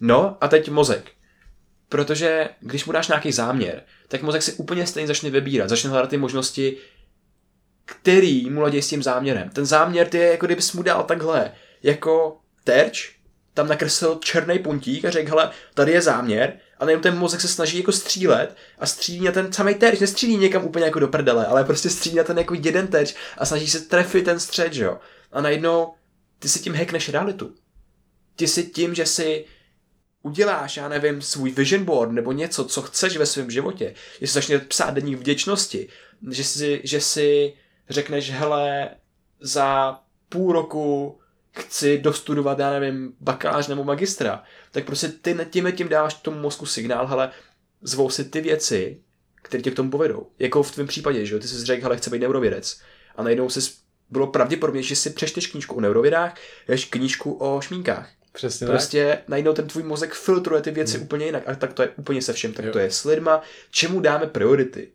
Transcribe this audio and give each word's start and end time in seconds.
No 0.00 0.36
a 0.40 0.48
teď 0.48 0.68
mozek. 0.68 1.10
Protože 1.88 2.48
když 2.60 2.84
mu 2.84 2.92
dáš 2.92 3.08
nějaký 3.08 3.32
záměr, 3.32 3.82
tak 4.08 4.22
mozek 4.22 4.42
si 4.42 4.52
úplně 4.52 4.86
stejně 4.86 5.06
začne 5.06 5.30
vybírat, 5.30 5.68
začne 5.68 5.90
hledat 5.90 6.10
ty 6.10 6.16
možnosti, 6.16 6.76
který 7.84 8.50
mu 8.50 8.60
ladí 8.60 8.82
s 8.82 8.88
tím 8.88 9.02
záměrem. 9.02 9.50
Ten 9.50 9.66
záměr 9.66 10.08
ty 10.08 10.18
je, 10.18 10.26
jako 10.30 10.46
kdybys 10.46 10.72
mu 10.72 10.82
dal 10.82 11.04
takhle, 11.04 11.52
jako 11.82 12.38
terč, 12.64 13.16
tam 13.54 13.68
nakreslil 13.68 14.14
černý 14.14 14.58
puntík 14.58 15.04
a 15.04 15.10
řekl, 15.10 15.28
hele, 15.28 15.50
tady 15.74 15.92
je 15.92 16.02
záměr, 16.02 16.52
a 16.78 16.84
nejenom 16.84 17.02
ten 17.02 17.18
mozek 17.18 17.40
se 17.40 17.48
snaží 17.48 17.78
jako 17.78 17.92
střílet 17.92 18.56
a 18.78 18.86
střílí 18.86 19.24
na 19.24 19.32
ten 19.32 19.52
samý 19.52 19.74
terč, 19.74 20.00
nestřílí 20.00 20.36
někam 20.36 20.64
úplně 20.64 20.84
jako 20.84 20.98
do 20.98 21.08
prdele, 21.08 21.46
ale 21.46 21.64
prostě 21.64 21.90
střílí 21.90 22.16
na 22.16 22.24
ten 22.24 22.38
jako 22.38 22.54
jeden 22.54 22.86
terč 22.86 23.14
a 23.38 23.46
snaží 23.46 23.68
se 23.68 23.80
trefit 23.80 24.24
ten 24.24 24.40
střed, 24.40 24.74
jo. 24.74 24.98
A 25.32 25.40
najednou 25.40 25.94
ty 26.38 26.48
si 26.48 26.60
tím 26.60 26.74
hackneš 26.74 27.08
realitu. 27.08 27.54
Ty 28.36 28.48
si 28.48 28.64
tím, 28.64 28.94
že 28.94 29.06
si 29.06 29.44
uděláš, 30.26 30.76
já 30.76 30.88
nevím, 30.88 31.22
svůj 31.22 31.50
vision 31.50 31.84
board 31.84 32.12
nebo 32.12 32.32
něco, 32.32 32.64
co 32.64 32.82
chceš 32.82 33.16
ve 33.16 33.26
svém 33.26 33.50
životě, 33.50 33.94
že 34.20 34.26
si 34.26 34.32
začneš 34.32 34.62
psát 34.62 34.94
denní 34.94 35.14
vděčnosti, 35.14 35.88
že 36.30 36.44
si, 36.44 36.80
že 36.84 37.00
si 37.00 37.54
řekneš, 37.88 38.30
hele, 38.30 38.90
za 39.40 40.00
půl 40.28 40.52
roku 40.52 41.18
chci 41.50 41.98
dostudovat, 41.98 42.58
já 42.58 42.70
nevím, 42.70 43.12
bakalář 43.20 43.68
nebo 43.68 43.84
magistra, 43.84 44.42
tak 44.70 44.84
prostě 44.84 45.08
ty 45.08 45.36
tím 45.50 45.72
tím 45.72 45.88
dáš 45.88 46.14
tomu 46.14 46.40
mozku 46.40 46.66
signál, 46.66 47.06
hele, 47.06 47.30
zvou 47.82 48.10
si 48.10 48.24
ty 48.24 48.40
věci, 48.40 49.00
které 49.42 49.62
tě 49.62 49.70
k 49.70 49.74
tomu 49.74 49.90
povedou. 49.90 50.26
Jako 50.38 50.62
v 50.62 50.70
tvém 50.70 50.86
případě, 50.86 51.26
že 51.26 51.34
jo, 51.34 51.40
ty 51.40 51.48
jsi 51.48 51.64
řekl, 51.64 51.82
hele, 51.82 51.96
chci 51.96 52.10
být 52.10 52.18
neurovědec. 52.18 52.80
A 53.16 53.22
najednou 53.22 53.48
si 53.50 53.60
bylo 54.10 54.26
pravděpodobně, 54.26 54.82
že 54.82 54.96
si 54.96 55.10
přečteš 55.10 55.46
knížku 55.46 55.74
o 55.74 55.80
neurovědách, 55.80 56.34
jdeš 56.68 56.84
knížku 56.84 57.32
o 57.32 57.60
šmínkách. 57.60 58.10
Přesně 58.36 58.66
Prostě 58.66 59.16
tak. 59.16 59.28
najednou 59.28 59.52
ten 59.52 59.68
tvůj 59.68 59.82
mozek 59.82 60.14
filtruje 60.14 60.62
ty 60.62 60.70
věci 60.70 60.96
hmm. 60.96 61.04
úplně 61.04 61.26
jinak. 61.26 61.48
A 61.48 61.54
tak 61.54 61.72
to 61.72 61.82
je 61.82 61.88
úplně 61.88 62.22
se 62.22 62.32
všem. 62.32 62.52
Tak 62.52 62.64
jo. 62.64 62.72
to 62.72 62.78
je 62.78 62.90
s 62.90 63.04
lidma, 63.04 63.42
čemu 63.70 64.00
dáme 64.00 64.26
priority, 64.26 64.92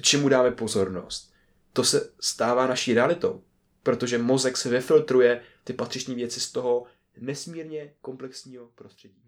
čemu 0.00 0.28
dáme 0.28 0.50
pozornost. 0.50 1.32
To 1.72 1.84
se 1.84 2.10
stává 2.20 2.66
naší 2.66 2.94
realitou. 2.94 3.42
Protože 3.82 4.18
mozek 4.18 4.56
se 4.56 4.68
vyfiltruje 4.68 5.40
ty 5.64 5.72
patřičné 5.72 6.14
věci 6.14 6.40
z 6.40 6.52
toho 6.52 6.84
nesmírně 7.16 7.92
komplexního 8.00 8.66
prostředí. 8.74 9.27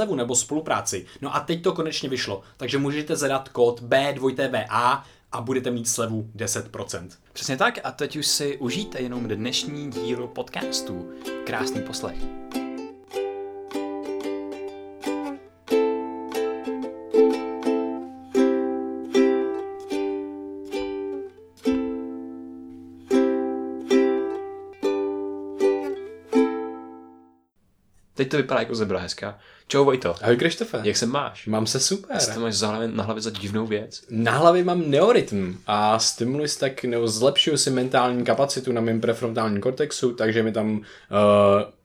slevu 0.01 0.15
nebo 0.15 0.35
spolupráci. 0.35 1.05
No 1.21 1.35
a 1.35 1.39
teď 1.39 1.61
to 1.61 1.73
konečně 1.73 2.09
vyšlo, 2.09 2.41
takže 2.57 2.77
můžete 2.77 3.15
zadat 3.15 3.49
kód 3.49 3.81
B2TVA 3.81 5.01
a 5.31 5.41
budete 5.41 5.71
mít 5.71 5.87
slevu 5.87 6.29
10%. 6.35 7.09
Přesně 7.33 7.57
tak 7.57 7.79
a 7.83 7.91
teď 7.91 8.15
už 8.15 8.27
si 8.27 8.57
užijte 8.57 9.01
jenom 9.01 9.27
dnešní 9.27 9.91
díl 9.91 10.27
podcastu. 10.27 11.09
Krásný 11.45 11.81
poslech. 11.81 12.17
To 28.31 28.37
vypadá 28.37 28.59
jako 28.59 28.75
zebra 28.75 28.99
hezká. 28.99 29.39
Čau 29.67 29.85
Vojto. 29.85 30.15
Ahoj 30.21 30.37
Krištofe. 30.37 30.79
Jak 30.83 30.97
se 30.97 31.05
máš? 31.05 31.47
Mám 31.47 31.67
se 31.67 31.79
super. 31.79 32.17
Co 32.17 32.39
máš 32.39 32.53
za 32.53 32.67
hlavě, 32.67 32.87
na 32.87 33.03
hlavě 33.03 33.21
za 33.21 33.29
divnou 33.29 33.67
věc? 33.67 34.03
Na 34.09 34.31
hlavě 34.31 34.63
mám 34.63 34.89
neorytm 34.89 35.53
a 35.67 35.99
stimuluji 35.99 36.49
tak, 36.59 36.83
nebo 36.83 37.07
zlepšuju 37.07 37.57
si 37.57 37.69
mentální 37.69 38.23
kapacitu 38.23 38.71
na 38.71 38.81
mém 38.81 39.01
prefrontálním 39.01 39.61
kortexu, 39.61 40.13
takže 40.13 40.43
mi 40.43 40.51
tam, 40.51 40.77
uh, 40.77 40.83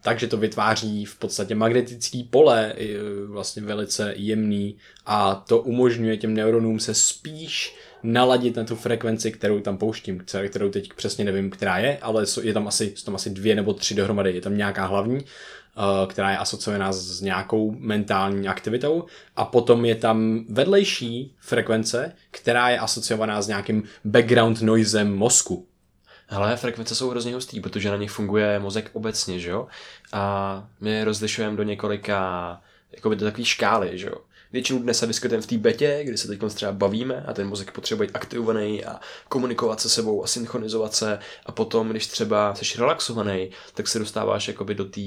takže 0.03 0.27
to 0.27 0.37
vytváří 0.37 1.05
v 1.05 1.17
podstatě 1.17 1.55
magnetický 1.55 2.25
pole, 2.25 2.75
uh, 2.75 3.31
vlastně 3.31 3.63
velice 3.63 4.13
jemný 4.17 4.77
a 5.07 5.35
to 5.35 5.59
umožňuje 5.59 6.17
těm 6.17 6.35
neuronům 6.35 6.81
se 6.81 6.95
spíš 6.95 7.77
naladit 8.03 8.57
na 8.57 8.65
tu 8.65 8.77
frekvenci, 8.77 9.33
kterou 9.33 9.61
tam 9.61 9.79
pouštím, 9.79 10.25
kterou 10.49 10.71
teď 10.71 10.93
přesně 10.93 11.25
nevím, 11.25 11.51
která 11.51 11.79
je, 11.79 11.99
ale 11.99 12.25
je 12.43 12.53
tam 12.53 12.69
asi, 12.69 12.93
jsou 12.97 13.05
tam 13.05 13.15
asi 13.15 13.31
dvě 13.31 13.55
nebo 13.55 13.73
tři 13.75 13.95
dohromady, 13.95 14.35
je 14.35 14.41
tam 14.41 14.57
nějaká 14.57 14.87
hlavní 14.87 15.21
Eh, 15.21 15.66
která 16.07 16.31
je 16.31 16.39
asociovaná 16.39 16.93
s 16.93 17.21
nějakou 17.21 17.77
mentální 17.79 18.49
aktivitou 18.49 19.05
a 19.37 19.45
potom 19.45 19.85
je 19.85 19.95
tam 19.95 20.45
vedlejší 20.49 21.35
frekvence, 21.39 22.13
která 22.31 22.69
je 22.69 22.79
asociovaná 22.79 23.43
s 23.43 23.49
nějakým 23.49 23.83
background 24.05 24.63
noisem 24.63 25.17
mozku. 25.17 25.67
Ale 26.29 26.57
frekvence 26.57 26.95
jsou 26.95 27.11
hrozně 27.11 27.35
hustý, 27.35 27.61
protože 27.61 27.91
na 27.91 27.97
nich 27.97 28.11
funguje 28.11 28.59
mozek 28.59 28.91
obecně, 28.93 29.39
že 29.39 29.51
jo? 29.51 29.67
A 30.13 30.69
my 30.81 30.91
je 30.91 31.05
rozlišujeme 31.05 31.57
do 31.57 31.63
několika, 31.63 32.61
jako 32.93 33.15
do 33.15 33.25
takové 33.25 33.45
škály, 33.45 33.99
že 33.99 34.07
jo? 34.07 34.17
Většinu 34.57 34.79
dnes 34.79 34.99
se 34.99 35.07
vyskytujeme 35.07 35.43
v 35.43 35.47
té 35.47 35.59
betě, 35.59 36.01
kdy 36.05 36.19
se 36.19 36.29
teď 36.29 36.41
třeba 36.55 36.73
bavíme 36.73 37.25
a 37.27 37.33
ten 37.33 37.49
mozek 37.49 37.71
potřebuje 37.71 38.07
být 38.07 38.17
aktivovaný 38.17 38.85
a 38.85 39.01
komunikovat 39.29 39.81
se 39.81 39.89
sebou 39.89 40.25
a 40.25 40.27
synchronizovat 40.27 40.95
se 40.95 41.19
a 41.47 41.53
potom, 41.53 41.89
když 41.89 42.07
třeba 42.07 42.55
jsi 42.55 42.79
relaxovaný, 42.79 43.51
tak 43.75 43.89
se 43.89 43.99
dostáváš 43.99 44.49
jakoby 44.49 44.75
do 44.75 44.85
té 44.85 45.01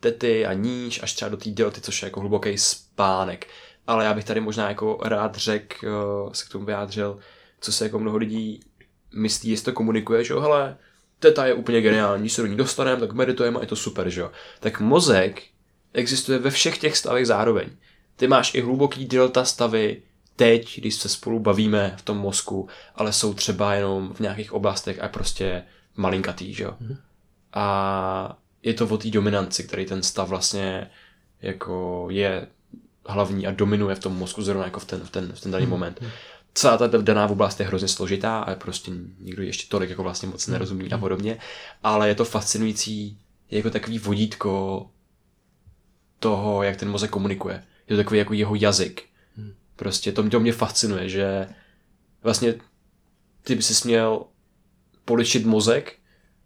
tety 0.00 0.46
a 0.46 0.52
níž 0.52 1.02
až 1.02 1.12
třeba 1.12 1.28
do 1.28 1.36
té 1.36 1.50
delty, 1.50 1.80
což 1.80 2.02
je 2.02 2.06
jako 2.06 2.20
hluboký 2.20 2.58
spánek. 2.58 3.46
Ale 3.86 4.04
já 4.04 4.14
bych 4.14 4.24
tady 4.24 4.40
možná 4.40 4.68
jako 4.68 4.98
rád 5.02 5.36
řekl, 5.36 5.86
eh, 5.86 6.34
se 6.34 6.46
k 6.46 6.48
tomu 6.48 6.64
vyjádřil, 6.64 7.18
co 7.60 7.72
se 7.72 7.84
jako 7.84 7.98
mnoho 7.98 8.16
lidí 8.16 8.60
myslí, 9.14 9.50
jestli 9.50 9.64
to 9.64 9.72
komunikuje, 9.72 10.24
že 10.24 10.34
jo, 10.34 10.40
hele, 10.40 10.76
teta 11.18 11.46
je 11.46 11.54
úplně 11.54 11.80
geniální, 11.80 12.22
když 12.22 12.32
se 12.32 12.42
do 12.42 12.48
ní 12.48 12.56
dostaneme, 12.56 13.00
tak 13.00 13.12
meditujeme 13.12 13.58
a 13.58 13.62
je 13.62 13.68
to 13.68 13.76
super, 13.76 14.10
že 14.10 14.20
jo. 14.20 14.30
Tak 14.60 14.80
mozek 14.80 15.42
existuje 15.92 16.38
ve 16.38 16.50
všech 16.50 16.78
těch 16.78 16.96
stavech 16.96 17.26
zároveň. 17.26 17.68
Ty 18.18 18.28
máš 18.28 18.54
i 18.54 18.60
hluboký 18.60 19.06
delta 19.06 19.44
stavy 19.44 20.02
teď, 20.36 20.80
když 20.80 20.94
se 20.94 21.08
spolu 21.08 21.40
bavíme 21.40 21.94
v 21.96 22.02
tom 22.02 22.18
mozku, 22.18 22.68
ale 22.94 23.12
jsou 23.12 23.34
třeba 23.34 23.74
jenom 23.74 24.14
v 24.14 24.20
nějakých 24.20 24.52
oblastech 24.52 25.02
a 25.02 25.08
prostě 25.08 25.62
malinkatý, 25.96 26.54
že 26.54 26.64
jo. 26.64 26.74
Mm. 26.80 26.96
A 27.52 28.38
je 28.62 28.74
to 28.74 28.86
o 28.86 28.98
té 28.98 29.10
dominanci, 29.10 29.64
který 29.64 29.86
ten 29.86 30.02
stav 30.02 30.28
vlastně 30.28 30.90
jako 31.42 32.06
je 32.10 32.46
hlavní 33.06 33.46
a 33.46 33.50
dominuje 33.50 33.94
v 33.94 33.98
tom 33.98 34.16
mozku 34.16 34.42
zrovna 34.42 34.64
jako 34.64 34.80
v 34.80 34.84
ten, 34.84 35.00
v 35.00 35.10
ten, 35.10 35.32
v 35.32 35.40
ten 35.40 35.52
daný 35.52 35.64
mm. 35.64 35.70
moment. 35.70 36.00
Celá 36.54 36.76
ta 36.76 36.86
daná 36.86 37.26
oblast 37.26 37.60
je 37.60 37.66
hrozně 37.66 37.88
složitá 37.88 38.38
a 38.38 38.54
prostě 38.54 38.90
nikdo 39.20 39.42
ještě 39.42 39.68
tolik 39.68 39.90
jako 39.90 40.02
vlastně 40.02 40.28
moc 40.28 40.46
nerozumí 40.46 40.92
a 40.92 40.96
mhm. 40.96 41.00
podobně, 41.00 41.38
ale 41.82 42.08
je 42.08 42.14
to 42.14 42.24
fascinující 42.24 43.18
jako 43.50 43.70
takový 43.70 43.98
vodítko 43.98 44.86
toho, 46.18 46.62
jak 46.62 46.76
ten 46.76 46.90
mozek 46.90 47.10
komunikuje 47.10 47.62
je 47.88 47.96
to 47.96 48.02
takový 48.02 48.18
jako 48.18 48.34
jeho 48.34 48.54
jazyk. 48.54 49.02
Hmm. 49.36 49.54
Prostě 49.76 50.12
to, 50.12 50.28
to 50.28 50.40
mě 50.40 50.52
fascinuje, 50.52 51.08
že 51.08 51.48
vlastně 52.22 52.54
ty 53.42 53.54
by 53.54 53.62
si 53.62 53.74
směl 53.74 54.24
poličit 55.04 55.46
mozek, 55.46 55.96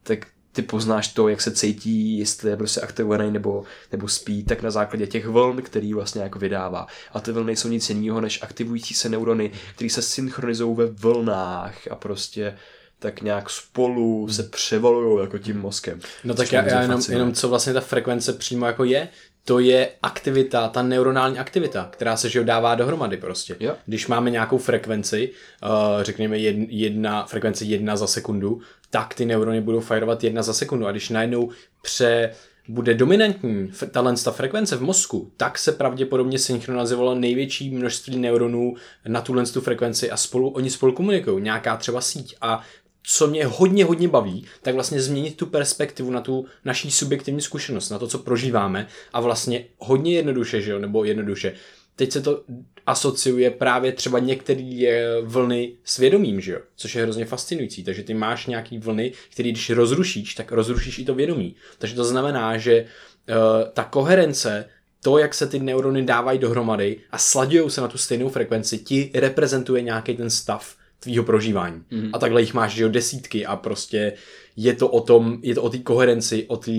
tak 0.02 0.26
ty 0.52 0.62
poznáš 0.62 1.08
to, 1.08 1.28
jak 1.28 1.40
se 1.40 1.50
cítí, 1.50 2.18
jestli 2.18 2.50
je 2.50 2.56
prostě 2.56 2.80
aktivovaný 2.80 3.30
nebo, 3.30 3.64
nebo 3.92 4.08
spí, 4.08 4.44
tak 4.44 4.62
na 4.62 4.70
základě 4.70 5.06
těch 5.06 5.26
vln, 5.26 5.62
který 5.62 5.94
vlastně 5.94 6.22
jako 6.22 6.38
vydává. 6.38 6.86
A 7.12 7.20
ty 7.20 7.32
vlny 7.32 7.56
jsou 7.56 7.68
nic 7.68 7.90
jiného 7.90 8.20
než 8.20 8.42
aktivující 8.42 8.94
se 8.94 9.08
neurony, 9.08 9.50
které 9.74 9.90
se 9.90 10.02
synchronizují 10.02 10.76
ve 10.76 10.86
vlnách 10.86 11.88
a 11.90 11.94
prostě 11.94 12.56
tak 12.98 13.22
nějak 13.22 13.50
spolu 13.50 14.28
se 14.28 14.42
převalují 14.42 15.24
jako 15.24 15.38
tím 15.38 15.60
mozkem. 15.60 16.00
No 16.24 16.34
tak 16.34 16.52
já, 16.52 16.68
já 16.68 16.82
jenom, 16.82 17.00
jenom 17.08 17.32
co 17.32 17.48
vlastně 17.48 17.72
ta 17.72 17.80
frekvence 17.80 18.32
přímo 18.32 18.66
jako 18.66 18.84
je, 18.84 19.08
to 19.44 19.58
je 19.58 19.90
aktivita, 20.02 20.68
ta 20.68 20.82
neuronální 20.82 21.38
aktivita, 21.38 21.88
která 21.92 22.16
se 22.16 22.28
že 22.28 22.44
dává 22.44 22.74
dohromady 22.74 23.16
prostě. 23.16 23.56
Jo. 23.60 23.76
Když 23.86 24.06
máme 24.06 24.30
nějakou 24.30 24.58
frekvenci, 24.58 25.30
uh, 25.62 26.02
řekněme 26.02 26.38
jedna, 26.38 26.66
jedna 26.68 27.26
frekvenci 27.26 27.64
jedna 27.64 27.96
za 27.96 28.06
sekundu, 28.06 28.60
tak 28.90 29.14
ty 29.14 29.24
neurony 29.24 29.60
budou 29.60 29.80
fajrovat 29.80 30.24
jedna 30.24 30.42
za 30.42 30.52
sekundu. 30.52 30.86
A 30.86 30.90
když 30.90 31.08
najednou 31.08 31.50
pře, 31.82 32.30
bude 32.68 32.94
dominantní 32.94 33.72
tahle 33.90 34.14
ta 34.24 34.30
frekvence 34.30 34.76
v 34.76 34.82
mozku, 34.82 35.32
tak 35.36 35.58
se 35.58 35.72
pravděpodobně 35.72 36.38
synchronizovalo 36.38 37.14
největší 37.14 37.70
množství 37.70 38.18
neuronů 38.18 38.74
na 39.08 39.20
tuhle 39.20 39.46
tu 39.46 39.60
frekvenci 39.60 40.10
a 40.10 40.16
spolu, 40.16 40.48
oni 40.48 40.70
spolu 40.70 40.92
komunikují, 40.92 41.42
nějaká 41.42 41.76
třeba 41.76 42.00
síť. 42.00 42.36
A 42.40 42.62
co 43.02 43.26
mě 43.26 43.46
hodně, 43.46 43.84
hodně 43.84 44.08
baví, 44.08 44.44
tak 44.62 44.74
vlastně 44.74 45.02
změnit 45.02 45.36
tu 45.36 45.46
perspektivu 45.46 46.10
na 46.10 46.20
tu 46.20 46.46
naší 46.64 46.90
subjektivní 46.90 47.40
zkušenost, 47.40 47.90
na 47.90 47.98
to, 47.98 48.06
co 48.06 48.18
prožíváme 48.18 48.86
a 49.12 49.20
vlastně 49.20 49.64
hodně 49.78 50.14
jednoduše, 50.14 50.60
že 50.60 50.70
jo, 50.70 50.78
nebo 50.78 51.04
jednoduše. 51.04 51.52
Teď 51.96 52.12
se 52.12 52.20
to 52.20 52.44
asociuje 52.86 53.50
právě 53.50 53.92
třeba 53.92 54.18
některé 54.18 55.04
vlny 55.22 55.72
svědomím, 55.84 56.40
že 56.40 56.52
jo? 56.52 56.58
což 56.76 56.94
je 56.94 57.02
hrozně 57.02 57.24
fascinující. 57.24 57.84
Takže 57.84 58.02
ty 58.02 58.14
máš 58.14 58.46
nějaký 58.46 58.78
vlny, 58.78 59.12
které 59.30 59.48
když 59.48 59.70
rozrušíš, 59.70 60.34
tak 60.34 60.52
rozrušíš 60.52 60.98
i 60.98 61.04
to 61.04 61.14
vědomí. 61.14 61.54
Takže 61.78 61.94
to 61.94 62.04
znamená, 62.04 62.58
že 62.58 62.82
uh, 62.82 63.36
ta 63.72 63.84
koherence 63.84 64.68
to, 65.02 65.18
jak 65.18 65.34
se 65.34 65.46
ty 65.46 65.58
neurony 65.58 66.02
dávají 66.02 66.38
dohromady 66.38 67.00
a 67.10 67.18
sladějí 67.18 67.70
se 67.70 67.80
na 67.80 67.88
tu 67.88 67.98
stejnou 67.98 68.28
frekvenci, 68.28 68.78
ti 68.78 69.10
reprezentuje 69.14 69.82
nějaký 69.82 70.16
ten 70.16 70.30
stav 70.30 70.76
tvýho 71.02 71.24
prožívání. 71.24 71.82
Mm. 71.90 72.10
A 72.12 72.18
takhle 72.18 72.40
jich 72.40 72.54
máš, 72.54 72.74
že 72.74 72.82
jo, 72.82 72.88
desítky 72.88 73.46
a 73.46 73.56
prostě 73.56 74.12
je 74.56 74.74
to 74.74 74.88
o 74.88 75.00
tom, 75.00 75.38
je 75.42 75.54
to 75.54 75.62
o 75.62 75.70
té 75.70 75.78
koherenci, 75.78 76.44
o 76.48 76.56
té 76.56 76.70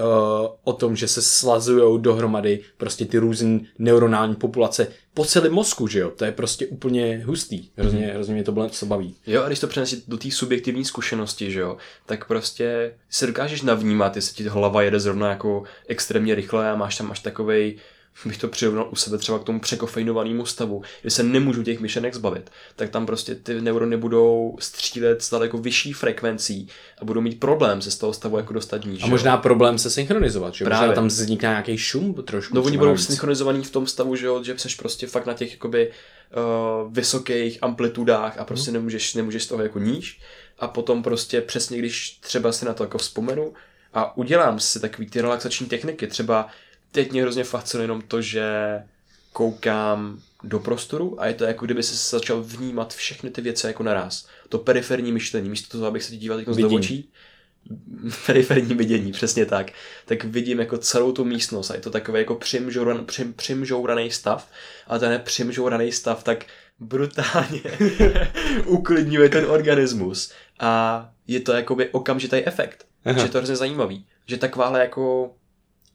uh, 0.00 0.46
o 0.64 0.72
tom, 0.72 0.96
že 0.96 1.08
se 1.08 1.22
slazují 1.22 2.02
dohromady 2.02 2.60
prostě 2.76 3.04
ty 3.04 3.18
různé 3.18 3.60
neuronální 3.78 4.34
populace 4.34 4.86
po 5.14 5.24
celém 5.24 5.52
mozku, 5.52 5.86
že 5.86 5.98
jo? 5.98 6.10
To 6.16 6.24
je 6.24 6.32
prostě 6.32 6.66
úplně 6.66 7.22
hustý. 7.26 7.68
Hrozně, 7.76 8.06
mm. 8.06 8.12
hrozně 8.12 8.34
mě 8.34 8.44
to 8.44 8.68
se 8.72 8.86
baví. 8.86 9.14
Jo, 9.26 9.42
a 9.42 9.46
když 9.46 9.60
to 9.60 9.66
přenesí 9.66 10.02
do 10.08 10.18
té 10.18 10.30
subjektivní 10.30 10.84
zkušenosti, 10.84 11.50
že 11.50 11.60
jo, 11.60 11.76
tak 12.06 12.28
prostě 12.28 12.94
se 13.10 13.26
dokážeš 13.26 13.62
navnímat, 13.62 14.16
jestli 14.16 14.34
ti 14.34 14.48
hlava 14.48 14.82
jede 14.82 15.00
zrovna 15.00 15.28
jako 15.28 15.62
extrémně 15.88 16.34
rychle 16.34 16.70
a 16.70 16.76
máš 16.76 16.96
tam 16.96 17.10
až 17.10 17.20
takovej 17.20 17.78
bych 18.24 18.38
to 18.38 18.48
přirovnal 18.48 18.88
u 18.92 18.96
sebe 18.96 19.18
třeba 19.18 19.38
k 19.38 19.44
tomu 19.44 19.60
překofeinovanému 19.60 20.46
stavu, 20.46 20.82
kdy 21.00 21.10
se 21.10 21.22
nemůžu 21.22 21.62
těch 21.62 21.80
myšlenek 21.80 22.14
zbavit, 22.14 22.50
tak 22.76 22.90
tam 22.90 23.06
prostě 23.06 23.34
ty 23.34 23.60
neurony 23.60 23.96
budou 23.96 24.56
střílet 24.60 25.22
s 25.22 25.30
daleko 25.30 25.58
vyšší 25.58 25.92
frekvencí 25.92 26.68
a 26.98 27.04
budou 27.04 27.20
mít 27.20 27.40
problém 27.40 27.82
se 27.82 27.90
z 27.90 27.98
toho 27.98 28.12
stavu 28.12 28.36
jako 28.36 28.52
dostat 28.52 28.84
níž. 28.84 29.02
A 29.02 29.06
možná 29.06 29.36
problém 29.36 29.78
se 29.78 29.90
synchronizovat, 29.90 30.54
že 30.54 30.64
Právě. 30.64 30.86
možná 30.86 30.94
tam 30.94 31.06
vzniká 31.08 31.48
nějaký 31.48 31.78
šum 31.78 32.14
trošku. 32.14 32.54
No 32.54 32.62
oni 32.62 32.78
budou 32.78 32.92
víc. 32.92 33.06
synchronizovaní 33.06 33.64
v 33.64 33.70
tom 33.70 33.86
stavu, 33.86 34.16
že, 34.16 34.26
jo, 34.26 34.44
že 34.44 34.58
jsi 34.58 34.68
prostě 34.78 35.06
fakt 35.06 35.26
na 35.26 35.34
těch 35.34 35.52
jakoby 35.52 35.90
uh, 35.90 36.92
vysokých 36.92 37.58
amplitudách 37.62 38.38
a 38.38 38.44
prostě 38.44 38.70
hmm. 38.70 38.74
nemůžeš, 38.74 39.14
nemůžeš 39.14 39.44
z 39.44 39.46
toho 39.46 39.62
jako 39.62 39.78
níž 39.78 40.20
a 40.58 40.68
potom 40.68 41.02
prostě 41.02 41.40
přesně, 41.40 41.78
když 41.78 42.10
třeba 42.20 42.52
si 42.52 42.64
na 42.64 42.74
to 42.74 42.84
jako 42.84 42.98
vzpomenu 42.98 43.52
a 43.94 44.16
udělám 44.16 44.60
si 44.60 44.80
takový 44.80 45.10
ty 45.10 45.20
relaxační 45.20 45.66
techniky, 45.66 46.06
třeba 46.06 46.48
teď 46.92 47.12
mě 47.12 47.22
hrozně 47.22 47.44
fascinuje 47.44 47.84
jenom 47.84 48.00
to, 48.00 48.22
že 48.22 48.44
koukám 49.32 50.20
do 50.44 50.58
prostoru 50.58 51.20
a 51.20 51.26
je 51.26 51.34
to 51.34 51.44
jako 51.44 51.64
kdyby 51.64 51.82
se 51.82 52.16
začal 52.16 52.42
vnímat 52.42 52.94
všechny 52.94 53.30
ty 53.30 53.40
věci 53.40 53.66
jako 53.66 53.82
naraz. 53.82 54.26
To 54.48 54.58
periferní 54.58 55.12
myšlení, 55.12 55.50
místo 55.50 55.78
toho, 55.78 55.86
abych 55.86 56.02
se 56.02 56.16
díval 56.16 56.38
jako 56.38 56.54
z 56.54 56.64
očí, 56.64 57.10
periferní 58.26 58.74
vidění, 58.74 59.12
přesně 59.12 59.46
tak, 59.46 59.72
tak 60.06 60.24
vidím 60.24 60.60
jako 60.60 60.78
celou 60.78 61.12
tu 61.12 61.24
místnost 61.24 61.70
a 61.70 61.74
je 61.74 61.80
to 61.80 61.90
takový 61.90 62.18
jako 62.18 62.34
přimžouran, 62.34 63.06
přim, 63.06 63.32
přimžouraný 63.32 64.10
stav, 64.10 64.50
ale 64.86 64.98
ten 64.98 65.20
přimžouraný 65.24 65.92
stav 65.92 66.22
tak 66.24 66.44
brutálně 66.78 67.60
uklidňuje 68.66 69.28
ten 69.28 69.46
organismus 69.46 70.32
a 70.58 71.10
je 71.26 71.40
to 71.40 71.52
jakoby 71.52 71.88
okamžitý 71.88 72.36
efekt. 72.36 72.86
Aha. 73.04 73.18
Že 73.18 73.24
je 73.24 73.30
to 73.30 73.38
hrozně 73.38 73.56
zajímavý. 73.56 74.06
Že 74.26 74.36
takováhle 74.36 74.80
jako 74.80 75.34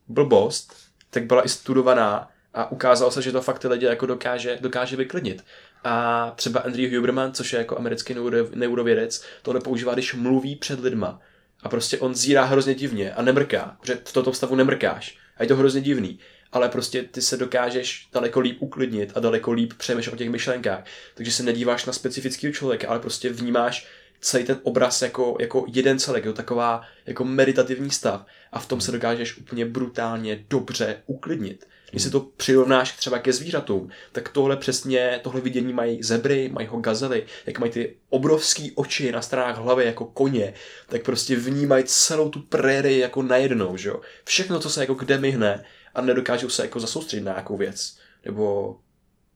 blbost 0.07 0.86
tak 1.09 1.25
byla 1.25 1.45
i 1.45 1.49
studovaná 1.49 2.29
a 2.53 2.71
ukázalo 2.71 3.11
se, 3.11 3.21
že 3.21 3.31
to 3.31 3.41
fakt 3.41 3.59
ty 3.59 3.67
lidi 3.67 3.85
jako 3.85 4.05
dokáže, 4.05 4.57
dokáže 4.61 4.95
vyklidnit. 4.95 5.43
A 5.83 6.33
třeba 6.35 6.59
Andrew 6.59 6.95
Huberman, 6.95 7.33
což 7.33 7.53
je 7.53 7.59
jako 7.59 7.77
americký 7.77 8.13
neuro, 8.13 8.37
neurovědec, 8.55 9.23
tohle 9.41 9.61
používá, 9.61 9.93
když 9.93 10.13
mluví 10.13 10.55
před 10.55 10.79
lidma. 10.79 11.19
A 11.63 11.69
prostě 11.69 11.99
on 11.99 12.15
zírá 12.15 12.43
hrozně 12.43 12.75
divně 12.75 13.13
a 13.13 13.21
nemrká, 13.21 13.77
protože 13.79 13.99
v 14.05 14.13
tomto 14.13 14.33
stavu 14.33 14.55
nemrkáš. 14.55 15.17
A 15.37 15.43
je 15.43 15.47
to 15.49 15.55
hrozně 15.55 15.81
divný. 15.81 16.19
Ale 16.51 16.69
prostě 16.69 17.03
ty 17.03 17.21
se 17.21 17.37
dokážeš 17.37 18.07
daleko 18.13 18.39
líp 18.39 18.57
uklidnit 18.59 19.11
a 19.15 19.19
daleko 19.19 19.51
líp 19.51 19.73
přemýšlet 19.77 20.13
o 20.13 20.17
těch 20.17 20.29
myšlenkách. 20.29 20.83
Takže 21.15 21.31
se 21.31 21.43
nedíváš 21.43 21.85
na 21.85 21.93
specifického 21.93 22.53
člověka, 22.53 22.87
ale 22.87 22.99
prostě 22.99 23.29
vnímáš 23.29 23.87
celý 24.21 24.43
ten 24.43 24.59
obraz 24.63 25.01
jako, 25.01 25.37
jako 25.39 25.65
jeden 25.67 25.99
celek, 25.99 26.25
jako 26.25 26.37
taková 26.37 26.81
jako 27.05 27.25
meditativní 27.25 27.91
stav 27.91 28.25
a 28.51 28.59
v 28.59 28.67
tom 28.67 28.81
se 28.81 28.91
dokážeš 28.91 29.37
úplně 29.37 29.65
brutálně 29.65 30.45
dobře 30.49 31.03
uklidnit. 31.05 31.67
Když 31.91 32.03
si 32.03 32.09
to 32.09 32.19
přirovnáš 32.19 32.91
třeba 32.91 33.19
ke 33.19 33.33
zvířatům, 33.33 33.89
tak 34.11 34.29
tohle 34.29 34.57
přesně, 34.57 35.19
tohle 35.23 35.41
vidění 35.41 35.73
mají 35.73 36.03
zebry, 36.03 36.49
mají 36.53 36.67
ho 36.67 36.79
gazely, 36.79 37.25
jak 37.45 37.59
mají 37.59 37.71
ty 37.71 37.95
obrovský 38.09 38.71
oči 38.75 39.11
na 39.11 39.21
stranách 39.21 39.57
hlavy 39.57 39.85
jako 39.85 40.05
koně, 40.05 40.53
tak 40.87 41.03
prostě 41.03 41.35
vnímají 41.35 41.83
celou 41.83 42.29
tu 42.29 42.41
prérii 42.41 42.99
jako 42.99 43.23
najednou, 43.23 43.77
že 43.77 43.89
jo. 43.89 44.01
Všechno, 44.23 44.59
co 44.59 44.69
se 44.69 44.81
jako 44.81 44.93
kde 44.93 45.17
myhne 45.17 45.65
a 45.95 46.01
nedokážou 46.01 46.49
se 46.49 46.61
jako 46.61 46.79
zasoustředit 46.79 47.23
na 47.23 47.31
nějakou 47.31 47.57
věc. 47.57 47.97
Nebo, 48.25 48.75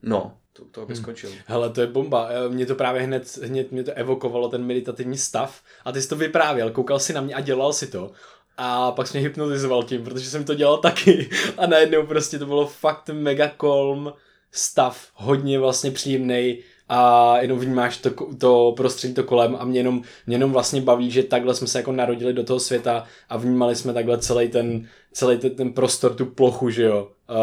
no, 0.04 0.38
to, 0.54 0.66
to 0.66 0.86
by 0.86 0.94
hmm. 0.94 1.04
skončil. 1.04 1.30
Hmm. 1.30 1.40
Hele, 1.46 1.70
to 1.70 1.82
je 1.82 1.88
bomba. 1.88 2.30
Eh, 2.30 2.50
mě 2.50 2.66
to 2.66 2.76
právě 2.76 3.02
hned, 3.02 3.38
hned 3.38 3.72
mě 3.72 3.84
to 3.84 3.92
evokovalo, 3.92 4.50
ten 4.50 4.64
meditativní 4.64 5.18
stav. 5.18 5.62
A 5.86 5.92
ty 5.92 6.02
jsi 6.02 6.10
to 6.10 6.16
vyprávěl, 6.16 6.72
koukal 6.72 7.00
si 7.00 7.14
na 7.14 7.22
mě 7.22 7.36
a 7.36 7.42
dělal 7.42 7.74
si 7.74 7.88
to. 7.88 8.12
A 8.58 8.92
pak 8.92 9.08
jsi 9.08 9.18
mě 9.18 9.28
hypnotizoval 9.28 9.84
tím, 9.84 10.04
protože 10.04 10.30
jsem 10.30 10.44
to 10.44 10.56
dělal 10.56 10.78
taky. 10.78 11.30
A 11.58 11.66
najednou 11.66 12.06
prostě 12.06 12.40
to 12.40 12.46
bylo 12.46 12.68
fakt 12.68 13.10
mega 13.10 13.52
calm 13.62 14.14
stav, 14.52 15.08
hodně 15.14 15.60
vlastně 15.60 15.92
příjemný 15.92 16.60
a 16.94 17.38
jenom 17.42 17.60
vnímáš 17.60 17.98
to, 17.98 18.10
to 18.38 18.74
prostředí 18.78 19.14
to 19.14 19.24
kolem 19.24 19.58
a 19.60 19.66
mě 19.66 19.80
jenom, 19.80 20.02
mě 20.28 20.36
jenom 20.36 20.52
vlastně 20.52 20.82
baví, 20.82 21.12
že 21.12 21.24
takhle 21.24 21.56
jsme 21.56 21.68
se 21.68 21.80
jako 21.80 21.92
narodili 21.92 22.34
do 22.34 22.44
toho 22.44 22.60
světa 22.60 23.04
a 23.30 23.38
vnímali 23.38 23.76
jsme 23.76 23.94
takhle 23.94 24.18
celý 24.18 24.48
ten, 24.48 24.88
celý 25.12 25.38
ten, 25.38 25.56
ten 25.56 25.74
prostor, 25.74 26.16
tu 26.16 26.26
plochu, 26.26 26.70
že 26.70 26.84
jo, 26.84 27.08
uh, 27.30 27.36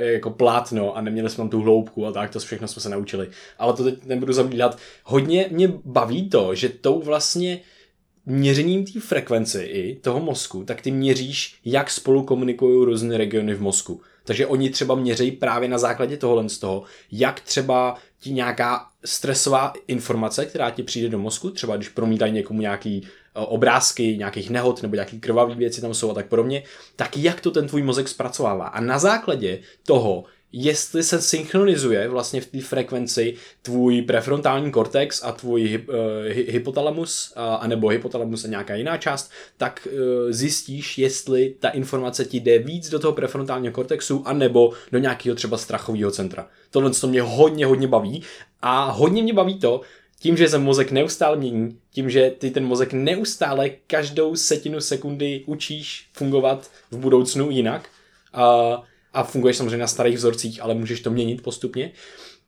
jako 0.00 0.30
plátno 0.30 0.96
a 0.96 1.00
neměli 1.00 1.30
jsme 1.30 1.36
tam 1.36 1.48
tu 1.48 1.60
hloubku 1.60 2.06
a 2.06 2.12
tak, 2.12 2.30
to 2.30 2.38
všechno 2.38 2.68
jsme 2.68 2.82
se 2.82 2.88
naučili. 2.88 3.28
Ale 3.58 3.72
to 3.72 3.84
teď 3.84 4.04
nebudu 4.04 4.32
zabídat. 4.32 4.78
Hodně 5.04 5.48
mě 5.50 5.72
baví 5.84 6.28
to, 6.28 6.54
že 6.54 6.68
tou 6.68 7.02
vlastně 7.02 7.60
měřením 8.26 8.86
té 8.86 9.00
frekvence 9.00 9.64
i 9.64 9.94
toho 9.96 10.20
mozku, 10.20 10.64
tak 10.64 10.80
ty 10.80 10.90
měříš, 10.90 11.54
jak 11.64 11.90
spolu 11.90 12.22
komunikují 12.22 12.84
různé 12.84 13.18
regiony 13.18 13.54
v 13.54 13.62
mozku. 13.62 14.00
Takže 14.24 14.46
oni 14.46 14.70
třeba 14.70 14.94
měří 14.94 15.30
právě 15.30 15.68
na 15.68 15.78
základě 15.78 16.16
tohohle 16.16 16.48
z 16.48 16.58
toho, 16.58 16.82
jak 17.12 17.40
třeba 17.40 17.96
ti 18.24 18.32
nějaká 18.32 18.86
stresová 19.04 19.72
informace, 19.86 20.46
která 20.46 20.70
ti 20.70 20.82
přijde 20.82 21.08
do 21.08 21.18
mozku, 21.18 21.50
třeba 21.50 21.76
když 21.76 21.88
promítají 21.88 22.32
někomu 22.32 22.60
nějaký 22.60 22.96
e, 22.96 23.06
obrázky 23.34 24.16
nějakých 24.16 24.50
nehod 24.50 24.82
nebo 24.82 24.94
nějaký 24.94 25.20
krvavý 25.20 25.54
věci 25.54 25.80
tam 25.80 25.94
jsou 25.94 26.10
a 26.10 26.14
tak 26.14 26.26
podobně, 26.26 26.62
tak 26.96 27.16
jak 27.16 27.40
to 27.40 27.50
ten 27.50 27.68
tvůj 27.68 27.82
mozek 27.82 28.08
zpracovává. 28.08 28.66
A 28.66 28.80
na 28.80 28.98
základě 28.98 29.58
toho, 29.86 30.24
jestli 30.56 31.02
se 31.02 31.20
synchronizuje 31.20 32.08
vlastně 32.08 32.40
v 32.40 32.46
té 32.46 32.60
frekvenci 32.60 33.34
tvůj 33.62 34.02
prefrontální 34.02 34.70
kortex 34.70 35.24
a 35.24 35.32
tvůj 35.32 35.84
uh, 35.88 35.94
hy, 36.28 36.46
hypotalamus, 36.50 37.32
uh, 37.36 37.42
anebo 37.42 37.88
hypotalamus 37.88 38.44
a 38.44 38.48
nějaká 38.48 38.74
jiná 38.74 38.96
část, 38.96 39.30
tak 39.56 39.88
uh, 39.90 39.98
zjistíš, 40.30 40.98
jestli 40.98 41.54
ta 41.60 41.68
informace 41.68 42.24
ti 42.24 42.40
jde 42.40 42.58
víc 42.58 42.90
do 42.90 42.98
toho 42.98 43.12
prefrontálního 43.12 43.72
kortexu, 43.72 44.22
anebo 44.26 44.72
do 44.92 44.98
nějakého 44.98 45.36
třeba 45.36 45.58
strachového 45.58 46.10
centra. 46.10 46.48
Tohle 46.70 46.90
to 46.90 47.06
mě 47.06 47.22
hodně, 47.22 47.66
hodně 47.66 47.88
baví 47.88 48.22
a 48.62 48.90
hodně 48.90 49.22
mě 49.22 49.32
baví 49.32 49.58
to, 49.58 49.80
tím, 50.20 50.36
že 50.36 50.48
se 50.48 50.58
mozek 50.58 50.90
neustále 50.90 51.36
mění, 51.36 51.78
tím, 51.90 52.10
že 52.10 52.32
ty 52.38 52.50
ten 52.50 52.64
mozek 52.64 52.92
neustále 52.92 53.70
každou 53.86 54.36
setinu 54.36 54.80
sekundy 54.80 55.42
učíš 55.46 56.08
fungovat 56.12 56.70
v 56.90 56.96
budoucnu 56.96 57.50
jinak, 57.50 57.88
uh, 58.36 58.84
a 59.14 59.22
funguješ 59.22 59.56
samozřejmě 59.56 59.78
na 59.78 59.86
starých 59.86 60.16
vzorcích, 60.16 60.62
ale 60.62 60.74
můžeš 60.74 61.00
to 61.00 61.10
měnit 61.10 61.42
postupně, 61.42 61.92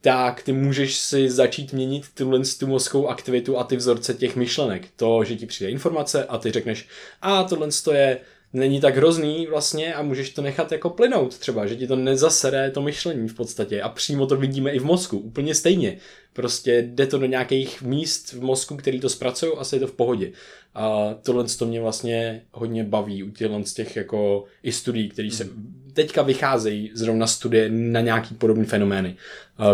tak 0.00 0.42
ty 0.42 0.52
můžeš 0.52 0.96
si 0.96 1.30
začít 1.30 1.72
měnit 1.72 2.04
tuhle 2.14 2.40
tu 2.58 2.66
mozkovou 2.66 3.08
aktivitu 3.08 3.58
a 3.58 3.64
ty 3.64 3.76
vzorce 3.76 4.14
těch 4.14 4.36
myšlenek. 4.36 4.88
To, 4.96 5.24
že 5.24 5.36
ti 5.36 5.46
přijde 5.46 5.70
informace 5.70 6.24
a 6.24 6.38
ty 6.38 6.50
řekneš, 6.50 6.88
a 7.22 7.44
tohle 7.44 7.68
je 7.92 8.20
není 8.52 8.80
tak 8.80 8.96
hrozný 8.96 9.46
vlastně 9.46 9.94
a 9.94 10.02
můžeš 10.02 10.30
to 10.30 10.42
nechat 10.42 10.72
jako 10.72 10.90
plynout 10.90 11.38
třeba, 11.38 11.66
že 11.66 11.76
ti 11.76 11.86
to 11.86 11.96
nezasere 11.96 12.70
to 12.70 12.82
myšlení 12.82 13.28
v 13.28 13.34
podstatě 13.34 13.82
a 13.82 13.88
přímo 13.88 14.26
to 14.26 14.36
vidíme 14.36 14.72
i 14.72 14.78
v 14.78 14.84
mozku, 14.84 15.18
úplně 15.18 15.54
stejně. 15.54 15.96
Prostě 16.32 16.82
jde 16.82 17.06
to 17.06 17.18
do 17.18 17.26
nějakých 17.26 17.82
míst 17.82 18.32
v 18.32 18.42
mozku, 18.42 18.76
který 18.76 19.00
to 19.00 19.08
zpracují 19.08 19.52
a 19.52 19.62
je 19.72 19.80
to 19.80 19.86
v 19.86 19.92
pohodě. 19.92 20.32
A 20.74 21.14
tohle 21.22 21.44
to 21.44 21.66
mě 21.66 21.80
vlastně 21.80 22.42
hodně 22.52 22.84
baví 22.84 23.22
u 23.22 23.30
těchto 23.30 23.64
z 23.64 23.74
těch 23.74 23.96
jako 23.96 24.44
i 24.62 24.72
studií, 24.72 25.08
které 25.08 25.30
se 25.30 25.48
teďka 25.96 26.22
vycházejí 26.22 26.90
zrovna 26.94 27.26
studie 27.26 27.68
na 27.70 28.00
nějaký 28.00 28.34
podobný 28.34 28.64
fenomény, 28.64 29.16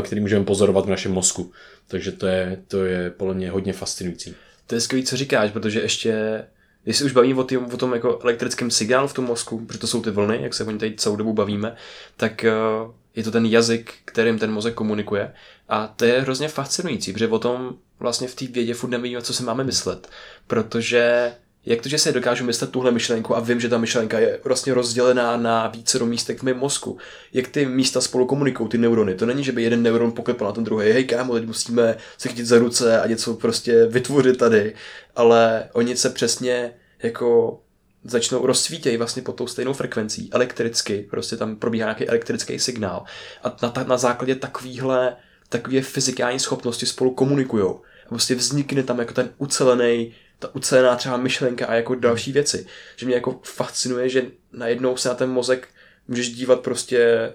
který 0.02 0.20
můžeme 0.20 0.44
pozorovat 0.44 0.86
v 0.86 0.90
našem 0.90 1.12
mozku. 1.12 1.52
Takže 1.86 2.12
to 2.12 2.26
je, 2.26 2.58
to 2.68 2.84
je 2.84 3.10
podle 3.10 3.34
mě 3.34 3.50
hodně 3.50 3.72
fascinující. 3.72 4.34
To 4.66 4.74
je 4.74 4.80
skvělé, 4.80 5.06
co 5.06 5.16
říkáš, 5.16 5.50
protože 5.50 5.80
ještě 5.80 6.44
se 6.90 7.04
už 7.04 7.12
bavíme 7.12 7.40
o, 7.40 7.44
tý, 7.44 7.56
o 7.56 7.76
tom 7.76 7.94
jako 7.94 8.18
elektrickém 8.22 8.70
signálu 8.70 9.08
v 9.08 9.14
tom 9.14 9.24
mozku, 9.24 9.66
protože 9.66 9.78
to 9.78 9.86
jsou 9.86 10.02
ty 10.02 10.10
vlny, 10.10 10.38
jak 10.42 10.54
se 10.54 10.64
o 10.64 10.70
ní 10.70 10.78
tady 10.78 10.94
celou 10.96 11.16
dobu 11.16 11.32
bavíme, 11.32 11.76
tak 12.16 12.44
uh, 12.84 12.92
je 13.16 13.24
to 13.24 13.30
ten 13.30 13.46
jazyk, 13.46 13.94
kterým 14.04 14.38
ten 14.38 14.52
mozek 14.52 14.74
komunikuje. 14.74 15.32
A 15.68 15.86
to 15.86 16.04
je 16.04 16.20
hrozně 16.20 16.48
fascinující, 16.48 17.12
protože 17.12 17.28
o 17.28 17.38
tom 17.38 17.74
vlastně 17.98 18.28
v 18.28 18.34
té 18.34 18.46
vědě 18.46 18.74
furt 18.74 18.90
nevíme, 18.90 19.22
co 19.22 19.34
si 19.34 19.42
máme 19.42 19.64
myslet. 19.64 20.08
Protože 20.46 21.32
jak 21.66 21.82
to, 21.82 21.88
že 21.88 21.98
si 21.98 22.12
dokážu 22.12 22.44
myslet 22.44 22.70
tuhle 22.70 22.90
myšlenku 22.90 23.36
a 23.36 23.40
vím, 23.40 23.60
že 23.60 23.68
ta 23.68 23.78
myšlenka 23.78 24.18
je 24.18 24.40
vlastně 24.44 24.74
rozdělená 24.74 25.36
na 25.36 25.66
více 25.66 25.98
do 25.98 26.06
místek 26.06 26.38
v 26.38 26.42
mém 26.42 26.58
mozku. 26.58 26.98
Jak 27.32 27.48
ty 27.48 27.66
místa 27.66 28.00
spolu 28.00 28.26
komunikují, 28.26 28.68
ty 28.68 28.78
neurony. 28.78 29.14
To 29.14 29.26
není, 29.26 29.44
že 29.44 29.52
by 29.52 29.62
jeden 29.62 29.82
neuron 29.82 30.12
poklepal 30.12 30.48
na 30.48 30.52
ten 30.52 30.64
druhý. 30.64 30.90
Hej 30.90 31.04
kámo, 31.04 31.34
teď 31.34 31.46
musíme 31.46 31.96
se 32.18 32.28
chytit 32.28 32.46
za 32.46 32.58
ruce 32.58 33.00
a 33.00 33.06
něco 33.06 33.34
prostě 33.34 33.86
vytvořit 33.86 34.38
tady. 34.38 34.74
Ale 35.16 35.68
oni 35.72 35.96
se 35.96 36.10
přesně 36.10 36.72
jako 37.02 37.60
začnou 38.04 38.46
rozsvítějí 38.46 38.96
vlastně 38.96 39.22
pod 39.22 39.32
tou 39.32 39.46
stejnou 39.46 39.72
frekvencí, 39.72 40.28
elektricky, 40.32 41.06
prostě 41.10 41.36
tam 41.36 41.56
probíhá 41.56 41.86
nějaký 41.86 42.08
elektrický 42.08 42.58
signál 42.58 43.04
a 43.44 43.56
na, 43.62 43.84
na 43.86 43.96
základě 43.96 44.34
takovýhle, 44.34 45.16
takové 45.48 45.80
fyzikální 45.80 46.38
schopnosti 46.38 46.86
spolu 46.86 47.10
komunikují. 47.10 47.74
Prostě 48.08 48.34
vznikne 48.34 48.82
tam 48.82 48.98
jako 48.98 49.14
ten 49.14 49.30
ucelený 49.38 50.14
ta 50.42 50.54
ucelená 50.54 50.96
třeba 50.96 51.16
myšlenka 51.16 51.66
a 51.66 51.74
jako 51.74 51.94
další 51.94 52.32
věci. 52.32 52.66
Že 52.96 53.06
mě 53.06 53.14
jako 53.14 53.40
fascinuje, 53.44 54.08
že 54.08 54.26
najednou 54.52 54.96
se 54.96 55.08
na 55.08 55.14
ten 55.14 55.30
mozek 55.30 55.68
můžeš 56.08 56.32
dívat 56.32 56.60
prostě 56.60 57.32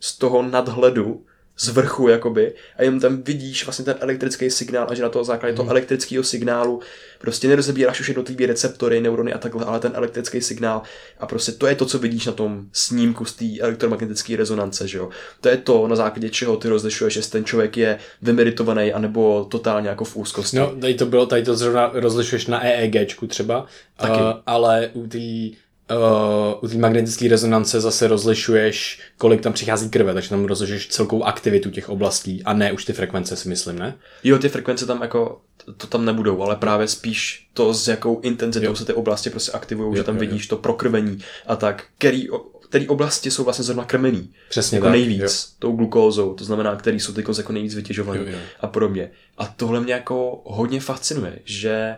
z 0.00 0.18
toho 0.18 0.42
nadhledu 0.42 1.26
z 1.58 1.68
vrchu, 1.68 2.08
jakoby, 2.08 2.54
a 2.76 2.82
jenom 2.82 3.00
tam 3.00 3.22
vidíš 3.22 3.66
vlastně 3.66 3.84
ten 3.84 3.96
elektrický 4.00 4.50
signál 4.50 4.86
a 4.90 4.94
že 4.94 5.02
na 5.02 5.08
toho 5.08 5.24
základě 5.24 5.50
hmm. 5.50 5.56
toho 5.56 5.70
elektrického 5.70 6.24
signálu 6.24 6.80
prostě 7.18 7.48
nerozebíráš 7.48 8.00
už 8.00 8.08
jednotlivé 8.08 8.46
receptory, 8.46 9.00
neurony 9.00 9.32
a 9.32 9.38
takhle, 9.38 9.64
ale 9.64 9.80
ten 9.80 9.92
elektrický 9.94 10.40
signál 10.40 10.82
a 11.18 11.26
prostě 11.26 11.52
to 11.52 11.66
je 11.66 11.74
to, 11.74 11.86
co 11.86 11.98
vidíš 11.98 12.26
na 12.26 12.32
tom 12.32 12.64
snímku 12.72 13.24
z 13.24 13.32
té 13.32 13.44
elektromagnetické 13.60 14.36
rezonance, 14.36 14.88
že 14.88 14.98
jo. 14.98 15.08
To 15.40 15.48
je 15.48 15.56
to, 15.56 15.88
na 15.88 15.96
základě 15.96 16.30
čeho 16.30 16.56
ty 16.56 16.68
rozlišuješ, 16.68 17.16
jestli 17.16 17.32
ten 17.32 17.44
člověk 17.44 17.76
je 17.76 17.98
vymeritovaný 18.22 18.92
anebo 18.92 19.46
totálně 19.50 19.88
jako 19.88 20.04
v 20.04 20.16
úzkosti. 20.16 20.56
No, 20.56 20.76
tady 20.80 20.94
to 20.94 21.06
bylo, 21.06 21.26
tady 21.26 21.42
to 21.42 21.56
zrovna 21.56 21.90
rozlišuješ 21.94 22.46
na 22.46 22.64
EEGčku 22.64 23.26
třeba, 23.26 23.66
Taky. 23.96 24.20
Uh, 24.20 24.32
ale 24.46 24.90
u 24.92 25.06
té 25.06 25.56
Uh, 25.90 26.64
u 26.64 26.68
té 26.68 26.78
magnetické 26.78 27.28
rezonance 27.28 27.80
zase 27.80 28.08
rozlišuješ, 28.08 29.00
kolik 29.18 29.40
tam 29.40 29.52
přichází 29.52 29.90
krve, 29.90 30.14
takže 30.14 30.28
tam 30.28 30.44
rozlišuješ 30.44 30.88
celkou 30.88 31.22
aktivitu 31.22 31.70
těch 31.70 31.88
oblastí 31.88 32.42
a 32.44 32.52
ne 32.52 32.72
už 32.72 32.84
ty 32.84 32.92
frekvence, 32.92 33.36
si 33.36 33.48
myslím, 33.48 33.78
ne? 33.78 33.98
Jo, 34.24 34.38
ty 34.38 34.48
frekvence 34.48 34.86
tam 34.86 35.02
jako, 35.02 35.40
to 35.76 35.86
tam 35.86 36.04
nebudou, 36.04 36.42
ale 36.42 36.56
právě 36.56 36.88
spíš 36.88 37.48
to, 37.54 37.74
s 37.74 37.88
jakou 37.88 38.20
intenzitou 38.20 38.66
jo. 38.66 38.76
se 38.76 38.84
ty 38.84 38.92
oblasti 38.92 39.30
prostě 39.30 39.52
aktivují, 39.52 39.96
že 39.96 40.04
tam 40.04 40.14
jo, 40.14 40.20
vidíš 40.20 40.42
jo. 40.42 40.48
to 40.48 40.62
prokrvení 40.62 41.18
a 41.46 41.56
tak, 41.56 41.84
který, 41.98 42.28
který 42.68 42.88
oblasti 42.88 43.30
jsou 43.30 43.44
vlastně 43.44 43.64
zrovna 43.64 43.84
krmený. 43.84 44.30
Přesně 44.48 44.76
jako 44.76 44.84
tak, 44.84 44.92
nejvíc 44.92 45.20
jo. 45.20 45.54
tou 45.58 45.72
glukózou, 45.72 46.34
to 46.34 46.44
znamená, 46.44 46.76
který 46.76 47.00
jsou 47.00 47.12
ty 47.12 47.24
jako 47.38 47.52
nejvíc 47.52 47.74
vytěžovaný 47.74 48.20
jo, 48.20 48.32
jo. 48.32 48.38
a 48.60 48.66
podobně. 48.66 49.10
A 49.38 49.46
tohle 49.46 49.80
mě 49.80 49.92
jako 49.92 50.42
hodně 50.44 50.80
fascinuje, 50.80 51.38
že 51.44 51.96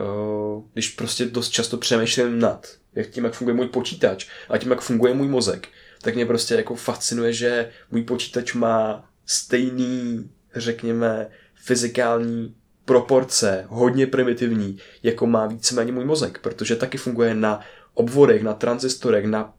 uh, 0.00 0.62
když 0.72 0.88
prostě 0.88 1.24
dost 1.24 1.48
často 1.48 1.76
přemýšlím 1.76 2.38
nad 2.38 2.81
jak 2.94 3.06
tím, 3.06 3.24
jak 3.24 3.32
funguje 3.32 3.54
můj 3.54 3.68
počítač 3.68 4.26
a 4.48 4.58
tím, 4.58 4.70
jak 4.70 4.80
funguje 4.80 5.14
můj 5.14 5.28
mozek, 5.28 5.68
tak 6.02 6.14
mě 6.14 6.26
prostě 6.26 6.54
jako 6.54 6.74
fascinuje, 6.74 7.32
že 7.32 7.70
můj 7.90 8.02
počítač 8.02 8.54
má 8.54 9.08
stejný, 9.26 10.30
řekněme, 10.54 11.26
fyzikální 11.54 12.54
proporce, 12.84 13.64
hodně 13.68 14.06
primitivní, 14.06 14.78
jako 15.02 15.26
má 15.26 15.46
víceméně 15.46 15.92
můj 15.92 16.04
mozek, 16.04 16.38
protože 16.38 16.76
taky 16.76 16.98
funguje 16.98 17.34
na 17.34 17.60
obvodech, 17.94 18.42
na 18.42 18.54
tranzistorech, 18.54 19.26
na 19.26 19.54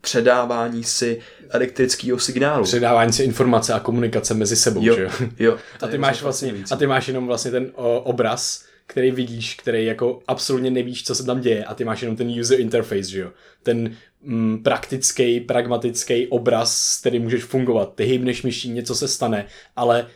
předávání 0.00 0.84
si 0.84 1.20
elektrického 1.48 2.18
signálu. 2.18 2.64
Předávání 2.64 3.12
si 3.12 3.22
informace 3.22 3.72
a 3.72 3.80
komunikace 3.80 4.34
mezi 4.34 4.56
sebou, 4.56 4.82
jo, 4.84 4.94
že 4.94 5.02
jo? 5.02 5.10
jo 5.38 5.58
a 5.82 5.86
ty 5.86 5.98
máš 5.98 6.22
vlastně, 6.22 6.54
a 6.70 6.76
ty 6.76 6.86
máš 6.86 7.08
jenom 7.08 7.26
vlastně 7.26 7.50
ten 7.50 7.70
o, 7.74 8.00
obraz, 8.00 8.64
který 8.88 9.10
vidíš, 9.10 9.54
který 9.54 9.84
jako 9.84 10.20
absolutně 10.28 10.70
nevíš, 10.70 11.04
co 11.04 11.14
se 11.14 11.24
tam 11.24 11.40
děje 11.40 11.64
a 11.64 11.74
ty 11.74 11.84
máš 11.84 12.02
jenom 12.02 12.16
ten 12.16 12.40
user 12.40 12.60
interface, 12.60 13.10
že 13.10 13.20
jo? 13.20 13.30
Ten 13.62 13.96
mm, 14.22 14.62
praktický, 14.62 15.40
pragmatický 15.40 16.26
obraz, 16.26 16.78
s 16.78 17.00
kterým 17.00 17.22
můžeš 17.22 17.44
fungovat. 17.44 17.94
Ty 17.94 18.04
hejbneš 18.04 18.42
myší, 18.42 18.70
něco 18.70 18.94
se 18.94 19.08
stane, 19.08 19.46
ale 19.76 20.06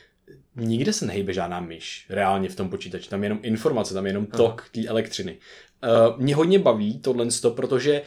nikde 0.57 0.93
se 0.93 1.07
nehejbe 1.07 1.33
žádná 1.33 1.61
myš 1.61 2.07
reálně 2.09 2.49
v 2.49 2.57
tom 2.57 2.69
počítači. 2.69 3.09
Tam 3.09 3.23
je 3.23 3.27
jenom 3.27 3.39
informace, 3.43 3.95
tam 3.95 4.07
je 4.07 4.11
jenom 4.11 4.27
tok 4.27 4.69
té 4.73 4.87
elektřiny. 4.87 5.37
Uh, 5.83 6.21
mě 6.21 6.35
hodně 6.37 6.59
baví 6.59 6.99
tohle, 6.99 7.27
protože 7.55 8.03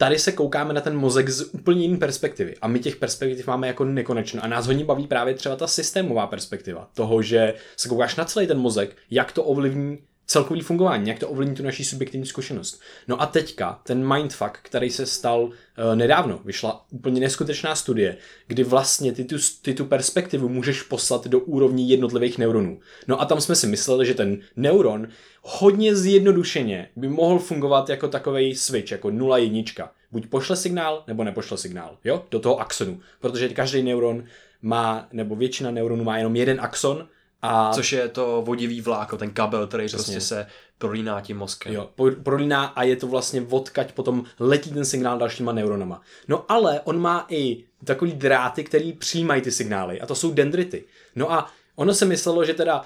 tady 0.00 0.18
se 0.18 0.32
koukáme 0.32 0.74
na 0.74 0.80
ten 0.80 0.96
mozek 0.96 1.28
z 1.28 1.42
úplně 1.52 1.82
jiné 1.82 1.98
perspektivy. 1.98 2.54
A 2.62 2.68
my 2.68 2.78
těch 2.78 2.96
perspektiv 2.96 3.46
máme 3.46 3.66
jako 3.66 3.84
nekonečno. 3.84 4.44
A 4.44 4.46
nás 4.46 4.66
hodně 4.66 4.84
baví 4.84 5.06
právě 5.06 5.34
třeba 5.34 5.56
ta 5.56 5.66
systémová 5.66 6.26
perspektiva. 6.26 6.88
Toho, 6.94 7.22
že 7.22 7.54
se 7.76 7.88
koukáš 7.88 8.16
na 8.16 8.24
celý 8.24 8.46
ten 8.46 8.58
mozek, 8.58 8.96
jak 9.10 9.32
to 9.32 9.44
ovlivní 9.44 9.98
celkový 10.30 10.60
fungování, 10.60 11.08
jak 11.08 11.18
to 11.18 11.28
ovlivní 11.28 11.54
tu 11.54 11.62
naší 11.62 11.84
subjektivní 11.84 12.26
zkušenost. 12.26 12.80
No 13.08 13.22
a 13.22 13.26
teďka 13.26 13.80
ten 13.82 14.14
mindfuck, 14.14 14.58
který 14.62 14.90
se 14.90 15.06
stal 15.06 15.42
uh, 15.42 15.52
nedávno, 15.94 16.40
vyšla 16.44 16.86
úplně 16.90 17.20
neskutečná 17.20 17.74
studie, 17.74 18.16
kdy 18.46 18.64
vlastně 18.64 19.12
ty 19.12 19.24
tu, 19.24 19.36
ty 19.62 19.74
tu 19.74 19.84
perspektivu 19.84 20.48
můžeš 20.48 20.82
poslat 20.82 21.26
do 21.26 21.40
úrovní 21.40 21.90
jednotlivých 21.90 22.38
neuronů. 22.38 22.80
No 23.08 23.20
a 23.20 23.24
tam 23.24 23.40
jsme 23.40 23.56
si 23.56 23.66
mysleli, 23.66 24.06
že 24.06 24.14
ten 24.14 24.38
neuron 24.56 25.08
hodně 25.42 25.96
zjednodušeně 25.96 26.88
by 26.96 27.08
mohl 27.08 27.38
fungovat 27.38 27.88
jako 27.88 28.08
takový 28.08 28.54
switch, 28.54 28.90
jako 28.90 29.10
nula 29.10 29.38
jednička. 29.38 29.92
Buď 30.12 30.26
pošle 30.26 30.56
signál, 30.56 31.04
nebo 31.06 31.24
nepošle 31.24 31.58
signál, 31.58 31.96
jo, 32.04 32.24
do 32.30 32.40
toho 32.40 32.60
axonu. 32.60 33.00
Protože 33.20 33.48
každý 33.48 33.82
neuron 33.82 34.24
má, 34.62 35.08
nebo 35.12 35.36
většina 35.36 35.70
neuronů 35.70 36.04
má 36.04 36.18
jenom 36.18 36.36
jeden 36.36 36.60
axon, 36.60 37.08
a... 37.42 37.72
Což 37.74 37.92
je 37.92 38.08
to 38.08 38.42
vodivý 38.46 38.80
vláko, 38.80 39.16
ten 39.16 39.30
kabel, 39.30 39.66
který 39.66 39.86
Přesně. 39.86 40.04
prostě 40.04 40.20
se 40.20 40.46
prolíná 40.78 41.20
tím 41.20 41.38
mozkem. 41.38 41.72
Jo, 41.72 41.90
prolíná 42.22 42.64
a 42.64 42.82
je 42.82 42.96
to 42.96 43.06
vlastně 43.06 43.46
odkaď 43.50 43.92
potom 43.92 44.24
letí 44.38 44.70
ten 44.70 44.84
signál 44.84 45.18
dalšíma 45.18 45.52
neuronama. 45.52 46.02
No 46.28 46.44
ale 46.48 46.80
on 46.84 47.00
má 47.00 47.26
i 47.28 47.64
takový 47.84 48.12
dráty, 48.12 48.64
který 48.64 48.92
přijímají 48.92 49.42
ty 49.42 49.52
signály 49.52 50.00
a 50.00 50.06
to 50.06 50.14
jsou 50.14 50.30
dendrity. 50.30 50.84
No 51.16 51.32
a 51.32 51.50
ono 51.76 51.94
se 51.94 52.04
myslelo, 52.04 52.44
že 52.44 52.54
teda 52.54 52.84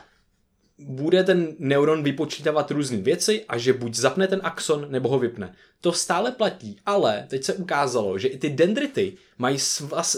bude 0.79 1.25
ten 1.25 1.55
neuron 1.59 2.03
vypočítávat 2.03 2.71
různé 2.71 2.97
věci 2.97 3.45
a 3.49 3.59
že 3.59 3.73
buď 3.73 3.95
zapne 3.95 4.29
ten 4.29 4.41
axon, 4.43 4.87
nebo 4.89 5.09
ho 5.09 5.19
vypne. 5.19 5.55
To 5.81 5.93
stále 5.93 6.33
platí, 6.33 6.77
ale 6.87 7.27
teď 7.29 7.45
se 7.45 7.55
ukázalo, 7.55 8.19
že 8.19 8.29
i 8.29 8.39
ty 8.39 8.51
dendrity 8.51 9.17
mají 9.39 9.59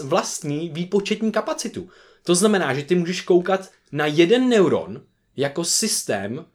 vlastní 0.03 0.69
výpočetní 0.69 1.31
kapacitu. 1.31 1.89
To 2.27 2.35
znamená, 2.35 2.73
že 2.73 2.83
ty 2.83 2.95
můžeš 2.95 3.21
koukat 3.21 3.71
na 3.91 4.05
jeden 4.05 4.49
neuron 4.49 5.01
jako 5.37 5.63
systém, 5.63 6.45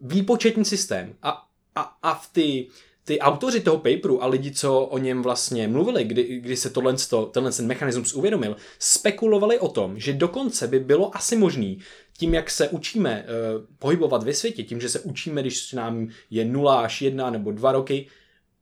výpočetní 0.00 0.64
systém. 0.64 1.14
A, 1.22 1.46
a, 1.74 1.80
a 2.02 2.14
v 2.14 2.32
ty, 2.32 2.68
ty 3.04 3.20
autoři 3.20 3.60
toho 3.60 3.76
paperu 3.76 4.22
a 4.22 4.26
lidi, 4.26 4.50
co 4.52 4.80
o 4.80 4.98
něm 4.98 5.22
vlastně 5.22 5.68
mluvili, 5.68 6.04
kdy, 6.04 6.40
kdy 6.40 6.56
se 6.56 6.70
tohle, 6.70 6.94
tenhle 7.30 7.52
ten 7.52 7.66
mechanismus 7.66 8.14
uvědomil, 8.14 8.56
spekulovali 8.78 9.58
o 9.58 9.68
tom, 9.68 9.98
že 9.98 10.12
dokonce 10.12 10.66
by 10.66 10.80
bylo 10.80 11.16
asi 11.16 11.36
možný 11.36 11.78
tím, 12.18 12.34
jak 12.34 12.50
se 12.50 12.68
učíme 12.68 13.24
uh, 13.24 13.64
pohybovat 13.78 14.22
ve 14.22 14.34
světě, 14.34 14.62
tím, 14.62 14.80
že 14.80 14.88
se 14.88 15.00
učíme, 15.00 15.40
když 15.40 15.72
nám 15.72 16.08
je 16.30 16.44
0 16.44 16.80
až 16.80 17.02
1 17.02 17.30
nebo 17.30 17.52
2 17.52 17.72
roky, 17.72 18.06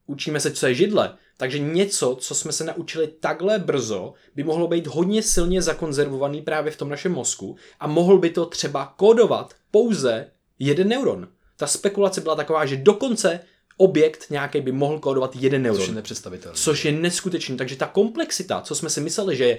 učíme 0.06 0.40
se, 0.40 0.50
co 0.50 0.66
je 0.66 0.74
židle, 0.74 1.16
takže 1.36 1.58
něco, 1.58 2.16
co 2.20 2.34
jsme 2.34 2.52
se 2.52 2.64
naučili 2.64 3.06
takhle 3.06 3.58
brzo, 3.58 4.14
by 4.34 4.44
mohlo 4.44 4.68
být 4.68 4.86
hodně 4.86 5.22
silně 5.22 5.62
zakonzervovaný 5.62 6.42
právě 6.42 6.72
v 6.72 6.76
tom 6.76 6.88
našem 6.88 7.12
mozku 7.12 7.56
a 7.80 7.86
mohl 7.86 8.18
by 8.18 8.30
to 8.30 8.46
třeba 8.46 8.94
kódovat 8.96 9.54
pouze 9.70 10.30
jeden 10.58 10.88
neuron. 10.88 11.28
Ta 11.56 11.66
spekulace 11.66 12.20
byla 12.20 12.34
taková, 12.36 12.66
že 12.66 12.76
dokonce 12.76 13.40
objekt 13.76 14.30
nějaký 14.30 14.60
by 14.60 14.72
mohl 14.72 14.98
kódovat 14.98 15.36
jeden 15.36 15.62
neuron. 15.62 15.80
Což 15.80 15.88
je 15.88 15.94
nepředstavitelné. 15.94 16.58
Což 16.58 16.84
je 16.84 16.92
neskutečný. 16.92 17.56
Takže 17.56 17.76
ta 17.76 17.86
komplexita, 17.86 18.60
co 18.60 18.74
jsme 18.74 18.90
si 18.90 19.00
mysleli, 19.00 19.36
že 19.36 19.44
je 19.44 19.58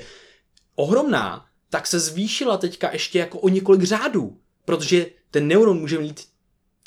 ohromná, 0.75 1.46
tak 1.70 1.88
se 1.88 2.00
zvýšila 2.00 2.58
teďka 2.58 2.94
ještě 2.94 3.20
jako 3.20 3.39
o 3.39 3.50
několik 3.50 3.84
řádů. 3.84 4.38
Protože 4.66 5.06
ten 5.32 5.48
neuron 5.48 5.80
může 5.80 6.00
mít 6.00 6.27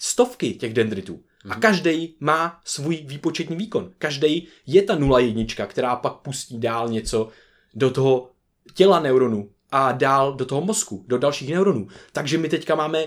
stovky 0.00 0.54
těch 0.54 0.74
dendritů. 0.74 1.22
A 1.48 1.54
každý 1.54 2.14
má 2.20 2.60
svůj 2.64 2.96
výpočetní 2.96 3.56
výkon. 3.56 3.90
Každý 3.98 4.48
je 4.66 4.82
ta 4.82 4.94
nula 4.94 5.20
jednička, 5.20 5.66
která 5.66 5.96
pak 5.96 6.12
pustí 6.12 6.58
dál 6.58 6.88
něco 6.88 7.28
do 7.74 7.90
toho 7.90 8.30
těla 8.74 9.00
neuronu 9.00 9.50
a 9.72 9.92
dál 9.92 10.34
do 10.34 10.44
toho 10.44 10.60
mozku, 10.60 11.04
do 11.08 11.18
dalších 11.18 11.50
neuronů. 11.50 11.88
Takže 12.12 12.38
my 12.38 12.48
teďka 12.48 12.74
máme 12.74 13.06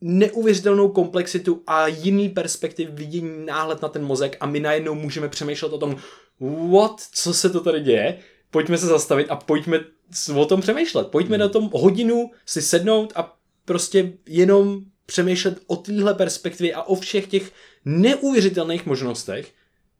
neuvěřitelnou 0.00 0.88
komplexitu 0.88 1.62
a 1.66 1.86
jiný 1.86 2.28
perspektiv 2.28 2.88
vidění 2.92 3.46
náhled 3.46 3.82
na 3.82 3.88
ten 3.88 4.04
mozek 4.04 4.36
a 4.40 4.46
my 4.46 4.60
najednou 4.60 4.94
můžeme 4.94 5.28
přemýšlet 5.28 5.72
o 5.72 5.78
tom, 5.78 5.96
what, 6.70 7.00
co 7.12 7.34
se 7.34 7.50
to 7.50 7.60
tady 7.60 7.80
děje, 7.80 8.18
pojďme 8.50 8.78
se 8.78 8.86
zastavit 8.86 9.26
a 9.30 9.36
pojďme 9.36 9.80
o 10.36 10.44
tom 10.44 10.60
přemýšlet. 10.60 11.08
Pojďme 11.08 11.36
hmm. 11.36 11.40
na 11.40 11.48
tom 11.48 11.70
hodinu 11.72 12.30
si 12.46 12.62
sednout 12.62 13.12
a 13.16 13.36
prostě 13.64 14.12
jenom 14.26 14.80
přemýšlet 15.06 15.58
o 15.66 15.76
téhle 15.76 16.14
perspektivě 16.14 16.74
a 16.74 16.82
o 16.82 16.94
všech 16.94 17.26
těch 17.26 17.52
neuvěřitelných 17.84 18.86
možnostech, 18.86 19.52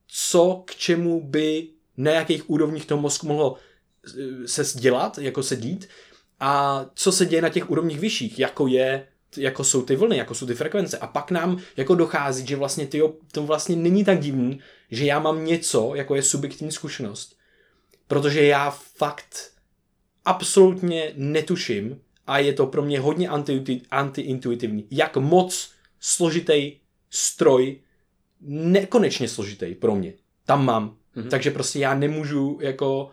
co 0.07 0.63
k 0.67 0.75
čemu 0.75 1.21
by 1.21 1.69
na 1.97 2.11
jakých 2.11 2.51
úrovních 2.51 2.87
toho 2.87 3.01
mozku 3.01 3.27
mohlo 3.27 3.57
eh, 4.07 4.49
se 4.49 4.79
dělat, 4.79 5.19
jako 5.19 5.43
se 5.43 5.57
dít 5.57 5.89
a 6.41 6.85
co 6.95 7.13
se 7.13 7.27
děje 7.27 7.43
na 7.43 7.49
těch 7.49 7.71
úrovních 7.71 8.01
vyšších, 8.01 8.39
jako 8.39 8.67
je 8.67 9.07
jako 9.37 9.65
jsou 9.65 9.83
ty 9.83 9.97
vlny, 9.97 10.17
jako 10.17 10.35
jsou 10.35 10.47
ty 10.47 10.55
frekvence. 10.55 10.99
A 10.99 11.07
pak 11.07 11.31
nám 11.31 11.59
jako 11.77 11.95
dochází, 11.95 12.47
že 12.47 12.57
vlastně 12.57 12.87
tyjo, 12.87 13.15
to 13.33 13.43
vlastně 13.43 13.77
není 13.77 14.05
tak 14.05 14.21
divný, 14.21 14.61
že 14.91 15.05
já 15.05 15.19
mám 15.19 15.45
něco, 15.45 15.93
jako 15.95 16.15
je 16.15 16.23
subjektivní 16.23 16.73
zkušenost. 16.73 17.37
Protože 18.07 18.45
já 18.45 18.71
fakt 18.97 19.51
absolutně 20.25 21.13
netuším 21.17 22.01
a 22.27 22.39
je 22.39 22.53
to 22.53 22.67
pro 22.67 22.83
mě 22.83 23.01
hodně 23.01 23.29
antiintuitivní, 23.91 24.87
jak 24.91 25.17
moc 25.17 25.71
složitý 26.01 26.77
stroj, 27.11 27.81
nekonečně 28.41 29.29
složitý 29.29 29.75
pro 29.75 29.95
mě, 29.95 30.13
tam 30.47 30.65
mám. 30.65 30.97
Mm-hmm. 31.17 31.29
Takže 31.29 31.51
prostě 31.51 31.79
já 31.79 31.95
nemůžu 31.95 32.59
jako 32.63 33.11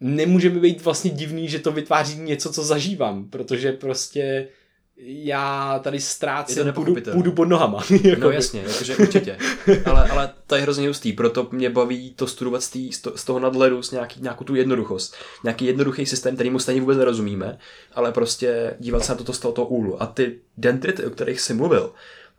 nemůže 0.00 0.50
mi 0.50 0.60
být 0.60 0.84
vlastně 0.84 1.10
divný, 1.10 1.48
že 1.48 1.58
to 1.58 1.72
vytváří 1.72 2.18
něco, 2.18 2.52
co 2.52 2.62
zažívám, 2.62 3.28
protože 3.30 3.72
prostě 3.72 4.48
já 4.96 5.78
tady 5.78 6.00
ztrácím, 6.00 6.72
půdu, 6.72 6.96
půdu 7.12 7.32
pod 7.32 7.44
nohama. 7.44 7.84
no 8.18 8.30
jasně, 8.30 8.64
jakože 8.66 8.96
určitě. 8.96 9.38
Ale, 9.84 10.08
ale 10.08 10.32
to 10.46 10.54
je 10.54 10.62
hrozně 10.62 10.88
hustý, 10.88 11.12
proto 11.12 11.48
mě 11.52 11.70
baví 11.70 12.14
to 12.14 12.26
studovat 12.26 12.62
z, 12.62 12.70
tý, 12.70 12.92
z 12.92 13.24
toho 13.24 13.38
nadhledu, 13.38 13.82
z 13.82 13.90
nějaký, 13.90 14.20
nějakou 14.20 14.44
tu 14.44 14.54
jednoduchost. 14.54 15.14
Nějaký 15.44 15.64
jednoduchý 15.64 16.06
systém, 16.06 16.34
který 16.34 16.50
mu 16.50 16.58
stejně 16.58 16.80
vůbec 16.80 16.98
nerozumíme, 16.98 17.58
ale 17.92 18.12
prostě 18.12 18.76
dívat 18.78 19.04
se 19.04 19.12
na 19.12 19.18
toto 19.18 19.32
z 19.32 19.38
tohoto 19.38 19.64
úhlu. 19.64 20.02
A 20.02 20.06
ty 20.06 20.38
dendrity, 20.56 21.04
o 21.04 21.10
kterých 21.10 21.40
jsi 21.40 21.54
mluvil, 21.54 21.92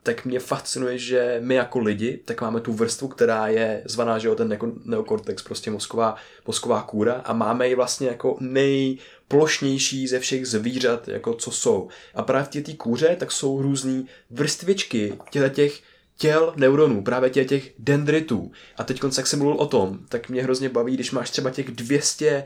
tak 0.06 0.24
mě 0.24 0.40
fascinuje, 0.40 0.98
že 0.98 1.36
my 1.44 1.54
jako 1.54 1.78
lidi, 1.78 2.20
tak 2.24 2.40
máme 2.40 2.60
tu 2.60 2.72
vrstvu, 2.72 3.08
která 3.08 3.48
je 3.48 3.82
zvaná, 3.84 4.18
že 4.18 4.28
jo, 4.28 4.34
ten 4.34 4.58
neokortex, 4.84 5.42
prostě 5.42 5.70
mozková, 5.70 6.16
mozková 6.46 6.82
kůra 6.82 7.12
a 7.12 7.32
máme 7.32 7.68
ji 7.68 7.74
vlastně 7.74 8.08
jako 8.08 8.36
nejplošnější 8.40 10.08
ze 10.08 10.18
všech 10.18 10.46
zvířat, 10.46 11.08
jako 11.08 11.34
co 11.34 11.50
jsou. 11.50 11.88
A 12.14 12.22
právě 12.22 12.44
v 12.44 12.64
té 12.64 12.72
kůře 12.72 13.16
tak 13.18 13.32
jsou 13.32 13.62
různý 13.62 14.06
vrstvičky 14.30 15.18
těch 15.50 15.80
těl 16.16 16.52
neuronů, 16.56 17.02
právě 17.02 17.30
těch, 17.30 17.46
těch 17.46 17.72
dendritů. 17.78 18.52
A 18.76 18.84
teď, 18.84 19.00
jak 19.16 19.26
jsem 19.26 19.38
mluvil 19.38 19.56
o 19.56 19.66
tom, 19.66 19.98
tak 20.08 20.28
mě 20.28 20.42
hrozně 20.42 20.68
baví, 20.68 20.94
když 20.94 21.10
máš 21.10 21.30
třeba 21.30 21.50
těch 21.50 21.70
200 21.70 22.44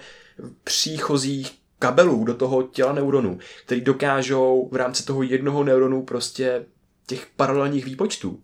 příchozích 0.65 1.53
kabelů 1.79 2.25
do 2.25 2.35
toho 2.35 2.63
těla 2.63 2.93
neuronů, 2.93 3.39
který 3.65 3.81
dokážou 3.81 4.69
v 4.73 4.77
rámci 4.77 5.05
toho 5.05 5.23
jednoho 5.23 5.65
neuronu 5.65 6.03
prostě 6.03 6.65
těch 7.11 7.27
paralelních 7.37 7.85
výpočtů. 7.85 8.43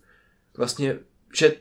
Vlastně, 0.56 0.98
že 1.34 1.54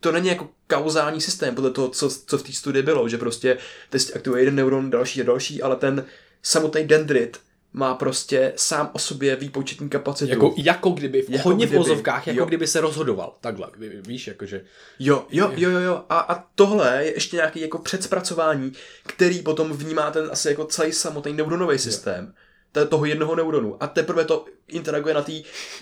to 0.00 0.12
není 0.12 0.28
jako 0.28 0.48
kauzální 0.66 1.20
systém 1.20 1.54
podle 1.54 1.70
toho, 1.70 1.88
co, 1.88 2.10
co 2.10 2.38
v 2.38 2.42
té 2.42 2.52
studii 2.52 2.82
bylo, 2.82 3.08
že 3.08 3.18
prostě 3.18 3.58
teď 3.90 4.16
aktivuje 4.16 4.42
jeden 4.42 4.54
neuron, 4.54 4.90
další 4.90 5.20
a 5.20 5.24
další, 5.24 5.62
ale 5.62 5.76
ten 5.76 6.04
samotný 6.42 6.84
dendrit 6.84 7.40
má 7.72 7.94
prostě 7.94 8.52
sám 8.56 8.90
o 8.92 8.98
sobě 8.98 9.36
výpočetní 9.36 9.88
kapacitu. 9.88 10.30
Jako, 10.30 10.54
jako 10.58 10.90
kdyby, 10.90 11.22
v 11.22 11.30
jako 11.30 11.48
hodně 11.48 11.66
kdyby, 11.66 11.76
v 11.76 11.78
vozovkách, 11.78 12.26
jako 12.26 12.40
jo. 12.40 12.46
kdyby 12.46 12.66
se 12.66 12.80
rozhodoval. 12.80 13.34
Takhle, 13.40 13.70
víš, 14.06 14.26
jakože... 14.26 14.64
Jo, 14.98 15.26
jo, 15.30 15.52
jo, 15.56 15.70
jo, 15.70 15.78
jo. 15.78 16.04
A, 16.08 16.18
a 16.18 16.44
tohle 16.54 17.04
je 17.04 17.14
ještě 17.14 17.36
nějaký 17.36 17.60
jako 17.60 17.78
předspracování, 17.78 18.72
který 19.06 19.42
potom 19.42 19.72
vnímá 19.72 20.10
ten 20.10 20.28
asi 20.32 20.48
jako 20.48 20.64
celý 20.64 20.92
samotný 20.92 21.32
neuronový 21.32 21.78
systém. 21.78 22.24
Jo 22.24 22.45
toho 22.84 23.04
jednoho 23.04 23.36
neuronu 23.36 23.76
a 23.80 23.86
teprve 23.86 24.24
to 24.24 24.44
interaguje 24.68 25.14
na 25.14 25.22
té 25.22 25.32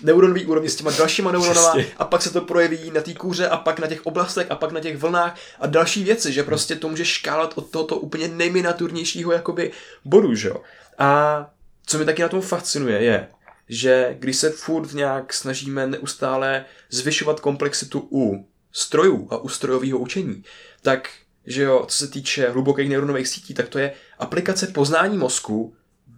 neuronové 0.03 0.45
úrovni 0.45 0.69
s 0.69 0.75
těma 0.75 0.91
dalšíma 0.91 1.31
neuronama 1.31 1.75
a 1.97 2.05
pak 2.05 2.21
se 2.21 2.33
to 2.33 2.41
projeví 2.41 2.91
na 2.91 3.01
té 3.01 3.13
kůře 3.13 3.47
a 3.49 3.57
pak 3.57 3.79
na 3.79 3.87
těch 3.87 4.05
oblastech 4.05 4.47
a 4.49 4.55
pak 4.55 4.71
na 4.71 4.79
těch 4.79 4.97
vlnách 4.97 5.39
a 5.59 5.67
další 5.67 6.03
věci, 6.03 6.33
že 6.33 6.43
prostě 6.43 6.75
to 6.75 6.89
může 6.89 7.05
škálat 7.05 7.53
od 7.55 7.69
tohoto 7.69 7.97
úplně 7.97 8.27
nejminaturnějšího 8.27 9.31
jakoby 9.31 9.71
bodu, 10.05 10.35
že 10.35 10.47
jo. 10.47 10.61
A 10.97 11.51
co 11.85 11.97
mi 11.97 12.05
taky 12.05 12.21
na 12.21 12.29
tom 12.29 12.41
fascinuje 12.41 13.03
je, 13.03 13.27
že 13.69 14.15
když 14.19 14.37
se 14.37 14.49
furt 14.49 14.93
nějak 14.93 15.33
snažíme 15.33 15.87
neustále 15.87 16.65
zvyšovat 16.89 17.39
komplexitu 17.39 18.07
u 18.11 18.47
strojů 18.71 19.27
a 19.31 19.37
u 19.37 19.49
strojového 19.49 19.99
učení, 19.99 20.43
tak 20.81 21.09
že 21.45 21.63
jo, 21.63 21.85
co 21.87 21.97
se 21.97 22.07
týče 22.07 22.49
hlubokých 22.49 22.89
neuronových 22.89 23.27
sítí, 23.27 23.53
tak 23.53 23.69
to 23.69 23.79
je 23.79 23.93
aplikace 24.19 24.67
poznání 24.67 25.17
mozku 25.17 25.75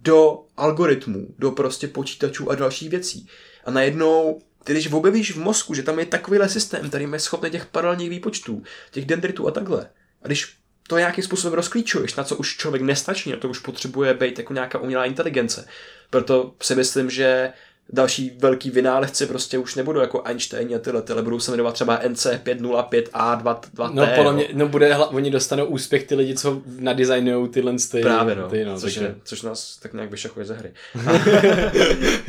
do 0.08 0.44
algoritmů, 0.56 1.26
do 1.38 1.50
prostě 1.50 1.88
počítačů 1.88 2.50
a 2.50 2.54
dalších 2.54 2.90
věcí. 2.90 3.28
A 3.64 3.70
najednou, 3.70 4.40
když 4.64 4.92
objevíš 4.92 5.32
v 5.32 5.40
mozku, 5.40 5.74
že 5.74 5.82
tam 5.82 5.98
je 5.98 6.06
takovýhle 6.06 6.48
systém, 6.48 6.88
který 6.88 7.06
je 7.12 7.20
schopný 7.20 7.50
těch 7.50 7.66
paralelních 7.66 8.10
výpočtů, 8.10 8.62
těch 8.90 9.04
dendritů 9.04 9.48
a 9.48 9.50
takhle, 9.50 9.90
a 10.22 10.26
když 10.26 10.56
to 10.88 10.98
nějakým 10.98 11.24
způsobem 11.24 11.54
rozklíčuješ, 11.54 12.14
na 12.14 12.24
co 12.24 12.36
už 12.36 12.56
člověk 12.56 12.82
nestačí, 12.82 13.30
na 13.30 13.36
to 13.36 13.48
už 13.48 13.58
potřebuje 13.58 14.14
být 14.14 14.38
jako 14.38 14.52
nějaká 14.52 14.78
umělá 14.78 15.04
inteligence. 15.04 15.66
Proto 16.10 16.54
si 16.62 16.74
myslím, 16.74 17.10
že 17.10 17.52
další 17.92 18.32
velký 18.38 18.70
vynálezci 18.70 19.26
prostě 19.26 19.58
už 19.58 19.74
nebudou 19.74 20.00
jako 20.00 20.22
Einstein 20.24 20.74
a 20.74 20.78
tyhle, 20.78 21.02
tyhle 21.02 21.22
budou 21.22 21.40
se 21.40 21.50
jmenovat 21.50 21.74
třeba 21.74 22.02
NC505A22T. 22.02 23.94
No 23.94 24.06
podle 24.16 24.32
mě, 24.32 24.48
no 24.52 24.68
bude, 24.68 24.96
oni 24.96 25.30
dostanou 25.30 25.64
úspěch 25.64 26.04
ty 26.04 26.14
lidi, 26.14 26.34
co 26.34 26.62
nadizajnujou 26.78 27.46
tyhle 27.46 27.74
ty. 27.90 28.00
Právě 28.00 28.34
no, 28.34 28.48
ty, 28.48 28.64
no 28.64 28.80
což, 28.80 28.94
takže... 28.94 29.00
je, 29.00 29.14
což 29.24 29.42
nás 29.42 29.76
tak 29.82 29.92
nějak 29.92 30.10
vyšachuje 30.10 30.46
ze 30.46 30.54
hry. 30.54 30.72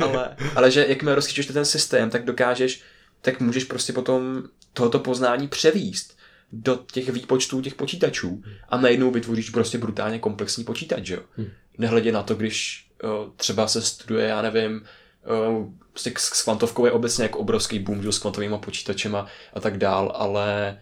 ale, 0.00 0.36
ale 0.54 0.70
že 0.70 0.86
jakmile 0.88 1.14
rozkyčuješ 1.14 1.46
ten 1.46 1.64
systém, 1.64 2.10
tak 2.10 2.24
dokážeš, 2.24 2.82
tak 3.22 3.40
můžeš 3.40 3.64
prostě 3.64 3.92
potom 3.92 4.42
tohoto 4.72 4.98
poznání 4.98 5.48
převíst 5.48 6.20
do 6.52 6.80
těch 6.92 7.08
výpočtů 7.08 7.60
těch 7.60 7.74
počítačů 7.74 8.42
a 8.68 8.80
najednou 8.80 9.10
vytvoříš 9.10 9.50
prostě 9.50 9.78
brutálně 9.78 10.18
komplexní 10.18 10.64
počítač, 10.64 11.08
jo. 11.08 11.20
Hmm. 11.36 11.48
Nehledě 11.78 12.12
na 12.12 12.22
to, 12.22 12.34
když 12.34 12.86
třeba 13.36 13.68
se 13.68 13.82
studuje, 13.82 14.26
já 14.26 14.42
nevím, 14.42 14.82
prostě 15.90 16.12
s 16.18 16.42
kvantovkou 16.42 16.86
je 16.86 16.92
obecně 16.92 17.24
jako 17.24 17.38
obrovský 17.38 17.78
boom 17.78 18.12
s 18.12 18.18
kvantovými 18.18 18.58
počítačema 18.58 19.26
a 19.54 19.60
tak 19.60 19.78
dál, 19.78 20.12
ale 20.14 20.78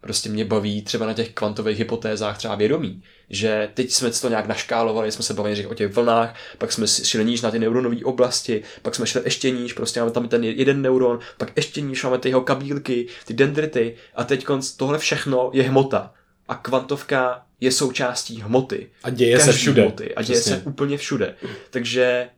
prostě 0.00 0.28
mě 0.28 0.44
baví 0.44 0.82
třeba 0.82 1.06
na 1.06 1.14
těch 1.14 1.30
kvantových 1.30 1.78
hypotézách 1.78 2.38
třeba 2.38 2.54
vědomí, 2.54 3.02
že 3.30 3.68
teď 3.74 3.90
jsme 3.90 4.10
to 4.10 4.28
nějak 4.28 4.46
naškálovali, 4.46 5.12
jsme 5.12 5.24
se 5.24 5.34
bavili 5.34 5.66
o 5.66 5.74
těch 5.74 5.92
vlnách, 5.92 6.34
pak 6.58 6.72
jsme 6.72 6.86
šli 6.86 7.24
níž 7.24 7.40
na 7.40 7.50
ty 7.50 7.58
neuronové 7.58 7.96
oblasti, 8.04 8.62
pak 8.82 8.94
jsme 8.94 9.06
šli 9.06 9.20
ještě 9.24 9.50
níž, 9.50 9.72
prostě 9.72 10.00
máme 10.00 10.12
tam 10.12 10.28
ten 10.28 10.44
jeden 10.44 10.82
neuron, 10.82 11.18
pak 11.38 11.52
ještě 11.56 11.80
níž 11.80 12.04
máme 12.04 12.18
ty 12.18 12.28
jeho 12.28 12.40
kabílky, 12.40 13.06
ty 13.26 13.34
dendrity 13.34 13.96
a 14.14 14.24
teď 14.24 14.46
tohle 14.76 14.98
všechno 14.98 15.50
je 15.54 15.62
hmota 15.62 16.14
a 16.48 16.54
kvantovka 16.54 17.46
je 17.60 17.72
součástí 17.72 18.40
hmoty. 18.40 18.90
A 19.02 19.10
děje 19.10 19.36
Každý 19.36 19.52
se 19.52 19.58
všude. 19.58 19.82
Hmoty, 19.82 20.14
a 20.14 20.22
děje 20.22 20.40
Přesně. 20.40 20.56
se 20.56 20.62
úplně 20.62 20.98
všude. 20.98 21.34
Takže 21.70 22.28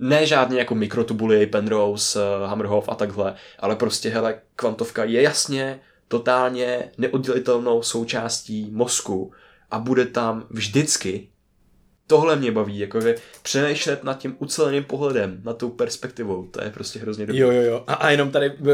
ne 0.00 0.26
žádně 0.26 0.58
jako 0.58 0.74
mikrotubuly, 0.74 1.46
Penrose, 1.46 2.20
eh, 2.20 2.46
Hammerhoff 2.46 2.88
a 2.88 2.94
takhle, 2.94 3.34
ale 3.58 3.76
prostě 3.76 4.08
hele, 4.08 4.38
kvantovka 4.56 5.04
je 5.04 5.22
jasně, 5.22 5.80
totálně 6.08 6.90
neoddělitelnou 6.98 7.82
součástí 7.82 8.68
mozku 8.72 9.32
a 9.70 9.78
bude 9.78 10.06
tam 10.06 10.46
vždycky. 10.50 11.28
Tohle 12.06 12.36
mě 12.36 12.52
baví, 12.52 12.78
jakože 12.78 13.14
přemýšlet 13.42 14.04
nad 14.04 14.18
tím 14.18 14.36
uceleným 14.38 14.84
pohledem, 14.84 15.40
nad 15.44 15.56
tou 15.56 15.70
perspektivou, 15.70 16.46
to 16.46 16.64
je 16.64 16.70
prostě 16.70 16.98
hrozně 16.98 17.26
dobré. 17.26 17.42
Jo, 17.42 17.50
jo, 17.50 17.62
jo. 17.62 17.84
A, 17.86 17.94
a 17.94 18.10
jenom 18.10 18.30
tady 18.30 18.50
uh, 18.50 18.66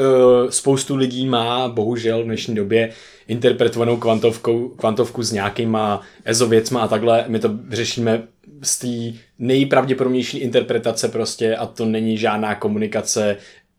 spoustu 0.51 0.97
lidí 0.97 1.27
má, 1.27 1.69
bohužel 1.69 2.23
v 2.23 2.25
dnešní 2.25 2.55
době, 2.55 2.93
interpretovanou 3.29 3.97
kvantovkou, 3.97 4.69
kvantovku 4.69 5.23
s 5.23 5.33
nějakýma 5.33 6.01
ezověcma 6.25 6.81
a 6.81 6.89
takhle. 6.89 7.25
My 7.29 7.39
to 7.39 7.51
řešíme 7.71 8.29
z 8.65 8.79
té 8.79 9.19
nejpravděpodobnější 9.39 10.39
interpretace 10.39 11.09
prostě 11.09 11.57
a 11.57 11.67
to 11.67 11.85
není 11.85 12.19
žádná 12.19 12.55
komunikace 12.55 13.37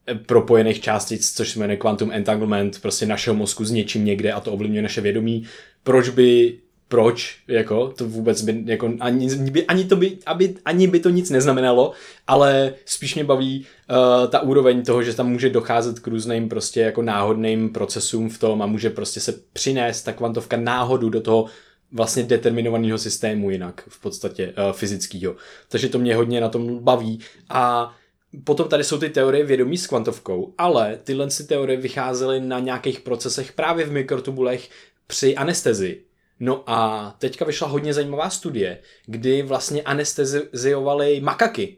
eh, 0.08 0.16
propojených 0.16 0.82
částic, 0.82 1.34
což 1.34 1.52
se 1.52 1.60
jmenuje 1.60 1.78
quantum 1.78 2.12
entanglement, 2.12 2.82
prostě 2.82 3.06
našeho 3.06 3.36
mozku 3.36 3.66
s 3.66 3.72
něčím 3.72 4.06
někde 4.06 4.32
a 4.32 4.40
to 4.40 4.54
ovlivňuje 4.54 4.82
naše 4.82 5.02
vědomí. 5.02 5.44
Proč 5.84 6.10
by 6.10 6.58
proč, 6.88 7.38
jako, 7.48 7.94
to 7.98 8.08
vůbec 8.08 8.42
by, 8.42 8.64
jako, 8.66 8.94
ani, 9.00 9.36
by, 9.36 9.66
ani, 9.66 9.86
to 9.86 9.96
by, 9.96 10.18
aby, 10.26 10.56
ani 10.66 10.88
by 10.88 11.00
to 11.00 11.10
nic 11.10 11.30
neznamenalo, 11.30 11.92
ale 12.28 12.74
spíš 12.86 13.16
mě 13.16 13.24
baví 13.24 13.66
uh, 13.90 14.30
ta 14.30 14.42
úroveň 14.42 14.84
toho, 14.84 15.04
že 15.04 15.14
tam 15.14 15.30
může 15.30 15.50
docházet 15.50 16.00
k 16.00 16.08
různým 16.08 16.50
prostě 16.50 16.82
jako 16.82 17.02
náhodným 17.02 17.70
procesům 17.70 18.30
v 18.30 18.40
tom 18.40 18.62
a 18.62 18.66
může 18.66 18.90
prostě 18.90 19.20
se 19.20 19.34
přinést 19.54 20.04
ta 20.04 20.14
kvantovka 20.14 20.58
náhodu 20.58 21.10
do 21.10 21.22
toho 21.22 21.46
vlastně 21.92 22.24
determinovaného 22.24 22.98
systému 22.98 23.50
jinak, 23.50 23.84
v 23.88 24.02
podstatě 24.02 24.48
uh, 24.58 24.72
fyzického. 24.72 25.36
Takže 25.70 25.90
to 25.90 26.00
mě 26.00 26.16
hodně 26.16 26.42
na 26.42 26.50
tom 26.50 26.80
baví 26.80 27.20
a 27.50 27.96
Potom 28.44 28.70
tady 28.70 28.84
jsou 28.84 28.98
ty 28.98 29.10
teorie 29.10 29.46
vědomí 29.46 29.78
s 29.78 29.88
kvantovkou, 29.88 30.54
ale 30.58 31.00
tyhle 31.04 31.32
si 31.32 31.48
teorie 31.48 31.78
vycházely 31.78 32.40
na 32.40 32.60
nějakých 32.60 33.00
procesech 33.00 33.54
právě 33.54 33.86
v 33.86 33.92
mikrotubulech 33.92 34.70
při 35.08 35.36
anestezi. 35.36 36.02
No 36.40 36.64
a 36.68 37.16
teďka 37.20 37.46
vyšla 37.46 37.68
hodně 37.68 37.94
zajímavá 37.94 38.30
studie, 38.30 38.80
kdy 39.06 39.42
vlastně 39.42 39.82
anesteziovali 39.82 41.22
makaky. 41.22 41.78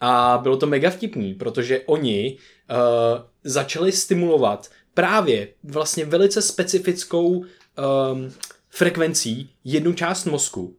A 0.00 0.40
bylo 0.42 0.56
to 0.56 0.66
mega 0.66 0.90
vtipný, 0.90 1.34
protože 1.34 1.80
oni 1.80 2.36
uh, 2.70 2.76
začali 3.44 3.92
stimulovat 3.92 4.70
právě 4.94 5.48
vlastně 5.64 6.04
velice 6.04 6.42
specifickou 6.42 7.28
um, 7.28 7.44
frekvencí 8.74 9.50
jednu 9.64 9.92
část 9.92 10.24
mozku 10.24 10.76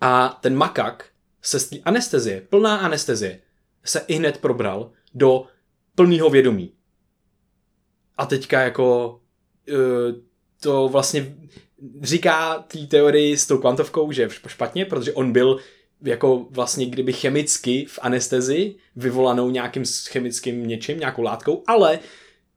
a 0.00 0.38
ten 0.40 0.56
makak 0.56 1.08
se 1.42 1.60
z 1.60 1.68
té 1.68 1.76
anestezie, 1.84 2.40
plná 2.40 2.76
anestezie, 2.76 3.40
se 3.84 4.04
i 4.08 4.14
hned 4.14 4.38
probral 4.38 4.90
do 5.14 5.46
plného 5.94 6.30
vědomí. 6.30 6.72
A 8.16 8.26
teďka 8.26 8.60
jako 8.60 9.20
uh, 9.68 9.76
to 10.60 10.88
vlastně 10.88 11.36
říká 12.02 12.58
té 12.58 12.78
teorii 12.78 13.36
s 13.36 13.46
tou 13.46 13.58
kvantovkou, 13.58 14.12
že 14.12 14.28
špatně, 14.46 14.84
protože 14.84 15.12
on 15.12 15.32
byl 15.32 15.58
jako 16.02 16.46
vlastně 16.50 16.86
kdyby 16.86 17.12
chemicky 17.12 17.86
v 17.88 17.98
anestezii, 18.02 18.76
vyvolanou 18.96 19.50
nějakým 19.50 19.84
chemickým 19.84 20.66
něčím, 20.66 21.00
nějakou 21.00 21.22
látkou, 21.22 21.62
ale 21.66 21.98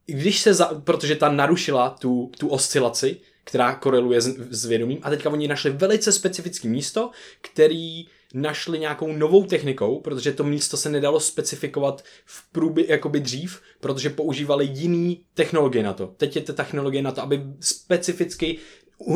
když 0.06 0.40
se, 0.40 0.54
za, 0.54 0.80
protože 0.84 1.16
ta 1.16 1.28
narušila 1.28 1.90
tu, 1.90 2.30
tu 2.38 2.48
oscilaci, 2.48 3.20
která 3.50 3.74
koreluje 3.74 4.20
s, 4.20 4.36
s 4.50 4.64
vědomím 4.64 4.98
a 5.02 5.10
teďka 5.10 5.30
oni 5.30 5.48
našli 5.48 5.70
velice 5.70 6.12
specifické 6.12 6.68
místo, 6.68 7.10
který 7.40 8.06
našli 8.34 8.78
nějakou 8.78 9.12
novou 9.12 9.44
technikou, 9.44 10.00
protože 10.00 10.32
to 10.32 10.44
místo 10.44 10.76
se 10.76 10.90
nedalo 10.90 11.20
specifikovat 11.20 12.04
v 12.24 12.52
průběhu 12.52 12.90
jakoby 12.90 13.20
dřív, 13.20 13.60
protože 13.80 14.10
používali 14.10 14.68
jiný 14.72 15.24
technologie 15.34 15.84
na 15.84 15.92
to. 15.92 16.06
Teď 16.06 16.36
je 16.36 16.42
ta 16.42 16.52
technologie 16.52 17.02
na 17.02 17.12
to, 17.12 17.22
aby 17.22 17.42
specificky 17.60 18.58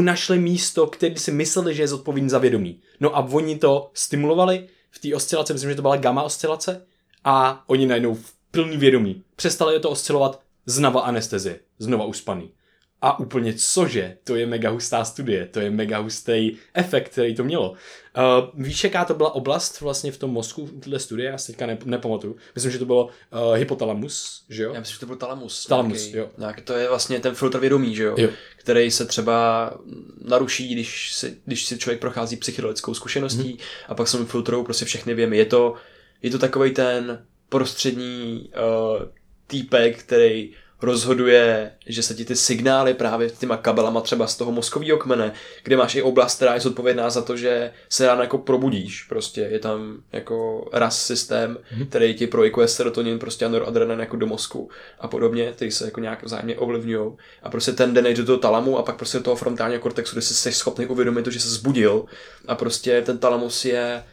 našli 0.00 0.38
místo, 0.38 0.86
které 0.86 1.16
si 1.16 1.32
mysleli, 1.32 1.74
že 1.74 1.82
je 1.82 1.88
zodpovědný 1.88 2.30
za 2.30 2.38
vědomí. 2.38 2.80
No 3.00 3.16
a 3.16 3.28
oni 3.30 3.58
to 3.58 3.90
stimulovali 3.94 4.68
v 4.90 4.98
té 4.98 5.14
oscilaci, 5.14 5.52
myslím, 5.52 5.70
že 5.70 5.76
to 5.76 5.82
byla 5.82 5.96
gamma 5.96 6.22
oscilace, 6.22 6.86
a 7.24 7.64
oni 7.66 7.86
najednou 7.86 8.14
v 8.14 8.32
plný 8.50 8.76
vědomí 8.76 9.22
přestali 9.36 9.80
to 9.80 9.90
oscilovat 9.90 10.40
znova 10.66 11.00
anestezie, 11.00 11.60
znova 11.78 12.04
uspaný. 12.04 12.50
A 13.04 13.18
úplně 13.18 13.54
cože, 13.56 14.16
to 14.24 14.36
je 14.36 14.46
mega 14.46 14.70
hustá 14.70 15.04
studie, 15.04 15.46
to 15.46 15.60
je 15.60 15.70
mega 15.70 15.98
hustý 15.98 16.56
efekt, 16.74 17.08
který 17.12 17.34
to 17.34 17.44
mělo. 17.44 17.70
Uh, 17.70 18.64
víš, 18.64 18.84
jaká 18.84 19.04
to 19.04 19.14
byla 19.14 19.34
oblast 19.34 19.80
vlastně 19.80 20.12
v 20.12 20.18
tom 20.18 20.30
mozku, 20.30 20.68
tyhle 20.80 20.98
studie, 20.98 21.30
já 21.30 21.38
si 21.38 21.46
teďka 21.52 21.66
ne, 21.66 21.78
nepamatuju. 21.84 22.36
Myslím, 22.54 22.72
že 22.72 22.78
to 22.78 22.84
bylo 22.84 23.04
uh, 23.04 23.54
hypotalamus, 23.54 24.44
že 24.48 24.62
jo? 24.62 24.74
Já 24.74 24.80
myslím, 24.80 24.94
že 24.94 25.00
to 25.00 25.06
byl 25.06 25.16
talamus. 25.16 25.66
Talamus, 25.66 26.02
nějaký, 26.02 26.16
jo. 26.16 26.28
Nějaký, 26.38 26.62
to 26.62 26.72
je 26.72 26.88
vlastně 26.88 27.20
ten 27.20 27.34
filtr 27.34 27.58
vědomí, 27.58 27.94
že 27.94 28.02
jo? 28.02 28.14
Jo. 28.18 28.28
Který 28.56 28.90
se 28.90 29.04
třeba 29.06 29.70
naruší, 30.24 30.74
když 30.74 31.14
si, 31.14 31.36
když 31.44 31.66
si 31.66 31.78
člověk 31.78 32.00
prochází 32.00 32.36
psychedelickou 32.36 32.94
zkušeností 32.94 33.48
Mhm. 33.48 33.58
a 33.88 33.94
pak 33.94 34.08
se 34.08 34.18
mu 34.18 34.26
filtrují 34.26 34.64
prostě 34.64 34.84
všechny 34.84 35.14
věmy. 35.14 35.36
Je 35.36 35.46
to, 35.46 35.74
je 36.22 36.30
to 36.30 36.38
takový 36.38 36.70
ten 36.70 37.26
prostřední 37.48 38.50
uh, 38.56 39.02
týpek, 39.46 39.98
který 39.98 40.52
rozhoduje, 40.84 41.70
že 41.86 42.02
se 42.02 42.14
ti 42.14 42.24
ty 42.24 42.36
signály 42.36 42.94
právě 42.94 43.30
těma 43.30 43.56
kabelama 43.56 44.00
třeba 44.00 44.26
z 44.26 44.36
toho 44.36 44.52
mozkového 44.52 44.98
kmene, 44.98 45.32
kde 45.64 45.76
máš 45.76 45.94
i 45.94 46.02
oblast, 46.02 46.36
která 46.36 46.54
je 46.54 46.60
zodpovědná 46.60 47.10
za 47.10 47.22
to, 47.22 47.36
že 47.36 47.72
se 47.88 48.06
ráno 48.06 48.22
jako 48.22 48.38
probudíš. 48.38 49.02
Prostě 49.02 49.40
je 49.40 49.58
tam 49.58 50.02
jako 50.12 50.68
RAS 50.72 51.06
systém, 51.06 51.58
který 51.88 52.14
ti 52.14 52.26
projikuje 52.26 52.68
serotonin, 52.68 53.18
prostě 53.18 53.44
a 53.44 53.48
noradrenalin 53.48 54.00
jako 54.00 54.16
do 54.16 54.26
mozku 54.26 54.70
a 55.00 55.08
podobně, 55.08 55.52
ty 55.56 55.70
se 55.70 55.84
jako 55.84 56.00
nějak 56.00 56.22
vzájemně 56.22 56.56
ovlivňují. 56.56 57.12
A 57.42 57.50
prostě 57.50 57.72
ten 57.72 57.94
den 57.94 58.06
jde 58.06 58.14
do 58.14 58.26
toho 58.26 58.38
talamu 58.38 58.78
a 58.78 58.82
pak 58.82 58.96
prostě 58.96 59.18
do 59.18 59.24
toho 59.24 59.36
frontálního 59.36 59.80
kortexu, 59.80 60.14
kde 60.14 60.22
jsi 60.22 60.52
schopný 60.52 60.86
uvědomit 60.86 61.22
to, 61.22 61.30
že 61.30 61.40
se 61.40 61.48
zbudil 61.48 62.04
a 62.48 62.54
prostě 62.54 63.02
ten 63.02 63.18
talamus 63.18 63.64
je 63.64 64.04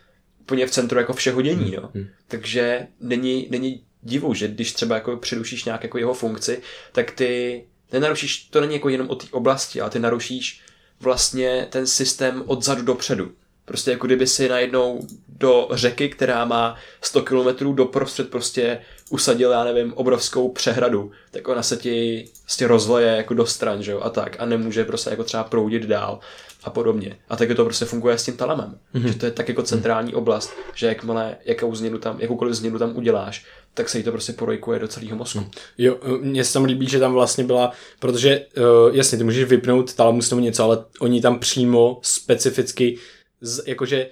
úplně 0.41 0.67
v 0.67 0.71
centru 0.71 0.99
jako 0.99 1.13
všeho 1.13 1.41
dění, 1.41 1.75
no. 1.81 1.91
Takže 2.27 2.87
není, 2.99 3.47
není 3.51 3.83
divu, 4.03 4.33
že 4.33 4.47
když 4.47 4.73
třeba 4.73 4.95
jako 4.95 5.17
přerušíš 5.17 5.65
nějak 5.65 5.83
jako 5.83 5.97
jeho 5.97 6.13
funkci, 6.13 6.61
tak 6.91 7.11
ty 7.11 7.63
nenarušíš, 7.91 8.43
to 8.43 8.61
není 8.61 8.73
jako 8.73 8.89
jenom 8.89 9.09
o 9.09 9.15
té 9.15 9.27
oblasti, 9.31 9.81
ale 9.81 9.89
ty 9.89 9.99
narušíš 9.99 10.61
vlastně 10.99 11.67
ten 11.69 11.87
systém 11.87 12.43
odzadu 12.45 12.81
dopředu. 12.81 13.31
Prostě 13.65 13.91
jako 13.91 14.07
kdyby 14.07 14.27
si 14.27 14.49
najednou 14.49 15.07
do 15.27 15.67
řeky, 15.71 16.09
která 16.09 16.45
má 16.45 16.75
100 17.01 17.21
km 17.21 17.75
doprostřed 17.75 18.29
prostě 18.29 18.81
usadil, 19.11 19.51
já 19.51 19.63
nevím, 19.63 19.93
obrovskou 19.93 20.49
přehradu, 20.49 21.11
tak 21.31 21.47
ona 21.47 21.63
se 21.63 21.77
ti 21.77 22.25
prostě 22.41 22.67
rozleje 22.67 23.17
jako 23.17 23.33
do 23.33 23.45
stran, 23.45 23.83
že 23.83 23.91
jo, 23.91 23.99
a 24.01 24.09
tak, 24.09 24.35
a 24.39 24.45
nemůže 24.45 24.85
prostě 24.85 25.09
jako 25.09 25.23
třeba 25.23 25.43
proudit 25.43 25.83
dál 25.83 26.19
a 26.63 26.69
podobně. 26.69 27.17
A 27.29 27.35
tak 27.35 27.49
to 27.55 27.63
prostě 27.63 27.85
funguje 27.85 28.17
s 28.17 28.25
tím 28.25 28.37
talamem. 28.37 28.77
Mm-hmm. 28.95 29.07
Že 29.07 29.13
to 29.13 29.25
je 29.25 29.31
tak 29.31 29.49
jako 29.49 29.63
centrální 29.63 30.13
oblast, 30.13 30.53
že 30.75 30.87
jakmile 30.87 31.35
jakou 31.45 31.75
změnu 31.75 31.97
tam, 31.97 32.19
jakoukoliv 32.19 32.53
změnu 32.53 32.79
tam 32.79 32.97
uděláš, 32.97 33.45
tak 33.73 33.89
se 33.89 33.97
jí 33.97 34.03
to 34.03 34.11
prostě 34.11 34.33
projikuje 34.33 34.79
do 34.79 34.87
celého 34.87 35.17
mozku. 35.17 35.45
Jo, 35.77 35.97
mně 36.21 36.43
se 36.43 36.53
tam 36.53 36.65
líbí, 36.65 36.87
že 36.87 36.99
tam 36.99 37.13
vlastně 37.13 37.43
byla, 37.43 37.71
protože 37.99 38.45
uh, 38.57 38.95
jasně, 38.95 39.17
ty 39.17 39.23
můžeš 39.23 39.43
vypnout 39.43 39.93
talamus 39.93 40.29
nebo 40.29 40.41
něco, 40.41 40.63
ale 40.63 40.85
oni 40.99 41.21
tam 41.21 41.39
přímo 41.39 41.99
specificky, 42.01 42.97
z, 43.41 43.63
jakože 43.67 44.09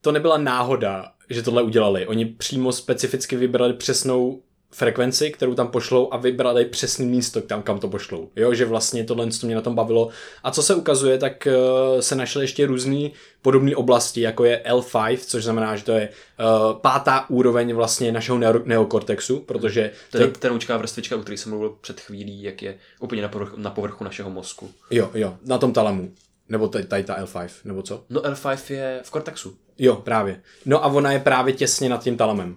to 0.00 0.12
nebyla 0.12 0.38
náhoda, 0.38 1.12
že 1.30 1.42
tohle 1.42 1.62
udělali. 1.62 2.06
Oni 2.06 2.24
přímo 2.24 2.72
specificky 2.72 3.36
vybrali 3.36 3.72
přesnou 3.72 4.42
frekvenci, 4.72 5.30
kterou 5.30 5.54
tam 5.54 5.68
pošlou 5.68 6.12
a 6.12 6.16
vybrali 6.16 6.64
přesný 6.64 7.06
místo, 7.06 7.40
tam, 7.40 7.62
kam 7.62 7.78
to 7.78 7.88
pošlou. 7.88 8.30
Jo, 8.36 8.54
že 8.54 8.64
vlastně 8.64 9.04
tohle 9.04 9.26
to 9.26 9.46
mě 9.46 9.54
na 9.54 9.60
tom 9.60 9.74
bavilo. 9.74 10.08
A 10.44 10.50
co 10.50 10.62
se 10.62 10.74
ukazuje, 10.74 11.18
tak 11.18 11.48
uh, 11.50 12.00
se 12.00 12.14
našly 12.14 12.44
ještě 12.44 12.66
různé 12.66 13.08
podobné 13.42 13.76
oblasti, 13.76 14.20
jako 14.20 14.44
je 14.44 14.62
L5, 14.70 15.18
což 15.26 15.44
znamená, 15.44 15.76
že 15.76 15.84
to 15.84 15.92
je 15.92 16.08
uh, 16.08 16.78
pátá 16.78 17.30
úroveň 17.30 17.74
vlastně 17.74 18.12
našeho 18.12 18.38
neo- 18.38 18.62
neokortexu, 18.64 19.40
protože 19.40 19.90
To 20.10 20.18
je 20.18 20.28
tenučká 20.28 20.76
vrstvička, 20.76 21.16
o 21.16 21.18
které 21.18 21.38
jsem 21.38 21.50
mluvil 21.50 21.76
před 21.80 22.00
chvílí, 22.00 22.42
jak 22.42 22.62
je 22.62 22.74
úplně 23.00 23.22
na 23.22 23.28
povrchu, 23.28 23.56
na 23.60 23.70
povrchu 23.70 24.04
našeho 24.04 24.30
mozku. 24.30 24.70
Jo, 24.90 25.10
jo, 25.14 25.36
na 25.44 25.58
tom 25.58 25.72
talamu. 25.72 26.10
Nebo 26.50 26.68
tady, 26.68 26.84
tady 26.84 27.04
ta 27.04 27.24
L5, 27.24 27.48
nebo 27.64 27.82
co? 27.82 28.04
No 28.10 28.20
L5 28.20 28.74
je 28.74 29.00
v 29.04 29.10
kortexu. 29.10 29.56
Jo, 29.78 29.96
právě. 29.96 30.42
No 30.66 30.84
a 30.84 30.86
ona 30.86 31.12
je 31.12 31.18
právě 31.18 31.54
těsně 31.54 31.88
nad 31.88 32.02
tím 32.02 32.16
talamem. 32.16 32.56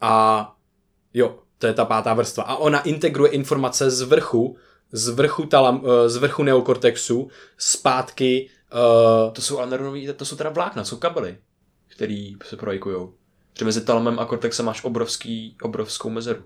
A 0.00 0.54
jo, 1.14 1.38
to 1.58 1.66
je 1.66 1.74
ta 1.74 1.84
pátá 1.84 2.14
vrstva. 2.14 2.44
A 2.44 2.56
ona 2.56 2.80
integruje 2.80 3.30
informace 3.30 3.90
z 3.90 4.02
vrchu, 4.02 4.56
z 4.92 5.08
vrchu, 5.08 5.46
talam, 5.46 5.82
eh, 5.84 6.08
z 6.08 6.16
vrchu 6.16 6.42
neokortexu, 6.42 7.28
zpátky, 7.58 8.50
uh, 8.72 9.32
To 9.32 9.42
jsou 9.42 9.58
ale 9.58 9.70
neuronový, 9.70 10.08
to 10.16 10.24
jsou 10.24 10.36
teda 10.36 10.50
vlákna, 10.50 10.84
jsou 10.84 10.96
kabely, 10.96 11.38
který 11.88 12.36
se 12.44 12.56
projikujou. 12.56 13.14
Že 13.58 13.64
mezi 13.64 13.80
talamem 13.80 14.18
a 14.18 14.24
kortexem 14.24 14.66
máš 14.66 14.84
obrovský, 14.84 15.56
obrovskou 15.62 16.10
mezeru. 16.10 16.42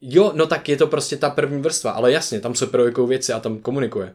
jo, 0.00 0.32
no 0.34 0.46
tak 0.46 0.68
je 0.68 0.76
to 0.76 0.86
prostě 0.86 1.16
ta 1.16 1.30
první 1.30 1.62
vrstva, 1.62 1.90
ale 1.90 2.12
jasně, 2.12 2.40
tam 2.40 2.54
se 2.54 2.66
projikují 2.66 3.08
věci 3.08 3.32
a 3.32 3.40
tam 3.40 3.58
komunikuje. 3.58 4.14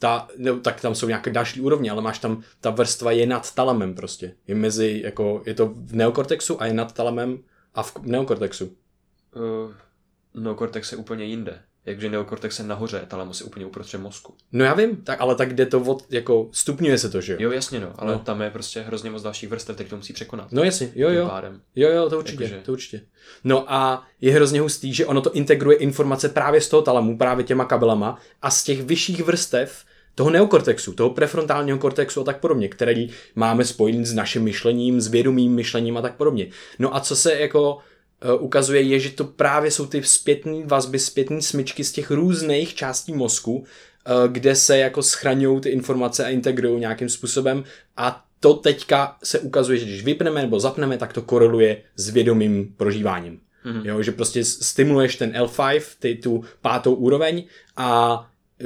Ta, 0.00 0.28
no, 0.38 0.60
tak 0.60 0.80
tam 0.80 0.94
jsou 0.94 1.08
nějaké 1.08 1.30
další 1.30 1.60
úrovně, 1.60 1.90
ale 1.90 2.02
máš 2.02 2.18
tam, 2.18 2.42
ta 2.60 2.70
vrstva 2.70 3.10
je 3.10 3.26
nad 3.26 3.54
talamem 3.54 3.94
prostě. 3.94 4.34
Je 4.46 4.54
mezi, 4.54 5.00
jako, 5.04 5.42
je 5.46 5.54
to 5.54 5.66
v 5.66 5.94
neokortexu 5.94 6.62
a 6.62 6.66
je 6.66 6.74
nad 6.74 6.94
talamem 6.94 7.38
a 7.74 7.82
v 7.82 7.96
neokortexu. 8.02 8.66
Uh, 8.66 9.72
no 10.34 10.54
kortex 10.54 10.92
je 10.92 10.98
úplně 10.98 11.24
jinde. 11.24 11.62
Jakže 11.88 12.10
neokortex 12.10 12.58
je 12.58 12.64
nahoře, 12.64 13.02
talamus 13.08 13.40
je 13.40 13.46
úplně 13.46 13.66
uprostřed 13.66 13.98
mozku. 13.98 14.34
No 14.52 14.64
já 14.64 14.74
vím, 14.74 14.96
tak, 14.96 15.20
ale 15.20 15.34
tak 15.34 15.54
jde 15.54 15.66
to 15.66 15.80
od, 15.80 16.02
jako 16.10 16.48
stupňuje 16.52 16.98
se 16.98 17.10
to, 17.10 17.20
že 17.20 17.32
jo? 17.32 17.38
Jo, 17.42 17.50
jasně 17.50 17.80
no, 17.80 17.92
ale 17.98 18.12
No. 18.12 18.18
tam 18.18 18.42
je 18.42 18.50
prostě 18.50 18.80
hrozně 18.80 19.10
moc 19.10 19.22
dalších 19.22 19.48
vrstev, 19.48 19.76
teď 19.76 19.88
to 19.88 19.96
musí 19.96 20.12
překonat. 20.12 20.52
No 20.52 20.62
jasně, 20.64 20.90
jo, 20.94 21.08
jo. 21.10 21.28
pádem. 21.28 21.60
Jo, 21.76 21.90
jo, 21.90 22.10
to 22.10 22.18
určitě, 22.18 22.44
Jakože- 22.44 22.62
to 22.64 22.72
určitě. 22.72 23.00
No 23.44 23.72
a 23.72 24.06
je 24.20 24.32
hrozně 24.32 24.60
hustý, 24.60 24.94
že 24.94 25.06
ono 25.06 25.20
to 25.20 25.32
integruje 25.32 25.76
informace 25.76 26.28
právě 26.28 26.60
z 26.60 26.68
toho 26.68 26.82
talamu, 26.82 27.18
právě 27.18 27.44
těma 27.44 27.64
kabelama 27.64 28.18
a 28.42 28.50
z 28.50 28.64
těch 28.64 28.82
vyšších 28.82 29.22
vrstev 29.22 29.84
toho 30.14 30.30
neokortexu, 30.30 30.92
toho 30.92 31.10
prefrontálního 31.10 31.78
kortexu 31.78 32.20
a 32.20 32.24
tak 32.24 32.40
podobně, 32.40 32.68
který 32.68 33.10
máme 33.34 33.64
spojený 33.64 34.06
s 34.06 34.14
naším 34.14 34.42
myšlením, 34.42 35.00
s 35.00 35.06
vědomým 35.08 35.52
myšlením 35.54 35.96
a 35.96 36.02
tak 36.02 36.16
podobně. 36.16 36.46
No 36.78 36.96
a 36.96 37.00
co 37.00 37.16
se 37.16 37.34
jako 37.40 37.78
ukazuje, 38.38 38.82
je, 38.82 39.00
že 39.00 39.10
to 39.10 39.24
právě 39.24 39.70
jsou 39.70 39.86
ty 39.86 40.02
zpětné 40.02 40.66
vazby, 40.66 40.98
zpětné 40.98 41.42
smyčky 41.42 41.84
z 41.84 41.92
těch 41.92 42.10
různých 42.10 42.74
částí 42.74 43.12
mozku, 43.12 43.64
eh, 43.64 44.12
kde 44.28 44.54
se 44.54 44.78
jako 44.78 45.02
schraňují 45.02 45.60
ty 45.60 45.68
informace 45.68 46.24
a 46.24 46.28
integrují 46.28 46.80
nějakým 46.80 47.08
způsobem 47.08 47.64
a 47.96 48.24
to 48.40 48.54
teďka 48.54 49.16
se 49.24 49.38
ukazuje, 49.38 49.78
že 49.78 49.84
když 49.84 50.04
vypneme 50.04 50.42
nebo 50.42 50.60
zapneme, 50.60 50.98
tak 50.98 51.12
to 51.12 51.22
koreluje 51.22 51.82
s 51.96 52.08
vědomým 52.08 52.74
prožíváním. 52.76 53.40
Mm-hmm. 53.64 53.86
Jo, 53.86 54.02
že 54.02 54.12
prostě 54.12 54.44
stimuluješ 54.44 55.16
ten 55.16 55.32
L5, 55.32 55.82
ty, 55.98 56.14
tu 56.14 56.44
pátou 56.60 56.94
úroveň 56.94 57.44
a 57.76 58.20
e, 58.60 58.64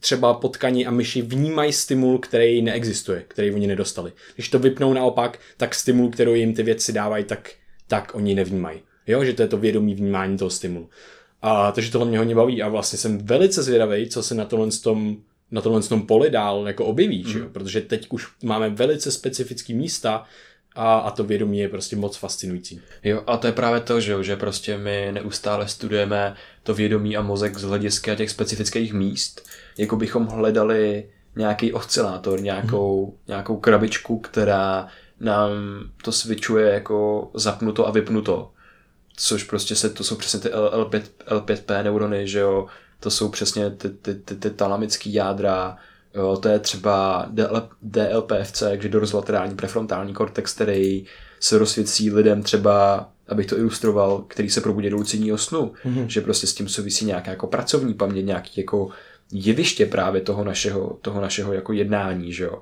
třeba 0.00 0.34
potkaní 0.34 0.86
a 0.86 0.90
myši 0.90 1.22
vnímají 1.22 1.72
stimul, 1.72 2.18
který 2.18 2.62
neexistuje, 2.62 3.24
který 3.28 3.52
oni 3.52 3.66
nedostali. 3.66 4.12
Když 4.34 4.48
to 4.48 4.58
vypnou 4.58 4.92
naopak, 4.92 5.38
tak 5.56 5.74
stimul, 5.74 6.10
kterou 6.10 6.34
jim 6.34 6.54
ty 6.54 6.62
věci 6.62 6.92
dávají, 6.92 7.24
tak, 7.24 7.50
tak 7.88 8.14
oni 8.14 8.34
nevnímají. 8.34 8.80
Jo, 9.06 9.24
že 9.24 9.32
to 9.32 9.42
je 9.42 9.48
to 9.48 9.56
vědomí 9.56 9.94
vnímání 9.94 10.38
toho 10.38 10.50
stimulu. 10.50 10.88
A, 11.42 11.72
takže 11.72 11.90
tohle 11.90 12.08
mě 12.08 12.18
hodně 12.18 12.34
baví 12.34 12.62
a 12.62 12.68
vlastně 12.68 12.98
jsem 12.98 13.18
velice 13.18 13.62
zvědavý, 13.62 14.08
co 14.08 14.22
se 14.22 14.34
na 14.34 14.44
tomhle 14.44 14.70
tom, 14.82 15.16
na 15.50 15.60
tomhle 15.60 15.82
tom 15.82 16.06
poli 16.06 16.30
dál 16.30 16.64
jako 16.66 16.84
objeví, 16.84 17.22
mm. 17.24 17.30
že 17.30 17.38
jo? 17.38 17.46
protože 17.52 17.80
teď 17.80 18.06
už 18.10 18.28
máme 18.42 18.70
velice 18.70 19.10
specifický 19.10 19.74
místa 19.74 20.24
a, 20.74 20.98
a 20.98 21.10
to 21.10 21.24
vědomí 21.24 21.58
je 21.58 21.68
prostě 21.68 21.96
moc 21.96 22.16
fascinující. 22.16 22.80
Jo, 23.04 23.22
a 23.26 23.36
to 23.36 23.46
je 23.46 23.52
právě 23.52 23.80
to, 23.80 24.00
že, 24.00 24.12
jo, 24.12 24.22
že 24.22 24.36
prostě 24.36 24.78
my 24.78 25.08
neustále 25.12 25.68
studujeme 25.68 26.34
to 26.62 26.74
vědomí 26.74 27.16
a 27.16 27.22
mozek 27.22 27.58
z 27.58 27.62
hlediska 27.62 28.14
těch 28.14 28.30
specifických 28.30 28.92
míst, 28.92 29.48
jako 29.78 29.96
bychom 29.96 30.26
hledali 30.26 31.10
nějaký 31.36 31.72
oscilátor, 31.72 32.40
nějakou, 32.40 33.04
hmm. 33.04 33.14
nějakou 33.28 33.56
krabičku, 33.56 34.18
která 34.18 34.88
nám 35.20 35.52
to 36.04 36.12
switchuje 36.12 36.72
jako 36.72 37.30
zapnuto 37.34 37.88
a 37.88 37.90
vypnuto. 37.90 38.50
Což 39.16 39.44
prostě 39.44 39.76
se, 39.76 39.90
to 39.90 40.04
jsou 40.04 40.16
přesně 40.16 40.40
ty 40.40 40.48
L5, 40.48 41.02
L5P 41.28 41.84
neurony, 41.84 42.28
že 42.28 42.38
jo, 42.38 42.66
to 43.00 43.10
jsou 43.10 43.28
přesně 43.28 43.70
ty, 43.70 43.90
ty, 43.90 44.14
ty, 44.14 44.36
ty 44.36 44.50
talamické 44.50 45.10
jádra, 45.10 45.76
jo, 46.14 46.36
to 46.36 46.48
je 46.48 46.58
třeba 46.58 47.26
DL, 47.30 47.68
DLPFC, 47.82 48.58
takže 48.58 48.88
dorozlaterální 48.88 49.56
prefrontální 49.56 50.14
kortex, 50.14 50.54
který 50.54 51.06
se 51.40 51.58
rozsvěcí 51.58 52.10
lidem 52.10 52.42
třeba, 52.42 53.08
abych 53.28 53.46
to 53.46 53.58
ilustroval, 53.58 54.24
který 54.28 54.50
se 54.50 54.60
probudí 54.60 54.90
do 54.90 54.96
lucidního 54.96 55.38
snu, 55.38 55.72
mm-hmm. 55.84 56.06
že 56.06 56.20
prostě 56.20 56.46
s 56.46 56.54
tím 56.54 56.68
souvisí 56.68 57.04
nějaká 57.04 57.30
jako 57.30 57.46
pracovní 57.46 57.94
paměť, 57.94 58.26
nějaký 58.26 58.60
jako 58.60 58.88
jeviště 59.32 59.86
právě 59.86 60.20
toho 60.20 60.44
našeho, 60.44 60.98
toho 61.02 61.20
našeho 61.20 61.52
jako 61.52 61.72
jednání, 61.72 62.32
že 62.32 62.44
jo. 62.44 62.60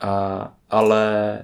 A, 0.00 0.54
ale 0.70 1.38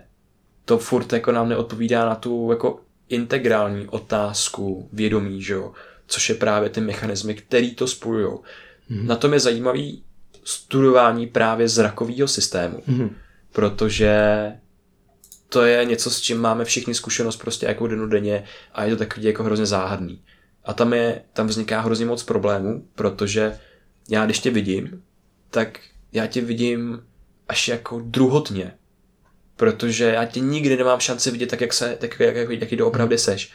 to 0.65 0.79
furt 0.79 1.13
jako 1.13 1.33
nám 1.33 1.49
neodpovídá 1.49 2.07
na 2.07 2.15
tu 2.15 2.51
jako 2.51 2.81
integrální 3.09 3.89
otázku 3.89 4.89
vědomí, 4.93 5.43
že 5.43 5.53
jo? 5.53 5.73
což 6.13 6.29
je 6.29 6.35
právě 6.35 6.71
ty 6.71 6.81
mechanismy, 6.81 7.35
který 7.35 7.75
to 7.75 7.87
spojují. 7.87 8.39
Hmm. 8.89 9.07
Na 9.07 9.17
tom 9.17 9.33
je 9.33 9.41
zajímavý 9.41 10.05
studování 10.45 11.27
právě 11.27 11.69
zrakového 11.69 12.29
systému, 12.29 12.83
hmm. 12.87 13.17
protože 13.53 14.17
to 15.49 15.65
je 15.65 15.85
něco, 15.85 16.11
s 16.11 16.21
čím 16.21 16.39
máme 16.39 16.65
všichni 16.65 16.95
zkušenost 16.95 17.37
prostě 17.37 17.67
jako 17.67 17.87
denně 17.87 18.45
a 18.73 18.85
je 18.85 18.91
to 18.91 18.97
takový 18.97 19.27
jako 19.27 19.43
hrozně 19.43 19.67
záhadný. 19.67 20.23
A 20.65 20.73
tam, 20.75 20.93
je, 20.93 21.23
tam 21.33 21.47
vzniká 21.47 21.81
hrozně 21.81 22.07
moc 22.07 22.23
problémů, 22.23 22.87
protože 22.95 23.59
já 24.11 24.25
když 24.25 24.39
tě 24.39 24.51
vidím, 24.51 25.03
tak 25.51 25.81
já 26.13 26.27
tě 26.27 26.41
vidím 26.41 27.03
až 27.49 27.69
jako 27.69 28.01
druhotně 28.05 28.73
protože 29.63 30.05
já 30.05 30.25
tě 30.25 30.41
nikdy 30.41 30.77
nemám 30.77 31.01
šanci 31.01 31.31
vidět 31.31 31.47
tak, 31.47 31.61
jak, 31.61 31.73
se, 31.73 31.97
tak 32.01 32.21
jak, 32.21 32.37
jak, 32.37 32.51
jaký 32.51 32.77
doopravdy 32.77 33.19
seš. 33.19 33.53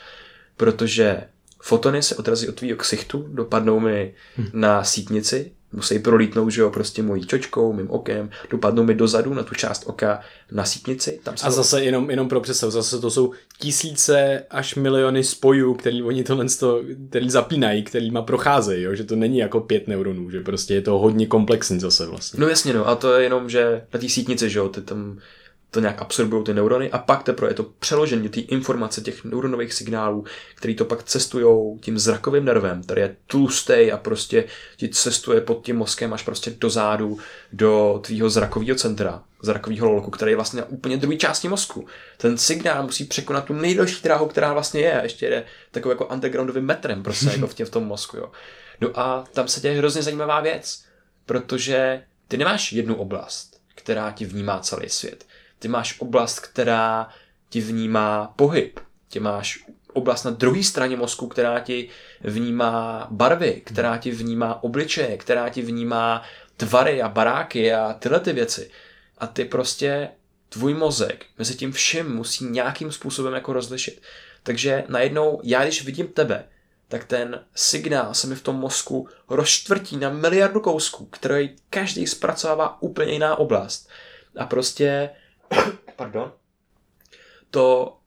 Protože 0.58 1.22
fotony 1.62 2.04
se 2.04 2.16
odrazí 2.16 2.50
od 2.50 2.56
tvýho 2.56 2.78
ksichtu, 2.78 3.26
dopadnou 3.32 3.80
mi 3.80 4.14
hmm. 4.36 4.48
na 4.54 4.84
sítnici, 4.84 5.52
musí 5.74 6.00
prolítnout, 6.00 6.50
že 6.50 6.62
jo, 6.62 6.70
prostě 6.70 7.04
mojí 7.04 7.26
čočkou, 7.26 7.74
mým 7.74 7.92
okem, 7.92 8.30
dopadnou 8.50 8.84
mi 8.84 8.96
dozadu 8.96 9.34
na 9.34 9.44
tu 9.44 9.56
část 9.56 9.84
oka 9.86 10.20
na 10.52 10.66
sítnici. 10.66 11.20
Tam 11.24 11.38
se 11.38 11.48
a 11.48 11.52
zase 11.52 11.84
jenom, 11.84 12.10
jenom 12.10 12.30
pro 12.30 12.42
představu, 12.42 12.72
zase 12.72 13.00
to 13.00 13.12
jsou 13.12 13.34
tisíce 13.60 14.46
až 14.50 14.76
miliony 14.76 15.24
spojů, 15.24 15.74
který 15.74 16.04
oni 16.04 16.24
tohle 16.24 16.46
to, 16.60 16.82
který 17.10 17.30
zapínají, 17.30 17.84
kterýma 17.84 18.22
procházejí, 18.22 18.84
jo? 18.84 18.96
že 18.96 19.04
to 19.04 19.16
není 19.16 19.38
jako 19.38 19.60
pět 19.60 19.88
neuronů, 19.88 20.30
že 20.30 20.42
prostě 20.42 20.74
je 20.74 20.82
to 20.82 21.00
hodně 21.00 21.28
komplexní 21.28 21.80
zase 21.80 22.06
vlastně. 22.06 22.40
No 22.40 22.48
jasně, 22.48 22.74
no, 22.74 22.88
a 22.88 22.96
to 22.96 23.14
je 23.14 23.24
jenom, 23.24 23.50
že 23.50 23.82
na 23.94 24.00
té 24.00 24.10
sítnici, 24.10 24.50
že 24.50 24.60
jo, 24.60 24.70
ty 24.70 24.82
tam 24.82 25.20
to 25.72 25.80
nějak 25.80 26.02
absorbují 26.02 26.44
ty 26.44 26.54
neurony 26.54 26.92
a 26.92 26.98
pak 26.98 27.24
teprve 27.24 27.52
je 27.52 27.56
to 27.56 27.64
přeložení 27.64 28.30
té 28.30 28.40
informace 28.40 29.02
těch 29.02 29.24
neuronových 29.24 29.74
signálů, 29.74 30.26
který 30.56 30.76
to 30.76 30.86
pak 30.86 31.04
cestují 31.04 31.80
tím 31.80 32.00
zrakovým 32.00 32.46
nervem, 32.46 32.84
který 32.84 33.02
je 33.02 33.16
tlustý 33.28 33.92
a 33.92 33.98
prostě 33.98 34.44
ti 34.78 34.90
cestuje 34.90 35.42
pod 35.42 35.66
tím 35.66 35.76
mozkem 35.76 36.14
až 36.14 36.24
prostě 36.24 36.52
do 36.52 36.70
zádu, 36.70 37.20
do 37.54 38.00
tvýho 38.04 38.30
zrakového 38.30 38.76
centra, 38.76 39.24
zrakového 39.44 39.92
lolku, 39.92 40.12
který 40.12 40.32
je 40.32 40.36
vlastně 40.36 40.62
na 40.62 40.68
úplně 40.68 40.98
druhé 40.98 41.18
části 41.18 41.48
mozku. 41.48 41.88
Ten 42.18 42.38
signál 42.38 42.84
musí 42.84 43.06
překonat 43.06 43.46
tu 43.46 43.54
nejdelší 43.54 44.04
dráhu, 44.04 44.26
která 44.26 44.54
vlastně 44.54 44.82
je, 44.82 45.00
a 45.00 45.04
ještě 45.04 45.30
jde 45.30 45.44
takový 45.72 45.92
jako 45.92 46.06
undergroundovým 46.06 46.66
metrem 46.66 47.04
prostě 47.04 47.30
jako 47.30 47.48
v, 47.48 47.54
tě, 47.54 47.66
v 47.66 47.70
tom 47.70 47.84
mozku. 47.84 48.18
Jo. 48.18 48.32
No 48.82 49.00
a 49.00 49.24
tam 49.34 49.48
se 49.48 49.60
děje 49.60 49.78
hrozně 49.78 50.02
zajímavá 50.02 50.40
věc, 50.40 50.84
protože 51.26 52.04
ty 52.28 52.38
nemáš 52.38 52.74
jednu 52.74 52.96
oblast, 52.96 53.62
která 53.76 54.12
ti 54.12 54.26
vnímá 54.26 54.60
celý 54.60 54.90
svět 54.90 55.26
ty 55.60 55.68
máš 55.68 56.00
oblast, 56.00 56.40
která 56.40 57.10
ti 57.50 57.62
vnímá 57.62 58.34
pohyb. 58.36 58.80
Ty 59.10 59.20
máš 59.20 59.66
oblast 59.94 60.24
na 60.24 60.32
druhé 60.32 60.64
straně 60.64 60.98
mozku, 60.98 61.28
která 61.28 61.60
ti 61.60 61.90
vnímá 62.22 63.08
barvy, 63.12 63.62
která 63.66 63.98
ti 63.98 64.12
vnímá 64.12 64.64
obličeje, 64.64 65.18
která 65.18 65.50
ti 65.50 65.62
vnímá 65.62 66.24
tvary 66.58 67.02
a 67.02 67.10
baráky 67.10 67.74
a 67.74 67.94
tyhle 67.94 68.20
ty 68.20 68.34
věci. 68.34 68.70
A 69.18 69.28
ty 69.28 69.46
prostě, 69.46 70.10
tvůj 70.50 70.74
mozek 70.74 71.26
mezi 71.38 71.56
tím 71.56 71.72
všem 71.72 72.16
musí 72.16 72.46
nějakým 72.46 72.92
způsobem 72.92 73.34
jako 73.34 73.54
rozlišit. 73.54 74.02
Takže 74.44 74.84
najednou, 74.88 75.42
já 75.44 75.64
když 75.64 75.86
vidím 75.86 76.08
tebe, 76.08 76.46
tak 76.88 77.06
ten 77.06 77.46
signál 77.56 78.14
se 78.14 78.28
mi 78.28 78.36
v 78.36 78.42
tom 78.42 78.56
mozku 78.56 79.08
rozčtvrtí 79.30 79.98
na 79.98 80.10
miliardu 80.10 80.60
kousků, 80.60 81.06
který 81.06 81.56
každý 81.70 82.08
zpracovává 82.08 82.82
úplně 82.82 83.14
jiná 83.14 83.36
oblast. 83.36 83.90
A 84.38 84.46
prostě 84.46 85.10
pardon, 85.96 86.32
to 87.52 87.98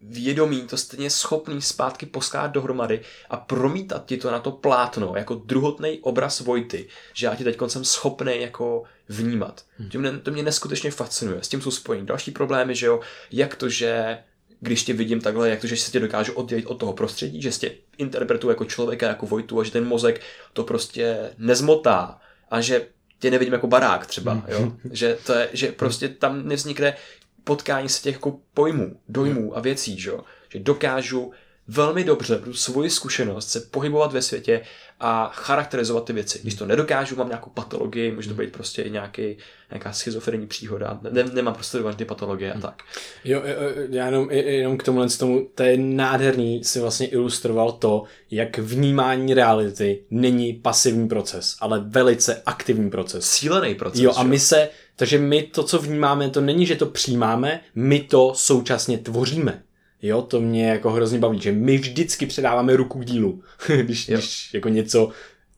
vědomí, 0.00 0.62
to 0.62 0.76
stejně 0.76 1.10
schopný 1.10 1.62
zpátky 1.62 2.06
poskát 2.06 2.50
dohromady 2.50 3.00
a 3.30 3.36
promítat 3.36 4.06
ti 4.06 4.16
to 4.16 4.30
na 4.30 4.40
to 4.40 4.50
plátno 4.50 5.12
jako 5.16 5.34
druhotný 5.34 5.98
obraz 6.00 6.40
Vojty, 6.40 6.88
že 7.14 7.26
já 7.26 7.34
ti 7.34 7.44
teď 7.44 7.58
jsem 7.66 7.84
schopný 7.84 8.40
jako 8.40 8.82
vnímat. 9.08 9.64
Hmm. 9.78 9.90
To, 9.90 9.98
mě, 9.98 10.18
to 10.18 10.30
mě 10.30 10.42
neskutečně 10.42 10.90
fascinuje. 10.90 11.42
S 11.42 11.48
tím 11.48 11.62
jsou 11.62 11.70
spojení 11.70 12.06
další 12.06 12.30
problémy, 12.30 12.74
že 12.74 12.86
jo, 12.86 13.00
jak 13.30 13.56
to, 13.56 13.68
že 13.68 14.18
když 14.60 14.84
tě 14.84 14.92
vidím 14.92 15.20
takhle, 15.20 15.50
jak 15.50 15.60
to, 15.60 15.66
že 15.66 15.76
se 15.76 15.92
tě 15.92 16.00
dokážu 16.00 16.32
oddělit 16.32 16.66
od 16.66 16.74
toho 16.74 16.92
prostředí, 16.92 17.42
že 17.42 17.50
tě 17.50 17.72
interpretuji 17.98 18.48
jako 18.48 18.64
člověka, 18.64 19.08
jako 19.08 19.26
Vojtu 19.26 19.60
a 19.60 19.64
že 19.64 19.72
ten 19.72 19.84
mozek 19.84 20.20
to 20.52 20.64
prostě 20.64 21.30
nezmotá 21.38 22.20
a 22.50 22.60
že 22.60 22.86
tě 23.20 23.30
nevidím 23.30 23.52
jako 23.52 23.66
barák 23.66 24.06
třeba, 24.06 24.42
jo? 24.48 24.72
že, 24.92 25.18
to 25.26 25.32
je, 25.32 25.48
že 25.52 25.72
prostě 25.72 26.08
tam 26.08 26.48
nevznikne 26.48 26.96
potkání 27.44 27.88
se 27.88 28.02
těch 28.02 28.14
jako 28.14 28.38
pojmů, 28.54 29.00
dojmů 29.08 29.56
a 29.56 29.60
věcí, 29.60 30.00
že, 30.00 30.12
že 30.48 30.58
dokážu 30.58 31.32
velmi 31.70 32.04
dobře 32.04 32.40
svoji 32.52 32.90
zkušenost 32.90 33.48
se 33.48 33.60
pohybovat 33.60 34.12
ve 34.12 34.22
světě 34.22 34.60
a 35.00 35.30
charakterizovat 35.34 36.04
ty 36.04 36.12
věci. 36.12 36.38
Když 36.42 36.54
to 36.54 36.66
nedokážu, 36.66 37.16
mám 37.16 37.28
nějakou 37.28 37.50
patologii, 37.50 38.12
může 38.12 38.28
to 38.28 38.34
být 38.34 38.52
prostě 38.52 38.84
nějaký, 38.88 39.36
nějaká 39.70 39.92
schizofrenní 39.92 40.46
příhoda, 40.46 41.00
ne, 41.10 41.24
nemám 41.24 41.54
prostě 41.54 41.78
ty 41.96 42.04
patologie 42.04 42.50
a 42.50 42.54
hmm. 42.54 42.62
tak. 42.62 42.82
Jo, 43.24 43.42
já 43.90 44.06
jenom, 44.06 44.30
jenom 44.30 44.78
k 44.78 44.82
tomuhle 44.82 45.08
tomu, 45.08 45.48
to 45.54 45.62
je 45.62 45.76
nádherný, 45.76 46.64
si 46.64 46.80
vlastně 46.80 47.06
ilustroval 47.06 47.72
to, 47.72 48.04
jak 48.30 48.58
vnímání 48.58 49.34
reality 49.34 50.04
není 50.10 50.52
pasivní 50.52 51.08
proces, 51.08 51.56
ale 51.60 51.80
velice 51.86 52.42
aktivní 52.46 52.90
proces. 52.90 53.30
Cílený 53.30 53.74
proces. 53.74 54.00
Jo, 54.00 54.12
a 54.16 54.22
my 54.22 54.38
se, 54.38 54.68
takže 54.96 55.18
my 55.18 55.42
to, 55.42 55.62
co 55.62 55.78
vnímáme, 55.78 56.30
to 56.30 56.40
není, 56.40 56.66
že 56.66 56.76
to 56.76 56.86
přijímáme, 56.86 57.60
my 57.74 58.00
to 58.00 58.32
současně 58.34 58.98
tvoříme. 58.98 59.62
Jo, 60.02 60.22
to 60.22 60.40
mě 60.40 60.68
jako 60.70 60.90
hrozně 60.90 61.18
baví, 61.18 61.40
že 61.40 61.52
my 61.52 61.78
vždycky 61.78 62.26
předáváme 62.26 62.76
ruku 62.76 62.98
k 62.98 63.04
dílu, 63.04 63.42
když, 63.76 64.06
když 64.06 64.54
jako 64.54 64.68
něco, 64.68 65.10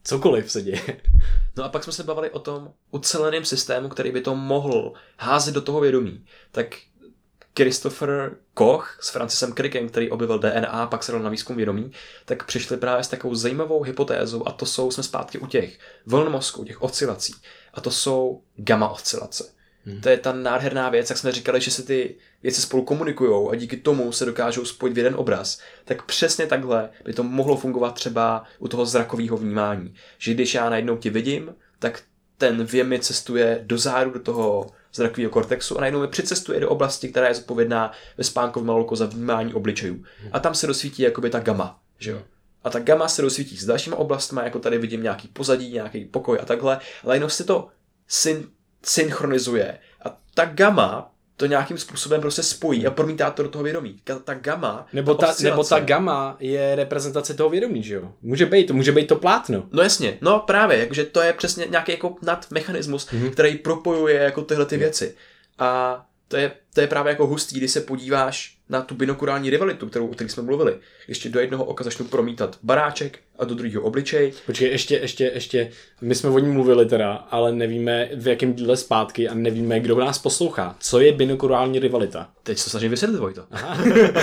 cokoliv 0.04 0.50
se 0.50 0.62
děje. 0.62 0.80
No 1.56 1.64
a 1.64 1.68
pak 1.68 1.84
jsme 1.84 1.92
se 1.92 2.02
bavili 2.02 2.30
o 2.30 2.38
tom 2.38 2.70
uceleném 2.90 3.44
systému, 3.44 3.88
který 3.88 4.12
by 4.12 4.20
to 4.20 4.34
mohl 4.34 4.92
házet 5.18 5.54
do 5.54 5.60
toho 5.60 5.80
vědomí. 5.80 6.24
Tak 6.52 6.76
Christopher 7.56 8.36
Koch 8.54 8.98
s 9.00 9.10
Francisem 9.10 9.52
Crickem, 9.52 9.88
který 9.88 10.10
objevil 10.10 10.38
DNA, 10.38 10.86
pak 10.86 11.02
se 11.02 11.12
dal 11.12 11.20
na 11.22 11.30
výzkum 11.30 11.56
vědomí, 11.56 11.92
tak 12.24 12.46
přišli 12.46 12.76
právě 12.76 13.04
s 13.04 13.08
takovou 13.08 13.34
zajímavou 13.34 13.82
hypotézou 13.82 14.48
a 14.48 14.52
to 14.52 14.66
jsou, 14.66 14.90
jsme 14.90 15.02
zpátky 15.02 15.38
u 15.38 15.46
těch 15.46 15.78
vln 16.06 16.32
mozku, 16.32 16.64
těch 16.64 16.82
oscilací. 16.82 17.34
A 17.74 17.80
to 17.80 17.90
jsou 17.90 18.42
gamma 18.56 18.88
oscilace. 18.88 19.52
Hmm. 19.86 20.00
To 20.00 20.08
je 20.08 20.16
ta 20.16 20.32
nádherná 20.32 20.88
věc, 20.88 21.10
jak 21.10 21.18
jsme 21.18 21.32
říkali, 21.32 21.60
že 21.60 21.70
se 21.70 21.82
ty 21.82 22.14
věci 22.42 22.60
spolu 22.60 22.84
komunikují 22.84 23.48
a 23.50 23.54
díky 23.54 23.76
tomu 23.76 24.12
se 24.12 24.24
dokážou 24.24 24.64
spojit 24.64 24.94
v 24.94 24.98
jeden 24.98 25.14
obraz. 25.16 25.60
Tak 25.84 26.02
přesně 26.02 26.46
takhle 26.46 26.90
by 27.04 27.12
to 27.12 27.22
mohlo 27.22 27.56
fungovat 27.56 27.94
třeba 27.94 28.44
u 28.58 28.68
toho 28.68 28.86
zrakového 28.86 29.36
vnímání. 29.36 29.94
Že 30.18 30.34
když 30.34 30.54
já 30.54 30.70
najednou 30.70 30.96
tě 30.96 31.10
vidím, 31.10 31.54
tak 31.78 32.02
ten 32.38 32.64
věm 32.64 32.88
mi 32.88 33.00
cestuje 33.00 33.60
do 33.62 33.78
zádu 33.78 34.10
do 34.10 34.20
toho 34.20 34.70
zrakového 34.94 35.30
kortexu 35.30 35.78
a 35.78 35.80
najednou 35.80 36.00
mi 36.00 36.08
přicestuje 36.08 36.60
do 36.60 36.70
oblasti, 36.70 37.08
která 37.08 37.28
je 37.28 37.34
zodpovědná 37.34 37.92
ve 38.18 38.24
spánkovém 38.24 38.66
malolku 38.66 38.96
za 38.96 39.06
vnímání 39.06 39.54
obličejů. 39.54 40.04
A 40.32 40.40
tam 40.40 40.54
se 40.54 40.66
dosvítí 40.66 41.02
jakoby 41.02 41.30
ta 41.30 41.40
gama, 41.40 41.80
že 41.98 42.10
jo. 42.10 42.22
A 42.64 42.70
ta 42.70 42.78
gama 42.78 43.08
se 43.08 43.22
dosvítí 43.22 43.56
s 43.56 43.64
dalšíma 43.64 43.96
oblastmi, 43.96 44.40
jako 44.44 44.58
tady 44.58 44.78
vidím 44.78 45.02
nějaký 45.02 45.28
pozadí, 45.28 45.72
nějaký 45.72 46.04
pokoj 46.04 46.38
a 46.42 46.44
takhle, 46.44 46.80
ale 47.04 47.16
jenom 47.16 47.30
se 47.30 47.44
to 47.44 47.68
syn 48.08 48.48
synchronizuje. 48.86 49.78
A 50.04 50.16
ta 50.34 50.44
gama 50.44 51.12
to 51.36 51.46
nějakým 51.46 51.78
způsobem 51.78 52.20
prostě 52.20 52.42
spojí 52.42 52.86
a 52.86 52.90
promítá 52.90 53.30
to 53.30 53.42
do 53.42 53.48
toho 53.48 53.64
vědomí. 53.64 54.00
Ta 54.24 54.34
gamma, 54.34 54.86
nebo 54.92 55.14
ta, 55.14 55.26
ta 55.26 55.34
nebo 55.42 55.64
ta 55.64 55.80
gamma 55.80 56.36
je 56.40 56.74
reprezentace 56.76 57.34
toho 57.34 57.50
vědomí, 57.50 57.82
že 57.82 57.94
jo? 57.94 58.12
Může 58.22 58.46
být, 58.46 58.66
to 58.66 58.74
může 58.74 58.92
být 58.92 59.06
to 59.06 59.16
plátno. 59.16 59.68
No 59.72 59.82
jasně, 59.82 60.18
no 60.20 60.38
právě, 60.38 60.78
jakože 60.78 61.04
to 61.04 61.20
je 61.20 61.32
přesně 61.32 61.66
nějaký 61.70 61.92
jako 61.92 62.16
nadmechanismus, 62.22 63.06
mm-hmm. 63.06 63.30
který 63.30 63.58
propojuje 63.58 64.14
jako 64.14 64.42
tyhle 64.42 64.66
ty 64.66 64.76
věci. 64.76 65.14
A 65.58 66.04
to 66.32 66.36
je, 66.36 66.52
to 66.74 66.80
je 66.80 66.86
právě 66.86 67.10
jako 67.10 67.26
hustý, 67.26 67.58
když 67.58 67.70
se 67.70 67.80
podíváš 67.80 68.56
na 68.68 68.82
tu 68.82 68.94
binokurální 68.94 69.50
rivalitu, 69.50 69.86
kterou, 69.86 70.06
o 70.06 70.12
které 70.12 70.30
jsme 70.30 70.42
mluvili. 70.42 70.78
Ještě 71.08 71.28
do 71.28 71.40
jednoho 71.40 71.64
oka 71.64 71.84
začnu 71.84 72.04
promítat 72.04 72.58
baráček 72.62 73.18
a 73.38 73.44
do 73.44 73.54
druhého 73.54 73.82
obličej. 73.82 74.32
Počkej, 74.46 74.70
ještě, 74.70 74.96
ještě, 74.96 75.30
ještě, 75.34 75.70
my 76.00 76.14
jsme 76.14 76.30
o 76.30 76.38
ní 76.38 76.52
mluvili 76.52 76.86
teda, 76.86 77.12
ale 77.12 77.52
nevíme 77.52 78.08
v 78.14 78.28
jakém 78.28 78.52
díle 78.52 78.76
zpátky 78.76 79.28
a 79.28 79.34
nevíme, 79.34 79.80
kdo 79.80 79.98
nás 79.98 80.18
poslouchá. 80.18 80.76
Co 80.80 81.00
je 81.00 81.12
binokurální 81.12 81.78
rivalita? 81.78 82.30
Teď 82.42 82.58
se 82.58 82.70
snažím 82.70 82.90
vysvětlit, 82.90 83.18
Vojto. 83.18 83.44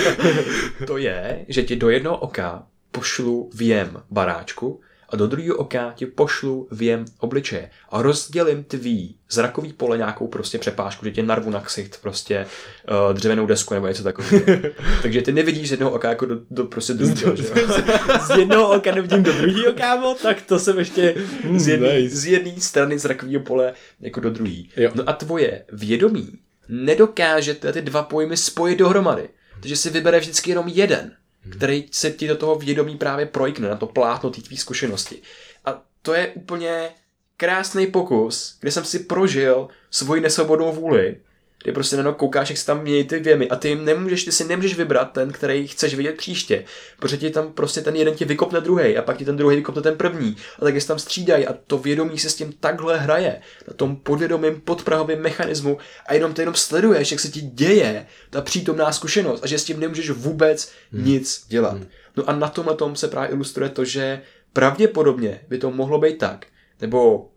to 0.86 0.96
je, 0.96 1.44
že 1.48 1.62
ti 1.62 1.76
do 1.76 1.90
jednoho 1.90 2.16
oka 2.16 2.66
pošlu 2.90 3.50
věm 3.54 4.02
baráčku 4.10 4.80
a 5.10 5.16
do 5.16 5.26
druhého 5.26 5.56
oka 5.56 5.92
ti 5.96 6.06
pošlu 6.06 6.68
věm 6.70 7.04
obličeje 7.18 7.70
a 7.90 8.02
rozdělím 8.02 8.64
tvý 8.64 9.16
zrakový 9.30 9.72
pole 9.72 9.96
nějakou 9.96 10.28
prostě 10.28 10.58
přepážku, 10.58 11.04
že 11.04 11.10
tě 11.10 11.22
narvu 11.22 11.50
na 11.50 11.60
ksicht 11.60 12.00
prostě 12.02 12.46
uh, 12.90 13.14
dřevěnou 13.14 13.46
desku 13.46 13.74
nebo 13.74 13.86
něco 13.86 14.02
takového. 14.02 14.44
Takže 15.02 15.22
ty 15.22 15.32
nevidíš 15.32 15.68
z 15.68 15.70
jednoho 15.70 15.92
oka 15.92 16.08
jako 16.08 16.26
do, 16.26 16.40
do 16.50 16.64
prostě 16.64 16.94
druhého, 16.94 17.30
jo? 17.30 17.36
Z 18.26 18.38
jednoho 18.38 18.70
oka 18.70 18.94
nevidím 18.94 19.22
do 19.22 19.32
druhého, 19.32 19.72
kámo, 19.72 20.16
tak 20.22 20.42
to 20.42 20.58
jsem 20.58 20.78
ještě... 20.78 21.14
z 21.56 21.68
jedné 21.68 22.08
z 22.08 22.26
jedné 22.26 22.60
strany 22.60 22.98
zrakového 22.98 23.40
pole 23.42 23.72
jako 24.00 24.20
do 24.20 24.30
druhé. 24.30 24.62
Jo. 24.76 24.90
No 24.94 25.02
a 25.06 25.12
tvoje 25.12 25.64
vědomí 25.72 26.38
nedokáže 26.68 27.54
ty 27.54 27.82
dva 27.82 28.02
pojmy 28.02 28.36
spojit 28.36 28.78
dohromady. 28.78 29.28
Takže 29.60 29.76
si 29.76 29.90
vybere 29.90 30.20
vždycky 30.20 30.50
jenom 30.50 30.68
jeden, 30.68 31.12
který 31.56 31.88
se 31.90 32.10
ti 32.10 32.28
do 32.28 32.36
toho 32.36 32.54
vědomí 32.54 32.96
právě 32.96 33.26
projkne, 33.26 33.68
na 33.68 33.76
to 33.76 33.86
plátno 33.86 34.30
té 34.30 34.40
tvý 34.40 34.56
zkušenosti. 34.56 35.22
A 35.64 35.82
to 36.02 36.14
je 36.14 36.28
úplně 36.28 36.90
krásný 37.36 37.86
pokus, 37.86 38.56
kde 38.60 38.70
jsem 38.70 38.84
si 38.84 38.98
prožil 38.98 39.68
svoji 39.90 40.20
nesvobodnou 40.20 40.72
vůli, 40.72 41.16
kdy 41.62 41.72
prostě 41.72 41.96
najednou 41.96 42.14
koukáš, 42.14 42.50
jak 42.50 42.58
se 42.58 42.66
tam 42.66 42.82
mění 42.82 43.04
ty 43.04 43.18
věmy 43.18 43.48
a 43.48 43.56
ty 43.56 43.68
jim 43.68 43.84
nemůžeš, 43.84 44.24
ty 44.24 44.32
si 44.32 44.44
nemůžeš 44.44 44.76
vybrat 44.76 45.12
ten, 45.12 45.32
který 45.32 45.66
chceš 45.66 45.94
vidět 45.94 46.16
příště, 46.16 46.64
protože 46.98 47.16
ti 47.16 47.30
tam 47.30 47.52
prostě 47.52 47.80
ten 47.80 47.96
jeden 47.96 48.14
ti 48.14 48.24
vykopne 48.24 48.60
druhý 48.60 48.96
a 48.96 49.02
pak 49.02 49.16
ti 49.16 49.24
ten 49.24 49.36
druhý 49.36 49.56
vykopne 49.56 49.82
ten 49.82 49.96
první 49.96 50.36
a 50.58 50.64
tak 50.64 50.80
se 50.80 50.88
tam 50.88 50.98
střídají 50.98 51.46
a 51.46 51.54
to 51.66 51.78
vědomí 51.78 52.18
se 52.18 52.30
s 52.30 52.34
tím 52.34 52.52
takhle 52.60 52.98
hraje 52.98 53.40
na 53.68 53.74
tom 53.74 53.96
podvědomém 53.96 54.60
podprahovém 54.60 55.22
mechanismu 55.22 55.78
a 56.06 56.14
jenom 56.14 56.34
ty 56.34 56.42
jenom 56.42 56.54
sleduješ, 56.54 57.10
jak 57.10 57.20
se 57.20 57.28
ti 57.28 57.40
děje 57.40 58.06
ta 58.30 58.40
přítomná 58.40 58.92
zkušenost 58.92 59.44
a 59.44 59.46
že 59.46 59.58
s 59.58 59.64
tím 59.64 59.80
nemůžeš 59.80 60.10
vůbec 60.10 60.72
hmm. 60.92 61.04
nic 61.04 61.44
dělat. 61.48 61.72
Hmm. 61.72 61.86
No 62.16 62.30
a 62.30 62.36
na 62.36 62.48
tomhle 62.48 62.76
tom 62.76 62.96
se 62.96 63.08
právě 63.08 63.30
ilustruje 63.30 63.70
to, 63.70 63.84
že 63.84 64.22
pravděpodobně 64.52 65.40
by 65.48 65.58
to 65.58 65.70
mohlo 65.70 65.98
být 65.98 66.18
tak, 66.18 66.46
nebo 66.80 67.30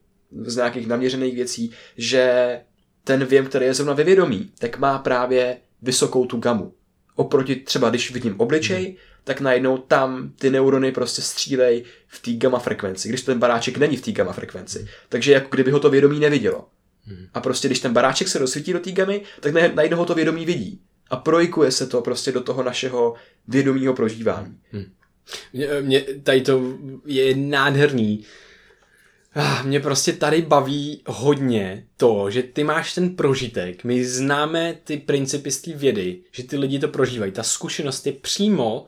z 0.46 0.56
nějakých 0.56 0.88
naměřených 0.88 1.36
věcí, 1.36 1.72
že 1.98 2.60
ten 3.04 3.26
věm, 3.26 3.46
který 3.46 3.66
je 3.66 3.74
zrovna 3.74 3.94
ve 3.94 4.04
vědomí, 4.04 4.52
tak 4.60 4.78
má 4.78 4.98
právě 4.98 5.58
vysokou 5.82 6.26
tu 6.26 6.38
gamu. 6.38 6.74
Oproti 7.16 7.56
třeba, 7.56 7.89
když 7.89 8.12
vidím 8.12 8.36
obličej, 8.39 8.86
hmm. 8.86 8.96
tak 9.24 9.42
najednou 9.42 9.78
tam 9.78 10.32
ty 10.36 10.50
neurony 10.50 10.92
prostě 10.92 11.22
střílej 11.22 11.84
v 12.08 12.22
té 12.22 12.32
gamma 12.34 12.60
frekvenci, 12.60 13.10
když 13.10 13.22
ten 13.22 13.39
baráček 13.39 13.78
není 13.78 13.98
v 13.98 14.02
té 14.02 14.12
gamma 14.12 14.34
frekvenci. 14.34 14.80
Hmm. 14.80 14.88
Takže 15.10 15.32
jako 15.32 15.48
kdyby 15.52 15.72
ho 15.72 15.80
to 15.80 15.89
vědomí 15.89 16.20
nevidělo. 16.20 16.68
Hmm. 17.06 17.28
A 17.34 17.42
prostě 17.42 17.68
když 17.68 17.80
ten 17.80 17.94
baráček 17.94 18.28
se 18.28 18.39
rozsvítí 18.39 18.74
do 18.74 18.80
té 18.80 18.92
gamy, 18.92 19.22
tak 19.39 19.54
najednou 19.54 19.98
ho 19.98 20.06
to 20.06 20.16
vědomí 20.16 20.46
vidí. 20.46 20.82
A 21.10 21.16
projikuje 21.16 21.72
se 21.72 21.88
to 21.88 22.02
prostě 22.02 22.32
do 22.32 22.42
toho 22.42 22.63
našeho 22.63 23.13
vědomího 23.48 23.94
prožívání. 23.94 24.58
Hmm. 24.72 24.86
Mě, 25.54 25.68
mě 25.82 26.02
tady 26.02 26.42
to 26.42 26.78
je 27.06 27.36
nádherný, 27.36 28.24
mě 29.63 29.80
prostě 29.80 30.13
tady 30.13 30.41
baví 30.41 31.02
hodně 31.08 31.88
to, 31.98 32.32
že 32.32 32.43
ty 32.43 32.63
máš 32.63 32.93
ten 32.93 33.15
prožitek, 33.15 33.84
my 33.84 34.06
známe 34.06 34.78
ty 34.84 34.98
principy 34.98 35.52
z 35.52 35.62
té 35.62 35.74
vědy, 35.74 36.22
že 36.32 36.43
ty 36.43 36.58
lidi 36.58 36.80
to 36.80 36.88
prožívají, 36.88 37.32
ta 37.32 37.43
zkušenost 37.43 38.08
je 38.08 38.13
přímo, 38.13 38.86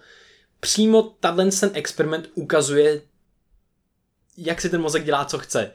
přímo 0.60 1.04
tato 1.20 1.38
ten 1.60 1.72
experiment 1.74 2.30
ukazuje, 2.34 3.02
jak 4.38 4.62
si 4.62 4.70
ten 4.70 4.82
mozek 4.82 5.06
dělá, 5.06 5.26
co 5.26 5.38
chce. 5.38 5.72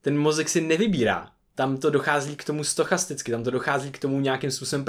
Ten 0.00 0.18
mozek 0.18 0.48
si 0.48 0.60
nevybírá. 0.60 1.30
Tam 1.54 1.76
to 1.76 1.90
dochází 1.90 2.36
k 2.36 2.44
tomu 2.44 2.64
stochasticky, 2.64 3.32
tam 3.32 3.44
to 3.44 3.50
dochází 3.50 3.90
k 3.90 3.98
tomu 3.98 4.20
nějakým 4.20 4.50
způsobem 4.50 4.84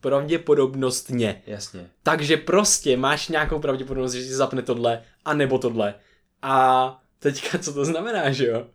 pravděpodobnostně. 0.00 1.42
Jasně. 1.46 1.90
Takže 2.02 2.36
prostě 2.36 2.96
máš 2.96 3.28
nějakou 3.28 3.58
pravděpodobnost, 3.58 4.12
že 4.12 4.22
si 4.22 4.34
zapne 4.34 4.62
tohle, 4.62 5.02
a 5.24 5.34
nebo 5.34 5.58
tohle. 5.58 5.94
A 6.42 6.99
teďka 7.20 7.58
co 7.58 7.72
to 7.72 7.84
znamená, 7.84 8.30
že 8.32 8.46
jo? 8.46 8.66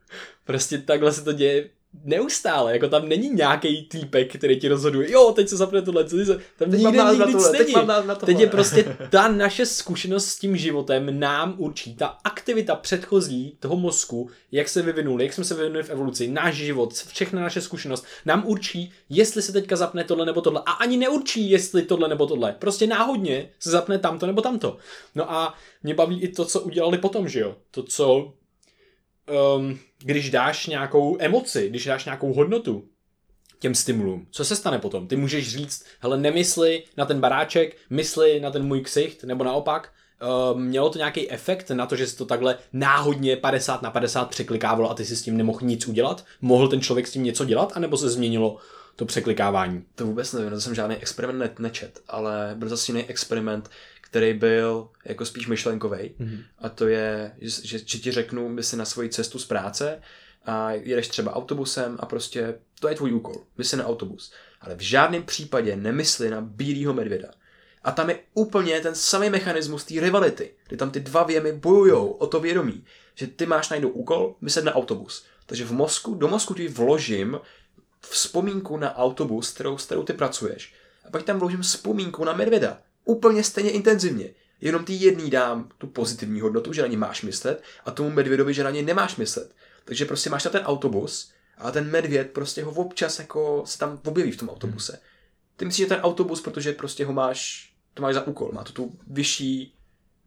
Prostě 0.44 0.78
takhle 0.78 1.12
se 1.12 1.24
to 1.24 1.32
děje 1.32 1.70
neustále, 2.04 2.74
jako 2.74 2.88
tam 2.88 3.10
není 3.10 3.30
nějaký 3.30 3.84
týpek, 3.84 4.36
který 4.38 4.60
ti 4.60 4.68
rozhoduje, 4.68 5.12
jo, 5.12 5.34
teď 5.36 5.50
se 5.50 5.58
zapne 5.58 5.82
tohle, 5.82 6.06
co 6.06 6.26
se, 6.26 6.40
tam 6.58 6.72
teď 6.72 6.80
nikde 6.80 7.04
nikdy 7.12 7.34
nic 7.34 7.52
není. 7.52 7.74
Teď, 7.74 7.76
na 8.06 8.16
teď 8.16 8.40
je 8.40 8.48
prostě 8.48 8.98
ta 9.10 9.28
naše 9.28 9.66
zkušenost 9.66 10.26
s 10.26 10.40
tím 10.40 10.58
životem 10.58 11.20
nám 11.20 11.56
určí, 11.58 11.96
ta 11.96 12.08
aktivita 12.24 12.76
předchozí 12.76 13.58
toho 13.60 13.76
mozku, 13.76 14.30
jak 14.52 14.70
se 14.70 14.82
vyvinul, 14.82 15.22
jak 15.22 15.34
jsme 15.34 15.44
se 15.44 15.56
vyvinuli 15.56 15.84
v 15.84 15.90
evoluci, 15.90 16.28
náš 16.28 16.56
život, 16.56 16.94
všechna 16.94 17.42
naše 17.42 17.62
zkušenost, 17.62 18.06
nám 18.26 18.44
určí, 18.46 18.92
jestli 19.10 19.42
se 19.42 19.52
teďka 19.52 19.76
zapne 19.76 20.04
tohle 20.04 20.26
nebo 20.26 20.42
tohle. 20.42 20.62
A 20.66 20.72
ani 20.72 20.98
neurčí, 20.98 21.50
jestli 21.50 21.82
tohle 21.82 22.08
nebo 22.08 22.28
tohle. 22.28 22.56
Prostě 22.60 22.88
náhodně 22.88 23.50
se 23.60 23.70
zapne 23.70 24.00
tamto 24.00 24.28
nebo 24.28 24.42
tamto. 24.42 24.78
No 25.16 25.32
a 25.32 25.54
mě 25.84 25.94
baví 25.94 26.22
i 26.22 26.28
to, 26.28 26.46
co 26.46 26.60
udělali 26.60 26.98
potom, 26.98 27.30
že 27.30 27.40
jo? 27.40 27.56
To, 27.72 27.84
co 27.84 28.34
um, 29.58 29.80
když 30.00 30.32
dáš 30.32 30.68
nějakou 30.68 31.18
emoci, 31.20 31.70
když 31.70 31.86
dáš 31.86 32.06
nějakou 32.06 32.34
hodnotu 32.34 32.84
těm 33.60 33.76
stimulům, 33.76 34.28
co 34.32 34.46
se 34.46 34.56
stane 34.56 34.80
potom? 34.80 35.08
Ty 35.08 35.16
můžeš 35.16 35.52
říct, 35.52 35.86
hele, 36.00 36.18
nemysli 36.18 36.84
na 36.98 37.06
ten 37.06 37.20
baráček, 37.20 37.78
mysli 37.90 38.40
na 38.40 38.52
ten 38.52 38.68
můj 38.68 38.82
ksicht, 38.82 39.24
nebo 39.24 39.44
naopak, 39.44 39.92
uh, 40.54 40.60
mělo 40.60 40.90
to 40.90 40.98
nějaký 40.98 41.32
efekt 41.32 41.72
na 41.72 41.86
to, 41.86 41.96
že 41.96 42.08
se 42.08 42.18
to 42.18 42.26
takhle 42.26 42.58
náhodně 42.74 43.38
50 43.38 43.82
na 43.82 43.92
50 43.92 44.30
překlikávalo 44.30 44.92
a 44.92 44.94
ty 44.94 45.06
si 45.06 45.16
s 45.16 45.22
tím 45.22 45.38
nemohl 45.38 45.60
nic 45.62 45.88
udělat? 45.88 46.26
Mohl 46.42 46.68
ten 46.68 46.82
člověk 46.82 47.08
s 47.08 47.12
tím 47.12 47.24
něco 47.24 47.46
dělat, 47.46 47.72
anebo 47.76 47.98
se 47.98 48.10
změnilo 48.10 48.58
to 48.96 49.06
překlikávání? 49.06 49.84
To 49.96 50.06
vůbec 50.06 50.34
nevím, 50.34 50.50
to 50.50 50.62
jsem 50.62 50.76
žádný 50.76 50.96
experiment 50.96 51.60
nečet, 51.60 52.00
ale 52.08 52.56
byl 52.56 52.70
zase 52.70 52.92
jiný 52.92 53.06
experiment, 53.06 53.70
který 54.16 54.34
byl 54.34 54.90
jako 55.06 55.26
spíš 55.26 55.48
myšlenkový. 55.48 55.98
Mm-hmm. 55.98 56.44
A 56.60 56.70
to 56.70 56.88
je, 56.88 57.32
že, 57.42 57.80
že, 57.86 58.00
ti 58.00 58.12
řeknu, 58.12 58.50
my 58.50 58.64
si 58.64 58.78
na 58.78 58.86
svoji 58.86 59.10
cestu 59.10 59.40
z 59.40 59.46
práce 59.46 60.02
a 60.46 60.72
jedeš 60.72 61.08
třeba 61.08 61.36
autobusem 61.36 61.98
a 62.00 62.06
prostě 62.06 62.56
to 62.80 62.88
je 62.88 62.96
tvůj 62.96 63.14
úkol, 63.14 63.36
mysli 63.58 63.78
na 63.78 63.86
autobus. 63.86 64.32
Ale 64.62 64.76
v 64.76 64.80
žádném 64.80 65.24
případě 65.24 65.76
nemysli 65.76 66.30
na 66.30 66.42
bílýho 66.42 66.94
medvěda. 66.94 67.32
A 67.84 67.92
tam 67.92 68.10
je 68.10 68.20
úplně 68.34 68.82
ten 68.82 68.96
samý 68.96 69.30
mechanismus 69.30 69.84
té 69.84 69.94
rivality, 69.94 70.52
kdy 70.68 70.78
tam 70.78 70.92
ty 70.92 71.00
dva 71.00 71.24
věmy 71.24 71.52
bojujou 71.52 72.08
o 72.08 72.28
to 72.28 72.40
vědomí, 72.40 72.84
že 73.16 73.28
ty 73.28 73.46
máš 73.46 73.70
najdu 73.70 73.90
úkol, 73.90 74.36
myslet 74.42 74.66
na 74.66 74.76
autobus. 74.76 75.26
Takže 75.46 75.66
v 75.66 75.72
mozku, 75.72 76.16
do 76.16 76.28
mozku 76.28 76.54
ti 76.54 76.68
vložím 76.68 77.40
vzpomínku 78.10 78.78
na 78.78 78.96
autobus, 78.96 79.52
kterou, 79.52 79.78
s 79.78 79.86
kterou 79.86 80.04
ty 80.04 80.14
pracuješ. 80.14 80.74
A 81.06 81.12
pak 81.12 81.24
tam 81.24 81.40
vložím 81.40 81.62
vzpomínku 81.62 82.24
na 82.24 82.34
medvěda, 82.34 82.82
úplně 83.06 83.44
stejně 83.44 83.72
intenzivně. 83.72 84.30
Jenom 84.62 84.86
ty 84.86 84.94
jedný 84.94 85.30
dám 85.30 85.70
tu 85.78 85.88
pozitivní 85.88 86.42
hodnotu, 86.42 86.74
že 86.74 86.82
na 86.82 86.88
ně 86.88 86.98
máš 86.98 87.22
myslet, 87.22 87.64
a 87.86 87.92
tomu 87.92 88.10
medvědovi, 88.10 88.54
že 88.54 88.64
na 88.64 88.70
ně 88.70 88.82
nemáš 88.82 89.16
myslet. 89.16 89.56
Takže 89.86 90.06
prostě 90.06 90.30
máš 90.30 90.44
na 90.44 90.52
ten 90.52 90.62
autobus 90.62 91.32
a 91.58 91.72
ten 91.72 91.92
medvěd 91.92 92.32
prostě 92.32 92.64
ho 92.64 92.72
občas 92.72 93.20
jako 93.20 93.64
se 93.66 93.78
tam 93.78 94.00
objeví 94.06 94.32
v 94.32 94.38
tom 94.38 94.50
autobuse. 94.50 95.00
Ty 95.56 95.66
myslíš, 95.66 95.86
že 95.86 95.96
ten 95.96 96.00
autobus, 96.04 96.42
protože 96.42 96.74
prostě 96.74 97.06
ho 97.06 97.14
máš, 97.14 97.72
to 97.94 98.02
máš 98.02 98.14
za 98.14 98.28
úkol, 98.28 98.52
má 98.54 98.64
to 98.64 98.72
tu 98.72 99.00
vyšší, 99.08 99.76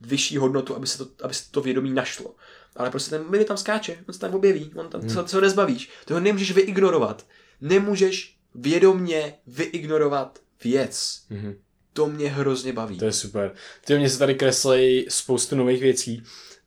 vyšší 0.00 0.36
hodnotu, 0.36 0.76
aby 0.76 0.86
se 0.86 0.98
to, 0.98 1.24
aby 1.24 1.34
se 1.34 1.50
to 1.50 1.60
vědomí 1.60 1.90
našlo. 1.90 2.34
Ale 2.76 2.90
prostě 2.90 3.10
ten 3.10 3.22
medvěd 3.22 3.48
tam 3.48 3.56
skáče, 3.56 4.04
on 4.08 4.14
se 4.14 4.20
tam 4.20 4.34
objeví, 4.34 4.72
on 4.74 4.88
tam, 4.88 5.00
hmm. 5.00 5.10
co, 5.10 5.24
co 5.24 5.40
nezbavíš. 5.40 5.90
Ty 6.04 6.14
ho 6.14 6.20
nemůžeš 6.20 6.52
vyignorovat. 6.52 7.26
Nemůžeš 7.60 8.38
vědomně 8.54 9.34
vyignorovat 9.46 10.38
věc. 10.64 11.22
Hmm 11.30 11.58
to 11.98 12.06
mě 12.06 12.28
hrozně 12.28 12.72
baví. 12.72 12.98
To 12.98 13.04
je 13.04 13.12
super. 13.12 13.52
Ty 13.84 13.98
mě 13.98 14.11
se 14.11 14.18
tady 14.18 14.34
kreslej 14.34 15.06
spoustu 15.08 15.56
nových 15.56 15.82
věcí. 15.82 16.22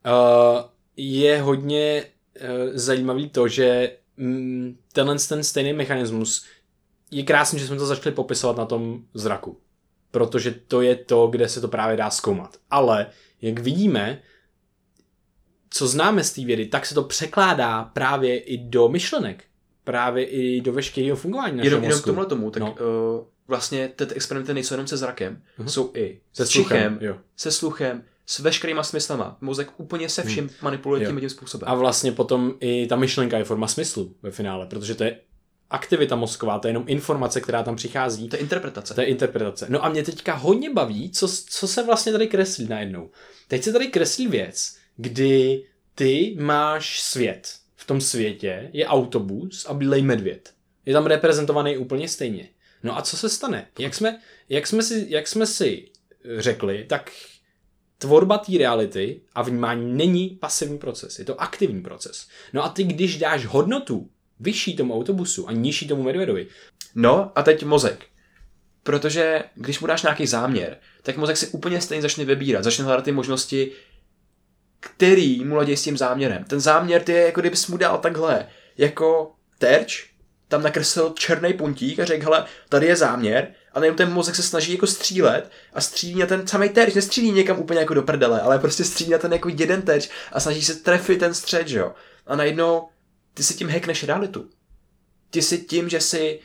Uh, 0.06 0.62
je 0.98 1.42
hodně 1.42 2.06
uh, 2.42 2.48
zajímavý 2.74 3.30
to, 3.30 3.48
že 3.48 3.98
mm, 4.18 4.78
tenhle 4.94 5.16
ten 5.30 5.44
stejný 5.44 5.74
mechanismus 5.74 6.46
je 7.12 7.24
krásný, 7.24 7.60
že 7.60 7.68
jsme 7.68 7.76
to 7.76 7.86
začali 7.86 8.16
popisovat 8.16 8.58
na 8.58 8.66
tom 8.66 9.04
zraku. 9.14 9.58
Protože 10.12 10.52
to 10.52 10.82
je 10.82 10.96
to, 10.96 11.28
kde 11.28 11.50
se 11.50 11.62
to 11.62 11.68
právě 11.68 11.98
dá 11.98 12.10
zkoumat. 12.10 12.58
Ale, 12.70 13.08
jak 13.42 13.60
vidíme, 13.60 14.22
co 15.70 15.88
známe 15.88 16.24
z 16.24 16.34
té 16.34 16.46
vědy, 16.46 16.66
tak 16.66 16.86
se 16.86 16.96
to 16.96 17.04
překládá 17.04 17.84
právě 17.84 18.40
i 18.40 18.58
do 18.58 18.90
myšlenek. 18.90 19.44
Právě 19.84 20.26
i 20.26 20.62
do 20.62 20.74
veškerého 20.74 21.16
fungování 21.16 21.58
našeho 21.58 21.76
jenom, 21.76 21.90
mozku. 21.90 21.94
Jenom 21.94 22.02
k 22.02 22.06
tomhle 22.06 22.26
tomu, 22.26 22.52
tak 22.52 22.64
no. 22.64 22.72
uh, 22.72 23.26
vlastně 23.52 23.88
ty 23.96 24.04
experimenty 24.04 24.54
nejsou 24.54 24.74
jenom 24.74 24.88
se 24.88 24.98
zrakem, 24.98 25.42
uh-huh. 25.60 25.66
jsou 25.66 25.92
i 25.94 26.22
se 26.34 26.46
s 26.46 26.50
sluchem, 26.50 26.98
jo. 27.02 27.18
se 27.36 27.52
sluchem, 27.52 28.04
s 28.26 28.40
veškerýma 28.40 28.84
smyslama. 28.84 29.38
Mozek 29.42 29.70
úplně 29.78 30.10
se 30.10 30.24
vším 30.24 30.48
hmm. 30.48 30.56
manipuluje 30.62 31.08
tím 31.08 31.20
tím 31.20 31.30
způsobem. 31.30 31.70
A 31.70 31.76
vlastně 31.76 32.12
potom 32.12 32.54
i 32.60 32.88
ta 32.88 32.96
myšlenka 32.96 33.38
je 33.38 33.44
forma 33.44 33.68
smyslu 33.68 34.16
ve 34.24 34.32
finále, 34.32 34.66
protože 34.66 34.96
to 34.96 35.04
je 35.04 35.20
aktivita 35.70 36.16
mozková, 36.16 36.60
to 36.60 36.68
je 36.68 36.70
jenom 36.70 36.84
informace, 36.88 37.42
která 37.42 37.64
tam 37.64 37.76
přichází. 37.76 38.30
To 38.30 38.36
je 38.36 38.40
interpretace. 38.40 38.94
To 38.94 39.02
je 39.02 39.08
interpretace. 39.08 39.66
No 39.70 39.86
a 39.86 39.90
mě 39.90 40.04
teďka 40.04 40.34
hodně 40.34 40.74
baví, 40.74 41.12
co, 41.12 41.28
co 41.28 41.68
se 41.68 41.84
vlastně 41.84 42.12
tady 42.12 42.28
kreslí 42.28 42.68
najednou. 42.68 43.10
Teď 43.48 43.64
se 43.64 43.74
tady 43.74 43.88
kreslí 43.88 44.28
věc, 44.28 44.76
kdy 44.98 45.64
ty 45.96 46.38
máš 46.40 47.02
svět. 47.02 47.54
V 47.76 47.86
tom 47.86 48.02
světě 48.02 48.70
je 48.74 48.88
autobus 48.88 49.66
a 49.66 49.74
bílej 49.74 50.02
medvěd. 50.02 50.54
Je 50.86 50.94
tam 50.94 51.06
reprezentovaný 51.06 51.78
úplně 51.78 52.08
stejně. 52.08 52.50
No 52.84 52.98
a 52.98 53.02
co 53.02 53.18
se 53.18 53.30
stane? 53.30 53.68
Jak 53.80 53.94
jsme, 53.94 54.20
jak 54.50 54.68
jsme, 54.68 54.84
si, 54.84 55.06
jak 55.10 55.28
jsme 55.28 55.46
si 55.46 55.92
řekli, 56.38 56.86
tak 56.90 57.12
tvorba 57.98 58.38
té 58.38 58.58
reality 58.58 59.22
a 59.36 59.42
vnímání 59.42 59.94
není 59.94 60.30
pasivní 60.30 60.78
proces, 60.78 61.20
je 61.20 61.26
to 61.26 61.42
aktivní 61.42 61.82
proces. 61.82 62.28
No 62.54 62.64
a 62.64 62.70
ty, 62.70 62.84
když 62.84 63.18
dáš 63.18 63.46
hodnotu 63.46 64.10
vyšší 64.40 64.76
tomu 64.76 64.96
autobusu 64.96 65.50
a 65.50 65.52
nižší 65.52 65.88
tomu 65.88 66.04
medvědovi, 66.04 66.48
No 66.96 67.32
a 67.36 67.44
teď 67.44 67.64
mozek. 67.64 68.06
Protože 68.84 69.44
když 69.56 69.80
mu 69.80 69.88
dáš 69.88 70.04
nějaký 70.04 70.28
záměr, 70.28 70.78
tak 71.02 71.18
mozek 71.18 71.38
si 71.38 71.48
úplně 71.48 71.82
stejně 71.82 72.02
začne 72.02 72.26
vybírat, 72.26 72.64
začne 72.64 72.86
hledat 72.86 73.06
ty 73.06 73.12
možnosti, 73.12 73.72
který 74.80 75.46
mu 75.46 75.56
ladí 75.56 75.78
s 75.78 75.84
tím 75.84 75.98
záměrem. 75.98 76.44
Ten 76.44 76.60
záměr 76.60 77.04
ty 77.04 77.12
je, 77.12 77.22
jako 77.22 77.42
kdybys 77.42 77.68
mu 77.68 77.78
dal 77.78 77.98
takhle, 77.98 78.48
jako 78.78 79.34
terč, 79.58 80.11
tam 80.52 80.64
nakreslil 80.64 81.10
černý 81.10 81.54
puntík 81.54 82.00
a 82.00 82.06
řekl, 82.06 82.24
hele, 82.24 82.46
tady 82.70 82.86
je 82.86 82.96
záměr, 82.96 83.48
a 83.74 83.80
nejenom 83.80 83.98
ten 83.98 84.14
mozek 84.14 84.36
se 84.36 84.44
snaží 84.44 84.74
jako 84.74 84.88
střílet 84.88 85.52
a 85.74 85.82
střílí 85.82 86.20
na 86.20 86.26
ten 86.26 86.48
samý 86.48 86.70
terč, 86.70 86.94
nestřílí 86.94 87.32
někam 87.32 87.60
úplně 87.60 87.80
jako 87.80 87.94
do 87.94 88.04
prdele, 88.04 88.42
ale 88.42 88.60
prostě 88.60 88.84
střílí 88.84 89.12
na 89.12 89.18
ten 89.18 89.34
jako 89.34 89.50
jeden 89.50 89.82
terč 89.82 90.10
a 90.32 90.40
snaží 90.40 90.64
se 90.64 90.76
trefit 90.76 91.20
ten 91.20 91.34
střed, 91.34 91.68
že 91.68 91.80
jo. 91.80 91.94
A 92.28 92.36
najednou 92.36 92.90
ty 93.34 93.44
si 93.44 93.54
tím 93.54 93.70
hackneš 93.70 94.04
realitu. 94.04 94.50
Ty 95.30 95.42
si 95.42 95.58
tím, 95.58 95.90
že 95.90 96.02
si 96.02 96.40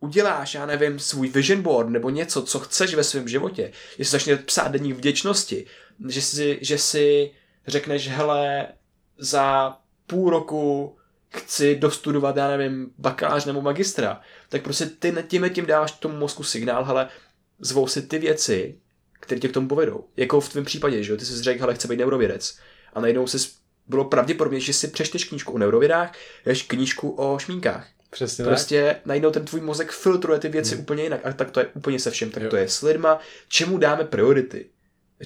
uděláš, 0.00 0.54
já 0.54 0.66
nevím, 0.66 0.98
svůj 0.98 1.28
vision 1.28 1.62
board 1.62 1.88
nebo 1.88 2.10
něco, 2.10 2.42
co 2.42 2.60
chceš 2.60 2.94
ve 2.94 3.04
svém 3.04 3.28
životě, 3.28 3.72
že 3.98 4.04
si 4.04 4.10
začneš 4.10 4.40
psát 4.40 4.68
denní 4.68 4.92
vděčnosti, 4.92 5.66
že 6.08 6.22
si, 6.22 6.58
že 6.62 6.78
si 6.78 7.30
řekneš, 7.66 8.08
hele, 8.08 8.68
za 9.18 9.76
půl 10.06 10.30
roku 10.30 10.96
chci 11.36 11.76
dostudovat, 11.76 12.36
já 12.36 12.56
nevím, 12.56 12.90
bakalář 12.98 13.44
nebo 13.44 13.62
magistra, 13.62 14.20
tak 14.48 14.62
prostě 14.62 14.86
ty 14.86 15.14
tím 15.28 15.50
tím 15.50 15.66
dáváš 15.66 15.92
tomu 15.92 16.16
mozku 16.16 16.42
signál, 16.42 16.84
hele, 16.84 17.08
zvou 17.58 17.86
si 17.86 18.02
ty 18.02 18.18
věci, 18.18 18.78
které 19.20 19.40
tě 19.40 19.48
k 19.48 19.52
tomu 19.52 19.68
povedou. 19.68 20.04
Jako 20.16 20.40
v 20.40 20.48
tvém 20.48 20.64
případě, 20.64 21.02
že 21.02 21.12
jo, 21.12 21.18
ty 21.18 21.24
jsi 21.24 21.42
řekl, 21.42 21.60
hele, 21.60 21.74
chci 21.74 21.88
být 21.88 21.96
neurovědec. 21.96 22.58
A 22.92 23.00
najednou 23.00 23.26
si 23.26 23.48
bylo 23.86 24.04
pravděpodobně, 24.04 24.60
že 24.60 24.72
si 24.72 24.88
přečteš 24.88 25.24
knížku 25.24 25.52
o 25.52 25.58
neurovědách, 25.58 26.12
jdeš 26.46 26.62
knížku 26.62 27.10
o 27.10 27.38
šmínkách. 27.38 27.88
Přesně 28.10 28.44
prostě 28.44 28.94
tak. 28.94 29.06
najednou 29.06 29.30
ten 29.30 29.44
tvůj 29.44 29.60
mozek 29.60 29.92
filtruje 29.92 30.38
ty 30.38 30.48
věci 30.48 30.74
hmm. 30.74 30.82
úplně 30.82 31.02
jinak. 31.02 31.26
A 31.26 31.32
tak 31.32 31.50
to 31.50 31.60
je 31.60 31.66
úplně 31.66 31.98
se 31.98 32.10
všem. 32.10 32.30
Tak 32.30 32.42
jo. 32.42 32.50
to 32.50 32.56
je 32.56 32.68
s 32.68 32.82
lidma, 32.82 33.18
čemu 33.48 33.78
dáme 33.78 34.04
priority, 34.04 34.70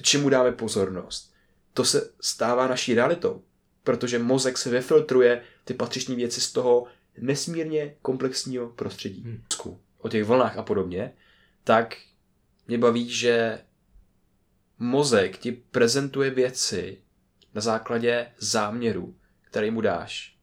čemu 0.01 0.29
dáme 0.29 0.51
pozornost. 0.51 1.33
To 1.73 1.85
se 1.85 2.09
stává 2.21 2.67
naší 2.67 2.95
realitou. 2.95 3.41
Protože 3.89 4.19
mozek 4.19 4.57
se 4.57 4.69
vyfiltruje 4.69 5.41
ty 5.65 5.73
patřičné 5.73 6.15
věci 6.15 6.41
z 6.41 6.51
toho 6.51 6.87
nesmírně 7.17 7.95
komplexního 8.01 8.67
prostředí. 8.67 9.21
Hmm. 9.21 9.43
O 9.97 10.09
těch 10.09 10.23
vlnách 10.23 10.57
a 10.57 10.63
podobně, 10.63 11.13
tak 11.63 11.95
mě 12.67 12.77
baví, 12.77 13.09
že 13.09 13.59
mozek 14.79 15.37
ti 15.37 15.51
prezentuje 15.51 16.29
věci 16.29 16.97
na 17.53 17.61
základě 17.61 18.27
záměru, 18.39 19.15
který 19.41 19.71
mu 19.71 19.81
dáš. 19.81 20.35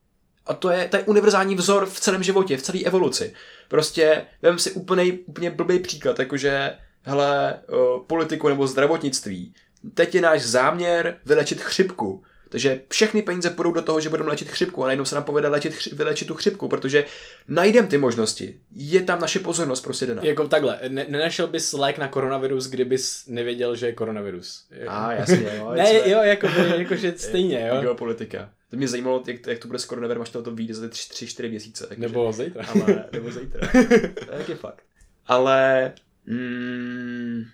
A 0.47 0.55
to 0.55 0.71
je, 0.71 0.89
to 0.89 0.97
je 0.97 1.05
univerzální 1.05 1.55
vzor 1.55 1.87
v 1.87 2.01
celém 2.01 2.23
životě, 2.23 2.57
v 2.57 2.63
celé 2.63 2.81
evoluci. 2.81 3.35
Prostě 3.69 4.27
vem 4.43 4.59
si 4.59 4.73
úplně, 4.73 5.13
úplně 5.13 5.51
blbý 5.51 5.79
příklad, 5.79 6.19
jakože 6.19 6.79
hele, 7.03 7.61
politiku 8.07 8.49
nebo 8.49 8.67
zdravotnictví. 8.67 9.55
Teď 9.95 10.15
je 10.15 10.21
náš 10.21 10.43
záměr 10.43 11.21
vylečit 11.25 11.61
chřipku. 11.61 12.25
Takže 12.49 12.81
všechny 12.89 13.23
peníze 13.23 13.51
půjdou 13.51 13.73
do 13.73 13.83
toho, 13.83 14.01
že 14.01 14.09
budeme 14.09 14.29
léčit 14.29 14.49
chřipku 14.49 14.85
a 14.85 14.87
najednou 14.87 15.05
se 15.05 15.15
nám 15.15 15.25
povede 15.25 15.49
léčit, 15.49 15.93
vylečit 15.93 16.29
tu 16.29 16.35
chřipku, 16.35 16.69
protože 16.69 17.05
najdeme 17.49 17.89
ty 17.89 17.99
možnosti. 17.99 18.61
Je 18.73 19.03
tam 19.03 19.21
naše 19.21 19.39
pozornost 19.39 19.81
prostě 19.81 20.07
daná. 20.07 20.23
Jako 20.25 20.49
takhle, 20.49 20.81
ne, 20.89 21.07
nenašel 21.09 21.47
bys 21.47 21.73
lék 21.73 21.99
na 21.99 22.09
koronavirus, 22.09 22.67
kdybys 22.67 23.27
nevěděl, 23.27 23.77
že 23.77 23.87
je 23.87 23.93
koronavirus. 23.93 24.67
A 24.89 25.07
ah, 25.07 25.13
jasně, 25.13 25.53
jo. 25.57 25.73
ne, 25.77 25.87
jsme... 25.87 26.11
jo, 26.11 26.23
jako, 26.23 26.47
jako 26.77 26.97
že 26.97 27.15
stejně, 27.17 27.69
jo. 27.69 27.81
Geopolitika. 27.81 28.51
To 28.71 28.77
mě 28.77 28.89
zajímalo, 28.89 29.23
jak, 29.27 29.47
jak 29.47 29.59
to 29.59 29.69
bude 29.69 29.79
s 29.79 29.85
koronavirem, 29.85 30.23
až 30.23 30.31
to, 30.31 30.43
to 30.43 30.51
vyjde 30.51 30.75
za 30.75 30.87
3-4 30.87 31.49
měsíce. 31.49 31.87
Takže, 31.87 32.03
nebo 32.03 32.33
zítra. 32.33 32.65
Ale, 32.67 33.05
nebo 33.13 33.31
zítra. 33.31 33.69
tak 34.27 34.49
je 34.49 34.55
fakt. 34.55 34.83
Ale, 35.27 35.93
mm, 36.27 37.45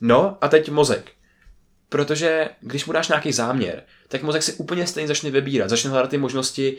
no 0.00 0.38
a 0.40 0.48
teď 0.48 0.70
mozek. 0.70 1.17
Protože 1.88 2.48
když 2.60 2.86
mu 2.86 2.92
dáš 2.92 3.08
nějaký 3.08 3.32
záměr, 3.32 3.82
tak 4.08 4.22
mozek 4.22 4.42
si 4.42 4.52
úplně 4.52 4.86
stejně 4.86 5.08
začne 5.08 5.30
vybírat, 5.30 5.70
začne 5.70 5.90
hledat 5.90 6.10
ty 6.10 6.18
možnosti, 6.18 6.78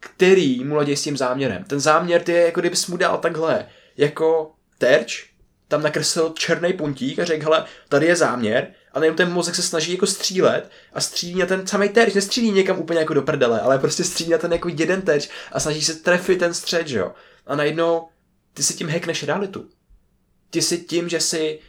který 0.00 0.64
mu 0.64 0.74
ladí 0.74 0.96
s 0.96 1.02
tím 1.02 1.16
záměrem. 1.16 1.64
Ten 1.64 1.80
záměr 1.80 2.22
ty 2.22 2.32
je, 2.32 2.42
jako 2.42 2.60
kdybys 2.60 2.86
mu 2.86 2.96
dal 2.96 3.18
takhle, 3.18 3.68
jako 3.96 4.52
terč, 4.78 5.26
tam 5.68 5.82
nakreslil 5.82 6.30
černý 6.30 6.72
puntík 6.72 7.18
a 7.18 7.24
řekl, 7.24 7.44
hele, 7.44 7.64
tady 7.88 8.06
je 8.06 8.16
záměr, 8.16 8.68
a 8.92 9.00
nejenom 9.00 9.16
ten 9.16 9.32
mozek 9.32 9.54
se 9.54 9.62
snaží 9.62 9.92
jako 9.92 10.06
střílet 10.06 10.70
a 10.92 11.00
střílí 11.00 11.40
na 11.40 11.46
ten 11.46 11.66
samý 11.66 11.88
terč, 11.88 12.14
nestřílí 12.14 12.50
někam 12.50 12.78
úplně 12.78 13.00
jako 13.00 13.14
do 13.14 13.22
prdele, 13.22 13.60
ale 13.60 13.78
prostě 13.78 14.04
střílí 14.04 14.30
na 14.30 14.38
ten 14.38 14.52
jako 14.52 14.68
jeden 14.68 15.02
terč 15.02 15.28
a 15.52 15.60
snaží 15.60 15.84
se 15.84 15.94
trefit 15.94 16.38
ten 16.38 16.54
střed, 16.54 16.90
jo. 16.90 17.12
A 17.46 17.56
najednou 17.56 18.08
ty 18.54 18.62
si 18.62 18.74
tím 18.74 18.88
hackneš 18.88 19.22
realitu. 19.22 19.68
Ty 20.50 20.62
si 20.62 20.78
tím, 20.78 21.08
že 21.08 21.20
si 21.20 21.60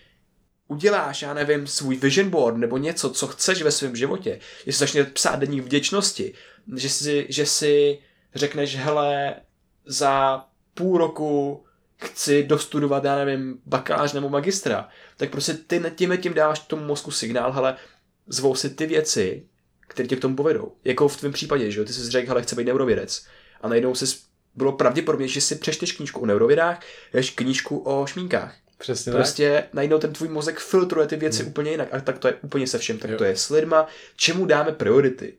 uděláš, 0.67 1.21
já 1.21 1.33
nevím, 1.33 1.67
svůj 1.67 1.95
vision 1.95 2.29
board 2.29 2.57
nebo 2.57 2.77
něco, 2.77 3.09
co 3.09 3.27
chceš 3.27 3.61
ve 3.61 3.71
svém 3.71 3.95
životě, 3.95 4.39
že 4.65 4.71
si 4.71 4.79
začneš 4.79 5.07
psát 5.13 5.39
denní 5.39 5.61
vděčnosti, 5.61 6.33
že 6.75 6.89
si, 6.89 7.25
že 7.29 7.45
si 7.45 7.99
řekneš, 8.35 8.75
hele, 8.75 9.35
za 9.85 10.45
půl 10.73 10.97
roku 10.97 11.63
chci 11.97 12.43
dostudovat, 12.43 13.03
já 13.03 13.15
nevím, 13.15 13.59
bakalář 13.65 14.13
nebo 14.13 14.29
magistra, 14.29 14.89
tak 15.17 15.29
prostě 15.29 15.53
ty 15.53 15.83
tím 15.95 16.17
tím 16.17 16.33
dáváš 16.33 16.59
tomu 16.59 16.85
mozku 16.85 17.11
signál, 17.11 17.51
hele, 17.51 17.75
zvou 18.27 18.55
si 18.55 18.69
ty 18.69 18.85
věci, 18.85 19.45
které 19.87 20.07
tě 20.07 20.15
k 20.15 20.19
tomu 20.19 20.35
povedou. 20.35 20.75
Jako 20.83 21.07
v 21.07 21.17
tvém 21.17 21.31
případě, 21.31 21.71
že 21.71 21.79
jo, 21.79 21.85
ty 21.85 21.93
jsi 21.93 22.11
řekl, 22.11 22.27
hele, 22.27 22.41
chci 22.41 22.55
být 22.55 22.63
neurovědec. 22.63 23.25
A 23.61 23.67
najednou 23.67 23.95
si 23.95 24.05
bylo 24.55 24.71
pravděpodobně, 24.71 25.27
že 25.27 25.41
si 25.41 25.55
přečteš 25.55 25.91
knížku 25.91 26.21
o 26.21 26.25
neurovědách, 26.25 26.81
jdeš 27.13 27.29
knížku 27.29 27.77
o 27.77 28.05
šmínkách. 28.05 28.55
Přesně 28.83 29.11
prostě 29.11 29.61
tak. 29.61 29.73
najednou 29.73 29.99
ten 29.99 30.13
tvůj 30.13 30.29
mozek 30.29 30.59
filtruje 30.59 31.07
ty 31.07 31.15
věci 31.15 31.43
hmm. 31.43 31.49
úplně 31.49 31.71
jinak. 31.71 31.93
A 31.93 32.01
tak 32.01 32.19
to 32.19 32.27
je 32.27 32.33
úplně 32.33 32.67
se 32.67 32.77
všem. 32.77 32.97
Tak 32.97 33.11
jo. 33.11 33.17
to 33.17 33.23
je 33.23 33.37
s 33.37 33.49
lidma, 33.49 33.87
čemu 34.15 34.45
dáme 34.45 34.71
priority, 34.71 35.37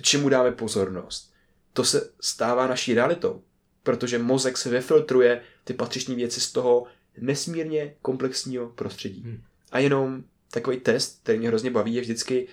čemu 0.00 0.28
dáme 0.28 0.52
pozornost. 0.52 1.32
To 1.72 1.84
se 1.84 2.10
stává 2.20 2.66
naší 2.66 2.94
realitou. 2.94 3.42
Protože 3.82 4.18
mozek 4.18 4.58
se 4.58 4.70
vyfiltruje 4.70 5.42
ty 5.64 5.74
patřičné 5.74 6.14
věci 6.14 6.40
z 6.40 6.52
toho 6.52 6.86
nesmírně 7.18 7.94
komplexního 8.02 8.68
prostředí. 8.68 9.22
Hmm. 9.22 9.42
A 9.72 9.78
jenom 9.78 10.24
takový 10.50 10.80
test, 10.80 11.20
který 11.22 11.38
mě 11.38 11.48
hrozně 11.48 11.70
baví, 11.70 11.94
je 11.94 12.00
vždycky 12.00 12.48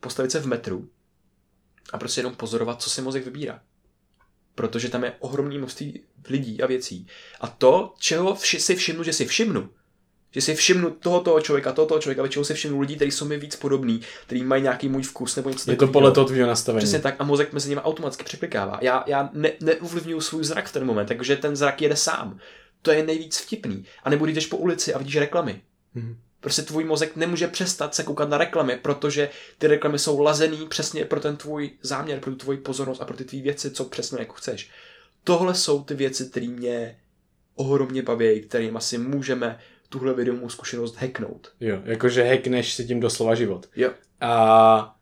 postavit 0.00 0.30
se 0.30 0.40
v 0.40 0.46
metru 0.46 0.88
a 1.92 1.98
prostě 1.98 2.20
jenom 2.20 2.34
pozorovat, 2.34 2.82
co 2.82 2.90
si 2.90 3.02
mozek 3.02 3.24
vybírá 3.24 3.62
protože 4.54 4.88
tam 4.88 5.04
je 5.04 5.12
ohromný 5.18 5.58
množství 5.58 6.02
lidí 6.28 6.62
a 6.62 6.66
věcí. 6.66 7.06
A 7.40 7.46
to, 7.46 7.94
čeho 7.98 8.34
vši, 8.34 8.60
si 8.60 8.76
všimnu, 8.76 9.04
že 9.04 9.12
si 9.12 9.26
všimnu, 9.26 9.68
že 10.30 10.40
si 10.40 10.54
všimnu 10.54 10.90
tohoto 10.90 11.40
člověka, 11.40 11.72
tohoto 11.72 11.98
člověka, 11.98 12.22
většinou 12.22 12.44
si 12.44 12.54
všimnu 12.54 12.80
lidí, 12.80 12.96
kteří 12.96 13.10
jsou 13.10 13.24
mi 13.24 13.38
víc 13.38 13.56
podobní, 13.56 14.00
kteří 14.26 14.44
mají 14.44 14.62
nějaký 14.62 14.88
můj 14.88 15.02
vkus 15.02 15.36
nebo 15.36 15.50
něco 15.50 15.70
Je 15.70 15.76
to 15.76 15.86
podle 15.86 16.12
toho 16.12 16.26
tvého 16.26 16.46
nastavení. 16.46 16.80
Přesně 16.80 17.00
tak 17.00 17.14
a 17.18 17.24
mozek 17.24 17.52
mezi 17.52 17.68
nimi 17.68 17.80
automaticky 17.80 18.24
překlikává. 18.24 18.78
Já, 18.82 19.04
já 19.06 19.30
ne, 19.32 19.52
neuvlivňuji 19.60 20.20
svůj 20.20 20.44
zrak 20.44 20.68
v 20.68 20.72
ten 20.72 20.84
moment, 20.84 21.06
takže 21.06 21.36
ten 21.36 21.56
zrak 21.56 21.82
jede 21.82 21.96
sám. 21.96 22.38
To 22.82 22.90
je 22.90 23.02
nejvíc 23.02 23.38
vtipný. 23.38 23.84
A 24.02 24.10
nebo 24.10 24.26
jdeš 24.26 24.46
po 24.46 24.56
ulici 24.56 24.94
a 24.94 24.98
vidíš 24.98 25.16
reklamy. 25.16 25.62
Mm-hmm. 25.96 26.16
Prostě 26.42 26.62
tvůj 26.62 26.84
mozek 26.84 27.16
nemůže 27.16 27.48
přestat 27.48 27.94
se 27.94 28.02
koukat 28.02 28.28
na 28.28 28.38
reklamy, 28.38 28.76
protože 28.76 29.30
ty 29.58 29.66
reklamy 29.66 29.98
jsou 29.98 30.20
lazený 30.20 30.66
přesně 30.68 31.04
pro 31.04 31.20
ten 31.20 31.36
tvůj 31.36 31.70
záměr, 31.82 32.20
pro 32.20 32.30
tu 32.30 32.36
tvoji 32.36 32.58
pozornost 32.58 33.02
a 33.02 33.04
pro 33.04 33.16
ty 33.16 33.24
tvý 33.24 33.42
věci, 33.42 33.70
co 33.70 33.84
přesně 33.84 34.18
jako 34.20 34.34
chceš. 34.34 34.70
Tohle 35.24 35.54
jsou 35.54 35.84
ty 35.84 35.94
věci, 35.94 36.30
které 36.30 36.48
mě 36.48 36.98
ohromně 37.54 38.02
baví, 38.02 38.40
kterým 38.40 38.76
asi 38.76 38.98
můžeme 38.98 39.58
tuhle 39.88 40.14
videovou 40.14 40.48
zkušenost 40.48 40.96
hacknout. 40.96 41.52
Jo, 41.60 41.80
jakože 41.84 42.24
hackneš 42.24 42.74
si 42.74 42.84
tím 42.84 43.00
doslova 43.00 43.34
život. 43.34 43.68
Jo. 43.76 43.90
A 44.20 44.96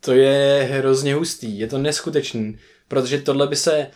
to 0.00 0.12
je 0.12 0.68
hrozně 0.70 1.14
hustý, 1.14 1.58
je 1.58 1.66
to 1.66 1.78
neskutečný, 1.78 2.58
protože 2.88 3.18
tohle 3.18 3.46
by 3.46 3.56
se 3.56 3.90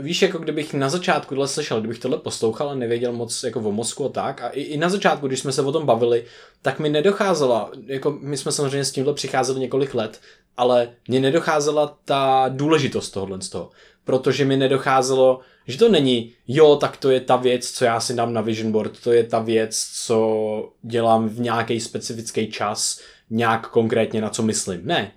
víš, 0.00 0.22
jako 0.22 0.38
kdybych 0.38 0.74
na 0.74 0.88
začátku 0.88 1.34
tohle 1.34 1.48
slyšel, 1.48 1.80
kdybych 1.80 1.98
tohle 1.98 2.18
poslouchal 2.18 2.70
a 2.70 2.74
nevěděl 2.74 3.12
moc 3.12 3.42
jako 3.42 3.60
o 3.60 3.72
mozku 3.72 4.04
a 4.04 4.08
tak, 4.08 4.42
a 4.42 4.48
i, 4.48 4.60
i 4.60 4.76
na 4.76 4.88
začátku, 4.88 5.26
když 5.26 5.40
jsme 5.40 5.52
se 5.52 5.62
o 5.62 5.72
tom 5.72 5.86
bavili, 5.86 6.24
tak 6.62 6.78
mi 6.78 6.88
nedocházela, 6.88 7.70
jako 7.86 8.18
my 8.20 8.36
jsme 8.36 8.52
samozřejmě 8.52 8.84
s 8.84 8.92
tímhle 8.92 9.14
přicházeli 9.14 9.60
několik 9.60 9.94
let, 9.94 10.20
ale 10.56 10.88
mně 11.08 11.20
nedocházela 11.20 11.98
ta 12.04 12.44
důležitost 12.48 13.10
tohohle 13.10 13.42
z 13.42 13.48
toho. 13.48 13.70
Protože 14.04 14.44
mi 14.44 14.56
nedocházelo, 14.56 15.40
že 15.66 15.78
to 15.78 15.88
není, 15.88 16.32
jo, 16.48 16.76
tak 16.76 16.96
to 16.96 17.10
je 17.10 17.20
ta 17.20 17.36
věc, 17.36 17.70
co 17.70 17.84
já 17.84 18.00
si 18.00 18.14
dám 18.14 18.32
na 18.32 18.40
vision 18.40 18.72
board, 18.72 19.00
to 19.00 19.12
je 19.12 19.24
ta 19.24 19.38
věc, 19.38 19.90
co 20.04 20.72
dělám 20.82 21.28
v 21.28 21.40
nějaký 21.40 21.80
specifický 21.80 22.50
čas, 22.50 23.00
nějak 23.30 23.68
konkrétně 23.68 24.20
na 24.20 24.30
co 24.30 24.42
myslím. 24.42 24.80
Ne. 24.86 25.12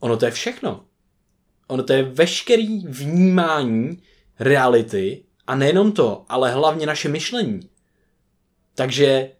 Ono 0.00 0.16
to 0.16 0.24
je 0.24 0.30
všechno. 0.30 0.84
Ono 1.70 1.82
to 1.82 1.92
je 1.92 2.02
veškerý 2.02 2.78
vnímání 2.86 4.02
reality 4.38 5.22
a 5.46 5.54
nejenom 5.54 5.92
to, 5.92 6.24
ale 6.28 6.52
hlavně 6.52 6.86
naše 6.86 7.08
myšlení. 7.08 7.60
Takže 8.74 9.30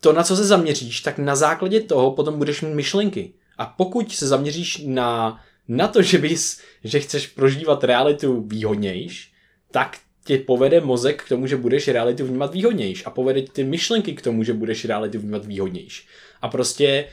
to, 0.00 0.12
na 0.12 0.22
co 0.22 0.36
se 0.36 0.44
zaměříš, 0.44 1.00
tak 1.00 1.18
na 1.18 1.36
základě 1.36 1.80
toho 1.80 2.10
potom 2.10 2.38
budeš 2.38 2.62
mít 2.62 2.74
myšlenky. 2.74 3.32
A 3.58 3.66
pokud 3.66 4.12
se 4.12 4.26
zaměříš 4.26 4.82
na, 4.86 5.40
na 5.68 5.88
to, 5.88 6.02
že, 6.02 6.18
bys, 6.18 6.60
že 6.84 7.00
chceš 7.00 7.26
prožívat 7.26 7.84
realitu 7.84 8.40
výhodnějš, 8.40 9.32
tak 9.70 9.98
tě 10.24 10.38
povede 10.38 10.80
mozek 10.80 11.22
k 11.22 11.28
tomu, 11.28 11.46
že 11.46 11.56
budeš 11.56 11.88
realitu 11.88 12.26
vnímat 12.26 12.54
výhodnějš 12.54 13.02
a 13.06 13.10
povede 13.10 13.42
ty 13.42 13.64
myšlenky 13.64 14.12
k 14.12 14.22
tomu, 14.22 14.42
že 14.42 14.52
budeš 14.52 14.84
realitu 14.84 15.18
vnímat 15.18 15.44
výhodnějš. 15.44 16.06
A 16.42 16.48
prostě 16.48 17.08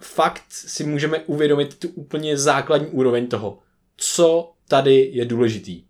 fakt 0.00 0.44
si 0.48 0.84
můžeme 0.84 1.18
uvědomit 1.18 1.78
tu 1.78 1.88
úplně 1.88 2.36
základní 2.36 2.86
úroveň 2.86 3.26
toho, 3.26 3.58
co 3.96 4.52
tady 4.68 5.10
je 5.12 5.24
důležitý. 5.24 5.84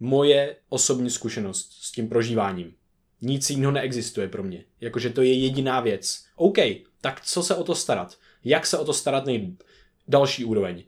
Moje 0.00 0.56
osobní 0.68 1.10
zkušenost 1.10 1.72
s 1.80 1.92
tím 1.92 2.08
prožíváním. 2.08 2.74
Nic 3.20 3.50
jiného 3.50 3.72
neexistuje 3.72 4.28
pro 4.28 4.42
mě. 4.42 4.64
Jakože 4.80 5.10
to 5.10 5.22
je 5.22 5.32
jediná 5.32 5.80
věc. 5.80 6.24
OK, 6.36 6.58
tak 7.00 7.20
co 7.20 7.42
se 7.42 7.54
o 7.54 7.64
to 7.64 7.74
starat? 7.74 8.18
Jak 8.44 8.66
se 8.66 8.78
o 8.78 8.84
to 8.84 8.92
starat 8.92 9.26
nejlíp? 9.26 9.62
Další 10.08 10.44
úroveň. 10.44 10.84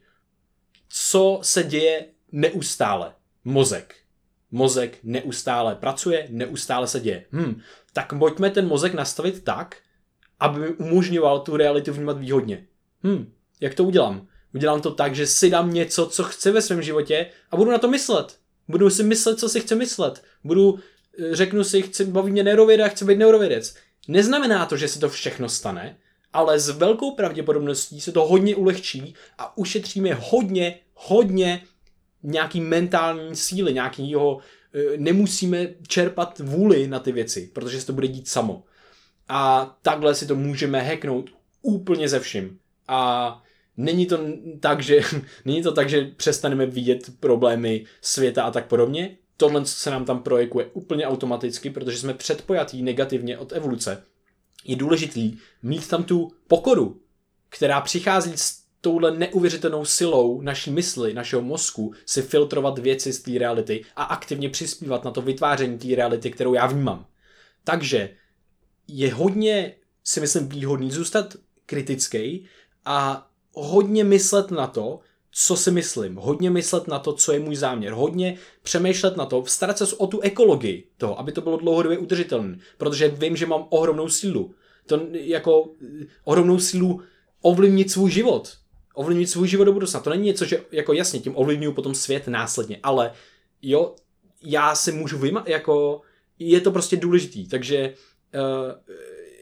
Co 0.88 1.38
se 1.42 1.62
děje 1.62 2.06
neustále? 2.32 3.14
Mozek. 3.44 3.94
Mozek 4.50 4.98
neustále 5.02 5.74
pracuje, 5.74 6.26
neustále 6.30 6.88
se 6.88 7.00
děje. 7.00 7.24
Hm, 7.32 7.60
tak 7.92 8.18
pojďme 8.18 8.50
ten 8.50 8.66
mozek 8.66 8.94
nastavit 8.94 9.44
tak, 9.44 9.76
aby 10.41 10.61
mi 10.61 10.68
umožňoval 10.68 11.41
tu 11.41 11.57
realitu 11.57 11.93
vnímat 11.93 12.18
výhodně. 12.18 12.66
Hm, 13.05 13.32
jak 13.61 13.74
to 13.74 13.84
udělám? 13.84 14.26
Udělám 14.55 14.80
to 14.80 14.91
tak, 14.91 15.14
že 15.14 15.26
si 15.26 15.51
dám 15.51 15.74
něco, 15.74 16.07
co 16.07 16.24
chci 16.24 16.51
ve 16.51 16.62
svém 16.62 16.82
životě 16.82 17.26
a 17.51 17.57
budu 17.57 17.70
na 17.70 17.78
to 17.78 17.89
myslet. 17.89 18.37
Budu 18.68 18.91
si 18.91 19.03
myslet, 19.03 19.39
co 19.39 19.49
si 19.49 19.61
chci 19.61 19.74
myslet. 19.74 20.22
Budu, 20.45 20.78
eh, 21.18 21.37
řeknu 21.37 21.64
si, 21.64 21.82
chci, 21.82 22.05
baví 22.05 22.32
mě 22.32 22.43
neurověda, 22.43 22.89
chci 22.89 23.05
být 23.05 23.18
neurovědec. 23.18 23.76
Neznamená 24.09 24.66
to, 24.66 24.76
že 24.76 24.89
se 24.89 25.01
to 25.01 25.09
všechno 25.09 25.49
stane, 25.49 25.97
ale 26.32 26.61
s 26.61 26.68
velkou 26.68 27.14
pravděpodobností 27.14 28.01
se 28.01 28.12
to 28.12 28.26
hodně 28.26 28.57
ulehčí 28.57 29.14
a 29.39 29.57
ušetříme 29.59 30.14
hodně, 30.20 30.78
hodně 30.95 31.62
nějaký 32.22 32.61
mentální 32.61 33.37
síly, 33.37 33.74
nějakýho, 33.74 34.39
eh, 34.74 34.97
nemusíme 34.97 35.68
čerpat 35.89 36.39
vůli 36.39 36.89
na 36.89 36.99
ty 36.99 37.12
věci, 37.12 37.51
protože 37.53 37.80
se 37.80 37.87
to 37.87 37.93
bude 37.93 38.09
dít 38.09 38.28
samo. 38.28 38.64
A 39.29 39.77
takhle 39.83 40.14
si 40.14 40.27
to 40.27 40.35
můžeme 40.35 40.83
hacknout 40.83 41.31
úplně 41.62 42.09
ze 42.09 42.20
vším. 42.20 42.59
A 42.89 43.43
není 43.77 44.07
to 44.07 44.18
tak, 44.61 44.83
že, 44.83 45.01
není 45.45 45.62
to 45.62 45.72
tak, 45.72 45.89
že 45.89 46.11
přestaneme 46.16 46.66
vidět 46.66 47.11
problémy 47.20 47.85
světa 48.01 48.45
a 48.45 48.51
tak 48.51 48.66
podobně. 48.66 49.16
Tohle 49.37 49.64
co 49.64 49.74
se 49.74 49.91
nám 49.91 50.05
tam 50.05 50.22
projekuje 50.22 50.66
úplně 50.72 51.07
automaticky, 51.07 51.70
protože 51.70 51.99
jsme 51.99 52.14
předpojatí 52.14 52.83
negativně 52.83 53.39
od 53.39 53.53
evoluce. 53.53 54.03
Je 54.64 54.77
důležitý 54.77 55.37
mít 55.62 55.89
tam 55.89 56.05
tu 56.05 56.33
pokoru, 56.49 57.01
která 57.49 57.81
přichází 57.81 58.33
s 58.37 58.66
touhle 58.81 59.18
neuvěřitelnou 59.18 59.85
silou 59.85 60.41
naší 60.41 60.70
mysli, 60.70 61.14
našeho 61.14 61.43
mozku, 61.43 61.95
si 62.07 62.22
filtrovat 62.22 62.79
věci 62.79 63.12
z 63.12 63.22
té 63.22 63.39
reality 63.39 63.85
a 63.97 64.03
aktivně 64.03 64.51
přispívat 64.51 65.05
na 65.05 65.11
to 65.11 65.22
vytváření 65.22 65.79
té 65.79 65.95
reality, 65.95 66.31
kterou 66.31 66.55
já 66.55 66.66
vnímám. 66.66 67.07
Takže 67.64 68.11
je 68.89 69.14
hodně, 69.14 69.74
si 70.05 70.20
myslím, 70.20 70.49
výhodný 70.49 70.91
zůstat 70.91 71.37
kritický 71.66 72.47
a 72.84 73.28
hodně 73.53 74.05
myslet 74.05 74.51
na 74.51 74.66
to, 74.66 75.01
co 75.39 75.57
si 75.57 75.70
myslím, 75.70 76.16
hodně 76.16 76.51
myslet 76.51 76.89
na 76.89 76.99
to, 76.99 77.12
co 77.12 77.32
je 77.32 77.41
můj 77.41 77.57
záměr, 77.57 77.93
hodně 77.93 78.39
přemýšlet 78.62 79.16
na 79.16 79.26
to, 79.26 79.45
starat 79.47 79.78
se 79.78 79.97
o 79.97 80.07
tu 80.07 80.20
ekologii 80.20 80.89
toho, 80.97 81.18
aby 81.18 81.32
to 81.32 81.41
bylo 81.41 81.57
dlouhodobě 81.57 81.99
udržitelné, 81.99 82.59
protože 82.78 83.09
vím, 83.09 83.37
že 83.37 83.47
mám 83.47 83.66
ohromnou 83.70 84.09
sílu. 84.09 84.55
To 84.87 85.01
jako 85.12 85.70
ohromnou 86.24 86.59
sílu 86.59 87.03
ovlivnit 87.41 87.91
svůj 87.91 88.11
život. 88.11 88.57
Ovlivnit 88.95 89.30
svůj 89.30 89.49
život 89.49 89.64
do 89.64 89.72
budoucna. 89.72 90.01
To 90.01 90.11
není 90.11 90.24
něco, 90.24 90.45
že 90.45 90.64
jako 90.72 90.93
jasně, 90.93 91.20
tím 91.20 91.37
ovlivňuju 91.37 91.72
potom 91.72 91.95
svět 91.95 92.28
následně, 92.28 92.80
ale 92.82 93.12
jo, 93.62 93.95
já 94.43 94.74
si 94.74 94.93
můžu 94.93 95.18
vyma, 95.18 95.45
jako 95.47 96.01
je 96.39 96.61
to 96.61 96.70
prostě 96.70 96.97
důležitý, 96.97 97.49
takže 97.49 97.95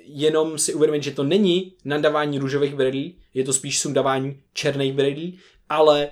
jenom 0.05 0.59
si 0.59 0.74
uvědomit, 0.74 1.03
že 1.03 1.11
to 1.11 1.24
není 1.24 1.72
nadávání 1.84 2.38
růžových 2.38 2.74
brýlí, 2.74 3.16
je 3.34 3.45
to 3.45 3.53
spíš 3.53 3.80
sundávání 3.80 4.40
černých 4.53 4.92
brýlí, 4.92 5.38
ale 5.68 6.09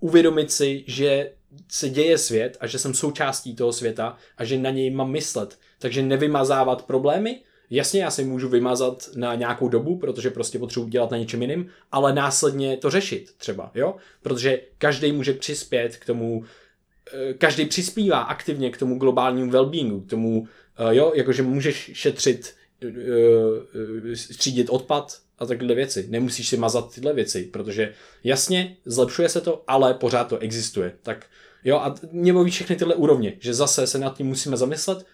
uvědomit 0.00 0.52
si, 0.52 0.84
že 0.86 1.32
se 1.68 1.88
děje 1.88 2.18
svět 2.18 2.56
a 2.60 2.66
že 2.66 2.78
jsem 2.78 2.94
součástí 2.94 3.56
toho 3.56 3.72
světa 3.72 4.16
a 4.36 4.44
že 4.44 4.58
na 4.58 4.70
něj 4.70 4.90
mám 4.90 5.10
myslet. 5.10 5.58
Takže 5.78 6.02
nevymazávat 6.02 6.86
problémy, 6.86 7.40
Jasně, 7.70 8.02
já 8.02 8.10
si 8.10 8.24
můžu 8.24 8.48
vymazat 8.48 9.08
na 9.16 9.34
nějakou 9.34 9.68
dobu, 9.68 9.98
protože 9.98 10.30
prostě 10.30 10.58
potřebuji 10.58 10.88
dělat 10.88 11.10
na 11.10 11.16
něčem 11.16 11.42
jiným, 11.42 11.70
ale 11.92 12.12
následně 12.12 12.76
to 12.76 12.90
řešit 12.90 13.34
třeba, 13.36 13.70
jo? 13.74 13.96
Protože 14.22 14.60
každý 14.78 15.12
může 15.12 15.32
přispět 15.32 15.96
k 15.96 16.06
tomu, 16.06 16.44
eh, 17.12 17.34
každý 17.34 17.66
přispívá 17.66 18.18
aktivně 18.18 18.70
k 18.70 18.76
tomu 18.76 18.98
globálnímu 18.98 19.50
wellbeingu, 19.50 20.00
k 20.00 20.10
tomu, 20.10 20.48
eh, 20.48 20.65
jo, 20.90 21.12
jakože 21.14 21.42
můžeš 21.42 21.90
šetřit 21.94 22.54
Eh, 22.82 24.16
střídit 24.16 24.70
odpad 24.70 25.20
a 25.38 25.46
takhle 25.46 25.74
věci. 25.74 26.06
Nemusíš 26.08 26.48
si 26.48 26.56
mazat 26.56 26.94
tyhle 26.94 27.12
věci, 27.12 27.42
protože 27.42 27.94
jasně, 28.24 28.76
zlepšuje 28.84 29.28
se 29.28 29.40
to, 29.40 29.64
ale 29.66 29.94
pořád 29.94 30.24
to 30.24 30.38
existuje. 30.38 30.92
Tak 31.02 31.26
jo, 31.64 31.76
a 31.76 31.94
mě 32.12 32.32
baví 32.32 32.50
všechny 32.50 32.76
tyhle 32.76 32.94
úrovně, 32.94 33.36
že 33.40 33.54
zase 33.54 33.86
se 33.86 33.98
nad 33.98 34.16
tím 34.16 34.26
musíme 34.26 34.56
zamyslet 34.56 35.06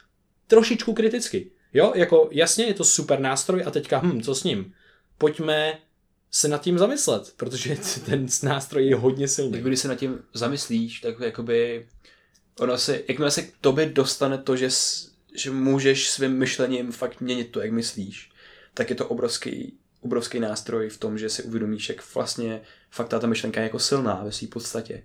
trošičku 0.46 0.92
kriticky. 0.92 1.50
Jo, 1.74 1.92
jako 1.94 2.28
jasně, 2.32 2.64
je 2.64 2.74
to 2.74 2.84
super 2.84 3.20
nástroj 3.20 3.62
a 3.66 3.70
teďka, 3.70 3.98
hm, 3.98 4.22
co 4.22 4.34
s 4.34 4.44
ním? 4.44 4.74
Pojďme 5.18 5.78
se 6.30 6.48
nad 6.48 6.62
tím 6.62 6.78
zamyslet, 6.78 7.32
protože 7.36 7.76
ten 8.06 8.26
nástroj 8.42 8.86
je 8.86 8.96
hodně 8.96 9.28
silný. 9.28 9.60
Když 9.60 9.80
se 9.80 9.88
nad 9.88 9.94
tím 9.94 10.18
zamyslíš, 10.34 11.00
tak 11.00 11.20
jakoby 11.20 11.86
ono 12.58 12.78
se, 12.78 13.02
jakmile 13.08 13.30
se 13.30 13.42
k 13.42 13.52
tobě 13.60 13.86
dostane 13.86 14.38
to, 14.38 14.56
že 14.56 14.70
že 15.34 15.50
můžeš 15.50 16.10
svým 16.10 16.32
myšlením 16.32 16.92
fakt 16.92 17.20
měnit 17.20 17.50
to, 17.50 17.60
jak 17.60 17.72
myslíš, 17.72 18.30
tak 18.74 18.90
je 18.90 18.96
to 18.96 19.08
obrovský, 19.08 19.78
obrovský 20.00 20.40
nástroj 20.40 20.88
v 20.88 20.98
tom, 20.98 21.18
že 21.18 21.28
si 21.28 21.42
uvědomíš, 21.42 21.88
jak 21.88 22.14
vlastně 22.14 22.60
fakt 22.90 23.08
ta 23.08 23.26
myšlenka 23.26 23.60
je 23.60 23.64
jako 23.64 23.78
silná 23.78 24.22
ve 24.24 24.32
své 24.32 24.48
podstatě. 24.48 25.02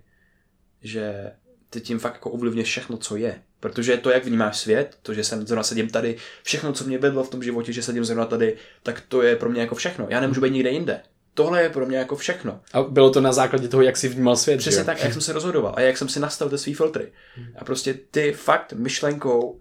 Že 0.82 1.32
ty 1.70 1.80
tím 1.80 1.98
fakt 1.98 2.14
jako 2.14 2.30
ovlivňuješ 2.30 2.68
všechno, 2.68 2.96
co 2.96 3.16
je. 3.16 3.42
Protože 3.60 3.96
to, 3.96 4.10
jak 4.10 4.24
vnímáš 4.24 4.58
svět, 4.58 4.98
to, 5.02 5.14
že 5.14 5.24
jsem 5.24 5.46
zrovna 5.46 5.62
sedím 5.62 5.88
tady, 5.88 6.16
všechno, 6.42 6.72
co 6.72 6.84
mě 6.84 6.98
vedlo 6.98 7.24
v 7.24 7.30
tom 7.30 7.42
životě, 7.42 7.72
že 7.72 7.82
sedím 7.82 8.04
zrovna 8.04 8.24
tady, 8.24 8.56
tak 8.82 9.02
to 9.08 9.22
je 9.22 9.36
pro 9.36 9.50
mě 9.50 9.60
jako 9.60 9.74
všechno. 9.74 10.06
Já 10.10 10.20
nemůžu 10.20 10.40
být 10.40 10.52
nikde 10.52 10.70
jinde. 10.70 11.02
Tohle 11.34 11.62
je 11.62 11.70
pro 11.70 11.86
mě 11.86 11.98
jako 11.98 12.16
všechno. 12.16 12.60
A 12.72 12.82
bylo 12.82 13.10
to 13.10 13.20
na 13.20 13.32
základě 13.32 13.68
toho, 13.68 13.82
jak 13.82 13.96
jsi 13.96 14.08
vnímal 14.08 14.36
svět. 14.36 14.58
Přesně 14.58 14.84
tak, 14.84 15.02
jak 15.04 15.12
jsem 15.12 15.22
se 15.22 15.32
rozhodoval 15.32 15.74
a 15.76 15.80
jak 15.80 15.98
jsem 15.98 16.08
si 16.08 16.20
nastavil 16.20 16.50
ty 16.50 16.58
svý 16.58 16.74
filtry. 16.74 17.12
A 17.58 17.64
prostě 17.64 17.94
ty 18.10 18.32
fakt 18.32 18.72
myšlenkou 18.72 19.60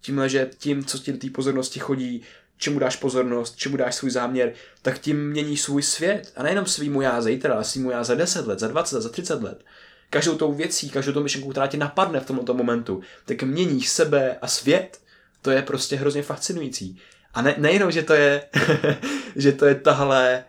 tímhle, 0.00 0.28
že 0.28 0.50
tím, 0.58 0.84
co 0.84 0.98
ti 0.98 1.12
do 1.12 1.18
té 1.18 1.30
pozornosti 1.30 1.80
chodí, 1.80 2.22
čemu 2.58 2.78
dáš 2.78 2.96
pozornost, 2.96 3.56
čemu 3.56 3.76
dáš 3.76 3.94
svůj 3.94 4.10
záměr, 4.10 4.52
tak 4.82 4.98
tím 4.98 5.30
mění 5.30 5.56
svůj 5.56 5.82
svět. 5.82 6.32
A 6.36 6.42
nejenom 6.42 6.66
svýmu 6.66 7.00
já 7.00 7.22
zítra, 7.22 7.54
ale 7.54 7.64
svýmu 7.64 7.90
já 7.90 8.04
za 8.04 8.14
10 8.14 8.46
let, 8.46 8.58
za 8.58 8.68
20 8.68 8.96
let, 8.96 9.02
za 9.02 9.08
30 9.08 9.42
let. 9.42 9.64
Každou 10.10 10.36
tou 10.36 10.52
věcí, 10.52 10.90
každou 10.90 11.12
tou 11.12 11.22
myšlenkou, 11.22 11.50
která 11.50 11.66
tě 11.66 11.76
napadne 11.76 12.20
v 12.20 12.26
tomto 12.26 12.54
momentu, 12.54 13.00
tak 13.24 13.42
měníš 13.42 13.88
sebe 13.88 14.36
a 14.42 14.46
svět. 14.46 15.00
To 15.42 15.50
je 15.50 15.62
prostě 15.62 15.96
hrozně 15.96 16.22
fascinující. 16.22 16.98
A 17.34 17.42
ne, 17.42 17.54
nejenom, 17.58 17.90
že 17.90 18.02
to 18.02 18.14
je, 18.14 18.48
že 19.36 19.52
to 19.52 19.66
je 19.66 19.74
tahle, 19.74 20.44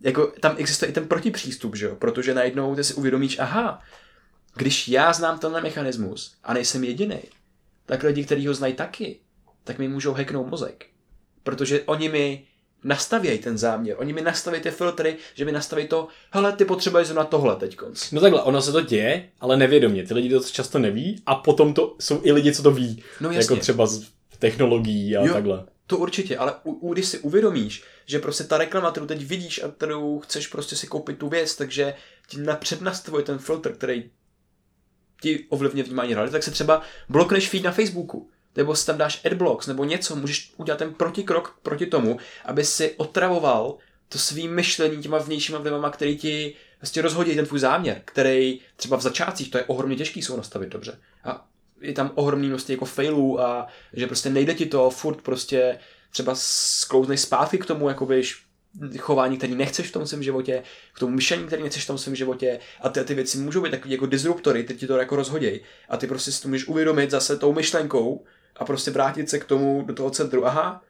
jako 0.00 0.26
tam 0.26 0.54
existuje 0.58 0.90
i 0.90 0.92
ten 0.92 1.08
protipřístup, 1.08 1.76
že 1.76 1.86
jo? 1.86 1.96
protože 1.96 2.34
najednou 2.34 2.74
ty 2.74 2.84
si 2.84 2.94
uvědomíš, 2.94 3.38
aha, 3.38 3.82
když 4.56 4.88
já 4.88 5.12
znám 5.12 5.38
tenhle 5.38 5.62
mechanismus 5.62 6.34
a 6.44 6.54
nejsem 6.54 6.84
jediný, 6.84 7.18
tak 7.86 8.02
lidi, 8.02 8.24
kteří 8.24 8.46
ho 8.46 8.54
znají 8.54 8.74
taky, 8.74 9.20
tak 9.64 9.78
mi 9.78 9.88
můžou 9.88 10.12
hacknout 10.12 10.50
mozek. 10.50 10.86
Protože 11.42 11.82
oni 11.82 12.08
mi 12.08 12.46
nastavějí 12.84 13.38
ten 13.38 13.58
záměr, 13.58 13.96
oni 13.98 14.12
mi 14.12 14.20
nastaví 14.20 14.60
ty 14.60 14.70
filtry, 14.70 15.16
že 15.34 15.44
mi 15.44 15.52
nastaví 15.52 15.88
to, 15.88 16.08
hele, 16.30 16.52
ty 16.52 16.64
potřebuješ 16.64 17.08
na 17.08 17.24
tohle 17.24 17.56
teď. 17.56 17.76
No 18.12 18.20
takhle, 18.20 18.42
ono 18.42 18.62
se 18.62 18.72
to 18.72 18.80
děje, 18.80 19.28
ale 19.40 19.56
nevědomě. 19.56 20.06
Ty 20.06 20.14
lidi 20.14 20.28
to 20.28 20.40
často 20.40 20.78
neví 20.78 21.22
a 21.26 21.34
potom 21.34 21.74
to 21.74 21.96
jsou 22.00 22.20
i 22.24 22.32
lidi, 22.32 22.54
co 22.54 22.62
to 22.62 22.70
ví. 22.70 23.02
No 23.20 23.30
jasně. 23.30 23.54
Jako 23.54 23.56
třeba 23.56 23.86
z 23.86 24.02
technologií 24.38 25.16
a 25.16 25.24
jo. 25.24 25.32
takhle. 25.32 25.64
To 25.86 25.96
určitě, 25.96 26.36
ale 26.36 26.54
u, 26.64 26.72
u, 26.72 26.92
když 26.92 27.06
si 27.06 27.18
uvědomíš, 27.18 27.84
že 28.06 28.18
prostě 28.18 28.44
ta 28.44 28.58
reklama, 28.58 28.90
kterou 28.90 29.06
teď 29.06 29.24
vidíš 29.24 29.62
a 29.62 29.68
kterou 29.68 30.18
chceš 30.18 30.46
prostě 30.46 30.76
si 30.76 30.86
koupit 30.86 31.18
tu 31.18 31.28
věc, 31.28 31.56
takže 31.56 31.94
ti 32.28 32.36
napřednastavuje 32.36 33.24
ten 33.24 33.38
filtr, 33.38 33.72
který 33.72 34.10
ti 35.24 35.46
ovlivňuje 35.48 35.84
vnímání 35.84 36.14
reality, 36.14 36.32
tak 36.32 36.42
se 36.42 36.50
třeba 36.50 36.82
blokneš 37.08 37.48
feed 37.48 37.64
na 37.64 37.72
Facebooku, 37.72 38.30
nebo 38.56 38.76
si 38.76 38.86
tam 38.86 38.98
dáš 38.98 39.24
adblocks, 39.24 39.66
nebo 39.66 39.84
něco, 39.84 40.16
můžeš 40.16 40.52
udělat 40.56 40.78
ten 40.78 40.94
protikrok 40.94 41.58
proti 41.62 41.86
tomu, 41.86 42.18
aby 42.44 42.64
si 42.64 42.94
otravoval 42.96 43.78
to 44.08 44.18
svým 44.18 44.54
myšlení 44.54 45.02
těma 45.02 45.18
vnějšíma 45.18 45.58
vlivama, 45.58 45.90
který 45.90 46.16
ti 46.16 46.54
vlastně 46.80 47.02
rozhodí 47.02 47.34
ten 47.34 47.46
tvůj 47.46 47.58
záměr, 47.58 48.02
který 48.04 48.60
třeba 48.76 48.96
v 48.96 49.02
začátcích, 49.02 49.50
to 49.50 49.58
je 49.58 49.64
ohromně 49.64 49.96
těžký 49.96 50.22
jsou 50.22 50.36
nastavit 50.36 50.68
dobře. 50.68 50.98
A 51.24 51.46
je 51.80 51.92
tam 51.92 52.12
ohromný 52.14 52.48
množství 52.48 52.74
jako 52.74 52.84
failů 52.84 53.40
a 53.40 53.66
že 53.92 54.06
prostě 54.06 54.30
nejde 54.30 54.54
ti 54.54 54.66
to, 54.66 54.90
furt 54.90 55.22
prostě 55.22 55.78
třeba 56.10 56.32
sklouzneš 56.34 57.20
zpátky 57.20 57.58
k 57.58 57.66
tomu, 57.66 57.88
jakoby 57.88 58.22
chování, 58.98 59.36
který 59.36 59.54
nechceš 59.54 59.88
v 59.88 59.92
tom 59.92 60.06
svém 60.06 60.22
životě, 60.22 60.62
k 60.92 60.98
tomu 60.98 61.14
myšlení, 61.14 61.46
který 61.46 61.62
nechceš 61.62 61.84
v 61.84 61.86
tom 61.86 61.98
svém 61.98 62.14
životě 62.14 62.60
a 62.80 62.88
ty, 62.88 63.04
ty 63.04 63.14
věci 63.14 63.38
můžou 63.38 63.60
být 63.60 63.70
takový 63.70 63.90
jako 63.90 64.06
disruptory, 64.06 64.64
ty 64.64 64.74
ti 64.74 64.86
to 64.86 64.96
jako 64.96 65.16
rozhoděj 65.16 65.60
a 65.88 65.96
ty 65.96 66.06
prostě 66.06 66.32
si 66.32 66.42
to 66.42 66.48
můžeš 66.48 66.68
uvědomit 66.68 67.10
zase 67.10 67.36
tou 67.36 67.52
myšlenkou 67.52 68.24
a 68.56 68.64
prostě 68.64 68.90
vrátit 68.90 69.30
se 69.30 69.38
k 69.38 69.44
tomu 69.44 69.82
do 69.86 69.94
toho 69.94 70.10
centru. 70.10 70.46
Aha, 70.46 70.82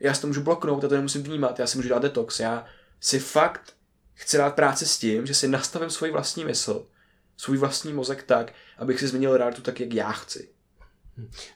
já 0.00 0.14
si 0.14 0.20
to 0.20 0.26
můžu 0.26 0.42
bloknout, 0.42 0.82
já 0.82 0.88
to 0.88 0.94
nemusím 0.94 1.22
vnímat, 1.22 1.58
já 1.58 1.66
si 1.66 1.76
můžu 1.78 1.88
dát 1.88 2.02
detox, 2.02 2.40
já 2.40 2.64
si 3.00 3.18
fakt 3.18 3.72
chci 4.14 4.36
dát 4.36 4.54
práci 4.54 4.86
s 4.86 4.98
tím, 4.98 5.26
že 5.26 5.34
si 5.34 5.48
nastavím 5.48 5.90
svůj 5.90 6.10
vlastní 6.10 6.44
mysl, 6.44 6.86
svůj 7.36 7.56
vlastní 7.56 7.92
mozek 7.92 8.22
tak, 8.22 8.52
abych 8.78 9.00
si 9.00 9.08
změnil 9.08 9.36
realitu 9.36 9.62
tak, 9.62 9.80
jak 9.80 9.94
já 9.94 10.12
chci. 10.12 10.48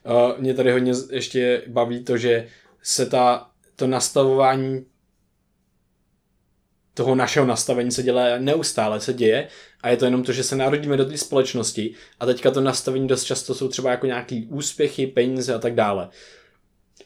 Uh, 0.05 0.39
mě 0.39 0.55
tady 0.55 0.73
hodně 0.73 0.93
ještě 1.11 1.63
baví 1.67 2.05
to, 2.05 2.17
že 2.17 2.49
se 2.83 3.07
ta, 3.07 3.51
to 3.77 3.87
nastavování 3.87 4.87
toho 6.95 7.15
našeho 7.15 7.47
nastavení 7.47 7.91
se 7.91 8.03
dělá 8.03 8.39
neustále, 8.39 9.01
se 9.01 9.15
děje 9.15 9.49
a 9.81 9.89
je 9.89 9.97
to 9.97 10.05
jenom 10.05 10.23
to, 10.23 10.33
že 10.33 10.45
se 10.45 10.57
narodíme 10.57 10.97
do 10.97 11.05
té 11.05 11.19
společnosti 11.19 11.95
a 12.21 12.27
teďka 12.27 12.51
to 12.51 12.61
nastavení 12.61 13.09
dost 13.09 13.25
často 13.25 13.55
jsou 13.55 13.69
třeba 13.69 13.91
jako 13.91 14.07
nějaký 14.07 14.47
úspěchy, 14.51 15.07
peníze 15.07 15.55
a 15.55 15.59
tak 15.59 15.75
dále. 15.75 16.09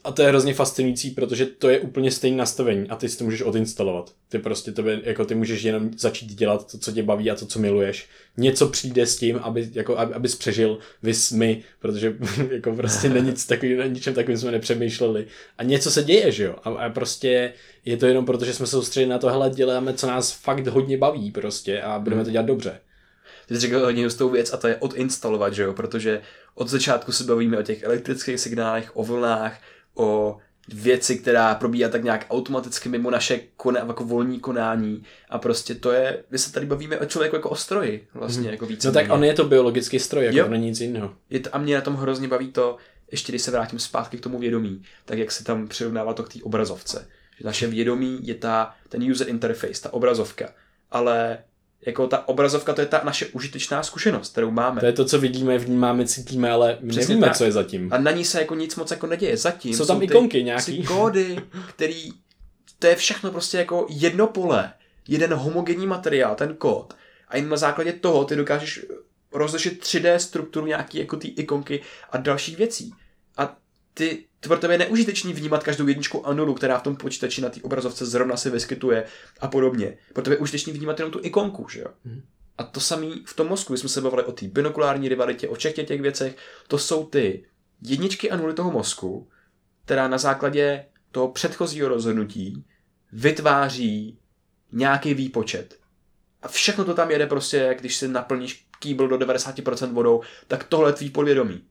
A 0.03 0.11
to 0.11 0.21
je 0.21 0.27
hrozně 0.27 0.53
fascinující, 0.53 1.11
protože 1.11 1.45
to 1.45 1.69
je 1.69 1.79
úplně 1.79 2.11
stejné 2.11 2.37
nastavení 2.37 2.89
a 2.89 2.95
ty 2.95 3.09
si 3.09 3.17
to 3.17 3.23
můžeš 3.23 3.41
odinstalovat. 3.41 4.13
Ty 4.29 4.39
prostě 4.39 4.71
tebe, 4.71 4.99
jako 5.03 5.25
ty 5.25 5.35
můžeš 5.35 5.63
jenom 5.63 5.91
začít 5.97 6.33
dělat 6.33 6.71
to, 6.71 6.77
co 6.77 6.91
tě 6.91 7.03
baví 7.03 7.31
a 7.31 7.35
to, 7.35 7.45
co 7.45 7.59
miluješ. 7.59 8.07
Něco 8.37 8.67
přijde 8.67 9.05
s 9.05 9.17
tím, 9.17 9.39
aby, 9.43 9.69
jako, 9.73 9.97
aby, 9.97 10.13
abys 10.13 10.35
přežil 10.35 10.79
vys 11.03 11.31
my, 11.31 11.63
protože 11.79 12.15
jako 12.51 12.75
prostě 12.75 13.09
na 13.09 13.19
nic 13.19 13.45
takový, 13.45 13.75
na 13.75 13.85
ničem 13.85 14.13
takovým 14.13 14.37
jsme 14.37 14.51
nepřemýšleli. 14.51 15.25
A 15.57 15.63
něco 15.63 15.91
se 15.91 16.03
děje, 16.03 16.31
že 16.31 16.43
jo? 16.43 16.55
A, 16.63 16.69
a 16.69 16.89
prostě 16.89 17.53
je 17.85 17.97
to 17.97 18.05
jenom 18.05 18.25
proto, 18.25 18.45
že 18.45 18.53
jsme 18.53 18.65
se 18.65 18.71
soustředili 18.71 19.09
na 19.09 19.17
to, 19.17 19.29
hele, 19.29 19.49
děláme, 19.49 19.93
co 19.93 20.07
nás 20.07 20.31
fakt 20.31 20.67
hodně 20.67 20.97
baví 20.97 21.31
prostě 21.31 21.81
a 21.81 21.99
budeme 21.99 22.25
to 22.25 22.31
dělat 22.31 22.45
dobře. 22.45 22.79
Ty 23.47 23.55
jsi 23.55 23.61
řekl 23.61 23.79
hodně 23.79 24.09
tou 24.09 24.29
věc 24.29 24.53
a 24.53 24.57
to 24.57 24.67
je 24.67 24.75
odinstalovat, 24.75 25.53
že 25.53 25.63
jo? 25.63 25.73
Protože 25.73 26.21
od 26.55 26.67
začátku 26.67 27.11
se 27.11 27.23
bavíme 27.23 27.57
o 27.57 27.63
těch 27.63 27.83
elektrických 27.83 28.39
signálech, 28.39 28.97
o 28.97 29.03
vlnách, 29.03 29.59
o 29.99 30.37
věci, 30.73 31.19
která 31.19 31.55
probíhá 31.55 31.89
tak 31.89 32.03
nějak 32.03 32.25
automaticky 32.29 32.89
mimo 32.89 33.11
naše 33.11 33.39
kona, 33.57 33.79
jako 33.79 34.03
volní 34.03 34.39
konání 34.39 35.03
a 35.29 35.37
prostě 35.37 35.75
to 35.75 35.91
je, 35.91 36.23
my 36.31 36.37
se 36.37 36.53
tady 36.53 36.65
bavíme 36.65 36.99
o 36.99 37.05
člověku 37.05 37.35
jako 37.35 37.49
o 37.49 37.55
stroji 37.55 38.07
vlastně, 38.13 38.43
hmm. 38.43 38.51
jako 38.51 38.65
více. 38.65 38.87
No 38.87 38.93
tak 38.93 39.11
on 39.11 39.23
je 39.23 39.33
to 39.33 39.43
biologický 39.43 39.99
stroj, 39.99 40.25
jako 40.25 40.37
jo. 40.37 40.45
to 40.45 40.51
není 40.51 40.65
nic 40.65 40.81
jiného. 40.81 41.13
Je 41.29 41.39
to, 41.39 41.55
a 41.55 41.57
mě 41.57 41.75
na 41.75 41.81
tom 41.81 41.95
hrozně 41.95 42.27
baví 42.27 42.51
to, 42.51 42.77
ještě 43.11 43.31
když 43.31 43.41
se 43.41 43.51
vrátím 43.51 43.79
zpátky 43.79 44.17
k 44.17 44.21
tomu 44.21 44.39
vědomí, 44.39 44.83
tak 45.05 45.17
jak 45.17 45.31
se 45.31 45.43
tam 45.43 45.67
přirovnává 45.67 46.13
to 46.13 46.23
k 46.23 46.33
té 46.33 46.39
obrazovce. 46.43 47.07
Že 47.39 47.45
naše 47.45 47.67
vědomí 47.67 48.19
je 48.21 48.35
ta, 48.35 48.75
ten 48.89 49.11
user 49.11 49.29
interface, 49.29 49.81
ta 49.81 49.93
obrazovka. 49.93 50.49
Ale 50.91 51.37
jako 51.85 52.07
ta 52.07 52.27
obrazovka, 52.27 52.73
to 52.73 52.81
je 52.81 52.87
ta 52.87 53.01
naše 53.03 53.25
užitečná 53.25 53.83
zkušenost, 53.83 54.31
kterou 54.31 54.51
máme. 54.51 54.79
To 54.79 54.85
je 54.85 54.93
to, 54.93 55.05
co 55.05 55.19
vidíme, 55.19 55.57
vnímáme, 55.57 56.05
cítíme, 56.07 56.51
ale 56.51 56.77
my 56.81 56.89
Přesně 56.89 57.09
nevíme, 57.09 57.27
tak. 57.27 57.37
co 57.37 57.43
je 57.43 57.51
zatím. 57.51 57.93
A 57.93 57.97
na 57.97 58.11
ní 58.11 58.25
se 58.25 58.39
jako 58.39 58.55
nic 58.55 58.75
moc 58.75 58.91
jako 58.91 59.07
neděje. 59.07 59.37
Zatím 59.37 59.73
jsou 59.73 59.85
tam 59.85 59.97
jsou 59.97 60.03
ikonky 60.03 60.43
nějaký. 60.43 60.83
kódy, 60.83 61.37
který, 61.69 62.11
to 62.79 62.87
je 62.87 62.95
všechno 62.95 63.31
prostě 63.31 63.57
jako 63.57 63.87
jedno 63.89 64.27
pole, 64.27 64.73
jeden 65.07 65.33
homogenní 65.33 65.87
materiál, 65.87 66.35
ten 66.35 66.55
kód. 66.55 66.93
A 67.27 67.37
jen 67.37 67.49
na 67.49 67.57
základě 67.57 67.93
toho 67.93 68.25
ty 68.25 68.35
dokážeš 68.35 68.85
rozlišit 69.31 69.83
3D 69.83 70.15
strukturu 70.15 70.65
nějaký 70.65 70.97
jako 70.97 71.17
ty 71.17 71.27
ikonky 71.27 71.81
a 72.11 72.17
dalších 72.17 72.57
věcí. 72.57 72.93
A 73.37 73.57
ty 73.93 74.25
pro 74.47 74.57
tebe 74.57 74.73
je 74.73 74.77
neužitečný 74.77 75.33
vnímat 75.33 75.63
každou 75.63 75.87
jedničku 75.87 76.27
a 76.27 76.33
nulu, 76.33 76.53
která 76.53 76.79
v 76.79 76.83
tom 76.83 76.95
počítači 76.95 77.41
na 77.41 77.49
té 77.49 77.61
obrazovce 77.61 78.05
zrovna 78.05 78.37
se 78.37 78.49
vyskytuje 78.49 79.05
a 79.39 79.47
podobně. 79.47 79.97
Pro 80.13 80.23
tebe 80.23 80.35
je 80.35 80.39
užitečný 80.39 80.73
vnímat 80.73 80.99
jenom 80.99 81.11
tu 81.11 81.19
ikonku, 81.23 81.69
že 81.69 81.79
jo? 81.79 81.87
Hmm. 82.05 82.21
A 82.57 82.63
to 82.63 82.79
samé 82.79 83.07
v 83.25 83.33
tom 83.33 83.47
mozku, 83.47 83.77
jsme 83.77 83.89
se 83.89 84.01
bavili 84.01 84.23
o 84.23 84.31
té 84.31 84.47
binokulární 84.47 85.09
rivalitě, 85.09 85.47
o 85.47 85.55
všech 85.55 85.73
těch 85.73 86.01
věcech, 86.01 86.37
to 86.67 86.77
jsou 86.77 87.05
ty 87.05 87.45
jedničky 87.81 88.31
a 88.31 88.37
nuly 88.37 88.53
toho 88.53 88.71
mozku, 88.71 89.27
která 89.85 90.07
na 90.07 90.17
základě 90.17 90.85
toho 91.11 91.31
předchozího 91.31 91.89
rozhodnutí 91.89 92.65
vytváří 93.11 94.19
nějaký 94.71 95.13
výpočet. 95.13 95.79
A 96.41 96.47
všechno 96.47 96.85
to 96.85 96.93
tam 96.93 97.11
jede 97.11 97.27
prostě, 97.27 97.75
když 97.79 97.95
si 97.95 98.07
naplníš 98.07 98.65
kýbl 98.79 99.07
do 99.07 99.17
90% 99.17 99.93
vodou, 99.93 100.21
tak 100.47 100.63
tohle 100.63 100.89
je 100.89 100.93
tvý 100.93 101.09
podvědomí. 101.09 101.63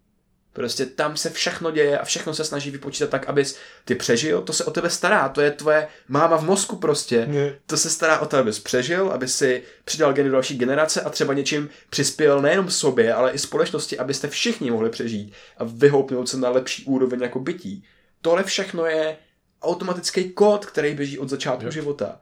Prostě 0.59 0.86
tam 0.86 1.16
se 1.16 1.30
všechno 1.30 1.70
děje 1.70 1.98
a 1.98 2.04
všechno 2.04 2.34
se 2.34 2.44
snaží 2.44 2.70
vypočítat 2.70 3.11
tak, 3.11 3.28
abys 3.28 3.56
ty 3.84 3.94
přežil, 3.94 4.42
to 4.42 4.52
se 4.52 4.64
o 4.64 4.70
tebe 4.70 4.90
stará, 4.90 5.28
to 5.28 5.40
je 5.40 5.50
tvoje 5.50 5.88
máma 6.09 6.36
v 6.36 6.44
mozku 6.44 6.76
prostě. 6.76 7.26
Ne. 7.26 7.54
To 7.66 7.76
se 7.76 7.90
stará 7.90 8.18
o 8.18 8.26
to, 8.26 8.36
abys 8.36 8.59
přežil, 8.59 9.09
aby 9.09 9.28
si 9.28 9.62
přidal 9.84 10.12
geny 10.12 10.28
do 10.28 10.32
další 10.32 10.59
generace 10.59 11.02
a 11.02 11.11
třeba 11.11 11.34
něčím 11.34 11.68
přispěl 11.90 12.42
nejenom 12.42 12.70
sobě, 12.70 13.14
ale 13.14 13.32
i 13.32 13.38
společnosti, 13.38 13.98
abyste 13.98 14.28
všichni 14.28 14.70
mohli 14.70 14.90
přežít 14.90 15.32
a 15.59 15.64
vyhoupnout 15.64 16.28
se 16.28 16.36
na 16.36 16.50
lepší 16.50 16.84
úroveň 16.84 17.20
jako 17.20 17.40
bytí. 17.40 17.84
Tohle 18.22 18.44
všechno 18.44 18.86
je 18.86 19.16
automatický 19.62 20.30
kód, 20.30 20.66
který 20.66 20.94
běží 20.94 21.18
od 21.18 21.28
začátku 21.28 21.64
ne. 21.64 21.72
života. 21.72 22.20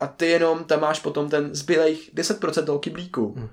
A 0.00 0.06
ty 0.06 0.26
jenom 0.26 0.64
tam 0.64 0.80
máš 0.80 1.00
potom 1.00 1.30
ten 1.30 1.54
zbylejch 1.54 2.14
10% 2.14 2.64
toho 2.64 2.78
kyblíku. 2.78 3.34
Hmm 3.36 3.48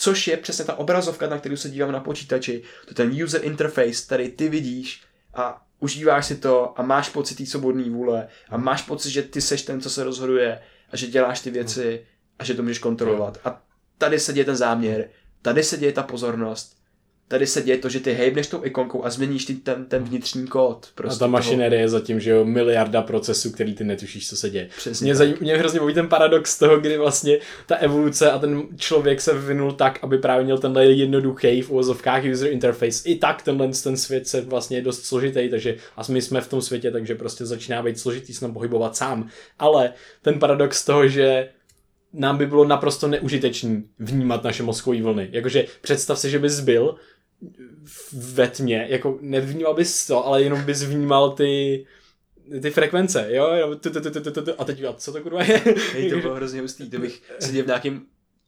což 0.00 0.28
je 0.28 0.36
přesně 0.36 0.64
ta 0.64 0.74
obrazovka, 0.74 1.28
na 1.28 1.38
kterou 1.38 1.56
se 1.56 1.70
dívám 1.70 1.92
na 1.92 2.00
počítači, 2.00 2.62
to 2.84 2.90
je 2.90 2.94
ten 2.94 3.22
user 3.24 3.44
interface, 3.44 4.02
který 4.06 4.30
ty 4.30 4.48
vidíš 4.48 5.02
a 5.34 5.66
užíváš 5.80 6.26
si 6.26 6.36
to 6.36 6.80
a 6.80 6.82
máš 6.82 7.08
pocit 7.08 7.34
té 7.34 7.46
svobodné 7.46 7.90
vůle 7.90 8.28
a 8.48 8.56
máš 8.56 8.82
pocit, 8.82 9.10
že 9.10 9.22
ty 9.22 9.40
seš 9.40 9.62
ten, 9.62 9.80
co 9.80 9.90
se 9.90 10.04
rozhoduje 10.04 10.60
a 10.90 10.96
že 10.96 11.06
děláš 11.06 11.40
ty 11.40 11.50
věci 11.50 12.06
a 12.38 12.44
že 12.44 12.54
to 12.54 12.62
můžeš 12.62 12.78
kontrolovat. 12.78 13.38
A 13.44 13.62
tady 13.98 14.20
se 14.20 14.32
děje 14.32 14.44
ten 14.44 14.56
záměr, 14.56 15.08
tady 15.42 15.62
se 15.62 15.76
děje 15.76 15.92
ta 15.92 16.02
pozornost 16.02 16.77
tady 17.28 17.46
se 17.46 17.62
děje 17.62 17.78
to, 17.78 17.88
že 17.88 18.00
ty 18.00 18.12
hejbneš 18.12 18.46
tou 18.46 18.64
ikonkou 18.64 19.04
a 19.04 19.10
změníš 19.10 19.44
ty 19.44 19.54
ten, 19.54 19.84
ten 19.84 20.04
vnitřní 20.04 20.46
kód. 20.46 20.88
Prostě 20.94 21.16
a 21.16 21.18
ta 21.18 21.26
mašinérie 21.26 21.82
je 21.82 21.88
zatím, 21.88 22.20
že 22.20 22.30
jo, 22.30 22.44
miliarda 22.44 23.02
procesů, 23.02 23.52
který 23.52 23.74
ty 23.74 23.84
netušíš, 23.84 24.28
co 24.28 24.36
se 24.36 24.50
děje. 24.50 24.68
Přesně 24.76 25.04
mě, 25.04 25.14
zajím, 25.14 25.36
mě 25.40 25.56
hrozně 25.56 25.80
baví 25.80 25.94
ten 25.94 26.08
paradox 26.08 26.58
toho, 26.58 26.78
kdy 26.78 26.98
vlastně 26.98 27.38
ta 27.66 27.74
evoluce 27.74 28.30
a 28.30 28.38
ten 28.38 28.62
člověk 28.76 29.20
se 29.20 29.34
vyvinul 29.34 29.72
tak, 29.72 29.98
aby 30.02 30.18
právě 30.18 30.44
měl 30.44 30.58
tenhle 30.58 30.84
jednoduchý 30.86 31.62
v 31.62 31.70
uvozovkách 31.70 32.22
user 32.32 32.52
interface. 32.52 33.08
I 33.08 33.14
tak 33.14 33.42
tenhle 33.42 33.68
ten 33.82 33.96
svět 33.96 34.28
se 34.28 34.40
vlastně 34.40 34.76
je 34.76 34.82
dost 34.82 35.04
složitý, 35.04 35.48
takže 35.48 35.76
a 35.96 36.02
my 36.08 36.22
jsme 36.22 36.40
v 36.40 36.48
tom 36.48 36.62
světě, 36.62 36.90
takže 36.90 37.14
prostě 37.14 37.46
začíná 37.46 37.82
být 37.82 37.98
složitý 37.98 38.34
se 38.34 38.48
pohybovat 38.48 38.96
sám. 38.96 39.28
Ale 39.58 39.92
ten 40.22 40.38
paradox 40.38 40.84
toho, 40.84 41.08
že 41.08 41.48
nám 42.12 42.38
by 42.38 42.46
bylo 42.46 42.64
naprosto 42.64 43.08
neužitečný 43.08 43.84
vnímat 43.98 44.44
naše 44.44 44.62
mozkové 44.62 45.02
vlny. 45.02 45.28
Jakože 45.32 45.64
představ 45.80 46.18
si, 46.18 46.30
že 46.30 46.38
bys 46.38 46.60
byl 46.60 46.96
ve 48.12 48.48
tmě, 48.48 48.86
jako 48.88 49.18
nevnímal 49.20 49.74
bys 49.74 50.06
to, 50.06 50.26
ale 50.26 50.42
jenom 50.42 50.62
bys 50.62 50.82
vnímal 50.82 51.30
ty 51.30 51.86
ty 52.62 52.70
frekvence, 52.70 53.26
jo, 53.30 53.50
a 54.58 54.64
teď 54.64 54.84
a 54.84 54.92
co 54.92 55.12
to 55.12 55.20
kurva 55.20 55.42
je? 55.42 55.62
Hej, 55.92 56.10
to 56.10 56.16
bylo 56.16 56.34
hrozně 56.34 56.60
hustý, 56.60 56.90
to 56.90 56.98
bych 56.98 57.22
seděl 57.38 57.64
v 57.64 57.66
nějakým 57.66 58.06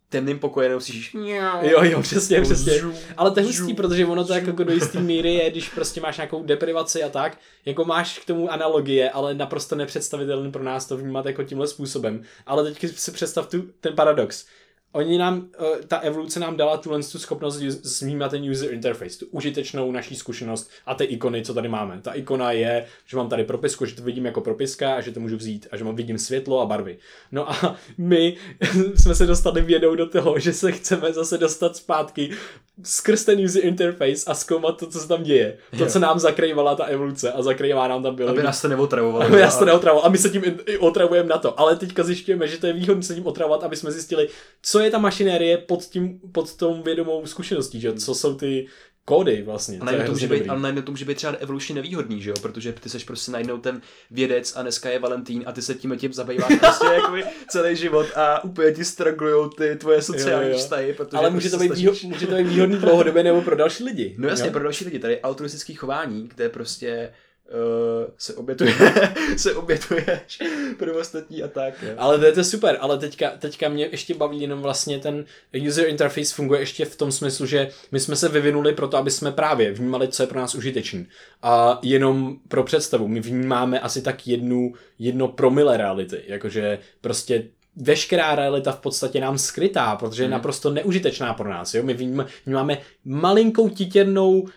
temným 0.08 0.38
pokoji 0.38 0.66
jenom 0.66 0.80
slyšíš 0.80 1.14
Jo, 1.62 1.84
jo, 1.84 2.02
přesně, 2.02 2.40
přesně. 2.40 2.72
Ale 3.16 3.30
to 3.30 3.40
je 3.40 3.46
hustý, 3.46 3.74
protože 3.74 4.06
ono 4.06 4.24
to 4.24 4.32
jako 4.32 4.64
do 4.64 4.72
jistý 4.72 4.98
míry 4.98 5.34
je, 5.34 5.50
když 5.50 5.68
prostě 5.68 6.00
máš 6.00 6.16
nějakou 6.16 6.44
deprivaci 6.44 7.02
a 7.02 7.08
tak, 7.08 7.38
jako 7.64 7.84
máš 7.84 8.18
k 8.18 8.24
tomu 8.24 8.52
analogie, 8.52 9.10
ale 9.10 9.34
naprosto 9.34 9.76
nepředstavitelný 9.76 10.52
pro 10.52 10.62
nás 10.62 10.86
to 10.86 10.96
vnímat 10.96 11.26
jako 11.26 11.42
tímhle 11.42 11.68
způsobem. 11.68 12.22
Ale 12.46 12.64
teď 12.64 12.96
si 12.96 13.10
představ 13.10 13.46
tu, 13.46 13.62
ten 13.80 13.94
paradox 13.94 14.46
Oni 14.92 15.18
nám, 15.18 15.46
eh, 15.58 15.86
ta 15.86 15.98
evoluce 15.98 16.40
nám 16.40 16.56
dala 16.56 16.76
tuhle 16.76 17.02
tu 17.02 17.18
schopnost 17.18 17.60
vnímat 18.02 18.30
ten 18.30 18.50
user 18.50 18.74
interface, 18.74 19.18
tu 19.18 19.26
užitečnou 19.30 19.92
naší 19.92 20.16
zkušenost 20.16 20.70
a 20.86 20.94
ty 20.94 21.04
ikony, 21.04 21.42
co 21.44 21.54
tady 21.54 21.68
máme. 21.68 22.00
Ta 22.02 22.12
ikona 22.12 22.52
je, 22.52 22.86
že 23.06 23.16
mám 23.16 23.28
tady 23.28 23.44
propisku, 23.44 23.86
že 23.86 23.96
to 23.96 24.02
vidím 24.02 24.26
jako 24.26 24.40
propiska 24.40 24.94
a 24.94 25.00
že 25.00 25.12
to 25.12 25.20
můžu 25.20 25.36
vzít 25.36 25.66
a 25.70 25.76
že 25.76 25.84
mám 25.84 25.96
vidím 25.96 26.18
světlo 26.18 26.60
a 26.60 26.66
barvy. 26.66 26.98
No 27.32 27.50
a 27.50 27.76
my 27.98 28.36
jsme 28.94 29.14
se 29.14 29.26
dostali 29.26 29.62
vědou 29.62 29.94
do 29.94 30.08
toho, 30.08 30.38
že 30.38 30.52
se 30.52 30.72
chceme 30.72 31.12
zase 31.12 31.38
dostat 31.38 31.76
zpátky 31.76 32.30
skrz 32.82 33.24
ten 33.24 33.44
user 33.44 33.64
interface 33.64 34.24
a 34.26 34.34
zkoumat 34.34 34.78
to, 34.78 34.86
co 34.86 35.00
se 35.00 35.08
tam 35.08 35.22
děje. 35.22 35.56
To, 35.78 35.86
co 35.86 35.98
nám 35.98 36.18
zakrývala 36.18 36.74
ta 36.74 36.84
evoluce 36.84 37.32
a 37.32 37.42
zakrývá 37.42 37.88
nám 37.88 38.02
tam 38.02 38.14
biologie. 38.14 38.38
Aby 38.38 38.46
nás 38.46 38.62
to 38.62 38.68
neotravovalo. 38.68 39.24
Aby 39.24 39.40
nás 39.40 39.58
to 39.58 39.64
neotravovalo. 39.64 40.06
A 40.06 40.08
my 40.08 40.18
se 40.18 40.30
tím 40.30 40.42
i 40.66 40.78
otravujeme 40.78 41.28
na 41.28 41.38
to. 41.38 41.60
Ale 41.60 41.76
teďka 41.76 42.02
zjišťujeme, 42.02 42.48
že 42.48 42.58
to 42.58 42.66
je 42.66 42.72
výhodné 42.72 43.02
se 43.02 43.14
tím 43.14 43.26
otravovat, 43.26 43.64
aby 43.64 43.76
jsme 43.76 43.92
zjistili, 43.92 44.28
co 44.62 44.79
je 44.82 44.90
ta 44.90 44.98
mašinérie 44.98 45.58
pod, 45.58 45.84
tím, 45.84 46.20
pod 46.32 46.56
tou 46.56 46.82
vědomou 46.82 47.26
zkušeností, 47.26 47.80
že? 47.80 47.92
co 47.92 48.14
jsou 48.14 48.34
ty 48.34 48.66
kódy 49.04 49.42
vlastně. 49.42 49.78
A 49.80 49.84
najednou 49.84 50.06
to 50.06 50.12
může 50.12 50.26
být, 50.28 50.48
ale 50.48 50.60
najednou 50.60 50.82
to 50.82 50.92
může 50.92 51.04
být 51.04 51.14
třeba 51.14 51.32
evolučně 51.32 51.74
nevýhodný, 51.74 52.22
že 52.22 52.30
jo? 52.30 52.36
Protože 52.42 52.72
ty 52.72 52.88
seš 52.88 53.04
prostě 53.04 53.32
najednou 53.32 53.58
ten 53.58 53.80
vědec 54.10 54.52
a 54.56 54.62
dneska 54.62 54.90
je 54.90 54.98
Valentín 54.98 55.42
a 55.46 55.52
ty 55.52 55.62
se 55.62 55.74
tím 55.74 55.96
tím 55.98 56.12
zabýváš 56.12 56.54
prostě 56.60 56.86
jakoby 56.86 57.24
celý 57.48 57.76
život 57.76 58.06
a 58.16 58.44
úplně 58.44 58.72
ti 58.72 58.84
strugglujou 58.84 59.48
ty 59.48 59.76
tvoje 59.76 60.02
sociální 60.02 60.46
Jo, 60.48 60.52
jo. 60.52 60.58
vztahy, 60.58 60.92
protože 60.92 61.16
Ale 61.16 61.30
může 61.30 61.50
to, 61.50 61.58
být 61.58 61.72
výho- 61.72 62.08
může 62.08 62.26
to 62.26 62.34
být 62.34 62.46
výhodný 62.46 62.76
dlouhodobě 62.76 63.22
nebo 63.22 63.42
pro 63.42 63.56
další 63.56 63.84
lidi. 63.84 64.14
No 64.18 64.28
jasně, 64.28 64.46
Jo? 64.46 64.52
pro 64.52 64.62
další 64.62 64.84
lidi, 64.84 64.98
tady 64.98 65.12
je 65.14 65.20
altruistický 65.20 65.74
chování, 65.74 66.28
kde 66.34 66.48
prostě 66.48 67.12
uh, 67.50 68.10
se 68.18 68.34
obětuje, 68.34 68.74
se 69.36 69.54
obětuješ 69.54 70.38
pro 70.78 70.98
ostatní 70.98 71.42
a 71.42 71.48
tak. 71.48 71.82
Jo. 71.82 71.94
Ale 71.98 72.18
to 72.18 72.24
je 72.24 72.32
to 72.32 72.44
super, 72.44 72.78
ale 72.80 72.98
teďka, 72.98 73.30
teďka 73.38 73.68
mě 73.68 73.88
ještě 73.92 74.14
baví 74.14 74.40
jenom 74.40 74.62
vlastně 74.62 74.98
ten 74.98 75.24
user 75.66 75.86
interface 75.86 76.34
funguje 76.34 76.60
ještě 76.60 76.84
v 76.84 76.96
tom 76.96 77.12
smyslu, 77.12 77.46
že 77.46 77.68
my 77.92 78.00
jsme 78.00 78.16
se 78.16 78.28
vyvinuli 78.28 78.72
proto, 78.72 78.96
aby 78.96 79.10
jsme 79.10 79.32
právě 79.32 79.72
vnímali, 79.72 80.08
co 80.08 80.22
je 80.22 80.26
pro 80.26 80.40
nás 80.40 80.54
užitečný. 80.54 81.06
A 81.42 81.78
jenom 81.82 82.36
pro 82.48 82.64
představu, 82.64 83.08
my 83.08 83.20
vnímáme 83.20 83.80
asi 83.80 84.02
tak 84.02 84.26
jednu, 84.26 84.72
jedno 84.98 85.28
promile 85.28 85.76
reality, 85.76 86.22
jakože 86.26 86.78
prostě 87.00 87.44
veškerá 87.76 88.34
realita 88.34 88.72
v 88.72 88.80
podstatě 88.80 89.20
nám 89.20 89.38
skrytá, 89.38 89.96
protože 89.96 90.22
je 90.22 90.28
naprosto 90.28 90.70
neužitečná 90.70 91.34
pro 91.34 91.50
nás. 91.50 91.74
Jo? 91.74 91.82
My 91.82 91.94
vnímáme, 91.94 92.26
vnímáme 92.46 92.78
malinkou 93.04 93.68
titěrnou 93.68 94.40
uh, 94.40 94.48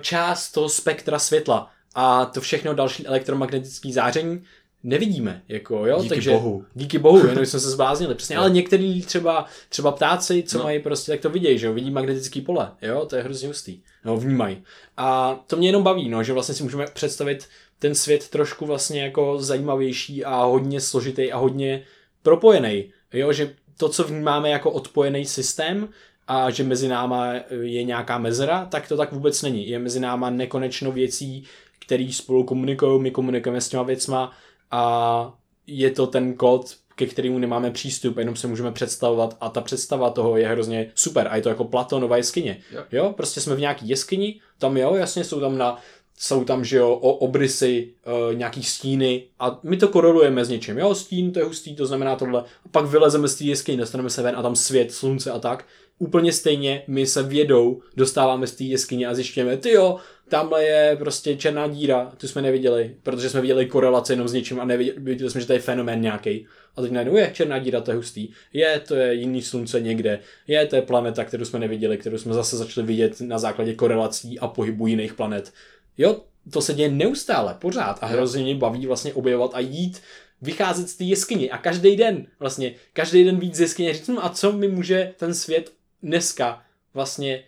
část 0.00 0.52
toho 0.52 0.68
spektra 0.68 1.18
světla 1.18 1.70
a 1.98 2.24
to 2.24 2.40
všechno 2.40 2.74
další 2.74 3.06
elektromagnetické 3.06 3.92
záření 3.92 4.42
nevidíme. 4.82 5.42
Jako, 5.48 5.86
jo? 5.86 5.96
Díky 6.02 6.08
Takže, 6.08 6.30
bohu. 6.30 6.64
Díky 6.74 6.98
bohu, 6.98 7.26
jenom 7.26 7.46
jsme 7.46 7.60
se 7.60 7.70
zbláznili. 7.70 8.14
Přesně, 8.14 8.36
ale 8.36 8.50
některý 8.50 9.02
třeba, 9.02 9.46
třeba 9.68 9.92
ptáci, 9.92 10.42
co 10.42 10.58
no. 10.58 10.64
mají 10.64 10.78
prostě, 10.78 11.12
tak 11.12 11.20
to 11.20 11.30
vidějí, 11.30 11.58
že 11.58 11.66
jo, 11.66 11.72
vidí 11.72 11.90
magnetický 11.90 12.40
pole, 12.40 12.70
jo, 12.82 13.06
to 13.06 13.16
je 13.16 13.22
hrozně 13.22 13.48
hustý, 13.48 13.80
no, 14.04 14.16
vnímají. 14.16 14.62
A 14.96 15.40
to 15.46 15.56
mě 15.56 15.68
jenom 15.68 15.82
baví, 15.82 16.08
no, 16.08 16.22
že 16.22 16.32
vlastně 16.32 16.54
si 16.54 16.62
můžeme 16.62 16.86
představit 16.86 17.48
ten 17.78 17.94
svět 17.94 18.28
trošku 18.28 18.66
vlastně 18.66 19.02
jako 19.02 19.38
zajímavější 19.38 20.24
a 20.24 20.44
hodně 20.44 20.80
složitý 20.80 21.32
a 21.32 21.38
hodně 21.38 21.82
propojený, 22.22 22.92
jo, 23.12 23.32
že 23.32 23.54
to, 23.76 23.88
co 23.88 24.04
vnímáme 24.04 24.50
jako 24.50 24.70
odpojený 24.70 25.24
systém, 25.24 25.88
a 26.28 26.50
že 26.50 26.64
mezi 26.64 26.88
náma 26.88 27.32
je 27.60 27.84
nějaká 27.84 28.18
mezera, 28.18 28.64
tak 28.64 28.88
to 28.88 28.96
tak 28.96 29.12
vůbec 29.12 29.42
není. 29.42 29.68
Je 29.68 29.78
mezi 29.78 30.00
náma 30.00 30.30
nekonečno 30.30 30.92
věcí, 30.92 31.44
které 31.86 32.08
spolu 32.12 32.44
komunikují, 32.44 33.00
my 33.02 33.10
komunikujeme 33.10 33.60
s 33.60 33.68
těma 33.68 33.82
věcma 33.82 34.32
a 34.70 35.34
je 35.66 35.90
to 35.90 36.06
ten 36.06 36.34
kód, 36.34 36.76
ke 36.94 37.06
kterému 37.06 37.38
nemáme 37.38 37.70
přístup, 37.70 38.18
jenom 38.18 38.36
se 38.36 38.46
můžeme 38.46 38.72
představovat 38.72 39.36
a 39.40 39.48
ta 39.48 39.60
představa 39.60 40.10
toho 40.10 40.36
je 40.36 40.48
hrozně 40.48 40.92
super 40.94 41.28
a 41.30 41.36
je 41.36 41.42
to 41.42 41.48
jako 41.48 41.64
Platonova 41.64 42.16
jeskyně. 42.16 42.60
Jo. 42.72 42.82
Jo, 42.92 43.14
prostě 43.16 43.40
jsme 43.40 43.54
v 43.54 43.60
nějaký 43.60 43.88
jeskyni, 43.88 44.40
tam 44.58 44.76
jo, 44.76 44.94
jasně 44.94 45.24
jsou 45.24 45.40
tam 45.40 45.58
na 45.58 45.78
jsou 46.18 46.44
tam, 46.44 46.64
že 46.64 46.76
jo, 46.76 46.90
o 46.90 47.12
obrysy, 47.12 47.88
e, 48.30 48.34
nějaký 48.34 48.62
stíny 48.62 49.24
a 49.38 49.60
my 49.62 49.76
to 49.76 49.88
korelujeme 49.88 50.44
s 50.44 50.48
něčím. 50.48 50.78
Jo, 50.78 50.94
stín, 50.94 51.32
to 51.32 51.38
je 51.38 51.44
hustý, 51.44 51.76
to 51.76 51.86
znamená 51.86 52.16
tohle. 52.16 52.40
A 52.40 52.68
pak 52.70 52.86
vylezeme 52.86 53.28
z 53.28 53.34
té 53.34 53.44
jeskyně, 53.44 53.78
dostaneme 53.78 54.10
se 54.10 54.22
ven 54.22 54.36
a 54.36 54.42
tam 54.42 54.56
svět, 54.56 54.92
slunce 54.92 55.30
a 55.30 55.38
tak. 55.38 55.64
Úplně 55.98 56.32
stejně 56.32 56.84
my 56.86 57.06
se 57.06 57.22
vědou 57.22 57.80
dostáváme 57.96 58.46
z 58.46 58.54
té 58.54 58.64
jeskyně 58.64 59.06
a 59.06 59.14
zjišťujeme, 59.14 59.56
ty 59.56 59.70
jo, 59.70 59.98
tamhle 60.28 60.64
je 60.64 60.96
prostě 60.96 61.36
černá 61.36 61.68
díra, 61.68 62.12
tu 62.16 62.28
jsme 62.28 62.42
neviděli, 62.42 62.94
protože 63.02 63.30
jsme 63.30 63.40
viděli 63.40 63.66
korelaci 63.66 64.12
jenom 64.12 64.28
s 64.28 64.32
něčím 64.32 64.60
a 64.60 64.64
neviděli 64.64 65.30
jsme, 65.30 65.40
že 65.40 65.46
to 65.46 65.52
je 65.52 65.58
fenomén 65.58 66.00
nějaký. 66.00 66.46
A 66.76 66.82
teď 66.82 66.90
najednou 66.90 67.16
je 67.16 67.30
černá 67.34 67.58
díra, 67.58 67.80
to 67.80 67.90
je 67.90 67.96
hustý. 67.96 68.28
Je, 68.52 68.80
to 68.80 68.94
je 68.94 69.14
jiný 69.14 69.42
slunce 69.42 69.80
někde. 69.80 70.20
Je, 70.46 70.66
to 70.66 70.76
je 70.76 70.82
planeta, 70.82 71.24
kterou 71.24 71.44
jsme 71.44 71.58
neviděli, 71.58 71.98
kterou 71.98 72.18
jsme 72.18 72.34
zase 72.34 72.56
začali 72.56 72.86
vidět 72.86 73.20
na 73.20 73.38
základě 73.38 73.74
korelací 73.74 74.38
a 74.38 74.48
pohybu 74.48 74.86
jiných 74.86 75.14
planet. 75.14 75.52
Jo, 75.98 76.20
to 76.52 76.62
se 76.62 76.74
děje 76.74 76.88
neustále, 76.88 77.56
pořád 77.58 77.98
a 78.00 78.06
hrozně 78.06 78.42
mě 78.42 78.54
baví 78.54 78.86
vlastně 78.86 79.14
objevovat 79.14 79.50
a 79.54 79.60
jít 79.60 80.02
vycházet 80.42 80.88
z 80.88 80.94
té 80.94 81.04
jeskyně 81.04 81.50
a 81.50 81.58
každý 81.58 81.96
den 81.96 82.26
vlastně, 82.40 82.74
každý 82.92 83.24
den 83.24 83.38
víc 83.38 83.54
z 83.54 83.60
jeskyně 83.60 83.94
říct, 83.94 84.08
no 84.08 84.24
a 84.24 84.28
co 84.28 84.52
mi 84.52 84.68
může 84.68 85.12
ten 85.16 85.34
svět 85.34 85.72
dneska 86.02 86.62
vlastně 86.94 87.44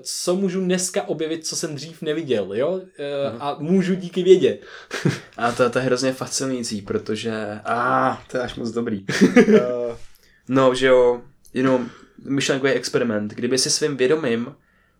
co 0.00 0.36
můžu 0.36 0.60
dneska 0.60 1.02
objevit, 1.08 1.46
co 1.46 1.56
jsem 1.56 1.74
dřív 1.74 2.02
neviděl, 2.02 2.54
jo? 2.54 2.80
Eh, 2.98 3.36
A 3.38 3.56
můžu 3.58 3.94
díky 3.94 4.22
vědě. 4.22 4.58
A 5.36 5.52
to, 5.52 5.70
to 5.70 5.78
je 5.78 5.84
hrozně 5.84 6.12
fascinující, 6.12 6.82
protože... 6.82 7.32
A 7.64 8.10
ah, 8.10 8.22
to 8.30 8.36
je 8.36 8.42
až 8.42 8.54
moc 8.54 8.70
dobrý. 8.70 9.04
uh, 9.48 9.54
no, 10.48 10.74
že 10.74 10.86
jo, 10.86 11.22
jenom 11.54 11.90
myšlenkový 12.24 12.72
experiment. 12.72 13.32
Kdyby 13.34 13.58
si 13.58 13.70
svým 13.70 13.96
vědomím 13.96 14.54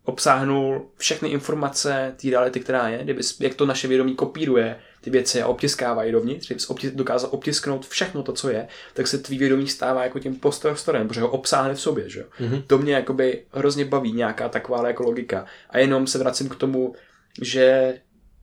obsáhnul 0.05 0.87
všechny 0.97 1.29
informace 1.29 2.15
té 2.23 2.31
reality, 2.31 2.61
která 2.61 2.89
je, 2.89 3.05
kdyby, 3.05 3.23
jak 3.41 3.55
to 3.55 3.67
naše 3.67 3.89
vědomí 3.89 4.15
kopíruje 4.15 4.77
ty 5.01 5.11
věci 5.11 5.43
a 5.43 5.47
obtiskávají 5.47 6.13
dovnitř, 6.13 6.47
kdyby 6.47 6.61
obtis, 6.69 6.93
dokázal 6.93 7.31
obtisknout 7.33 7.87
všechno 7.87 8.23
to, 8.23 8.33
co 8.33 8.51
je, 8.51 8.69
tak 8.95 9.07
se 9.07 9.19
tvý 9.19 9.39
vědomí 9.39 9.69
stává 9.69 10.05
jako 10.05 10.19
tím 10.19 10.37
prostorem, 10.37 11.09
protože 11.09 11.21
ho 11.21 11.31
obsáhne 11.31 11.75
v 11.75 11.81
sobě, 11.81 12.09
že. 12.09 12.25
Mm-hmm. 12.41 12.63
To 12.67 12.79
mě 12.79 12.95
jakoby 12.95 13.43
hrozně 13.53 13.85
baví, 13.85 14.13
nějaká 14.13 14.49
taková 14.49 14.89
jako 14.89 15.03
logika. 15.03 15.47
A 15.71 15.79
jenom 15.79 16.07
se 16.07 16.19
vracím 16.19 16.49
k 16.49 16.57
tomu, 16.57 16.95
že 17.43 17.95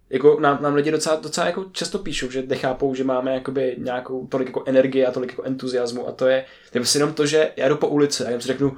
jako 0.09 0.39
nám, 0.39 0.57
nám 0.62 0.76
lidi 0.76 0.91
docela, 0.91 1.16
docela 1.16 1.47
jako 1.47 1.66
často 1.72 1.99
píšou, 1.99 2.32
že 2.32 2.43
nechápou, 2.47 2.95
že 2.95 3.03
máme 3.03 3.34
jakoby 3.34 3.76
nějakou 3.78 4.28
tolik 4.28 4.47
jako 4.47 4.64
energie 4.66 5.07
a 5.07 5.12
tolik 5.12 5.32
jako 5.32 5.43
entuziasmu 5.43 6.07
a 6.07 6.12
to 6.12 6.28
je, 6.28 6.45
to 6.72 6.78
je 6.78 6.82
prostě 6.82 6.99
jenom 6.99 7.14
to, 7.14 7.26
že 7.26 7.51
já 7.55 7.70
jdu 7.70 7.78
po 7.78 7.88
ulici 7.88 8.24
a 8.24 8.28
jenom 8.28 8.41
si 8.41 8.47
řeknu 8.47 8.78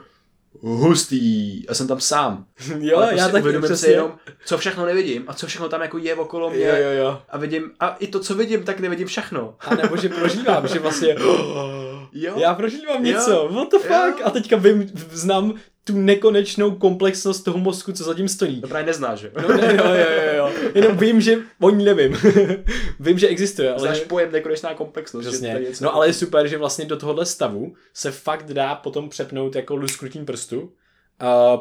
hustý 0.62 1.70
a 1.70 1.74
jsem 1.74 1.88
tam 1.88 2.00
sám. 2.00 2.46
Jo, 2.80 2.98
Ale 2.98 3.08
prostě 3.08 3.20
já 3.22 3.28
taky 3.30 3.42
uvědomím 3.42 3.76
si 3.78 3.92
jenom, 3.92 4.12
co 4.46 4.58
všechno 4.58 4.86
nevidím 4.86 5.24
a 5.28 5.34
co 5.34 5.48
všechno 5.48 5.70
tam 5.70 5.82
jako 5.82 5.98
je 5.98 6.16
okolo 6.16 6.50
mě 6.50 6.66
Jo, 6.66 6.76
jo, 6.76 6.92
jo. 6.92 7.22
a 7.30 7.38
vidím, 7.38 7.72
a 7.80 7.96
i 8.00 8.08
to, 8.08 8.20
co 8.20 8.36
vidím, 8.36 8.64
tak 8.64 8.80
nevidím 8.80 9.08
všechno. 9.08 9.56
A 9.60 9.76
nebo 9.76 9.98
že 9.98 10.10
prožívám, 10.10 10.68
že 10.68 10.80
vlastně 10.80 11.16
Jo? 12.14 12.34
já 12.38 12.54
prožívám 12.56 13.04
něco, 13.04 13.32
Jo. 13.32 13.50
what 13.52 13.72
the 13.72 13.78
fuck? 13.78 14.20
Jo. 14.20 14.26
A 14.26 14.30
teďka 14.30 14.58
vím, 14.58 14.92
znám 15.12 15.54
tu 15.84 15.98
nekonečnou 15.98 16.72
komplexnost 16.72 17.46
toho 17.46 17.58
mozku, 17.58 17.92
co 17.92 18.04
zatím 18.04 18.28
stojí. 18.28 18.62
To 18.62 18.68
právě 18.68 18.86
neznáš, 18.86 19.20
že? 19.20 19.32
No, 19.42 19.58
ne, 19.58 19.76
jo, 19.78 19.84
jo, 19.86 20.06
jo, 20.26 20.34
jo. 20.38 20.52
Jenom 20.76 20.98
vím, 20.98 21.22
že 21.22 21.38
o 21.62 21.70
ní 21.70 21.86
nevím. 21.86 22.18
vím, 23.00 23.20
že 23.20 23.28
existuje, 23.28 23.70
ale... 23.70 23.80
Znáš 23.80 24.00
pojem 24.00 24.32
nekonečná 24.32 24.74
komplexnost. 24.74 25.24
že 25.24 25.30
Přesně. 25.30 25.58
něco- 25.70 25.84
No 25.84 25.96
ale 25.96 26.08
je 26.08 26.14
super, 26.14 26.48
že 26.48 26.58
vlastně 26.58 26.86
do 26.86 26.98
tohohle 26.98 27.26
stavu 27.26 27.74
se 27.94 28.12
fakt 28.12 28.54
dá 28.54 28.76
potom 28.76 29.10
přepnout 29.10 29.56
jako 29.56 29.76
lusknutím 29.76 30.26
prstu, 30.26 30.62
uh, 30.62 30.70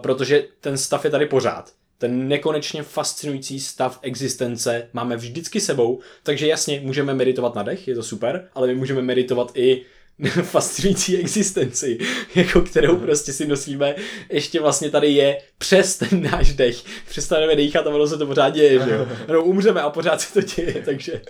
protože 0.03 0.45
ten 0.61 0.79
stav 0.79 1.05
je 1.05 1.11
tady 1.11 1.27
pořád. 1.27 1.71
Ten 1.99 2.29
nekonečně 2.29 2.83
fascinující 2.83 3.61
stav 3.61 3.99
existence 4.03 4.89
máme 4.93 5.17
vždycky 5.17 5.61
sebou, 5.61 6.01
takže 6.23 6.47
jasně 6.47 6.81
můžeme 6.85 7.15
meditovat 7.15 7.55
na 7.55 7.63
dech, 7.63 7.89
je 7.89 7.95
to 7.95 8.03
super, 8.03 8.49
ale 8.55 8.67
my 8.67 8.75
můžeme 8.75 9.03
meditovat 9.03 9.51
i 9.55 9.83
fascinující 10.43 11.17
existenci, 11.17 11.99
jako 12.35 12.61
kterou 12.61 12.97
prostě 12.97 13.33
si 13.33 13.47
nosíme, 13.47 13.95
ještě 14.31 14.61
vlastně 14.61 14.91
tady 14.91 15.09
je 15.09 15.39
přes 15.59 15.97
ten 15.97 16.23
náš 16.23 16.53
dech. 16.53 16.77
Přestaneme 17.09 17.57
dýchat 17.57 17.87
a 17.87 17.91
ono 17.91 18.07
se 18.07 18.19
to 18.19 18.27
pořád 18.27 18.51
děje, 18.51 18.81
že 18.85 18.91
jo. 18.91 19.07
No, 19.33 19.45
umřeme 19.45 19.81
a 19.81 19.91
pořád 19.91 20.21
se 20.21 20.33
to 20.33 20.41
děje, 20.41 20.83
takže 20.85 21.23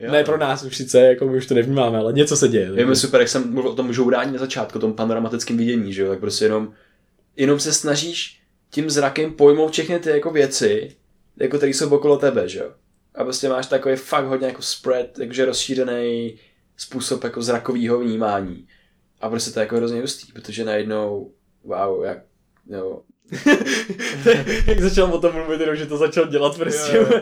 Jo. 0.00 0.12
ne 0.12 0.24
pro 0.24 0.38
nás 0.38 0.62
už 0.62 0.76
sice, 0.76 1.00
jako 1.00 1.26
my 1.26 1.36
už 1.36 1.46
to 1.46 1.54
nevnímáme, 1.54 1.98
ale 1.98 2.12
něco 2.12 2.36
se 2.36 2.48
děje. 2.48 2.70
Je 2.74 2.86
mi 2.86 2.96
super, 2.96 3.20
jak 3.20 3.28
jsem 3.28 3.52
mluvil 3.52 3.70
o 3.70 3.74
tom 3.74 3.92
žourání 3.92 4.32
na 4.32 4.38
začátku, 4.38 4.78
o 4.78 4.80
tom 4.80 4.92
panoramatickém 4.92 5.56
vidění, 5.56 5.92
že 5.92 6.02
jo, 6.02 6.10
tak 6.10 6.20
prostě 6.20 6.44
jenom, 6.44 6.72
jenom 7.36 7.60
se 7.60 7.72
snažíš 7.72 8.40
tím 8.70 8.90
zrakem 8.90 9.32
pojmout 9.32 9.72
všechny 9.72 9.98
ty 9.98 10.10
jako 10.10 10.30
věci, 10.30 10.96
jako 11.36 11.56
které 11.56 11.70
jsou 11.70 11.90
okolo 11.90 12.16
tebe, 12.16 12.48
že 12.48 12.58
jo. 12.58 12.70
A 13.14 13.24
prostě 13.24 13.48
máš 13.48 13.66
takový 13.66 13.96
fakt 13.96 14.24
hodně 14.26 14.46
jako 14.46 14.62
spread, 14.62 15.18
jakože 15.18 15.44
rozšířený 15.44 16.38
způsob 16.80 17.24
jako 17.24 17.42
zrakového 17.42 17.98
vnímání. 17.98 18.66
A 19.20 19.28
prostě 19.28 19.50
to 19.50 19.60
je 19.60 19.64
jako 19.64 19.76
hrozně 19.76 20.00
hustý, 20.00 20.32
protože 20.32 20.64
najednou, 20.64 21.32
wow, 21.64 22.04
jak, 22.04 22.18
jo, 22.66 23.02
Jak 24.66 24.80
začal 24.80 25.14
o 25.14 25.20
tom 25.20 25.34
mluvit, 25.34 25.60
jenom, 25.60 25.76
že 25.76 25.86
to 25.86 25.96
začal 25.96 26.26
dělat 26.26 26.56
prostě. 26.56 26.96
Jo, 26.96 27.06
jo. 27.12 27.20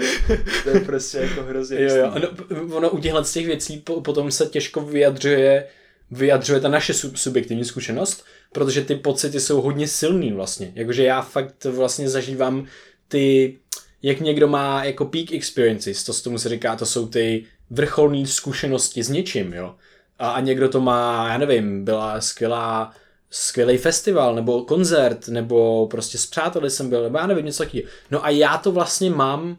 to 0.65 0.71
je 0.71 0.81
prostě 0.81 1.19
jako 1.19 1.43
hrozně 1.43 1.83
jo, 1.83 1.97
jo. 1.97 2.11
hustý. 2.11 2.27
No, 2.55 2.77
ono 2.77 2.91
u 2.91 2.99
těchhle 2.99 3.25
z 3.25 3.33
těch 3.33 3.47
věcí 3.47 3.79
po, 3.79 4.01
potom 4.01 4.31
se 4.31 4.47
těžko 4.47 4.81
vyjadřuje 4.81 5.67
vyjadřuje 6.11 6.61
ta 6.61 6.69
naše 6.69 6.93
sub- 6.93 7.17
subjektivní 7.17 7.65
zkušenost, 7.65 8.25
protože 8.53 8.85
ty 8.85 8.95
pocity 8.95 9.41
jsou 9.41 9.61
hodně 9.61 9.89
silný 9.89 10.33
vlastně. 10.33 10.73
Jakože 10.75 11.05
já 11.05 11.23
fakt 11.23 11.65
vlastně 11.65 12.09
zažívám 12.09 12.67
ty, 13.09 13.59
jak 14.03 14.21
někdo 14.21 14.49
má 14.49 14.85
jako 14.85 15.05
peak 15.05 15.33
experiences, 15.33 16.05
to 16.05 16.13
z 16.13 16.23
tomu 16.23 16.39
se 16.39 16.49
říká, 16.49 16.77
to 16.77 16.87
jsou 16.87 17.09
ty 17.09 17.45
vrcholné 17.71 18.27
zkušenosti 18.27 19.03
s 19.03 19.09
něčím, 19.09 19.53
jo. 19.53 19.75
A, 20.19 20.31
a 20.31 20.41
někdo 20.41 20.69
to 20.69 20.81
má, 20.81 21.29
já 21.33 21.39
nevím, 21.39 21.85
byla 21.85 22.21
skvělá 22.21 22.93
skvělý 23.31 23.79
festival, 23.79 24.35
nebo 24.35 24.63
koncert, 24.63 25.29
nebo 25.29 25.87
prostě 25.87 26.19
s 26.19 26.27
přáteli 26.27 26.71
jsem 26.71 26.91
byl, 26.91 27.03
nebo 27.03 27.19
já 27.19 27.27
nevím, 27.27 27.47
něco 27.47 27.65
takového. 27.65 27.89
No 28.11 28.25
a 28.25 28.31
já 28.31 28.59
to 28.59 28.73
vlastně 28.73 29.11
mám 29.11 29.57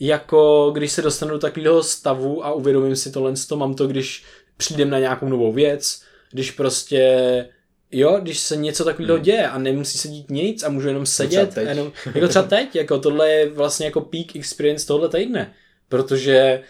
jako, 0.00 0.70
když 0.74 0.92
se 0.92 1.02
dostanu 1.02 1.30
do 1.30 1.38
takového 1.38 1.82
stavu 1.82 2.44
a 2.44 2.52
uvědomím 2.52 2.96
si 2.96 3.12
tohle, 3.12 3.32
to 3.48 3.56
mám 3.56 3.74
to, 3.74 3.86
když 3.86 4.24
přijdem 4.56 4.90
na 4.90 4.98
nějakou 4.98 5.28
novou 5.28 5.52
věc, 5.52 6.02
když 6.30 6.50
prostě 6.50 7.46
Jo, 7.92 8.18
když 8.22 8.38
se 8.38 8.56
něco 8.56 8.84
takového 8.84 9.14
hmm. 9.14 9.24
děje 9.24 9.48
a 9.48 9.58
nemusí 9.58 9.98
se 9.98 10.08
dít 10.08 10.30
nic 10.30 10.62
a 10.62 10.68
můžu 10.68 10.88
jenom 10.88 11.06
sedět. 11.06 11.54
teď. 11.54 11.66
A 11.66 11.70
jenom, 11.70 11.92
jako 12.14 12.28
třeba 12.28 12.46
teď, 12.46 12.76
jako 12.76 12.98
tohle 12.98 13.30
je 13.30 13.50
vlastně 13.50 13.86
jako 13.86 14.00
peak 14.00 14.36
experience 14.36 14.86
tohle 14.86 15.08
týdne. 15.08 15.54
Protože 15.88 16.62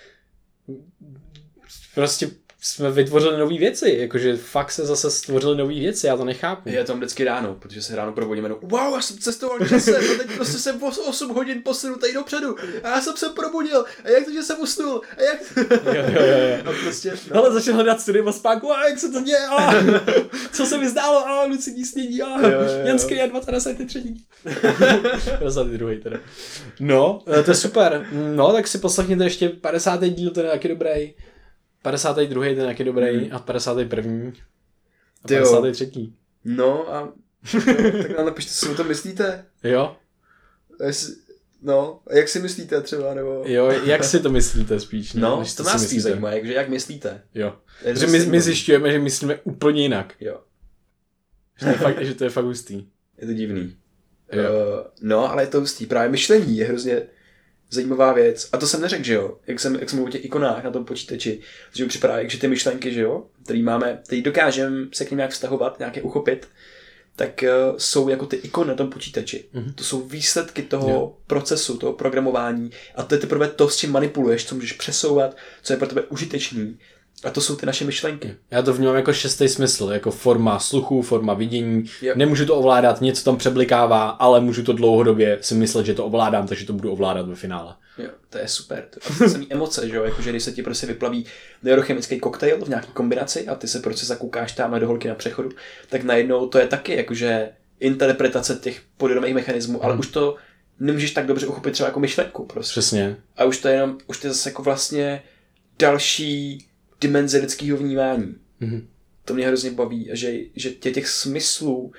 prostě 1.95 2.31
jsme 2.61 2.91
vytvořili 2.91 3.39
nové 3.39 3.59
věci, 3.59 3.97
jakože 3.99 4.37
fakt 4.37 4.73
se 4.73 4.87
zase 4.87 5.11
stvořili 5.11 5.57
nové 5.57 5.75
věci, 5.75 6.07
já 6.07 6.17
to 6.17 6.25
nechápu. 6.25 6.69
Je 6.69 6.85
tam 6.85 6.97
vždycky 6.97 7.25
ráno, 7.25 7.55
protože 7.55 7.83
se 7.83 7.97
ráno 7.97 8.13
probudíme, 8.13 8.49
no, 8.49 8.59
wow, 8.63 8.95
já 8.95 9.01
jsem 9.01 9.19
cestoval 9.19 9.59
časem, 9.69 9.95
a 9.95 10.19
teď 10.19 10.37
prostě 10.37 10.59
jsem 10.59 10.83
o 10.83 11.09
8 11.09 11.35
hodin 11.35 11.63
posunutý 11.65 12.13
dopředu 12.15 12.57
a 12.83 12.89
já 12.89 13.01
jsem 13.01 13.17
se 13.17 13.29
probudil 13.29 13.85
a 14.05 14.09
jak 14.09 14.25
to, 14.25 14.33
že 14.33 14.43
jsem 14.43 14.61
usnul 14.61 15.03
a 15.17 15.23
jak... 15.23 15.41
Jo, 15.71 16.03
jo, 16.15 16.23
jo, 16.27 16.39
jo. 16.49 16.57
A 16.65 16.73
prostě, 16.85 17.13
no, 17.35 17.41
Ale 17.41 17.53
začal 17.53 17.75
hledat 17.75 18.01
studium 18.01 18.29
a 18.29 18.33
spánku, 18.33 18.73
a 18.73 18.89
jak 18.89 18.99
se 18.99 19.09
to 19.09 19.21
děje, 19.21 19.47
a 19.47 19.75
co 20.53 20.67
se 20.67 20.79
mi 20.79 20.89
zdálo, 20.89 21.29
a 21.29 21.45
lucidní 21.45 21.85
snění, 21.85 22.23
a. 22.23 22.49
Janský 22.87 23.21
a 23.21 23.27
23. 23.27 24.15
22. 25.41 25.91
teda. 26.03 26.17
No, 26.81 27.23
eh, 27.39 27.43
to 27.43 27.51
je 27.51 27.55
super. 27.55 28.07
No, 28.13 28.53
tak 28.53 28.69
si 28.69 28.79
poslechněte 28.79 29.25
ještě 29.25 29.49
50. 29.49 30.05
díl, 30.05 30.31
ten 30.31 30.45
je 30.45 30.51
taky 30.51 30.69
dobrý. 30.69 31.15
52. 31.83 32.45
ten 32.45 32.59
je 32.59 32.65
taky 32.67 32.85
dobrý 32.85 33.17
Mhm. 33.17 33.29
a 33.33 33.39
51. 33.39 34.33
A 35.25 35.29
Ty 35.29 35.35
jo. 35.35 35.51
53. 35.61 36.13
no 36.45 36.95
a 36.95 37.13
tak 38.03 38.17
nám 38.17 38.27
napište, 38.27 38.53
co 38.53 38.67
si 38.67 38.73
o 38.73 38.75
tom 38.75 38.89
myslíte. 38.89 39.47
Jo, 39.65 39.97
Jestli, 40.87 41.15
no, 41.63 42.01
jak 42.11 42.29
si 42.29 42.41
myslíte 42.41 42.81
třeba, 42.81 43.15
nebo... 43.15 43.43
jo, 43.47 43.71
jak 43.71 44.05
si 44.05 44.21
to 44.21 44.31
myslíte 44.31 44.81
spíš? 44.81 45.13
ne, 45.13 45.21
No, 45.21 45.41
než 45.41 45.55
to 45.55 45.63
nás 45.63 45.85
spíš 45.87 46.03
zajímá, 46.03 46.31
jakže 46.31 46.53
jak 46.55 46.69
myslíte. 46.69 47.23
Jo. 47.35 47.57
Že 47.87 48.07
to 48.07 48.13
my, 48.13 48.27
my 48.27 48.41
zjišťujeme, 48.41 48.93
že 48.93 48.99
myslíme 48.99 49.41
úplně 49.45 49.83
jinak. 49.83 50.15
Jo, 50.21 50.41
Že 51.59 51.67
to 51.67 51.71
je 51.73 51.79
fakt, 51.79 52.05
že 52.05 52.15
to 52.15 52.25
je 52.25 52.31
fakt 52.31 52.45
hustý. 52.45 52.89
je 53.19 53.27
to 53.27 53.33
divný. 53.33 53.77
Jo. 54.33 54.43
Uh, 54.43 54.87
no, 55.03 55.31
ale 55.33 55.43
je 55.43 55.47
to 55.47 55.61
hustý. 55.61 55.87
Právě 55.87 56.09
myšlení 56.11 56.57
je 56.57 56.67
hrozně 56.67 57.03
zajímavá 57.71 58.13
věc. 58.13 58.49
A 58.53 58.57
to 58.57 58.67
jsem 58.67 58.81
neřekl, 58.81 59.05
že 59.05 59.15
jo? 59.15 59.39
Jak 59.47 59.61
jsem, 59.61 59.75
jak 59.75 59.91
jsem 59.91 59.97
mluvil 59.99 60.11
o 60.11 60.13
těch 60.13 60.25
ikonách 60.25 60.65
na 60.65 60.71
tom 60.71 60.85
počítači, 60.85 61.41
že 61.75 61.85
mi 61.85 61.89
připadá, 61.89 62.29
že 62.29 62.39
ty 62.39 62.49
myšlenky, 62.49 62.93
že 62.93 63.01
jo, 63.01 63.25
který 63.45 63.63
máme, 63.63 64.01
který 64.05 64.23
dokážeme 64.23 64.87
se 64.93 65.05
k 65.05 65.11
ním 65.11 65.17
nějak 65.17 65.31
vztahovat, 65.31 65.79
nějaké 65.79 66.03
uchopit, 66.03 66.49
tak 67.17 67.45
uh, 67.71 67.77
jsou 67.77 68.09
jako 68.09 68.27
ty 68.27 68.37
ikony 68.37 68.69
na 68.69 68.75
tom 68.75 68.91
počítači. 68.91 69.45
Mhm. 69.53 69.73
To 69.73 69.85
jsou 69.85 70.01
výsledky 70.01 70.63
toho 70.63 70.91
Jo. 70.91 71.17
procesu, 71.27 71.77
toho 71.79 71.93
programování 71.93 72.71
a 72.95 73.03
to 73.03 73.15
je 73.15 73.19
teprve 73.19 73.49
to, 73.49 73.69
s 73.69 73.77
čím 73.77 73.93
manipuluješ, 73.93 74.47
co 74.47 74.55
můžeš 74.55 74.73
přesouvat, 74.73 75.37
co 75.63 75.73
je 75.73 75.77
pro 75.77 75.89
tebe 75.89 76.03
užitečný. 76.03 76.79
A 77.25 77.31
to 77.31 77.41
jsou 77.41 77.57
ty 77.57 77.67
naše 77.67 77.85
myšlenky. 77.85 78.35
Já 78.51 78.63
to 78.63 78.73
vnímám 78.75 78.97
jako 78.97 79.13
šestý 79.13 79.49
smysl, 79.49 79.91
jako 79.93 80.11
forma 80.11 80.59
sluchu, 80.59 81.03
forma 81.03 81.35
vidění. 81.35 81.85
Jo. 82.03 82.13
Nemůžu 82.17 82.47
to 82.47 82.57
ovládat, 82.57 83.01
něco 83.01 83.25
tam 83.25 83.37
přeblikává, 83.37 84.09
ale 84.09 84.41
můžu 84.41 84.63
to 84.63 84.73
dlouhodobě 84.73 85.39
si 85.41 85.55
myslet, 85.55 85.87
že 85.87 85.95
to 85.95 86.07
ovládám, 86.07 86.47
takže 86.47 86.67
to 86.67 86.73
budu 86.73 86.93
ovládat 86.93 87.29
ve 87.29 87.35
finále. 87.35 87.75
Jo, 87.99 88.11
to 88.31 88.39
je 88.39 88.49
super. 88.49 88.85
To, 88.91 89.29
samý 89.29 89.47
emoce, 89.53 89.89
že 89.89 89.97
jo, 89.97 90.05
jakože 90.05 90.31
když 90.31 90.43
se 90.43 90.53
ti 90.53 90.63
prostě 90.63 90.87
vyplaví 90.87 91.27
neurochemický 91.63 92.21
koktejl 92.21 92.65
v 92.65 92.69
nějaké 92.69 92.87
kombinaci 92.93 93.49
a 93.49 93.55
ty 93.55 93.69
se 93.69 93.81
prostě 93.81 94.07
zakoukáš 94.07 94.53
tam 94.53 94.81
do 94.81 94.87
holky 94.87 95.09
na 95.09 95.15
přechodu, 95.15 95.51
tak 95.89 96.03
najednou 96.05 96.47
to 96.47 96.59
je 96.59 96.67
taky 96.67 96.97
jakože 96.97 97.51
interpretace 97.81 98.59
těch 98.63 98.83
podvědomých 98.97 99.35
mechanismů, 99.35 99.85
ale 99.85 99.93
Hmm. 99.93 100.01
už 100.01 100.07
to 100.07 100.37
nemůžeš 100.81 101.11
tak 101.11 101.27
dobře 101.27 101.47
uchopit 101.47 101.73
třeba 101.73 101.87
jako 101.87 102.01
myšlenku 102.01 102.47
prostě. 102.47 102.71
Přesně. 102.73 103.17
A 103.37 103.45
už 103.45 103.59
to 103.59 103.69
je 103.69 103.75
jenom, 103.75 103.99
už 104.07 104.21
to 104.21 104.27
je 104.27 104.33
zase 104.33 104.49
jako 104.49 104.63
vlastně 104.63 105.23
další 105.79 106.67
dimenze 107.01 107.39
lidského 107.39 107.79
vnímání. 107.79 108.35
Mhm. 108.61 108.87
To 109.25 109.35
mě 109.35 109.47
hrozně 109.47 109.71
baví, 109.71 110.11
a 110.11 110.15
že, 110.15 110.33
že 110.57 110.71
tě 110.71 110.91
těch 110.91 111.09
smyslů 111.09 111.93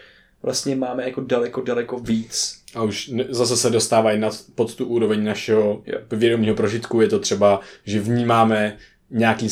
vlastně 0.44 0.76
máme 0.76 1.04
jako 1.04 1.22
daleko, 1.22 1.62
daleko 1.62 2.00
víc. 2.00 2.62
A 2.76 2.84
už 2.84 3.12
zase 3.30 3.58
se 3.58 3.70
dostávají 3.70 4.20
nad, 4.20 4.40
pod 4.56 4.76
tu 4.76 4.86
úroveň 4.86 5.24
našeho 5.24 5.84
Jo. 5.86 6.00
vědomního 6.12 6.56
prožitku. 6.56 7.02
Je 7.02 7.08
to 7.08 7.20
třeba, 7.20 7.60
že 7.86 8.00
vnímáme 8.00 8.78
nějaký, 9.10 9.48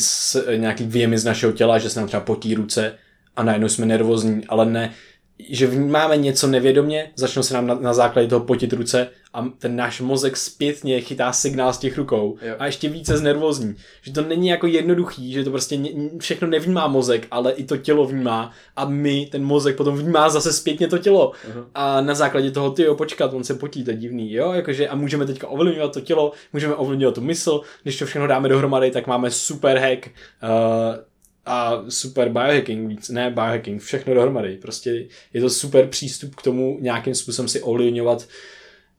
nějaký 0.57 0.83
věmy 0.83 1.17
z 1.17 1.25
našeho 1.25 1.51
těla, 1.51 1.77
že 1.79 1.89
se 1.89 1.99
nám 1.99 2.07
třeba 2.07 2.23
potí 2.23 2.55
ruce 2.55 2.97
a 3.35 3.43
najednou 3.43 3.69
jsme 3.69 3.85
nervózní, 3.85 4.45
ale 4.47 4.65
ne, 4.65 4.93
že 5.39 5.67
vnímáme 5.67 6.17
něco 6.17 6.47
nevědomě, 6.47 7.11
začnou 7.15 7.43
se 7.43 7.53
nám 7.53 7.67
na, 7.67 7.75
na 7.75 7.93
základě 7.93 8.27
toho 8.27 8.45
potit 8.45 8.73
ruce 8.73 9.07
a 9.33 9.45
ten 9.59 9.75
náš 9.75 10.01
mozek 10.01 10.37
zpětně 10.37 11.01
chytá 11.01 11.33
signál 11.33 11.73
z 11.73 11.77
těch 11.77 11.97
rukou 11.97 12.37
Jo. 12.41 12.55
a 12.59 12.65
ještě 12.65 12.89
více 12.89 13.17
znervózní. 13.17 13.75
Že 14.01 14.13
to 14.13 14.21
není 14.21 14.47
jako 14.47 14.67
jednoduchý, 14.67 15.31
že 15.33 15.43
to 15.43 15.49
prostě 15.49 15.77
ně, 15.77 15.91
všechno 16.19 16.47
nevnímá 16.47 16.87
mozek, 16.87 17.27
ale 17.31 17.51
i 17.51 17.63
to 17.63 17.77
tělo 17.77 18.05
vnímá 18.05 18.51
a 18.75 18.85
my, 18.85 19.27
ten 19.31 19.43
mozek 19.43 19.75
potom 19.75 19.97
vnímá 19.97 20.29
zase 20.29 20.53
zpětně 20.53 20.87
to 20.87 20.97
tělo. 20.97 21.31
Aha. 21.49 21.65
A 21.75 22.01
na 22.01 22.15
základě 22.15 22.51
toho, 22.51 22.71
ty 22.71 22.83
jo, 22.83 22.95
počkat, 22.95 23.33
on 23.33 23.43
se 23.43 23.53
potí, 23.53 23.83
to 23.83 23.91
je 23.91 23.97
divný, 23.97 24.33
jo, 24.33 24.51
jakože 24.51 24.87
a 24.87 24.95
můžeme 24.95 25.25
teďka 25.25 25.47
ovlivňovat 25.47 25.93
to 25.93 26.01
tělo, 26.01 26.31
můžeme 26.53 26.75
ovlivňovat 26.75 27.15
tu 27.15 27.21
mysl, 27.21 27.61
když 27.83 27.97
to 27.97 28.05
všechno 28.05 28.27
dáme 28.27 28.49
dohromady, 28.49 28.91
tak 28.91 29.07
máme 29.07 29.31
super 29.31 29.77
hack 29.77 30.07
uh, 30.07 31.08
a 31.51 31.83
super 31.89 32.29
biohacking, 32.29 32.89
víc, 32.89 33.09
ne 33.09 33.31
biohacking, 33.31 33.81
všechno 33.81 34.13
dohromady, 34.13 34.57
prostě 34.57 35.05
je 35.33 35.41
to 35.41 35.49
super 35.49 35.87
přístup 35.87 36.35
k 36.35 36.41
tomu 36.41 36.77
nějakým 36.81 37.15
způsobem 37.15 37.47
si 37.49 37.61
ovlivňovat 37.61 38.27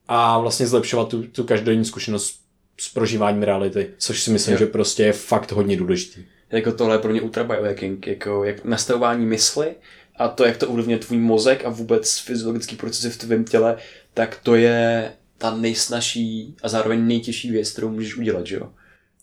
a 0.07 0.39
vlastně 0.39 0.67
zlepšovat 0.67 1.07
tu, 1.09 1.23
tu 1.23 1.43
každodenní 1.43 1.85
zkušenost 1.85 2.35
s 2.79 2.89
prožíváním 2.89 3.43
reality, 3.43 3.89
což 3.97 4.23
si 4.23 4.31
myslím, 4.31 4.53
Jo. 4.53 4.59
že 4.59 4.65
prostě 4.65 5.03
je 5.03 5.13
fakt 5.13 5.51
hodně 5.51 5.77
důležitý. 5.77 6.21
Jako 6.51 6.71
tohle 6.71 6.95
je 6.95 6.99
pro 6.99 7.11
mě 7.11 7.21
ultra 7.21 7.43
biohacking, 7.43 8.07
jako 8.07 8.43
jak 8.43 8.65
nastavování 8.65 9.25
mysli 9.25 9.75
a 10.15 10.27
to, 10.27 10.45
jak 10.45 10.57
to 10.57 10.67
ovlivňuje 10.69 10.99
tvůj 10.99 11.17
mozek 11.17 11.65
a 11.65 11.69
vůbec 11.69 12.17
fyziologický 12.19 12.75
procesy 12.75 13.09
v 13.09 13.17
tvém 13.17 13.43
těle, 13.43 13.77
tak 14.13 14.39
to 14.43 14.55
je 14.55 15.11
ta 15.37 15.55
nejsnažší 15.55 16.55
a 16.63 16.69
zároveň 16.69 17.07
nejtěžší 17.07 17.51
věc, 17.51 17.71
kterou 17.71 17.89
můžeš 17.89 18.17
udělat, 18.17 18.47
že 18.47 18.55
jo? 18.55 18.69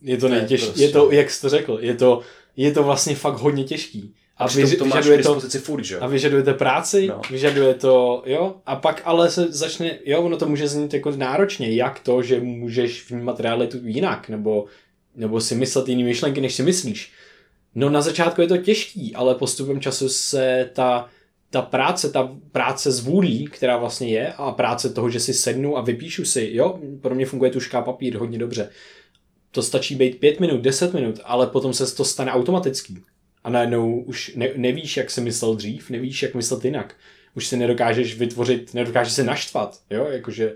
Je 0.03 0.17
to 0.17 0.29
To 0.29 0.35
je 0.35 0.39
nejtěžší, 0.41 0.67
prostě- 0.67 0.83
je 0.85 0.89
to, 0.89 1.11
jak 1.13 1.31
jsi 1.31 1.41
to 1.41 1.49
řekl, 1.49 1.79
je 1.81 1.95
to, 1.95 2.21
je 2.59 2.73
to 2.73 2.83
vlastně 2.83 3.15
fakt 3.15 3.35
hodně 3.35 3.65
těžký. 3.65 4.15
A, 4.37 4.45
A 4.45 4.47
vyž, 4.47 4.77
to 4.77 4.85
máš 4.85 5.07
vyžaduje 5.07 5.23
to, 5.23 5.59
furt, 5.59 5.85
že 5.85 5.99
a 5.99 6.07
vyžadujete 6.07 6.55
práci, 6.55 7.07
No. 7.07 7.21
vyžaduje 7.31 7.75
to, 7.75 8.23
jo, 8.27 8.55
a 8.67 8.77
pak 8.77 9.03
ale 9.05 9.31
se 9.31 9.53
začne, 9.53 9.99
jo, 10.07 10.23
ono 10.23 10.37
to 10.37 10.49
může 10.49 10.69
znít 10.69 10.95
jako 10.95 11.11
náročně, 11.11 11.75
jak 11.75 12.01
to, 12.01 12.23
že 12.23 12.41
můžeš 12.41 13.11
vnímat 13.11 13.41
realitu 13.41 13.79
jinak, 13.85 14.29
nebo, 14.29 14.65
nebo 15.17 15.41
si 15.41 15.55
myslet 15.55 15.89
jiný 15.89 16.05
myšlenky, 16.05 16.41
než 16.41 16.55
si 16.55 16.63
myslíš. 16.63 17.13
No 17.75 17.91
na 17.91 18.01
začátku 18.01 18.41
je 18.41 18.47
to 18.49 18.57
těžký, 18.57 19.15
ale 19.15 19.35
postupem 19.35 19.81
času 19.81 20.09
se 20.09 20.71
ta, 20.73 21.09
ta 21.51 21.63
práce, 21.63 22.11
ta 22.11 22.37
práce 22.53 22.93
z 22.93 23.01
vůlí, 23.01 23.45
která 23.45 23.77
vlastně 23.77 24.09
je, 24.09 24.33
a 24.33 24.53
práce 24.53 24.91
toho, 24.91 25.11
že 25.11 25.21
si 25.21 25.35
sednu 25.35 25.77
a 25.77 25.81
vypíšu 25.81 26.25
si, 26.25 26.51
jo, 26.53 26.79
pro 27.01 27.15
mě 27.15 27.27
funguje 27.27 27.51
tuška 27.51 27.83
papír 27.83 28.17
hodně 28.17 28.39
dobře. 28.39 28.71
To 29.51 29.63
stačí 29.63 29.95
být 29.95 30.21
pět 30.21 30.41
minut, 30.41 30.61
deset 30.61 30.95
minut, 30.95 31.21
ale 31.25 31.47
potom 31.47 31.73
se 31.73 31.97
to 31.97 32.05
stane 32.05 32.33
automatický. 32.33 32.99
A 33.45 33.51
najednou 33.51 34.01
už 34.01 34.33
ne, 34.37 34.49
nevíš, 34.57 34.97
jak 34.97 35.11
jsi 35.11 35.21
myslel 35.21 35.55
dřív, 35.55 35.91
nevíš, 35.91 36.23
jak 36.23 36.35
myslet 36.35 36.65
jinak. 36.65 36.95
Už 37.35 37.47
si 37.47 37.57
nedokážeš 37.57 38.19
vytvořit, 38.19 38.75
nedokážeš 38.75 39.13
se 39.13 39.25
naštvat, 39.25 39.81
jo, 39.91 40.07
jakože 40.11 40.55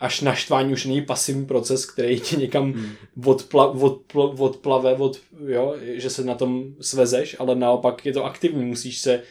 až 0.00 0.20
naštvání 0.20 0.72
už 0.72 0.84
není 0.84 1.02
pasivní 1.02 1.46
proces, 1.46 1.86
který 1.86 2.20
tě 2.20 2.36
někam 2.36 2.72
Hmm. 2.72 2.92
odpla, 3.24 3.66
odpla, 3.66 4.24
odplave, 4.24 4.94
od, 4.94 5.20
jo, 5.46 5.76
že 5.80 6.10
se 6.10 6.24
na 6.24 6.34
tom 6.34 6.64
svezeš, 6.80 7.36
ale 7.38 7.54
naopak 7.54 8.06
je 8.06 8.12
to 8.12 8.24
aktivní, 8.24 8.64
musíš 8.64 8.98
se 8.98 9.22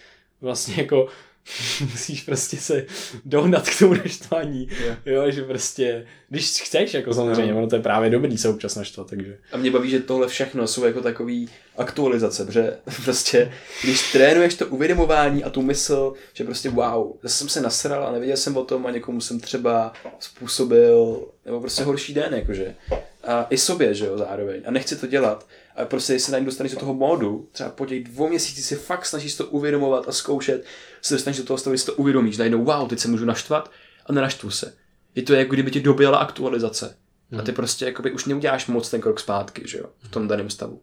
vlastně 0.41 0.73
jako 0.77 1.07
musíš 1.81 2.21
prostě 2.21 2.57
se 2.57 2.85
dohnat 3.25 3.69
k 3.69 3.79
tomu 3.79 3.93
naštvání, 3.93 4.67
Jo. 4.87 4.95
jo, 5.05 5.31
že 5.31 5.43
prostě, 5.43 6.05
když 6.29 6.61
chceš, 6.61 6.93
jako 6.93 7.13
samozřejmě, 7.13 7.51
Jo. 7.51 7.57
ono 7.57 7.67
to 7.67 7.75
je 7.75 7.81
právě 7.81 8.09
dobrý 8.09 8.37
se 8.37 8.49
občas 8.49 8.75
naštvat, 8.75 9.09
takže. 9.09 9.37
A 9.51 9.57
mě 9.57 9.71
baví, 9.71 9.89
že 9.89 9.99
tohle 9.99 10.27
všechno 10.27 10.67
jsou 10.67 10.85
jako 10.85 11.01
takový 11.01 11.49
aktualizace, 11.77 12.45
protože 12.45 12.77
prostě, 13.03 13.51
když 13.83 14.11
trénuješ 14.11 14.55
to 14.55 14.67
uvědomování 14.67 15.43
a 15.43 15.49
tu 15.49 15.61
mysl, 15.61 16.13
že 16.33 16.43
prostě 16.43 16.69
wow, 16.69 17.11
zase 17.23 17.37
jsem 17.37 17.49
se 17.49 17.61
nasral 17.61 18.07
a 18.07 18.11
nevěděl 18.11 18.37
jsem 18.37 18.57
o 18.57 18.65
tom 18.65 18.85
a 18.85 18.91
někomu 18.91 19.21
jsem 19.21 19.39
třeba 19.39 19.93
způsobil, 20.19 21.27
nebo 21.45 21.59
prostě 21.59 21.83
horší 21.83 22.13
den, 22.13 22.33
jakože. 22.33 22.75
a 23.23 23.47
i 23.49 23.57
sobě, 23.57 23.93
že 23.93 24.05
jo, 24.05 24.17
zároveň. 24.17 24.61
A 24.65 24.71
nechci 24.71 24.95
to 24.95 25.07
dělat. 25.07 25.47
A 25.79 25.85
prostě, 25.85 26.13
jestli 26.13 26.31
najednou 26.31 26.45
dostaneš 26.45 26.71
do 26.71 26.79
toho 26.79 26.93
módu, 26.93 27.49
třeba 27.51 27.69
po 27.69 27.85
těch 27.85 28.03
dvou 28.03 28.29
měsících 28.29 28.65
si 28.65 28.75
fakt 28.75 29.05
snažíš 29.05 29.35
to 29.35 29.45
uvědomovat 29.45 30.07
a 30.07 30.11
zkoušet, 30.11 30.65
se 31.01 31.13
dostaneš 31.13 31.37
do 31.37 31.43
toho 31.43 31.57
stavu, 31.57 31.75
že 31.75 31.79
si 31.79 31.85
to 31.85 31.93
uvědomíš, 31.93 32.37
najednou, 32.37 32.63
wow, 32.63 32.87
teď 32.87 32.99
se 32.99 33.07
můžu 33.07 33.25
naštvat 33.25 33.71
a 34.05 34.13
nenaštvu 34.13 34.51
se. 34.51 34.73
Je 35.15 35.23
to 35.23 35.33
jako 35.33 35.53
kdyby 35.53 35.71
ti 35.71 35.79
doběla 35.79 36.17
aktualizace. 36.17 36.97
A 37.39 37.41
ty 37.41 37.51
prostě 37.51 37.85
jakoby 37.85 38.11
už 38.11 38.25
neuděláš 38.25 38.67
moc 38.67 38.89
ten 38.89 39.01
krok 39.01 39.19
zpátky, 39.19 39.61
že 39.65 39.77
jo, 39.77 39.85
v 39.99 40.09
tom 40.09 40.27
daném 40.27 40.49
stavu. 40.49 40.81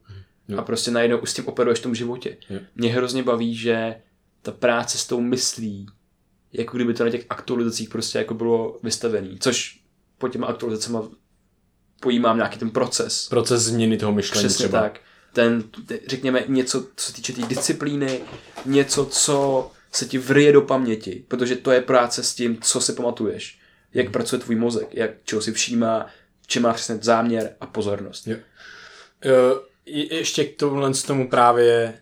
A 0.56 0.62
prostě 0.62 0.90
najednou 0.90 1.18
už 1.18 1.30
s 1.30 1.34
tím 1.34 1.46
operuješ 1.46 1.78
v 1.78 1.82
tom 1.82 1.94
životě. 1.94 2.36
Mě 2.74 2.92
hrozně 2.92 3.22
baví, 3.22 3.56
že 3.56 3.94
ta 4.42 4.52
práce 4.52 4.98
s 4.98 5.06
tou 5.06 5.20
myslí, 5.20 5.86
jako 6.52 6.76
kdyby 6.76 6.94
to 6.94 7.04
na 7.04 7.10
těch 7.10 7.26
aktualizacích 7.28 7.88
prostě 7.88 8.18
jako 8.18 8.34
bylo 8.34 8.78
vystavený, 8.82 9.38
což 9.40 9.80
po 10.18 10.28
těma 10.28 10.46
aktualizacemi 10.46 10.98
pojímám 12.00 12.36
nějaký 12.36 12.58
ten 12.58 12.70
proces. 12.70 13.28
Proces 13.28 13.62
změny 13.62 13.96
toho 13.98 14.12
myšlení 14.12 14.48
Přesně 14.48 14.64
třeba. 14.68 14.80
tak. 14.80 15.00
Ten, 15.32 15.62
te- 15.86 15.98
řekněme, 16.06 16.44
něco, 16.48 16.86
co 16.96 17.06
se 17.06 17.12
týče 17.12 17.32
té 17.32 17.40
tý 17.42 17.46
disciplíny, 17.48 18.20
něco, 18.64 19.06
co 19.06 19.70
se 19.92 20.06
ti 20.06 20.18
vrije 20.18 20.52
do 20.52 20.62
paměti, 20.62 21.24
protože 21.28 21.56
to 21.56 21.70
je 21.70 21.80
práce 21.80 22.22
s 22.22 22.34
tím, 22.34 22.58
co 22.60 22.80
si 22.80 22.92
pamatuješ. 22.92 23.58
Jak 23.94 24.10
pracuje 24.10 24.40
tvůj 24.40 24.56
mozek, 24.56 24.88
jak 24.94 25.10
čeho 25.24 25.42
si 25.42 25.52
všímá, 25.52 26.06
čem 26.46 26.62
má 26.62 26.72
přesně 26.72 26.98
záměr 27.02 27.52
a 27.60 27.66
pozornost. 27.66 28.26
Jo. 28.26 28.36
Jo, 29.24 29.62
je- 29.86 30.14
ještě 30.14 30.44
k 30.44 30.56
tomuhle 30.56 30.94
z 30.94 31.02
tomu 31.02 31.28
právě 31.30 31.94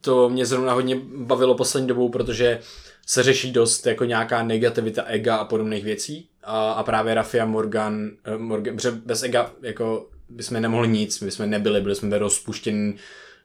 to 0.00 0.28
mě 0.28 0.46
zrovna 0.46 0.72
hodně 0.72 0.96
bavilo 1.16 1.54
poslední 1.54 1.88
dobou, 1.88 2.08
protože 2.08 2.60
se 3.06 3.22
řeší 3.22 3.52
dost 3.52 3.86
jako 3.86 4.04
nějaká 4.04 4.42
negativita 4.42 5.02
ega 5.02 5.36
a 5.36 5.44
podobných 5.44 5.84
věcí 5.84 6.28
a, 6.42 6.72
a 6.72 6.82
právě 6.82 7.14
Rafia 7.14 7.44
Morgan, 7.46 8.10
eh, 8.24 8.38
Morgan 8.38 8.76
protože 8.76 8.90
bez 8.90 9.22
ega 9.22 9.50
jako 9.62 10.08
bychom 10.28 10.60
nemohli 10.60 10.88
nic, 10.88 11.20
my 11.20 11.30
jsme 11.30 11.46
nebyli, 11.46 11.80
byli 11.80 11.94
jsme 11.94 12.18
rozpuštěni 12.18 12.94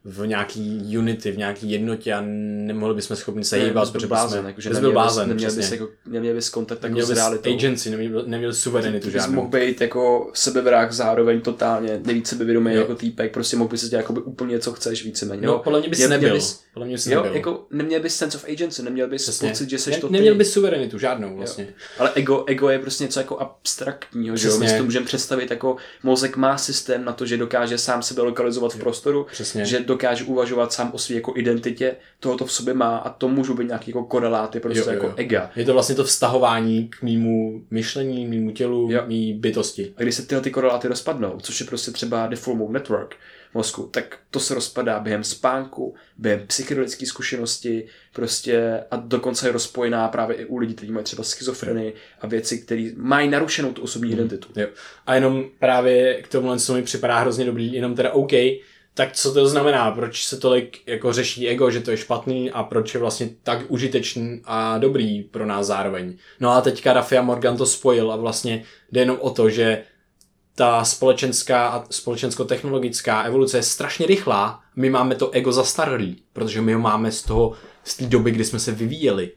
v 0.05 0.27
nějaký 0.27 0.97
unity, 0.97 1.31
v 1.31 1.37
nějaký 1.37 1.71
jednotě 1.71 2.13
a 2.13 2.21
nemohli 2.25 2.95
bychom 2.95 3.15
schopni 3.17 3.43
se 3.43 3.57
hýbat, 3.57 3.91
protože 3.91 4.07
blázen, 4.07 4.39
jsme, 4.39 4.49
jakože 4.49 4.69
byl 4.69 4.73
neměl 4.75 4.91
bys- 4.91 4.93
blázen, 4.93 5.29
neměl 5.29 5.51
bys, 5.55 5.71
jako, 5.71 5.87
neměl 6.05 6.33
bys 6.35 6.49
kontakt 6.49 6.77
jako 6.77 6.87
Neměl 6.87 7.05
s 7.05 7.09
realitou. 7.09 7.53
agency, 7.53 7.89
neměl, 7.89 8.23
neměl 8.27 8.53
suverenitu 8.53 9.09
žádnou. 9.09 9.35
mohl 9.35 9.47
být 9.47 9.81
jako 9.81 10.31
sebevrah 10.33 10.91
zároveň 10.91 11.41
totálně, 11.41 12.01
nejvíc 12.05 12.27
sebevědomý 12.27 12.73
Jo. 12.73 12.79
jako 12.81 12.95
týpek, 12.95 13.33
prostě 13.33 13.57
mohl 13.57 13.69
bys 13.69 13.89
dělat 13.89 14.01
jakoby 14.01 14.21
úplně 14.21 14.59
co 14.59 14.73
chceš 14.73 15.03
víceméně. 15.03 15.41
No, 15.47 15.53
jo. 15.53 15.59
podle 15.63 15.79
mě 15.79 15.89
bys 15.89 15.97
Měl- 15.99 16.07
měl 16.09 16.19
nebyl. 16.19 16.35
bys- 16.35 16.59
Podle 16.73 16.85
mě 16.87 16.95
bys 16.95 17.07
Jo, 17.07 17.21
nebyl. 17.23 17.35
jako 17.37 17.65
neměl 17.71 18.01
bys 18.01 18.15
sense 18.15 18.37
of 18.37 18.45
agency, 18.49 18.83
neměl 18.83 19.07
bys 19.07 19.21
Přesně. 19.23 19.49
pocit, 19.49 19.69
že 19.69 19.77
jsi 19.77 19.91
ne, 19.91 19.97
to 19.97 20.09
Neměl 20.09 20.35
bys 20.35 20.53
suverenitu 20.53 20.99
žádnou 20.99 21.35
vlastně. 21.37 21.67
Ale 21.99 22.11
ego, 22.15 22.43
ego 22.47 22.69
je 22.69 22.79
prostě 22.79 23.03
něco 23.03 23.19
jako 23.19 23.37
abstraktního, 23.39 24.37
že 24.37 24.47
jo? 24.47 24.57
My 24.59 24.69
si 24.69 24.77
to 24.77 24.83
můžeme 24.83 25.05
představit 25.05 25.51
jako 25.51 25.75
mozek 26.03 26.37
má 26.37 26.57
systém 26.57 27.05
na 27.05 27.13
to, 27.13 27.25
že 27.25 27.37
dokáže 27.37 27.77
sám 27.77 28.03
sebe 28.03 28.21
lokalizovat 28.21 28.73
v 28.73 28.79
prostoru, 28.79 29.25
Přesně. 29.31 29.65
že 29.65 29.79
dokáže 29.87 30.23
uvažovat 30.23 30.73
sám 30.73 30.91
o 30.93 30.97
své 30.97 31.15
jako 31.15 31.33
identitě, 31.35 31.95
toho 32.19 32.37
to 32.37 32.45
v 32.45 32.51
sobě 32.51 32.73
má 32.73 32.97
a 32.97 33.09
to 33.09 33.27
můžou 33.27 33.53
být 33.53 33.67
nějaký 33.67 33.91
jako 33.91 34.03
koreláty 34.03 34.59
prostě 34.59 34.79
Jo, 34.79 34.85
jo, 34.85 34.93
jako 34.93 35.05
jo. 35.05 35.13
ega. 35.17 35.51
Je 35.55 35.65
to 35.65 35.73
vlastně 35.73 35.95
to 35.95 36.03
vztahování 36.03 36.87
k 36.87 37.01
mýmu 37.01 37.61
myšlení, 37.71 38.27
mýmu 38.27 38.51
tělu, 38.51 38.91
Jo. 38.91 39.03
mý 39.07 39.33
bytosti. 39.33 39.93
A 39.97 40.01
když 40.01 40.15
se 40.15 40.27
tyhle 40.27 40.41
ty 40.43 40.51
koreláty 40.51 40.87
rozpadnou, 40.87 41.37
což 41.41 41.59
je 41.59 41.65
prostě 41.65 41.91
třeba 41.91 42.27
default 42.27 42.57
mode 42.59 42.73
network 42.73 43.15
mozku, 43.53 43.89
tak 43.91 44.17
to 44.31 44.39
se 44.39 44.53
rozpadá 44.53 44.99
během 44.99 45.23
spánku, 45.23 45.95
během 46.17 46.47
psychedelické 46.47 47.05
zkušenosti, 47.05 47.85
prostě 48.13 48.83
a 48.91 48.95
dokonce 48.95 49.47
je 49.47 49.51
rozpojená 49.51 50.07
právě 50.07 50.35
i 50.35 50.45
u 50.45 50.57
lidí, 50.57 50.73
kteří 50.73 50.91
mají 50.91 51.03
třeba 51.03 51.23
schizofrenii 51.23 51.93
a 52.21 52.27
věci, 52.27 52.59
které 52.59 52.89
mají 52.95 53.29
narušenou 53.29 53.73
tu 53.73 53.81
osobní 53.81 54.11
identitu. 54.11 54.47
Jo. 54.55 54.67
A 55.05 55.15
jenom 55.15 55.45
právě 55.59 56.21
k 56.21 56.27
tomuhle 56.27 56.59
co 56.59 56.73
mi 56.73 56.83
připadá 56.83 57.19
hrozně 57.19 57.45
dobrý, 57.45 57.73
jenom 57.73 57.95
teda 57.95 58.11
OK, 58.11 58.31
tak 58.97 59.13
co 59.13 59.33
to 59.33 59.47
znamená, 59.47 59.91
proč 59.91 60.25
se 60.25 60.37
tolik 60.37 60.79
jako 60.85 61.13
řeší 61.13 61.47
ego, 61.47 61.71
že 61.71 61.79
to 61.79 61.91
je 61.91 61.97
špatný 61.97 62.51
a 62.51 62.63
proč 62.63 62.93
je 62.93 62.99
vlastně 62.99 63.29
tak 63.43 63.59
užitečný 63.67 64.41
a 64.45 64.77
dobrý 64.77 65.23
pro 65.23 65.45
nás 65.45 65.67
zároveň. 65.67 66.17
No 66.39 66.51
a 66.51 66.61
teďka 66.61 66.93
Rafia 66.93 67.21
Morgan 67.21 67.57
to 67.57 67.65
spojil 67.65 68.11
a 68.11 68.15
vlastně 68.15 68.63
jde 68.91 69.01
jenom 69.01 69.17
o 69.21 69.29
to, 69.29 69.49
že 69.49 69.83
ta 70.55 70.85
společenská 70.85 71.67
a 71.67 71.85
společensko-technologická 71.89 73.23
evoluce 73.23 73.57
je 73.57 73.63
strašně 73.63 74.05
rychlá, 74.05 74.61
my 74.75 74.89
máme 74.89 75.15
to 75.15 75.31
ego 75.31 75.51
zastaralý, 75.51 76.21
protože 76.33 76.61
my 76.61 76.73
ho 76.73 76.79
máme 76.79 77.11
z 77.11 77.23
toho, 77.23 77.53
z 77.83 77.97
té 77.97 78.05
doby, 78.05 78.31
kdy 78.31 78.45
jsme 78.45 78.59
se 78.59 78.71
vyvíjeli. 78.71 79.31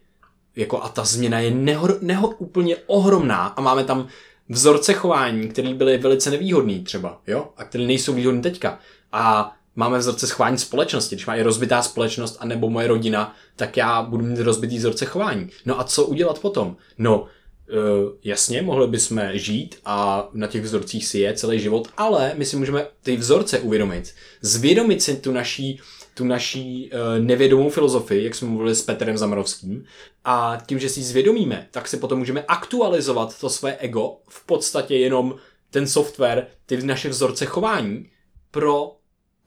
Jako 0.57 0.83
a 0.83 0.89
ta 0.89 1.05
změna 1.05 1.41
je 1.41 1.51
neho, 1.51 1.89
neho 2.01 2.29
úplně 2.29 2.77
ohromná 2.87 3.47
a 3.47 3.61
máme 3.61 3.85
tam 3.85 4.09
vzorce 4.49 4.93
chování, 4.93 5.49
které 5.49 5.75
byly 5.75 5.99
velice 5.99 6.31
nevýhodný 6.31 6.85
třeba, 6.85 7.21
jo, 7.27 7.49
a 7.57 7.65
které 7.65 7.85
nejsou 7.85 8.13
výhodné 8.13 8.43
teďka. 8.43 8.79
A 9.13 9.57
máme 9.77 9.99
vzorce 9.99 10.27
chování 10.27 10.59
společnosti, 10.59 11.15
když 11.15 11.27
má 11.27 11.37
i 11.37 11.43
rozbitá 11.43 11.83
společnost 11.83 12.37
a 12.41 12.47
nebo 12.47 12.71
moje 12.71 12.87
rodina, 12.87 13.35
tak 13.57 13.77
já 13.77 14.03
budu 14.03 14.25
mít 14.25 14.39
rozbitý 14.41 14.79
vzorce 14.79 15.05
chování. 15.05 15.51
No 15.67 15.81
a 15.81 15.85
co 15.85 16.05
udělat 16.05 16.39
potom? 16.39 16.77
No, 16.99 17.27
Uh, 17.73 18.13
jasně, 18.25 18.63
mohli 18.63 18.87
bychom 18.87 19.23
žít 19.33 19.79
a 19.85 20.29
na 20.33 20.47
těch 20.47 20.63
vzorcích 20.63 21.07
si 21.07 21.19
je 21.19 21.35
celý 21.35 21.61
život, 21.61 21.89
ale 21.97 22.33
my 22.37 22.45
si 22.45 22.57
můžeme 22.57 22.87
ty 23.03 23.17
vzorce 23.17 23.59
uvědomit. 23.59 24.15
Zvědomit 24.41 25.03
si 25.03 25.17
tu 25.17 25.33
naší, 25.33 25.81
tu 26.15 26.25
naší 26.25 26.91
uh, 26.93 27.25
nevědomou 27.25 27.71
filozofii, 27.71 28.25
jak 28.25 28.35
jsme 28.35 28.49
mluvili 28.49 28.75
s 28.75 28.83
Petrem 28.83 29.19
Zamarovským, 29.19 29.85
a 30.25 30.59
tím, 30.67 30.79
že 30.79 30.89
si 30.89 31.03
zvědomíme, 31.03 31.69
tak 31.71 31.89
si 31.89 31.97
potom 31.97 32.19
můžeme 32.19 32.45
aktualizovat 32.49 33.41
to 33.41 33.51
své 33.51 33.77
ego, 33.77 34.17
v 34.29 34.47
podstatě 34.47 34.97
jenom 34.97 35.35
ten 35.71 35.87
software, 35.87 36.47
ty 36.67 36.83
naše 36.83 37.09
vzorce 37.09 37.47
chování, 37.47 38.07
pro, 38.51 38.93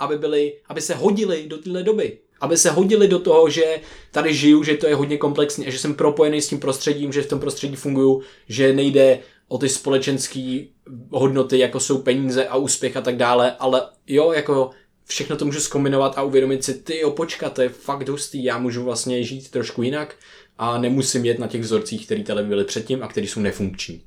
aby, 0.03 0.17
byly, 0.17 0.53
aby 0.67 0.81
se 0.81 0.95
hodili 0.95 1.45
do 1.47 1.57
téhle 1.57 1.83
doby 1.83 2.17
aby 2.43 2.57
se 2.57 2.71
hodili 2.71 3.07
do 3.07 3.19
toho, 3.19 3.49
že 3.49 3.79
tady 4.11 4.33
žiju, 4.33 4.63
že 4.63 4.77
to 4.77 4.87
je 4.87 4.95
hodně 4.95 5.17
komplexní 5.17 5.67
a 5.67 5.69
že 5.69 5.79
jsem 5.79 5.93
propojený 5.95 6.41
s 6.41 6.47
tím 6.47 6.59
prostředím, 6.59 7.13
že 7.13 7.21
v 7.21 7.29
tom 7.29 7.39
prostředí 7.39 7.75
funguju, 7.75 8.21
že 8.47 8.73
nejde 8.73 9.19
o 9.47 9.57
ty 9.57 9.69
společenské 9.69 10.63
hodnoty, 11.09 11.59
jako 11.59 11.79
jsou 11.79 11.97
peníze 11.97 12.47
a 12.47 12.55
úspěch 12.55 12.97
a 12.97 13.01
tak 13.01 13.17
dále, 13.17 13.55
ale 13.59 13.81
jo, 14.07 14.31
jako 14.31 14.69
všechno 15.05 15.35
to 15.35 15.45
můžu 15.45 15.59
zkombinovat 15.59 16.17
a 16.17 16.23
uvědomit 16.23 16.63
si, 16.63 16.73
ty 16.73 16.99
jo, 16.99 17.11
počkat, 17.11 17.53
to 17.53 17.61
je 17.61 17.69
fakt 17.69 18.09
hustý, 18.09 18.43
já 18.43 18.57
můžu 18.57 18.83
vlastně 18.83 19.23
žít 19.23 19.51
trošku 19.51 19.83
jinak 19.83 20.15
a 20.57 20.77
nemusím 20.77 21.25
jet 21.25 21.39
na 21.39 21.47
těch 21.47 21.61
vzorcích, 21.61 22.05
které 22.05 22.23
tady 22.23 22.43
byly 22.43 22.63
předtím 22.63 23.03
a 23.03 23.07
které 23.07 23.27
jsou 23.27 23.39
nefunkční. 23.39 24.03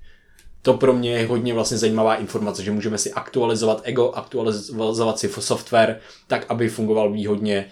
To 0.66 0.74
pro 0.74 0.92
mě 0.92 1.10
je 1.10 1.26
hodně 1.26 1.54
vlastně 1.54 1.78
zajímavá 1.78 2.14
informace, 2.14 2.62
že 2.62 2.70
můžeme 2.70 2.98
si 2.98 3.12
aktualizovat 3.12 3.80
ego, 3.84 4.10
aktualizovat 4.10 5.18
si 5.18 5.28
software, 5.38 6.00
tak, 6.26 6.46
aby 6.48 6.68
fungoval 6.68 7.12
výhodně 7.12 7.68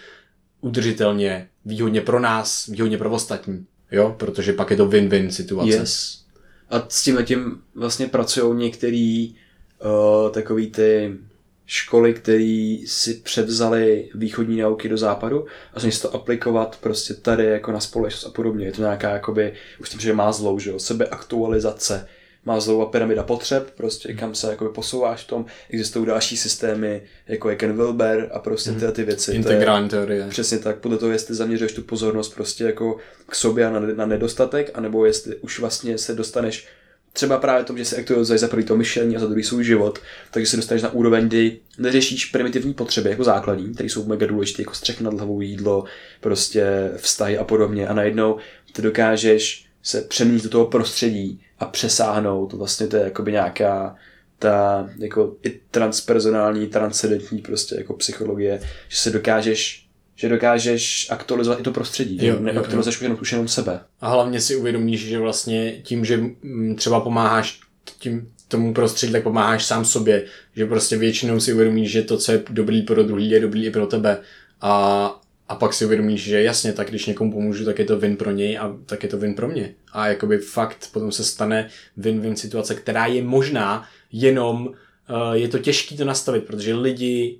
udržitelně, 0.60 1.48
výhodně 1.64 2.00
pro 2.00 2.20
nás, 2.20 2.66
výhodně 2.66 2.98
pro 2.98 3.10
ostatní. 3.10 3.66
Jo, 3.90 4.14
protože 4.18 4.52
pak 4.52 4.70
je 4.70 4.76
to 4.76 4.86
win-win 4.86 5.28
situace. 5.28 5.76
Yes. 5.76 6.24
A 6.70 6.86
s 6.88 7.02
tím 7.02 7.18
tím 7.24 7.62
vlastně 7.74 8.06
pracují 8.06 8.56
některý 8.58 9.34
uh, 9.34 10.30
takový 10.30 10.70
ty 10.70 11.16
školy, 11.66 12.14
které 12.14 12.78
si 12.86 13.14
převzali 13.14 14.10
východní 14.14 14.56
nauky 14.56 14.88
do 14.88 14.96
západu 14.96 15.46
a 15.72 15.80
se 15.80 16.02
to 16.02 16.14
aplikovat 16.14 16.78
prostě 16.80 17.14
tady 17.14 17.44
jako 17.44 17.72
na 17.72 17.80
společnost 17.80 18.26
a 18.26 18.30
podobně. 18.30 18.66
Je 18.66 18.72
to 18.72 18.82
nějaká 18.82 19.10
jakoby, 19.10 19.52
už 19.80 19.88
tím, 19.88 20.00
že 20.00 20.12
má 20.12 20.32
zlou, 20.32 20.58
že 20.58 20.70
jo, 20.70 20.78
sebeaktualizace, 20.78 22.08
má 22.46 22.60
zlou 22.60 22.86
pyramida 22.86 23.22
potřeb, 23.22 23.70
prostě 23.76 24.14
kam 24.14 24.34
se 24.34 24.50
jakoby 24.50 24.70
posouváš 24.74 25.24
v 25.24 25.26
tom. 25.26 25.44
Existují 25.70 26.06
další 26.06 26.36
systémy, 26.36 27.02
jako 27.28 27.50
je 27.50 27.56
Ken 27.56 27.76
Wilber 27.76 28.30
a 28.32 28.38
prostě 28.38 28.72
tyhle 28.72 28.92
ty 28.92 29.02
věci. 29.04 29.26
To 29.26 29.32
je- 29.32 29.36
Integrální 29.38 29.88
teorie. 29.88 30.26
Přesně 30.28 30.58
tak, 30.58 30.78
podle 30.78 30.98
toho, 30.98 31.12
jestli 31.12 31.34
zaměřuješ 31.34 31.72
tu 31.72 31.82
pozornost 31.82 32.34
prostě 32.34 32.64
jako 32.64 32.96
k 33.28 33.34
sobě 33.34 33.66
a 33.66 33.70
na, 33.70 33.80
na 33.80 34.06
nedostatek, 34.06 34.70
anebo 34.74 35.06
jestli 35.06 35.36
už 35.36 35.58
vlastně 35.60 35.98
se 35.98 36.14
dostaneš 36.14 36.66
třeba 37.12 37.38
právě 37.38 37.64
tom, 37.64 37.78
že 37.78 37.84
se 37.84 37.96
aktualizuješ 37.96 38.40
za 38.40 38.48
prvý 38.48 38.64
to 38.64 38.76
myšlení 38.76 39.16
a 39.16 39.20
za 39.20 39.26
druhý 39.26 39.42
svůj 39.44 39.64
život, 39.64 39.98
takže 40.30 40.46
se 40.50 40.56
dostaneš 40.56 40.82
na 40.82 40.92
úroveň, 40.92 41.26
kdy 41.28 41.56
neřešíš 41.78 42.24
primitivní 42.24 42.74
potřeby 42.74 43.10
jako 43.10 43.24
základní, 43.24 43.74
které 43.74 43.88
jsou 43.88 44.04
mega 44.04 44.26
důležité, 44.26 44.62
jako 44.62 44.74
střech 44.74 45.00
nad 45.00 45.14
hlavou, 45.14 45.40
jídlo, 45.40 45.84
prostě 46.20 46.90
vztahy 46.96 47.38
a 47.38 47.44
podobně 47.44 47.88
a 47.88 47.94
najednou 47.94 48.36
ty 48.72 48.82
dokážeš 48.82 49.66
se 49.82 50.00
přeměnit 50.02 50.42
do 50.44 50.48
toho 50.50 50.66
prostředí 50.66 51.40
a 51.58 51.64
přesáhnout, 51.64 52.52
vlastně 52.52 52.86
to 52.86 52.96
je 52.96 53.02
jakoby 53.04 53.32
nějaká 53.32 53.96
ta 54.38 54.88
jako 54.98 55.36
i 55.42 55.60
transpersonální, 55.70 56.66
transcendentní 56.66 57.38
prostě 57.38 57.74
jako 57.78 57.94
psychologie, 57.94 58.60
že 58.88 58.96
se 58.96 59.10
dokážeš 59.10 59.84
že 60.16 60.28
dokážeš 60.28 61.06
aktualizovat 61.10 61.60
i 61.60 61.62
to 61.62 61.70
prostředí, 61.70 62.16
Jo, 62.16 62.20
že 62.20 62.28
jo, 62.28 62.40
neaktualizuješ 62.40 62.96
už 62.96 63.02
jenom, 63.02 63.18
už 63.20 63.32
jenom 63.32 63.48
sebe. 63.48 63.80
A 64.00 64.08
hlavně 64.08 64.40
si 64.40 64.56
uvědomíš, 64.56 65.06
že 65.06 65.18
vlastně 65.18 65.72
tím, 65.82 66.04
že 66.04 66.16
mm, 66.16 66.76
třeba 66.76 67.00
pomáháš 67.00 67.60
tím 67.98 68.32
tomu 68.48 68.74
prostředí, 68.74 69.12
tak 69.12 69.22
pomáháš 69.22 69.64
sám 69.64 69.84
sobě. 69.84 70.24
Že 70.56 70.66
prostě 70.66 70.96
většinou 70.96 71.40
si 71.40 71.52
uvědomíš, 71.52 71.90
že 71.90 72.02
to, 72.02 72.18
co 72.18 72.32
je 72.32 72.42
dobrý 72.50 72.82
pro 72.82 73.02
druhý, 73.02 73.30
je 73.30 73.40
dobrý 73.40 73.66
i 73.66 73.70
pro 73.70 73.86
tebe. 73.86 74.18
A, 74.60 75.20
a 75.48 75.54
pak 75.54 75.74
si 75.74 75.84
uvědomíš, 75.84 76.24
že 76.24 76.42
jasně, 76.42 76.72
tak 76.72 76.88
když 76.88 77.06
někomu 77.06 77.32
pomůžu, 77.32 77.64
tak 77.64 77.78
je 77.78 77.84
to 77.84 77.98
win 77.98 78.16
pro 78.16 78.30
něj 78.30 78.58
a 78.58 78.76
tak 78.86 79.02
je 79.02 79.08
to 79.08 79.18
win 79.18 79.34
pro 79.34 79.48
mě. 79.48 79.74
A 79.92 80.08
jakoby 80.08 80.38
fakt 80.38 80.88
potom 80.92 81.12
se 81.12 81.24
stane 81.24 81.68
win-win 81.98 82.34
situace, 82.34 82.74
která 82.74 83.06
je 83.06 83.22
možná 83.22 83.88
jenom 84.12 84.66
uh, 84.66 85.32
je 85.32 85.48
to 85.48 85.58
těžké 85.58 85.96
to 85.96 86.04
nastavit, 86.04 86.44
protože 86.44 86.74
lidi 86.74 87.38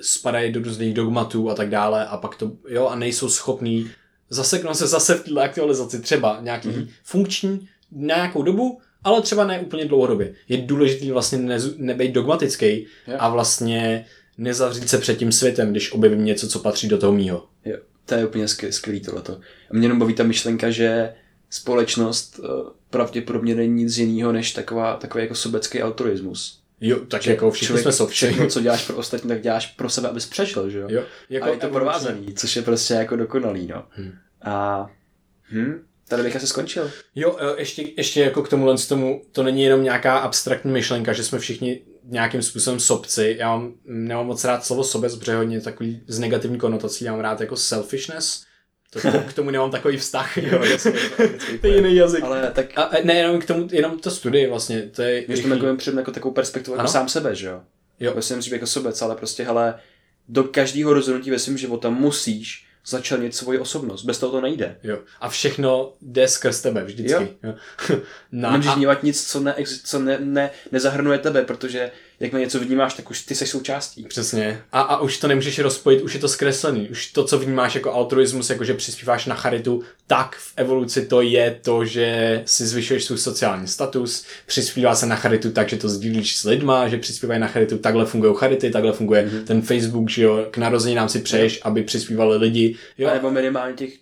spadají 0.00 0.52
do 0.52 0.60
různých 0.60 0.94
dogmatů 0.94 1.50
a 1.50 1.54
tak 1.54 1.68
dále 1.68 2.06
a 2.06 2.16
pak 2.16 2.36
to, 2.36 2.52
jo, 2.68 2.86
a 2.86 2.96
nejsou 2.96 3.28
schopní 3.28 3.90
zaseknout 4.30 4.76
se 4.76 4.86
zase 4.86 5.14
v 5.14 5.24
této 5.24 5.40
aktualizaci 5.40 6.00
třeba 6.00 6.38
nějaký 6.40 6.68
mm-hmm. 6.68 6.88
funkční 7.04 7.68
na 7.92 8.16
nějakou 8.16 8.42
dobu, 8.42 8.80
ale 9.04 9.22
třeba 9.22 9.46
ne 9.46 9.60
úplně 9.60 9.84
dlouhodobě. 9.84 10.34
Je 10.48 10.56
důležité 10.56 11.12
vlastně 11.12 11.38
ne, 11.38 11.58
nebejt 11.76 12.12
dogmatický 12.12 12.86
Jo. 13.06 13.16
a 13.18 13.28
vlastně 13.28 14.04
nezavřít 14.38 14.88
se 14.88 14.98
před 14.98 15.18
tím 15.18 15.32
světem, 15.32 15.70
když 15.70 15.92
objevím 15.92 16.24
něco, 16.24 16.48
co 16.48 16.58
patří 16.58 16.88
do 16.88 16.98
toho 16.98 17.12
mýho. 17.12 17.46
Jo, 17.64 17.76
to 18.04 18.14
je 18.14 18.26
úplně 18.26 18.48
skvělý, 18.48 18.72
skvělý 18.72 19.00
tohleto. 19.00 19.32
A 19.70 19.74
mě 19.74 19.84
jenom 19.84 19.98
baví 19.98 20.14
ta 20.14 20.22
myšlenka, 20.22 20.70
že 20.70 21.14
společnost 21.50 22.40
eh, 22.44 22.48
pravděpodobně 22.90 23.54
není 23.54 23.74
nic 23.84 23.98
jiného 23.98 24.32
než 24.32 24.52
taková, 24.52 24.96
takový 24.96 25.24
jako 25.24 25.34
sobecký 25.34 25.82
altruismus. 25.82 26.62
Jo, 26.80 26.98
tak 27.08 27.22
že 27.22 27.30
jako 27.30 27.50
všichni 27.50 27.66
člověk 27.66 27.82
jsme 27.82 27.92
sobci. 27.92 28.14
Všechno, 28.14 28.46
co 28.46 28.60
děláš 28.60 28.86
pro 28.86 28.96
ostatní, 28.96 29.28
tak 29.28 29.42
děláš 29.42 29.66
pro 29.66 29.90
sebe, 29.90 30.08
abys 30.08 30.26
přežil, 30.26 30.70
že 30.70 30.78
jo? 30.78 30.86
Jo, 30.90 31.02
Jako 31.30 31.46
a 31.46 31.50
je 31.50 31.56
to 31.56 31.68
provázaný, 31.68 32.34
což 32.34 32.56
je 32.56 32.62
prostě 32.62 32.94
jako 32.94 33.16
dokonalý, 33.16 33.66
no. 33.66 33.84
Hmm. 33.90 34.12
A 34.42 34.86
hm, 35.50 35.82
tady 36.08 36.22
bych 36.22 36.36
asi 36.36 36.46
skončil. 36.46 36.90
Jo, 37.14 37.36
e, 37.40 37.60
ještě, 37.60 37.84
ještě 37.96 38.20
jako 38.20 38.42
k 38.42 38.48
tomuhle 38.48 38.78
z 38.78 38.86
tomu, 38.86 39.22
to 39.32 39.42
není 39.42 39.62
jenom 39.62 39.82
nějaká 39.82 40.18
abstraktní 40.18 40.72
myšlenka, 40.72 41.12
že 41.12 41.24
jsme 41.24 41.38
všichni 41.38 41.80
nějakým 42.06 42.42
způsobem 42.42 42.80
sobci. 42.80 43.36
Já 43.38 43.56
mám, 43.56 43.74
nemám 43.84 44.26
moc 44.26 44.44
rád 44.44 44.64
slovo 44.64 44.84
sobec, 44.84 45.16
protože 45.16 45.32
je 45.32 45.36
hodně 45.36 45.60
takový 45.60 46.00
z 46.06 46.18
negativní 46.18 46.58
konotací, 46.58 47.04
já 47.04 47.12
mám 47.12 47.20
rád 47.20 47.40
jako 47.40 47.56
selfishness. 47.56 48.44
To, 48.90 49.00
k 49.28 49.32
tomu 49.32 49.50
nemám 49.50 49.70
takový 49.70 49.96
vztah. 49.96 50.36
jo, 50.36 50.58
to 51.60 51.66
je 51.66 51.76
jiný 51.76 51.94
jazyk. 51.94 52.24
Ale 52.24 52.50
tak 52.54 52.78
A 52.78 52.90
ne, 53.04 53.14
jenom 53.14 53.40
k 53.40 53.46
tomu, 53.46 53.68
jenom 53.72 53.98
to 53.98 54.10
studii 54.10 54.46
vlastně, 54.46 54.82
to 54.82 55.02
je... 55.02 55.24
Když 55.24 55.40
to 55.40 55.48
jako 55.48 55.76
před 55.76 55.94
jako 55.94 56.10
takovou 56.10 56.34
perspektivu 56.34 56.76
jako 56.76 56.88
sám 56.88 57.08
sebe, 57.08 57.34
že 57.34 57.46
jo? 57.46 57.60
Jo. 58.00 58.12
Myslím, 58.16 58.42
že 58.42 58.54
jako 58.54 58.66
sobec, 58.66 59.02
ale 59.02 59.16
prostě, 59.16 59.44
hele, 59.44 59.74
do 60.28 60.44
každého 60.44 60.92
rozhodnutí 60.92 61.30
ve 61.30 61.38
svém 61.38 61.58
života 61.58 61.90
musíš 61.90 62.65
začlenit 62.86 63.34
svoji 63.34 63.58
osobnost. 63.58 64.04
Bez 64.04 64.18
toho 64.18 64.32
to 64.32 64.40
nejde. 64.40 64.78
Jo. 64.82 64.98
A 65.20 65.28
všechno 65.28 65.92
jde 66.02 66.28
skrz 66.28 66.60
tebe 66.60 66.84
vždycky. 66.84 67.12
Jo. 67.12 67.28
Jo. 67.42 67.54
No, 68.32 68.42
Na, 68.42 68.50
Nemůžeš 68.50 68.72
a, 68.72 68.96
nic, 69.02 69.26
co, 69.26 69.40
ne, 69.40 69.54
co 69.84 69.98
ne, 69.98 70.18
ne, 70.20 70.50
nezahrnuje 70.72 71.18
tebe, 71.18 71.42
protože 71.42 71.90
jakmile 72.20 72.44
něco 72.44 72.60
vnímáš, 72.60 72.94
tak 72.94 73.10
už 73.10 73.22
ty 73.22 73.34
jsi 73.34 73.46
součástí. 73.46 74.02
Přesně. 74.04 74.60
A, 74.72 74.80
a 74.80 75.00
už 75.00 75.18
to 75.18 75.28
nemůžeš 75.28 75.58
rozpojit, 75.58 76.02
už 76.02 76.14
je 76.14 76.20
to 76.20 76.28
zkreslený. 76.28 76.88
Už 76.88 77.06
to, 77.12 77.24
co 77.24 77.38
vnímáš 77.38 77.74
jako 77.74 77.92
altruismus, 77.92 78.50
jako 78.50 78.64
že 78.64 78.74
přispíváš 78.74 79.26
na 79.26 79.34
charitu, 79.34 79.82
tak 80.06 80.36
v 80.36 80.52
evoluci 80.56 81.06
to 81.06 81.20
je 81.20 81.58
to, 81.62 81.84
že 81.84 82.42
si 82.46 82.66
zvyšuješ 82.66 83.04
svůj 83.04 83.18
sociální 83.18 83.68
status, 83.68 84.24
přispívá 84.46 84.94
se 84.94 85.06
na 85.06 85.16
charitu 85.16 85.50
tak, 85.50 85.68
že 85.68 85.76
to 85.76 85.88
sdílíš 85.88 86.36
s 86.36 86.44
lidma, 86.44 86.88
že 86.88 86.98
přispívají 86.98 87.40
na 87.40 87.46
charitu, 87.46 87.78
takhle 87.78 88.06
fungují 88.06 88.34
charity, 88.36 88.70
takhle 88.70 88.92
funguje 88.92 89.22
Mhm. 89.22 89.30
mm-hmm. 89.38 89.44
ten 89.44 89.62
Facebook, 89.62 90.10
že 90.10 90.22
jo, 90.22 90.46
k 90.50 90.56
narozeninám 90.56 91.08
si 91.08 91.18
přeješ, 91.18 91.60
aby 91.62 91.82
přispívali 91.82 92.36
lidi. 92.36 92.76
Jo, 92.98 93.06
Jo. 93.06 93.10
A 93.10 93.14
nebo 93.14 93.30
minimálně 93.30 93.74
těch, 93.74 93.92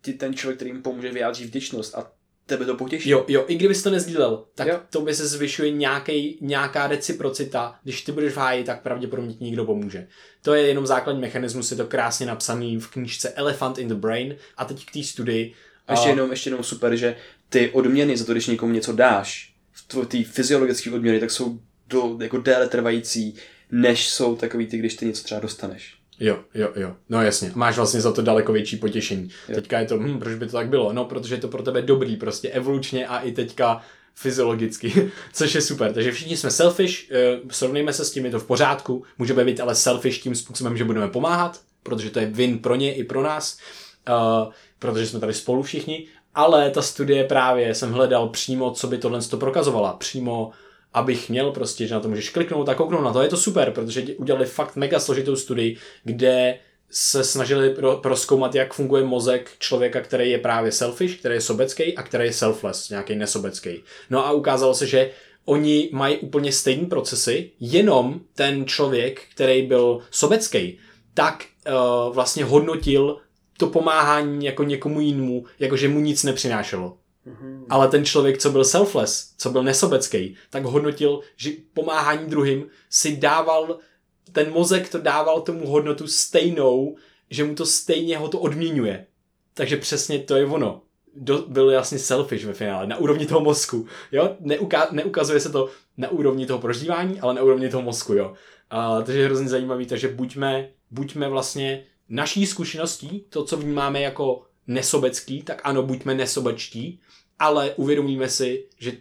ty, 0.00 0.12
ten 0.12 0.34
člověk, 0.34 0.56
který 0.58 0.70
jim 0.70 0.82
pomůže 0.82 1.12
vyjádřit 1.12 1.44
vděčnost 1.46 1.94
a 1.94 2.10
tebe 2.52 2.64
to 2.64 2.74
potěší. 2.74 3.10
Jo, 3.10 3.24
jo, 3.28 3.44
i 3.48 3.54
kdybys 3.54 3.82
to 3.82 3.90
nezdílel, 3.90 4.44
tak 4.54 4.68
jo. 4.68 5.04
By 5.04 5.14
se 5.14 5.28
zvyšuje 5.28 5.70
nějaký, 5.70 6.38
nějaká 6.40 6.86
reciprocita. 6.86 7.78
Když 7.82 8.02
ty 8.02 8.12
budeš 8.12 8.32
v 8.32 8.36
háji, 8.36 8.64
tak 8.64 8.82
pravděpodobně 8.82 9.34
ti 9.34 9.44
někdo 9.44 9.64
pomůže. 9.64 10.06
To 10.42 10.54
je 10.54 10.66
jenom 10.66 10.86
základní 10.86 11.20
mechanismus, 11.20 11.70
je 11.70 11.76
to 11.76 11.86
krásně 11.86 12.26
napsaný 12.26 12.80
v 12.80 12.88
knížce 12.88 13.30
Elephant 13.30 13.78
in 13.78 13.88
the 13.88 13.94
Brain. 13.94 14.36
A 14.56 14.64
teď 14.64 14.86
k 14.86 14.92
té 14.92 15.02
studii. 15.02 15.54
A 15.88 15.92
ještě 15.92 16.08
jenom, 16.08 16.30
ještě 16.30 16.50
jenom 16.50 16.64
super, 16.64 16.96
že 16.96 17.16
ty 17.48 17.70
odměny 17.70 18.16
za 18.16 18.24
to, 18.24 18.32
když 18.32 18.46
někomu 18.46 18.72
něco 18.72 18.92
dáš, 18.92 19.54
v 19.92 20.06
ty 20.06 20.24
fyziologické 20.24 20.90
odměny, 20.90 21.20
tak 21.20 21.30
jsou 21.30 21.58
do, 21.88 22.18
jako 22.20 22.38
déle 22.38 22.68
trvající, 22.68 23.34
než 23.70 24.08
jsou 24.08 24.36
takový 24.36 24.66
ty, 24.66 24.78
když 24.78 24.94
ty 24.94 25.06
něco 25.06 25.24
třeba 25.24 25.40
dostaneš. 25.40 26.01
Jo, 26.20 26.38
jo, 26.54 26.68
jo. 26.76 26.94
No 27.08 27.22
jasně. 27.22 27.52
Máš 27.54 27.76
vlastně 27.76 28.00
za 28.00 28.12
to 28.12 28.22
daleko 28.22 28.52
větší 28.52 28.76
potěšení. 28.76 29.30
Jo. 29.48 29.54
Teďka 29.54 29.78
je 29.78 29.86
to, 29.86 29.98
hm, 29.98 30.18
proč 30.18 30.34
by 30.34 30.46
to 30.46 30.52
tak 30.52 30.68
bylo? 30.68 30.92
No, 30.92 31.04
protože 31.04 31.34
je 31.34 31.40
to 31.40 31.48
pro 31.48 31.62
tebe 31.62 31.82
dobrý, 31.82 32.16
prostě 32.16 32.48
evolučně 32.48 33.06
a 33.06 33.18
i 33.18 33.32
teďka 33.32 33.80
fyziologicky, 34.14 35.10
což 35.32 35.54
je 35.54 35.60
super. 35.60 35.92
Takže 35.92 36.12
všichni 36.12 36.36
jsme 36.36 36.50
selfish, 36.50 37.10
eh, 37.10 37.38
srovnejme 37.50 37.92
se 37.92 38.04
s 38.04 38.10
tím, 38.10 38.24
je 38.24 38.30
to 38.30 38.38
v 38.38 38.46
pořádku. 38.46 39.04
Můžeme 39.18 39.44
být 39.44 39.60
ale 39.60 39.74
selfish 39.74 40.18
tím 40.18 40.34
způsobem, 40.34 40.76
že 40.76 40.84
budeme 40.84 41.08
pomáhat, 41.08 41.60
protože 41.82 42.10
to 42.10 42.18
je 42.18 42.26
win 42.26 42.58
pro 42.58 42.74
ně 42.74 42.94
i 42.94 43.04
pro 43.04 43.22
nás, 43.22 43.58
uh, 44.08 44.52
protože 44.78 45.06
jsme 45.06 45.20
tady 45.20 45.34
spolu 45.34 45.62
všichni. 45.62 46.06
Ale 46.34 46.70
ta 46.70 46.82
studie 46.82 47.24
právě 47.24 47.74
jsem 47.74 47.92
hledal 47.92 48.28
přímo, 48.28 48.70
co 48.70 48.86
by 48.86 48.98
tohle 48.98 49.22
to 49.22 49.36
prokazovala. 49.36 49.92
Přímo 49.92 50.50
abych 50.94 51.30
měl 51.30 51.50
prostě, 51.50 51.86
že 51.86 51.94
na 51.94 52.00
to 52.00 52.08
můžeš 52.08 52.30
kliknout 52.30 52.68
a 52.68 52.74
kouknout 52.74 53.04
na 53.04 53.12
to. 53.12 53.22
Je 53.22 53.28
to 53.28 53.36
super, 53.36 53.70
protože 53.70 54.02
udělali 54.02 54.46
fakt 54.46 54.76
mega 54.76 55.00
složitou 55.00 55.36
studii, 55.36 55.76
kde 56.04 56.58
se 56.90 57.24
snažili 57.24 57.70
pro, 57.70 57.96
proskoumat, 57.96 58.54
jak 58.54 58.74
funguje 58.74 59.04
mozek 59.04 59.50
člověka, 59.58 60.00
který 60.00 60.30
je 60.30 60.38
právě 60.38 60.72
selfish, 60.72 61.18
který 61.18 61.34
je 61.34 61.40
sobecký 61.40 61.96
a 61.96 62.02
který 62.02 62.24
je 62.24 62.32
selfless, 62.32 62.90
nějaký 62.90 63.14
nesobecký. 63.14 63.82
No 64.10 64.26
a 64.26 64.32
ukázalo 64.32 64.74
se, 64.74 64.86
že 64.86 65.10
oni 65.44 65.88
mají 65.92 66.16
úplně 66.16 66.52
stejné 66.52 66.86
procesy, 66.86 67.50
jenom 67.60 68.20
ten 68.34 68.66
člověk, 68.66 69.22
který 69.34 69.62
byl 69.62 70.00
sobecký, 70.10 70.78
tak 71.14 71.44
uh, 71.66 72.14
vlastně 72.14 72.44
hodnotil 72.44 73.18
to 73.58 73.66
pomáhání 73.66 74.46
jako 74.46 74.64
někomu 74.64 75.00
jinému, 75.00 75.44
jakože 75.58 75.88
mu 75.88 76.00
nic 76.00 76.22
nepřinášelo. 76.22 76.96
Ale 77.68 77.88
ten 77.88 78.04
člověk, 78.04 78.38
co 78.38 78.50
byl 78.50 78.64
selfless, 78.64 79.34
co 79.38 79.50
byl 79.50 79.62
nesobecký, 79.62 80.36
tak 80.50 80.64
hodnotil, 80.64 81.20
že 81.36 81.50
pomáhání 81.74 82.26
druhým 82.26 82.66
si 82.90 83.16
dával, 83.16 83.78
ten 84.32 84.52
mozek 84.52 84.88
to 84.88 84.98
dával 84.98 85.40
tomu 85.40 85.66
hodnotu 85.66 86.06
stejnou, 86.08 86.96
že 87.30 87.44
mu 87.44 87.54
to 87.54 87.66
stejně 87.66 88.18
ho 88.18 88.28
to 88.28 88.38
odměňuje. 88.38 89.06
Takže 89.54 89.76
přesně 89.76 90.18
to 90.18 90.36
je 90.36 90.46
ono. 90.46 90.82
Do, 91.14 91.44
byl 91.48 91.70
jasně 91.70 91.98
selfish 91.98 92.44
ve 92.44 92.52
finále, 92.52 92.86
na 92.86 92.96
úrovni 92.96 93.26
toho 93.26 93.40
mozku. 93.40 93.86
Jo? 94.12 94.36
Neuka, 94.40 94.88
neukazuje 94.92 95.40
se 95.40 95.50
to 95.50 95.68
na 95.96 96.08
úrovni 96.08 96.46
toho 96.46 96.58
prožívání, 96.58 97.20
ale 97.20 97.34
na 97.34 97.42
úrovni 97.42 97.68
toho 97.68 97.82
mozku. 97.82 98.14
Jo? 98.14 98.34
A, 98.70 99.02
takže 99.02 99.20
je 99.20 99.26
hrozně 99.26 99.48
zajímavý, 99.48 99.86
takže 99.86 100.08
buďme, 100.08 100.68
buďme 100.90 101.28
vlastně 101.28 101.84
naší 102.08 102.46
zkušeností, 102.46 103.24
to, 103.28 103.44
co 103.44 103.56
vnímáme 103.56 104.00
jako 104.00 104.42
nesobecký, 104.66 105.42
tak 105.42 105.60
ano, 105.64 105.82
buďme 105.82 106.14
nesobečtí, 106.14 107.00
ale 107.38 107.70
uvědomíme 107.76 108.28
si, 108.28 108.64
že 108.78 108.92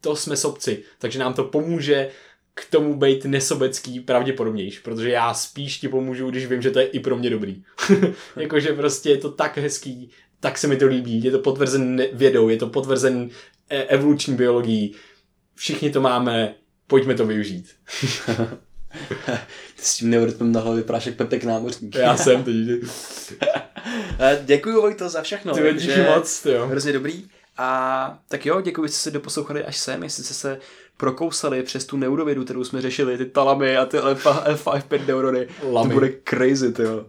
to 0.00 0.16
jsme 0.16 0.36
sobci, 0.36 0.82
takže 0.98 1.18
nám 1.18 1.34
to 1.34 1.44
pomůže 1.44 2.10
k 2.54 2.70
tomu 2.70 2.94
být 2.94 3.24
nesobecký 3.24 4.00
pravděpodobnější, 4.00 4.78
protože 4.82 5.10
já 5.10 5.34
spíš 5.34 5.78
ti 5.78 5.88
pomůžu, 5.88 6.30
když 6.30 6.46
vím, 6.46 6.62
že 6.62 6.70
to 6.70 6.78
je 6.78 6.86
i 6.86 7.00
pro 7.00 7.16
mě 7.16 7.30
dobrý. 7.30 7.62
Jakože 8.36 8.72
prostě 8.72 9.10
je 9.10 9.16
to 9.16 9.32
tak 9.32 9.58
hezký, 9.58 10.10
tak 10.40 10.58
se 10.58 10.66
mi 10.66 10.76
to 10.76 10.86
líbí, 10.86 11.24
je 11.24 11.30
to 11.30 11.38
potvrzen 11.38 12.02
vědou, 12.12 12.48
je 12.48 12.56
to 12.56 12.66
potvrzen 12.66 13.30
e- 13.70 13.84
evoluční 13.84 14.34
biologií, 14.34 14.94
všichni 15.54 15.90
to 15.90 16.00
máme, 16.00 16.54
pojďme 16.86 17.14
to 17.14 17.26
využít. 17.26 17.74
S 19.76 19.96
tím 19.96 20.10
neurytmem 20.10 20.52
na 20.52 20.60
hlavě 20.60 20.84
jak 21.06 21.14
Pepek 21.14 21.44
námořník. 21.44 21.94
Já 21.94 22.16
jsem 22.16 22.44
teď. 22.44 22.54
Eh, 24.18 24.42
Děkuju 24.44 24.80
Vojto 24.80 25.08
za 25.08 25.22
všechno. 25.22 25.54
Ty 25.54 25.74
díky 25.74 26.02
moc, 26.02 26.46
jo. 26.46 26.66
Hrozně 26.66 26.92
dobrý. 26.92 27.24
A 27.56 28.18
tak 28.28 28.46
jo, 28.46 28.60
děkuji, 28.60 28.86
že 28.86 28.92
jste 28.92 29.02
se 29.02 29.10
doposlouchali 29.10 29.64
až 29.64 29.76
sem, 29.78 30.02
jestli 30.02 30.24
jste 30.24 30.34
se 30.34 30.58
prokousali 30.96 31.62
přes 31.62 31.84
tu 31.84 31.96
neurovědu, 31.96 32.44
kterou 32.44 32.64
jsme 32.64 32.82
řešili, 32.82 33.18
ty 33.18 33.26
talamy 33.26 33.76
a 33.76 33.86
ty 33.86 33.98
L5-5 33.98 35.06
neurony. 35.06 35.48
Lamy. 35.72 35.88
To 35.88 35.94
bude 35.94 36.12
crazy, 36.28 36.72
ty 36.72 36.82
jo. 36.82 37.06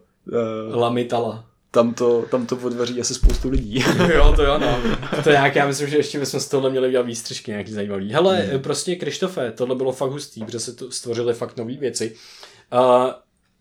Uh, 0.72 0.76
Lamitala. 0.76 1.46
Tam, 1.72 1.94
to, 1.94 2.26
tam 2.32 2.46
to 2.46 2.58
odvaří 2.58 3.02
asi 3.02 3.14
spoustu 3.14 3.50
lidí. 3.50 3.84
jo, 4.14 4.34
to 4.36 4.44
jo, 4.44 4.58
no. 4.58 4.80
To 5.24 5.30
je 5.30 5.36
jak, 5.36 5.56
já 5.56 5.68
myslím, 5.68 5.90
že 5.90 5.98
ještě 5.98 6.20
bychom 6.20 6.40
z 6.40 6.48
tohle 6.48 6.70
měli 6.70 6.88
udělat 6.88 7.06
výstřižky 7.06 7.52
nějaký 7.52 7.72
zajímavý. 7.72 8.14
Hele, 8.14 8.38
hmm. 8.38 8.62
prostě 8.62 8.96
Krištofe, 8.96 9.52
tohle 9.52 9.76
bylo 9.76 9.92
fakt 9.92 10.12
hustý, 10.12 10.46
protože 10.46 10.60
se 10.60 10.74
tu 10.74 10.92
stvořily 10.92 11.34
fakt 11.34 11.58
nové 11.58 11.74
věci. 11.74 12.16
Uh, 12.74 13.12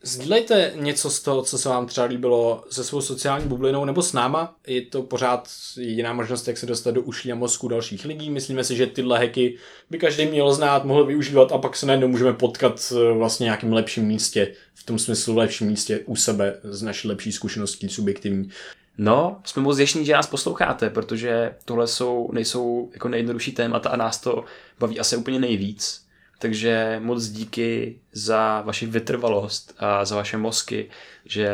sdílejte 0.03 0.73
něco 0.75 1.11
z 1.11 1.21
toho, 1.21 1.43
co 1.43 1.59
se 1.59 1.69
vám 1.69 1.87
třeba 1.87 2.07
líbilo 2.07 2.65
se 2.71 2.85
svou 2.85 3.01
sociální 3.01 3.49
bublinou 3.49 3.85
nebo 3.85 4.03
s 4.03 4.13
náma. 4.13 4.57
Je 4.67 4.83
to 4.83 5.03
pořád 5.03 5.49
jediná 5.77 6.13
možnost, 6.13 6.49
jak 6.49 6.59
se 6.59 6.67
dostat 6.67 6.91
do 6.91 7.03
uší 7.03 7.33
a 7.33 7.35
mozku 7.35 7.69
dalších 7.69 8.05
lidí. 8.05 8.31
Myslíme 8.31 8.65
si, 8.65 8.77
že 8.77 8.87
tyhle 8.87 9.19
heky 9.19 9.57
by 9.91 9.99
každý 9.99 10.27
měl 10.27 10.55
znát, 10.55 10.85
mohl 10.85 11.07
využívat 11.07 11.53
a 11.53 11.59
pak 11.59 11.77
se 11.77 11.87
najednou 11.87 12.09
můžeme 12.09 12.33
potkat 12.33 12.93
eh, 12.93 13.13
vlastně 13.13 13.45
nějakým 13.45 13.73
lepším 13.73 14.05
místě, 14.05 14.55
v 14.75 14.85
tom 14.85 14.99
smyslu 14.99 15.37
lepším 15.37 15.67
místě 15.67 16.01
u 16.07 16.17
sebe 16.17 16.61
z 16.63 16.83
naší 16.83 17.09
lepší 17.09 17.33
zkušeností 17.33 17.89
subjektivní. 17.89 18.51
No, 18.99 19.41
jsme 19.45 19.63
moc 19.63 19.77
vděční, 19.77 20.05
že 20.05 20.13
nás 20.13 20.27
posloucháte, 20.27 20.91
protože 20.91 21.55
tohle 21.65 21.87
jsou, 21.87 22.31
nejsou 22.33 22.91
jako 22.93 23.09
nejjednodušší 23.09 23.53
témata 23.53 23.89
a 23.89 23.97
nás 23.97 24.21
to 24.21 24.45
baví 24.79 25.01
asi 25.01 25.17
úplně 25.17 25.39
nejvíc. 25.39 26.10
Takže 26.41 27.01
moc 27.03 27.27
díky 27.29 28.01
za 28.13 28.63
vaši 28.67 28.87
vytrvalost 28.87 29.75
a 29.79 30.05
za 30.05 30.17
vaše 30.17 30.37
mozky, 30.37 30.91
že, 31.25 31.49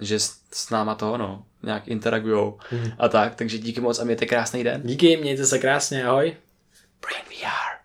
že 0.00 0.18
s 0.52 0.70
náma 0.70 0.94
to 0.94 1.16
no, 1.16 1.44
nějak 1.62 1.88
interagujou 1.88 2.58
a 2.98 3.08
tak. 3.08 3.34
Takže 3.34 3.58
díky 3.58 3.80
moc 3.80 3.98
a 3.98 4.04
mějte 4.04 4.26
krásný 4.26 4.64
den. 4.64 4.82
Díky, 4.84 5.16
mějte 5.16 5.46
se 5.46 5.58
krásně, 5.58 6.06
ahoj. 6.06 6.36
Brain 7.00 7.24
VR. 7.24 7.75